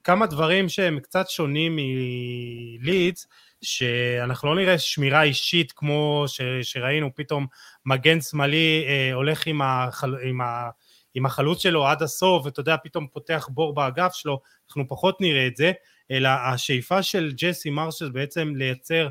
כמה 0.03 0.25
דברים 0.25 0.69
שהם 0.69 0.99
קצת 0.99 1.29
שונים 1.29 1.75
מליץ, 1.75 3.25
שאנחנו 3.61 4.49
לא 4.49 4.55
נראה 4.55 4.79
שמירה 4.79 5.23
אישית 5.23 5.71
כמו 5.71 6.25
ש, 6.27 6.41
שראינו, 6.61 7.15
פתאום 7.15 7.47
מגן 7.85 8.21
שמאלי 8.21 8.85
אה, 8.87 9.13
הולך 9.13 9.47
עם, 9.47 9.61
החל, 9.61 10.15
עם, 10.23 10.41
ה, 10.41 10.69
עם 11.13 11.25
החלוץ 11.25 11.61
שלו 11.61 11.87
עד 11.87 12.03
הסוף, 12.03 12.45
ואתה 12.45 12.59
יודע, 12.59 12.75
פתאום 12.83 13.07
פותח 13.07 13.49
בור 13.51 13.75
באגף 13.75 14.13
שלו, 14.13 14.39
אנחנו 14.69 14.87
פחות 14.87 15.21
נראה 15.21 15.47
את 15.47 15.55
זה, 15.55 15.71
אלא 16.11 16.29
השאיפה 16.29 17.03
של 17.03 17.33
ג'סי 17.37 17.69
מרשל 17.69 18.09
בעצם 18.09 18.53
לייצר 18.55 19.07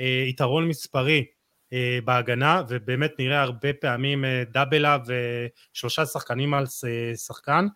אה, 0.00 0.24
יתרון 0.28 0.68
מספרי 0.68 1.24
אה, 1.72 1.98
בהגנה, 2.04 2.62
ובאמת 2.68 3.12
נראה 3.18 3.42
הרבה 3.42 3.72
פעמים 3.72 4.24
אה, 4.24 4.42
דאבלה 4.52 4.98
ושלושה 5.06 6.06
שחקנים 6.06 6.54
על 6.54 6.64
שחקן, 7.26 7.66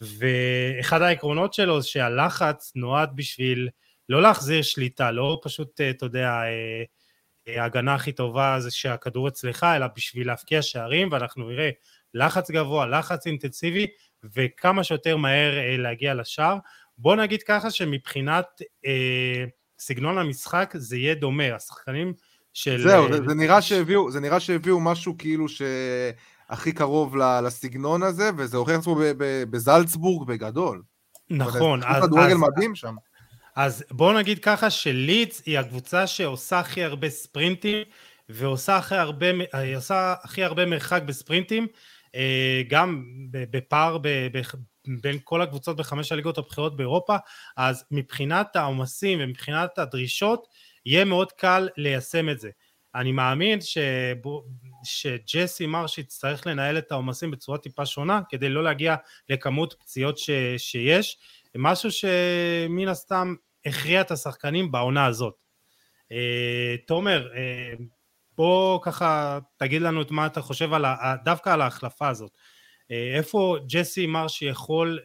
ואחד 0.00 1.02
העקרונות 1.02 1.54
שלו 1.54 1.80
זה 1.80 1.88
שהלחץ 1.88 2.72
נועד 2.76 3.10
בשביל 3.14 3.68
לא 4.08 4.22
להחזיר 4.22 4.62
שליטה, 4.62 5.10
לא 5.10 5.40
פשוט, 5.42 5.80
אה, 5.80 5.90
אתה 5.90 6.06
יודע, 6.06 6.28
אה, 6.28 6.82
אה, 7.48 7.62
ההגנה 7.62 7.94
הכי 7.94 8.12
טובה 8.12 8.56
זה 8.60 8.70
שהכדור 8.70 9.28
אצלך, 9.28 9.66
אלא 9.76 9.86
בשביל 9.96 10.26
להבקיע 10.26 10.62
שערים, 10.62 11.08
ואנחנו 11.12 11.48
נראה 11.48 11.70
לחץ 12.14 12.50
גבוה, 12.50 12.86
לחץ 12.86 13.26
אינטנסיבי, 13.26 13.86
וכמה 14.34 14.84
שיותר 14.84 15.16
מהר 15.16 15.52
להגיע 15.78 16.14
לשער. 16.14 16.56
בוא 16.98 17.16
נגיד 17.16 17.42
ככה 17.42 17.70
שמבחינת 17.70 18.62
אה, 18.86 19.44
סגנון 19.78 20.18
המשחק 20.18 20.74
זה 20.76 20.96
יהיה 20.96 21.14
דומה, 21.14 21.54
השחקנים 21.54 22.12
של... 22.52 22.82
זהו, 22.82 23.12
זה, 23.12 23.18
זה, 23.28 23.34
נראה 23.34 23.62
שהביאו, 23.62 24.10
זה 24.10 24.20
נראה 24.20 24.40
שהביאו 24.40 24.80
משהו 24.80 25.18
כאילו 25.18 25.46
שהכי 25.48 26.72
קרוב 26.72 27.16
לסגנון 27.16 28.02
הזה, 28.02 28.30
וזה 28.36 28.56
הוכיח 28.56 28.78
עצמו 28.78 28.96
בזלצבורג 29.50 30.28
בגדול. 30.28 30.82
נכון. 31.30 31.80
אז... 31.84 32.04
כדורגל 32.04 32.34
מדהים 32.34 32.74
שם. 32.74 32.94
אז 33.56 33.84
בואו 33.90 34.18
נגיד 34.18 34.38
ככה 34.38 34.70
שלידס 34.70 35.42
היא 35.46 35.58
הקבוצה 35.58 36.06
שעושה 36.06 36.58
הכי 36.58 36.84
הרבה 36.84 37.10
ספרינטים 37.10 37.78
ועושה 38.28 38.76
הכי 38.76 38.94
הרבה, 38.94 39.26
עושה 39.76 40.14
הכי 40.22 40.44
הרבה 40.44 40.66
מרחק 40.66 41.02
בספרינטים 41.02 41.66
אה, 42.14 42.62
גם 42.68 43.04
בפער 43.30 43.98
בין 45.00 45.18
כל 45.24 45.42
הקבוצות 45.42 45.76
בחמש 45.76 46.12
הליגות 46.12 46.38
הבכירות 46.38 46.76
באירופה 46.76 47.16
אז 47.56 47.84
מבחינת 47.90 48.56
העומסים 48.56 49.18
ומבחינת 49.22 49.78
הדרישות 49.78 50.48
יהיה 50.86 51.04
מאוד 51.04 51.32
קל 51.32 51.68
ליישם 51.76 52.28
את 52.28 52.40
זה. 52.40 52.50
אני 52.94 53.12
מאמין 53.12 53.60
שבו, 53.60 54.44
שג'סי 54.84 55.66
מרש 55.66 55.98
יצטרך 55.98 56.46
לנהל 56.46 56.78
את 56.78 56.92
העומסים 56.92 57.30
בצורה 57.30 57.58
טיפה 57.58 57.86
שונה 57.86 58.20
כדי 58.28 58.48
לא 58.48 58.64
להגיע 58.64 58.96
לכמות 59.28 59.74
פציעות 59.80 60.18
ש, 60.18 60.30
שיש 60.56 61.18
משהו 61.56 61.90
שמן 61.90 62.88
הסתם 62.88 63.34
הכריע 63.66 64.00
את 64.00 64.10
השחקנים 64.10 64.72
בעונה 64.72 65.06
הזאת. 65.06 65.34
אה, 66.12 66.76
תומר, 66.86 67.32
אה, 67.34 67.74
בוא 68.36 68.78
ככה 68.82 69.38
תגיד 69.56 69.82
לנו 69.82 70.02
את 70.02 70.10
מה 70.10 70.26
אתה 70.26 70.40
חושב 70.40 70.72
על 70.72 70.84
ה, 70.84 71.14
דווקא 71.24 71.50
על 71.50 71.60
ההחלפה 71.60 72.08
הזאת. 72.08 72.30
אה, 72.90 73.16
איפה 73.16 73.56
ג'סי 73.68 74.06
מרש 74.06 74.42
יכול 74.42 74.98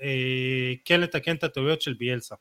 כן 0.86 1.02
לתקן 1.02 1.36
את 1.36 1.44
הטעויות 1.44 1.82
של 1.82 1.94
ביאלסה? 1.94 2.36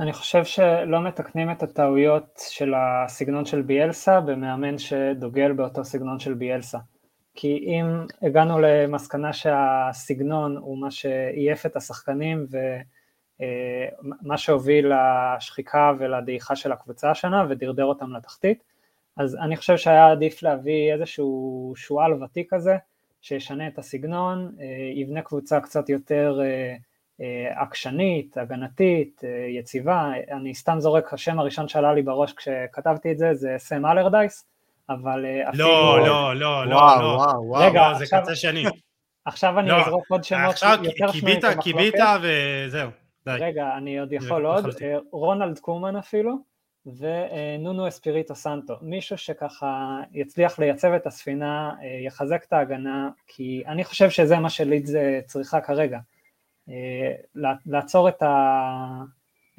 אני 0.00 0.12
חושב 0.12 0.44
שלא 0.44 1.02
מתקנים 1.02 1.50
את 1.50 1.62
הטעויות 1.62 2.40
של 2.48 2.72
הסגנון 2.74 3.44
של 3.44 3.62
ביאלסה 3.62 4.20
במאמן 4.20 4.78
שדוגל 4.78 5.52
באותו 5.52 5.84
סגנון 5.84 6.18
של 6.18 6.34
ביאלסה. 6.34 6.78
כי 7.34 7.48
אם 7.48 7.86
הגענו 8.22 8.58
למסקנה 8.60 9.32
שהסגנון 9.32 10.56
הוא 10.56 10.80
מה 10.80 10.90
שעייף 10.90 11.66
את 11.66 11.76
השחקנים 11.76 12.46
ו... 12.52 12.56
אה, 13.40 13.86
מה 14.22 14.38
שהוביל 14.38 14.92
לשחיקה 14.92 15.92
ולדעיכה 15.98 16.56
של 16.56 16.72
הקבוצה 16.72 17.10
השנה 17.10 17.44
ודרדר 17.48 17.84
אותם 17.84 18.12
לתחתית. 18.16 18.62
אז 19.16 19.36
אני 19.36 19.56
חושב 19.56 19.76
שהיה 19.76 20.10
עדיף 20.10 20.42
להביא 20.42 20.92
איזשהו 20.92 21.72
שועל 21.76 22.22
ותיק 22.22 22.54
כזה, 22.54 22.76
שישנה 23.20 23.68
את 23.68 23.78
הסגנון, 23.78 24.52
אה, 24.60 24.64
יבנה 24.94 25.22
קבוצה 25.22 25.60
קצת 25.60 25.88
יותר 25.88 26.40
אה, 27.20 27.62
עקשנית, 27.62 28.36
הגנתית, 28.36 29.20
יציבה. 29.48 30.10
אני 30.32 30.54
סתם 30.54 30.80
זורק, 30.80 31.12
השם 31.12 31.38
הראשון 31.38 31.68
שעלה 31.68 31.94
לי 31.94 32.02
בראש 32.02 32.32
כשכתבתי 32.32 33.12
את 33.12 33.18
זה, 33.18 33.34
זה 33.34 33.54
סם 33.58 33.86
אלרדייס, 33.86 34.46
אבל 34.88 35.26
אפילו... 35.48 35.68
לא, 35.68 36.00
לא, 36.06 36.36
לא, 36.36 36.66
לא, 36.66 36.76
וואו, 36.76 37.02
לא. 37.02 37.06
וואו, 37.06 37.44
וואו. 37.46 37.66
רגע, 37.70 37.88
לא, 37.88 37.98
זה 37.98 38.06
קצה 38.06 38.34
שני. 38.34 38.64
עכשיו 39.24 39.58
אני 39.58 39.72
אזרוק 39.72 40.04
עוד 40.08 40.24
שמות 40.24 40.40
יותר 40.42 41.12
שנויים 41.12 41.40
במחלוקת. 41.40 41.44
עכשיו 41.44 41.62
קיבית 41.62 41.94
וזהו. 42.22 43.03
די. 43.26 43.36
רגע, 43.40 43.76
אני 43.76 43.98
עוד 43.98 44.12
יכול 44.12 44.46
עוד, 44.46 44.64
אה, 44.82 44.98
רונלד 45.10 45.58
קומן 45.58 45.96
אפילו, 45.96 46.38
ונונו 46.86 47.88
אספיריטו 47.88 48.34
סנטו, 48.34 48.74
מישהו 48.82 49.18
שככה 49.18 50.00
יצליח 50.12 50.58
לייצב 50.58 50.92
את 50.92 51.06
הספינה, 51.06 51.74
יחזק 52.04 52.44
את 52.44 52.52
ההגנה, 52.52 53.10
כי 53.26 53.62
אני 53.66 53.84
חושב 53.84 54.10
שזה 54.10 54.38
מה 54.38 54.50
שלידס 54.50 54.92
צריכה 55.26 55.60
כרגע, 55.60 55.98
לעצור 57.66 58.08
את, 58.08 58.22
ה... 58.22 59.02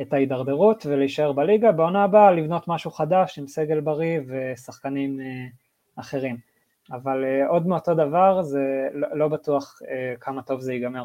את 0.01 0.13
ההידרדרות 0.13 0.85
ולהישאר 0.85 1.31
בליגה, 1.31 1.71
בעונה 1.71 2.03
הבאה 2.03 2.31
לבנות 2.31 2.67
משהו 2.67 2.91
חדש 2.91 3.39
עם 3.39 3.47
סגל 3.47 3.79
בריא 3.79 4.19
ושחקנים 4.27 5.19
אחרים. 5.95 6.37
אבל 6.91 7.23
עוד 7.47 7.67
מאותו 7.67 7.93
דבר, 7.93 8.41
זה 8.41 8.87
לא, 8.93 9.07
לא 9.17 9.27
בטוח 9.27 9.79
כמה 10.19 10.41
טוב 10.41 10.59
זה 10.59 10.73
ייגמר. 10.73 11.03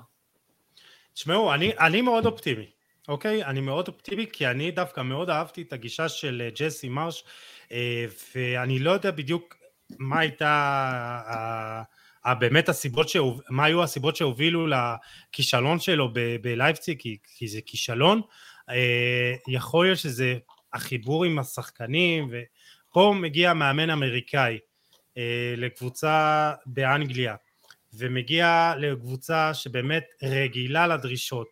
תשמעו, 1.15 1.55
אני, 1.55 1.73
אני 1.79 2.03
מאוד 2.03 2.27
אופטימי. 2.27 2.67
אוקיי? 3.11 3.45
אני 3.45 3.61
מאוד 3.61 3.89
אופטימי 3.89 4.27
כי 4.33 4.47
אני 4.47 4.71
דווקא 4.71 5.01
מאוד 5.01 5.31
אהבתי 5.31 5.63
את 5.63 5.73
הגישה 5.73 6.09
של 6.09 6.43
אה, 6.45 6.51
ג'סי 6.55 6.89
מרש 6.89 7.25
אה, 7.73 8.05
ואני 8.35 8.79
לא 8.79 8.91
יודע 8.91 9.11
בדיוק 9.11 9.57
מה 9.99 10.19
הייתה 10.19 11.83
באמת 12.39 12.69
הסיבות, 12.69 13.09
שהוב... 13.09 13.41
מה 13.49 13.65
היו 13.65 13.83
הסיבות 13.83 14.17
שהובילו 14.17 14.67
לכישלון 14.67 15.81
שלו 15.81 16.09
בלייפציג, 16.41 16.99
כי, 16.99 17.17
כי 17.37 17.49
זה 17.49 17.61
כישלון, 17.67 18.21
אה, 18.71 19.35
יכול 19.49 19.87
להיות 19.87 19.99
שזה 19.99 20.39
החיבור 20.73 21.25
עם 21.25 21.39
השחקנים, 21.39 22.31
ופה 22.31 23.15
מגיע 23.21 23.55
מאמן 23.55 23.91
אמריקאי 23.91 24.59
לקבוצה 25.57 26.53
באנגליה, 26.67 27.35
ומגיע 27.95 28.75
לקבוצה 28.79 29.55
שבאמת 29.55 30.05
רגילה 30.23 30.87
לדרישות, 30.87 31.49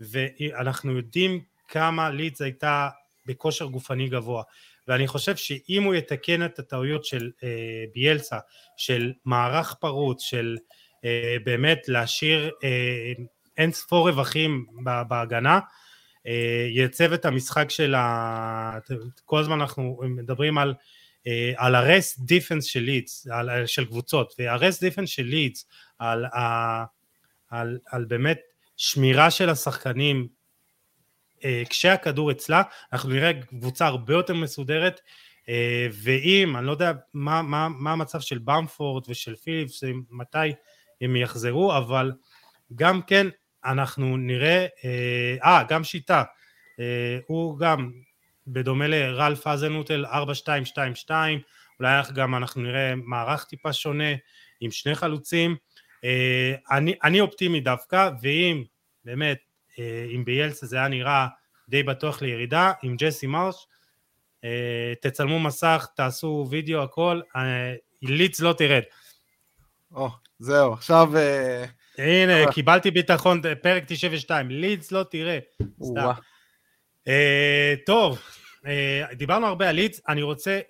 ואנחנו 0.00 0.96
יודעים 0.96 1.40
כמה 1.68 2.10
לידס 2.10 2.42
הייתה 2.42 2.88
בכושר 3.26 3.64
גופני 3.64 4.08
גבוה. 4.08 4.42
ואני 4.88 5.06
חושב 5.06 5.36
שאם 5.36 5.82
הוא 5.82 5.94
יתקן 5.94 6.44
את 6.44 6.58
הטעויות 6.58 7.04
של 7.04 7.30
אה, 7.44 7.84
ביאלסה 7.94 8.38
של 8.76 9.12
מערך 9.24 9.74
פרוץ 9.74 10.22
של 10.22 10.56
אה, 11.04 11.36
באמת 11.44 11.88
להשאיר 11.88 12.50
אה, 12.64 13.12
אין 13.56 13.72
ספור 13.72 14.08
רווחים 14.08 14.66
בהגנה 15.08 15.60
אה, 16.26 16.66
ייצב 16.70 17.12
את 17.12 17.24
המשחק 17.24 17.70
של 17.70 17.94
ה... 17.94 18.78
כל 19.24 19.40
הזמן 19.40 19.60
אנחנו 19.60 20.00
מדברים 20.02 20.58
על 20.58 20.68
אה, 20.70 20.74
על 21.56 21.74
הרסט 21.74 22.20
דיפנס 22.20 22.64
של 22.64 22.80
לידס, 22.80 23.26
של 23.66 23.84
קבוצות, 23.84 24.34
והרסט 24.38 24.82
דיפנס 24.84 25.08
של 25.08 25.22
לידס, 25.22 25.66
על, 25.98 26.26
על, 26.32 26.84
על, 27.50 27.78
על 27.86 28.04
באמת 28.04 28.40
שמירה 28.76 29.30
של 29.30 29.48
השחקנים 29.48 30.28
אה, 31.44 31.62
כשהכדור 31.70 32.30
אצלה, 32.30 32.62
אנחנו 32.92 33.10
נראה 33.10 33.32
קבוצה 33.42 33.86
הרבה 33.86 34.14
יותר 34.14 34.34
מסודרת, 34.34 35.00
אה, 35.48 35.86
ואם, 35.92 36.56
אני 36.56 36.66
לא 36.66 36.70
יודע 36.70 36.92
מה, 37.14 37.42
מה, 37.42 37.68
מה 37.68 37.92
המצב 37.92 38.20
של 38.20 38.38
במפורד 38.38 39.04
ושל 39.08 39.36
פיליפס, 39.36 39.84
מתי 40.10 40.52
הם 41.00 41.16
יחזרו, 41.16 41.76
אבל 41.76 42.12
גם 42.74 43.02
כן 43.02 43.26
אנחנו 43.64 44.16
נראה, 44.16 44.66
אה, 44.84 45.36
אה 45.44 45.62
גם 45.68 45.84
שיטה, 45.84 46.22
הוא 47.26 47.58
גם 47.58 47.92
בדומה 48.46 48.86
לרלף 48.86 49.46
אזנוטל 49.46 50.06
4222, 50.06 51.40
אולי 51.80 52.02
גם 52.14 52.34
אנחנו 52.34 52.62
נראה 52.62 52.94
מערך 52.94 53.44
טיפה 53.44 53.72
שונה 53.72 54.14
עם 54.60 54.70
שני 54.70 54.94
חלוצים, 54.94 55.56
אני, 56.70 56.94
אני 57.04 57.20
אופטימי 57.20 57.60
דווקא, 57.60 58.10
ואם 58.22 58.64
באמת, 59.04 59.38
אה, 59.78 60.06
אם 60.14 60.24
ביאלסה 60.24 60.66
זה 60.66 60.76
היה 60.76 60.88
נראה 60.88 61.26
די 61.68 61.82
בטוח 61.82 62.22
לירידה, 62.22 62.72
עם 62.82 62.96
ג'סי 62.96 63.26
מרש, 63.26 63.66
אה, 64.44 64.92
תצלמו 65.00 65.40
מסך, 65.40 65.86
תעשו 65.96 66.46
וידאו, 66.50 66.82
הכל, 66.82 67.20
אה, 67.36 67.74
ליץ 68.02 68.40
לא 68.40 68.52
תרד. 68.52 68.82
או, 69.94 70.08
זהו, 70.38 70.72
עכשיו... 70.72 71.10
הנה, 71.98 72.52
קיבלתי 72.52 72.90
ביטחון, 72.90 73.42
פרק 73.62 73.82
92, 73.86 74.50
ליץ 74.50 74.92
לא 74.92 75.02
תראה. 75.10 75.38
טוב, 77.86 78.18
דיברנו 79.12 79.46
הרבה 79.46 79.68
על 79.68 79.74
ליץ, 79.74 80.00
אני 80.08 80.22
רוצה 80.22 80.60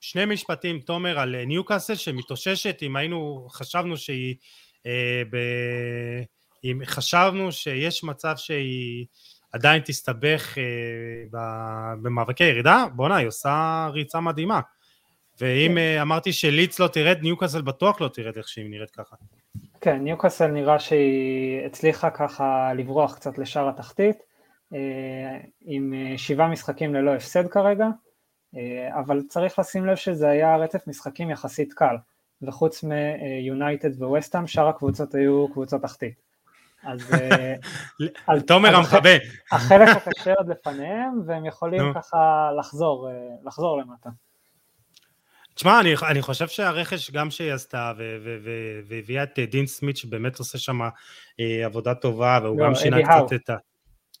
שני 0.00 0.24
משפטים, 0.24 0.80
תומר, 0.80 1.18
על 1.18 1.44
ניוקאסל 1.44 1.94
שמתאוששת, 1.94 2.82
אם 2.82 2.96
היינו, 2.96 3.46
חשבנו 3.50 3.96
שהיא 3.96 4.34
אם 6.64 6.80
חשבנו 6.84 7.52
שיש 7.52 8.04
מצב 8.04 8.36
שהיא 8.36 9.06
עדיין 9.52 9.82
תסתבך 9.84 10.58
אה, 10.58 11.38
במאבקי 12.02 12.44
ירידה, 12.44 12.86
בואנה, 12.94 13.16
היא 13.16 13.28
עושה 13.28 13.88
ריצה 13.92 14.20
מדהימה. 14.20 14.60
ואם 15.40 15.74
כן. 15.74 15.98
אמרתי 16.00 16.32
שליץ 16.32 16.80
לא 16.80 16.88
תרד, 16.88 17.18
ניוקאסל 17.22 17.62
בטוח 17.62 18.00
לא 18.00 18.08
תרד 18.08 18.36
איך 18.36 18.48
שהיא 18.48 18.70
נראית 18.70 18.90
ככה. 18.90 19.16
כן, 19.80 19.96
ניוקאסל 19.96 20.46
נראה 20.46 20.78
שהיא 20.78 21.66
הצליחה 21.66 22.10
ככה 22.10 22.72
לברוח 22.76 23.14
קצת 23.14 23.38
לשער 23.38 23.68
התחתית, 23.68 24.16
עם 25.60 25.94
שבעה 26.16 26.48
משחקים 26.48 26.94
ללא 26.94 27.14
הפסד 27.14 27.48
כרגע, 27.48 27.86
אבל 28.90 29.22
צריך 29.28 29.58
לשים 29.58 29.86
לב 29.86 29.96
שזה 29.96 30.28
היה 30.28 30.56
רצף 30.56 30.86
משחקים 30.86 31.30
יחסית 31.30 31.72
קל, 31.72 31.96
וחוץ 32.42 32.84
מיונייטד 32.84 34.02
וווסטהאם, 34.02 34.46
שאר 34.46 34.68
הקבוצות 34.68 35.14
היו 35.14 35.48
קבוצות 35.52 35.82
תחתית. 35.82 36.28
אז... 36.82 37.10
תומר 38.46 38.76
המחבה. 38.76 39.10
החלק 39.52 39.88
הקשה 39.88 40.34
עוד 40.34 40.48
לפניהם, 40.48 41.20
והם 41.26 41.46
יכולים 41.46 41.92
ככה 41.94 42.50
לחזור, 42.58 43.10
אה, 43.10 43.14
לחזור 43.44 43.80
למטה. 43.80 44.10
תשמע, 45.54 45.80
אני, 45.80 45.94
אני 46.10 46.22
חושב 46.22 46.48
שהרכש 46.48 47.10
גם 47.10 47.30
שהיא 47.30 47.52
עשתה 47.52 47.92
והביאה 48.88 49.22
את 49.22 49.38
אה, 49.38 49.46
דין 49.46 49.66
סמית 49.66 49.96
שבאמת 49.96 50.38
עושה 50.38 50.58
שם 50.58 50.80
אה, 51.40 51.64
עבודה 51.64 51.94
טובה 51.94 52.38
והוא 52.42 52.60
לא, 52.60 52.66
גם 52.66 52.74
שינה 52.74 52.96
קצת 53.02 53.32
את 53.34 53.50
ה... 53.50 53.56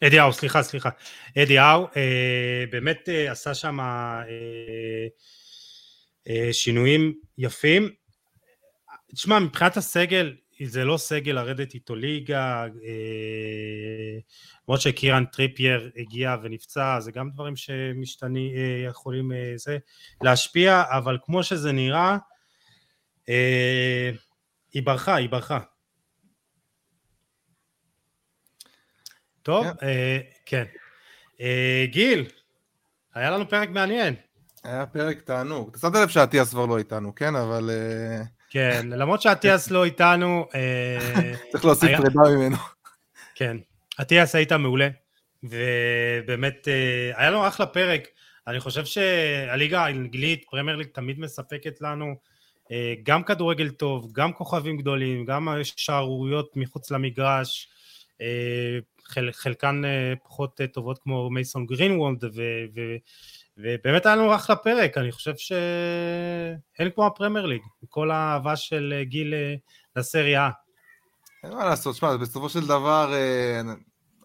אדי 0.04 0.18
האו, 0.18 0.32
סליחה, 0.32 0.62
סליחה. 0.62 0.88
אדי 1.38 1.58
האו 1.58 1.86
אה, 1.96 2.64
באמת 2.70 3.08
אה, 3.08 3.30
עשה 3.32 3.54
שם 3.54 3.80
אה, 3.80 4.22
אה, 6.28 6.52
שינויים 6.52 7.14
יפים. 7.38 7.88
תשמע, 9.14 9.38
מבחינת 9.38 9.76
הסגל, 9.76 10.34
זה 10.64 10.84
לא 10.84 10.96
סגל 10.96 11.32
לרדת 11.32 11.74
איתו 11.74 11.94
ליגה, 11.94 12.64
אה, 12.64 14.18
למרות 14.68 14.80
שקירן 14.80 15.24
טריפייר 15.24 15.90
הגיע 15.96 16.36
ונפצע, 16.42 17.00
זה 17.00 17.12
גם 17.12 17.30
דברים 17.30 17.56
שמשתנים, 17.56 18.56
אה, 18.56 18.84
יכולים 18.88 19.32
אה, 19.32 19.52
זה, 19.56 19.78
להשפיע, 20.22 20.82
אבל 20.90 21.18
כמו 21.24 21.42
שזה 21.42 21.72
נראה, 21.72 22.16
היא 24.72 24.82
ברחה, 24.84 25.14
היא 25.14 25.28
ברחה. 25.28 25.60
טוב, 29.48 29.66
כן. 30.46 30.64
כן. 31.38 31.44
גיל, 31.84 32.24
היה 33.14 33.30
לנו 33.30 33.48
פרק 33.48 33.70
מעניין. 33.70 34.14
היה 34.64 34.86
פרק 34.86 35.20
תענוג. 35.20 35.68
אתה 35.70 35.78
שמת 35.78 35.94
לב 35.94 36.08
שאטיאס 36.08 36.50
כבר 36.50 36.66
לא 36.66 36.78
איתנו, 36.78 37.14
כן? 37.14 37.36
אבל... 37.36 37.70
כן, 38.50 38.86
למרות 38.90 39.22
שאטיאס 39.22 39.70
לא 39.70 39.84
איתנו... 39.84 40.46
אה, 40.54 41.32
צריך 41.52 41.64
להוסיף 41.64 41.90
פרידה 41.96 42.36
ממנו. 42.36 42.56
כן, 43.34 43.56
אטיאס 44.00 44.34
היית 44.34 44.52
מעולה, 44.52 44.88
ובאמת 45.42 46.68
אה, 46.68 47.10
היה 47.20 47.30
לנו 47.30 47.48
אחלה 47.48 47.66
פרק. 47.66 48.08
אני 48.46 48.60
חושב 48.60 48.84
שהליגה 48.84 49.84
האנגלית, 49.84 50.44
פרמייר 50.50 50.76
ליג, 50.76 50.86
תמיד 50.86 51.20
מספקת 51.20 51.80
לנו 51.80 52.14
אה, 52.72 52.94
גם 53.02 53.22
כדורגל 53.22 53.70
טוב, 53.70 54.12
גם 54.12 54.32
כוכבים 54.32 54.76
גדולים, 54.76 55.24
גם 55.24 55.48
שערוריות 55.62 56.56
מחוץ 56.56 56.90
למגרש, 56.90 57.68
חלקן 59.32 59.82
פחות 60.24 60.60
טובות 60.72 60.98
כמו 60.98 61.30
מייסון 61.30 61.66
גרינוולד, 61.66 62.24
ובאמת 63.58 64.06
היה 64.06 64.16
לנו 64.16 64.34
אחלה 64.34 64.56
פרק, 64.56 64.98
אני 64.98 65.12
חושב 65.12 65.32
שאין 65.36 66.90
כמו 66.94 67.06
הפרמייר 67.06 67.46
ליג, 67.46 67.62
כל 67.88 68.10
האהבה 68.10 68.56
של 68.56 68.94
אה, 68.96 69.04
גיל 69.04 69.34
אה, 69.34 69.54
לסריה. 69.96 70.50
אין 71.44 71.52
מה 71.52 71.64
לעשות, 71.64 71.96
שמע, 71.96 72.16
בסופו 72.16 72.48
של 72.48 72.66
דבר, 72.66 73.12
אה, 73.12 73.60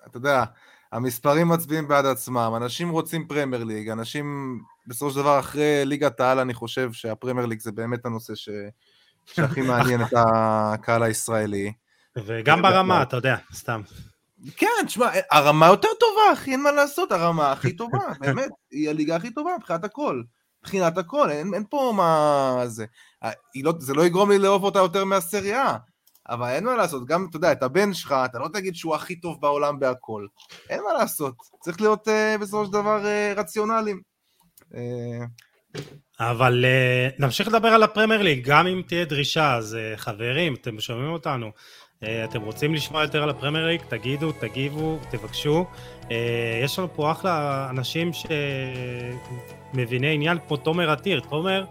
אתה 0.07 0.17
יודע, 0.17 0.43
המספרים 0.91 1.47
מצביעים 1.47 1.87
בעד 1.87 2.05
עצמם, 2.05 2.53
אנשים 2.57 2.89
רוצים 2.89 3.27
פרמייר 3.27 3.63
ליג, 3.63 3.89
אנשים, 3.89 4.59
בסופו 4.87 5.11
של 5.11 5.17
דבר, 5.17 5.39
אחרי 5.39 5.81
ליגת 5.85 6.19
העל, 6.19 6.39
אני 6.39 6.53
חושב 6.53 6.93
שהפרמייר 6.93 7.45
ליג 7.45 7.59
זה 7.59 7.71
באמת 7.71 8.05
הנושא 8.05 8.35
ש... 8.35 8.49
שהכי 9.25 9.61
מעניין 9.61 10.01
את 10.01 10.13
הקהל 10.17 11.03
הישראלי. 11.03 11.73
וגם 12.25 12.61
ברמה, 12.61 13.01
אתה 13.01 13.15
יודע, 13.15 13.35
סתם. 13.53 13.81
כן, 14.57 14.67
תשמע, 14.85 15.09
הרמה 15.31 15.67
יותר 15.67 15.87
טובה, 15.99 16.33
אחי, 16.33 16.51
אין 16.51 16.61
מה 16.61 16.71
לעשות, 16.71 17.11
הרמה 17.11 17.51
הכי 17.51 17.75
טובה, 17.75 17.99
באמת, 18.21 18.49
היא 18.71 18.89
הליגה 18.89 19.15
הכי 19.15 19.31
טובה 19.31 19.51
מבחינת 19.57 19.83
הכל. 19.83 20.21
מבחינת 20.63 20.97
הכל, 20.97 21.31
אין, 21.31 21.53
אין 21.53 21.63
פה 21.69 21.93
מה 21.97 22.63
זה. 22.67 22.85
לא, 23.63 23.73
זה 23.79 23.93
לא 23.93 24.05
יגרום 24.05 24.31
לי 24.31 24.37
לאהוב 24.37 24.63
אותה 24.63 24.79
יותר 24.79 25.05
מהסריה, 25.05 25.77
אבל 26.29 26.49
אין 26.49 26.63
מה 26.63 26.75
לעשות, 26.75 27.05
גם, 27.05 27.27
אתה 27.29 27.37
יודע, 27.37 27.51
את 27.51 27.63
הבן 27.63 27.93
שלך, 27.93 28.15
אתה 28.25 28.39
לא 28.39 28.47
תגיד 28.53 28.75
שהוא 28.75 28.95
הכי 28.95 29.15
טוב 29.15 29.41
בעולם 29.41 29.79
בהכל. 29.79 30.25
אין 30.69 30.83
מה 30.83 30.93
לעשות, 30.93 31.35
צריך 31.61 31.81
להיות 31.81 32.07
uh, 32.07 32.41
בסופו 32.41 32.65
של 32.65 32.71
דבר 32.71 33.01
uh, 33.03 33.39
רציונליים. 33.39 34.01
אה, 34.75 35.25
אבל 36.19 36.65
uh, 36.65 37.15
נמשיך 37.19 37.47
לדבר 37.47 37.67
על 37.67 37.83
הפרמייר 37.83 38.21
ליג, 38.21 38.45
גם 38.45 38.67
אם 38.67 38.81
תהיה 38.87 39.05
דרישה, 39.05 39.55
אז 39.55 39.77
uh, 39.77 39.97
חברים, 39.97 40.53
אתם 40.53 40.79
שומעים 40.79 41.09
אותנו, 41.09 41.51
אתם 42.03 42.41
רוצים 42.41 42.73
לשמוע 42.73 43.01
יותר 43.01 43.23
על 43.23 43.29
הפרמייר 43.29 43.65
ליג, 43.65 43.81
תגידו, 43.87 44.31
תגיבו, 44.31 44.97
תבקשו. 45.09 45.65
Uh, 46.01 46.07
יש 46.63 46.79
לנו 46.79 46.87
פה 46.93 47.11
אחלה 47.11 47.67
אנשים 47.69 48.11
שמביני 49.73 50.13
עניין, 50.13 50.37
כמו 50.47 50.57
תומר 50.57 50.91
עתיר. 50.91 51.19
תומר, 51.29 51.65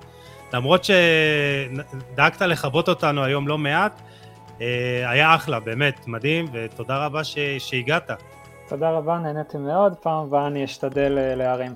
למרות 0.53 0.85
שדאגת 0.85 2.43
לכבות 2.43 2.89
אותנו 2.89 3.25
היום 3.25 3.49
לא 3.49 3.59
מעט, 3.59 4.01
uh, 4.59 4.61
היה 5.05 5.35
אחלה, 5.35 5.61
באמת, 5.61 6.07
מדהים, 6.07 6.47
ותודה 6.53 7.07
רבה 7.07 7.25
ש... 7.25 7.39
שהגעת. 7.59 8.11
תודה 8.69 8.91
רבה, 8.91 9.19
נהניתי 9.19 9.59
מאוד, 9.59 9.95
פעם 10.03 10.25
הבאה 10.25 10.47
אני 10.47 10.65
אשתדל 10.65 11.35
להרים. 11.37 11.73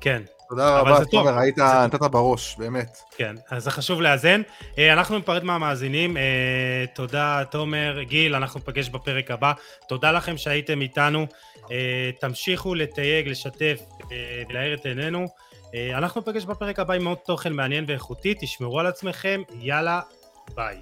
כן, 0.00 0.22
תודה 0.48 0.78
רבה, 0.80 1.04
תומר, 1.04 1.38
היית, 1.38 1.58
נתת 1.58 2.00
בראש, 2.00 2.56
באמת. 2.58 2.98
כן, 3.16 3.34
אז 3.50 3.64
זה 3.64 3.70
חשוב 3.70 4.00
לאזן. 4.00 4.42
אה, 4.78 4.92
אנחנו 4.92 5.16
ניפרד 5.16 5.44
מהמאזינים. 5.44 6.16
אה, 6.16 6.84
תודה, 6.94 7.42
תומר, 7.50 8.02
גיל, 8.02 8.34
אנחנו 8.34 8.60
נפגש 8.60 8.88
בפרק 8.88 9.30
הבא. 9.30 9.52
תודה 9.88 10.12
לכם 10.12 10.36
שהייתם 10.36 10.80
איתנו. 10.80 11.26
אה, 11.70 12.10
תמשיכו 12.20 12.74
לתייג, 12.74 13.28
לשתף 13.28 13.82
ולהאיר 14.48 14.74
את 14.74 14.86
עינינו. 14.86 15.26
אנחנו 15.94 16.20
נפגש 16.20 16.44
בפרק 16.44 16.78
הבא 16.78 16.94
עם 16.94 17.06
עוד 17.06 17.18
תוכן 17.26 17.52
מעניין 17.52 17.84
ואיכותי. 17.88 18.34
תשמרו 18.40 18.80
על 18.80 18.86
עצמכם, 18.86 19.42
יאללה, 19.60 20.00
ביי. 20.54 20.76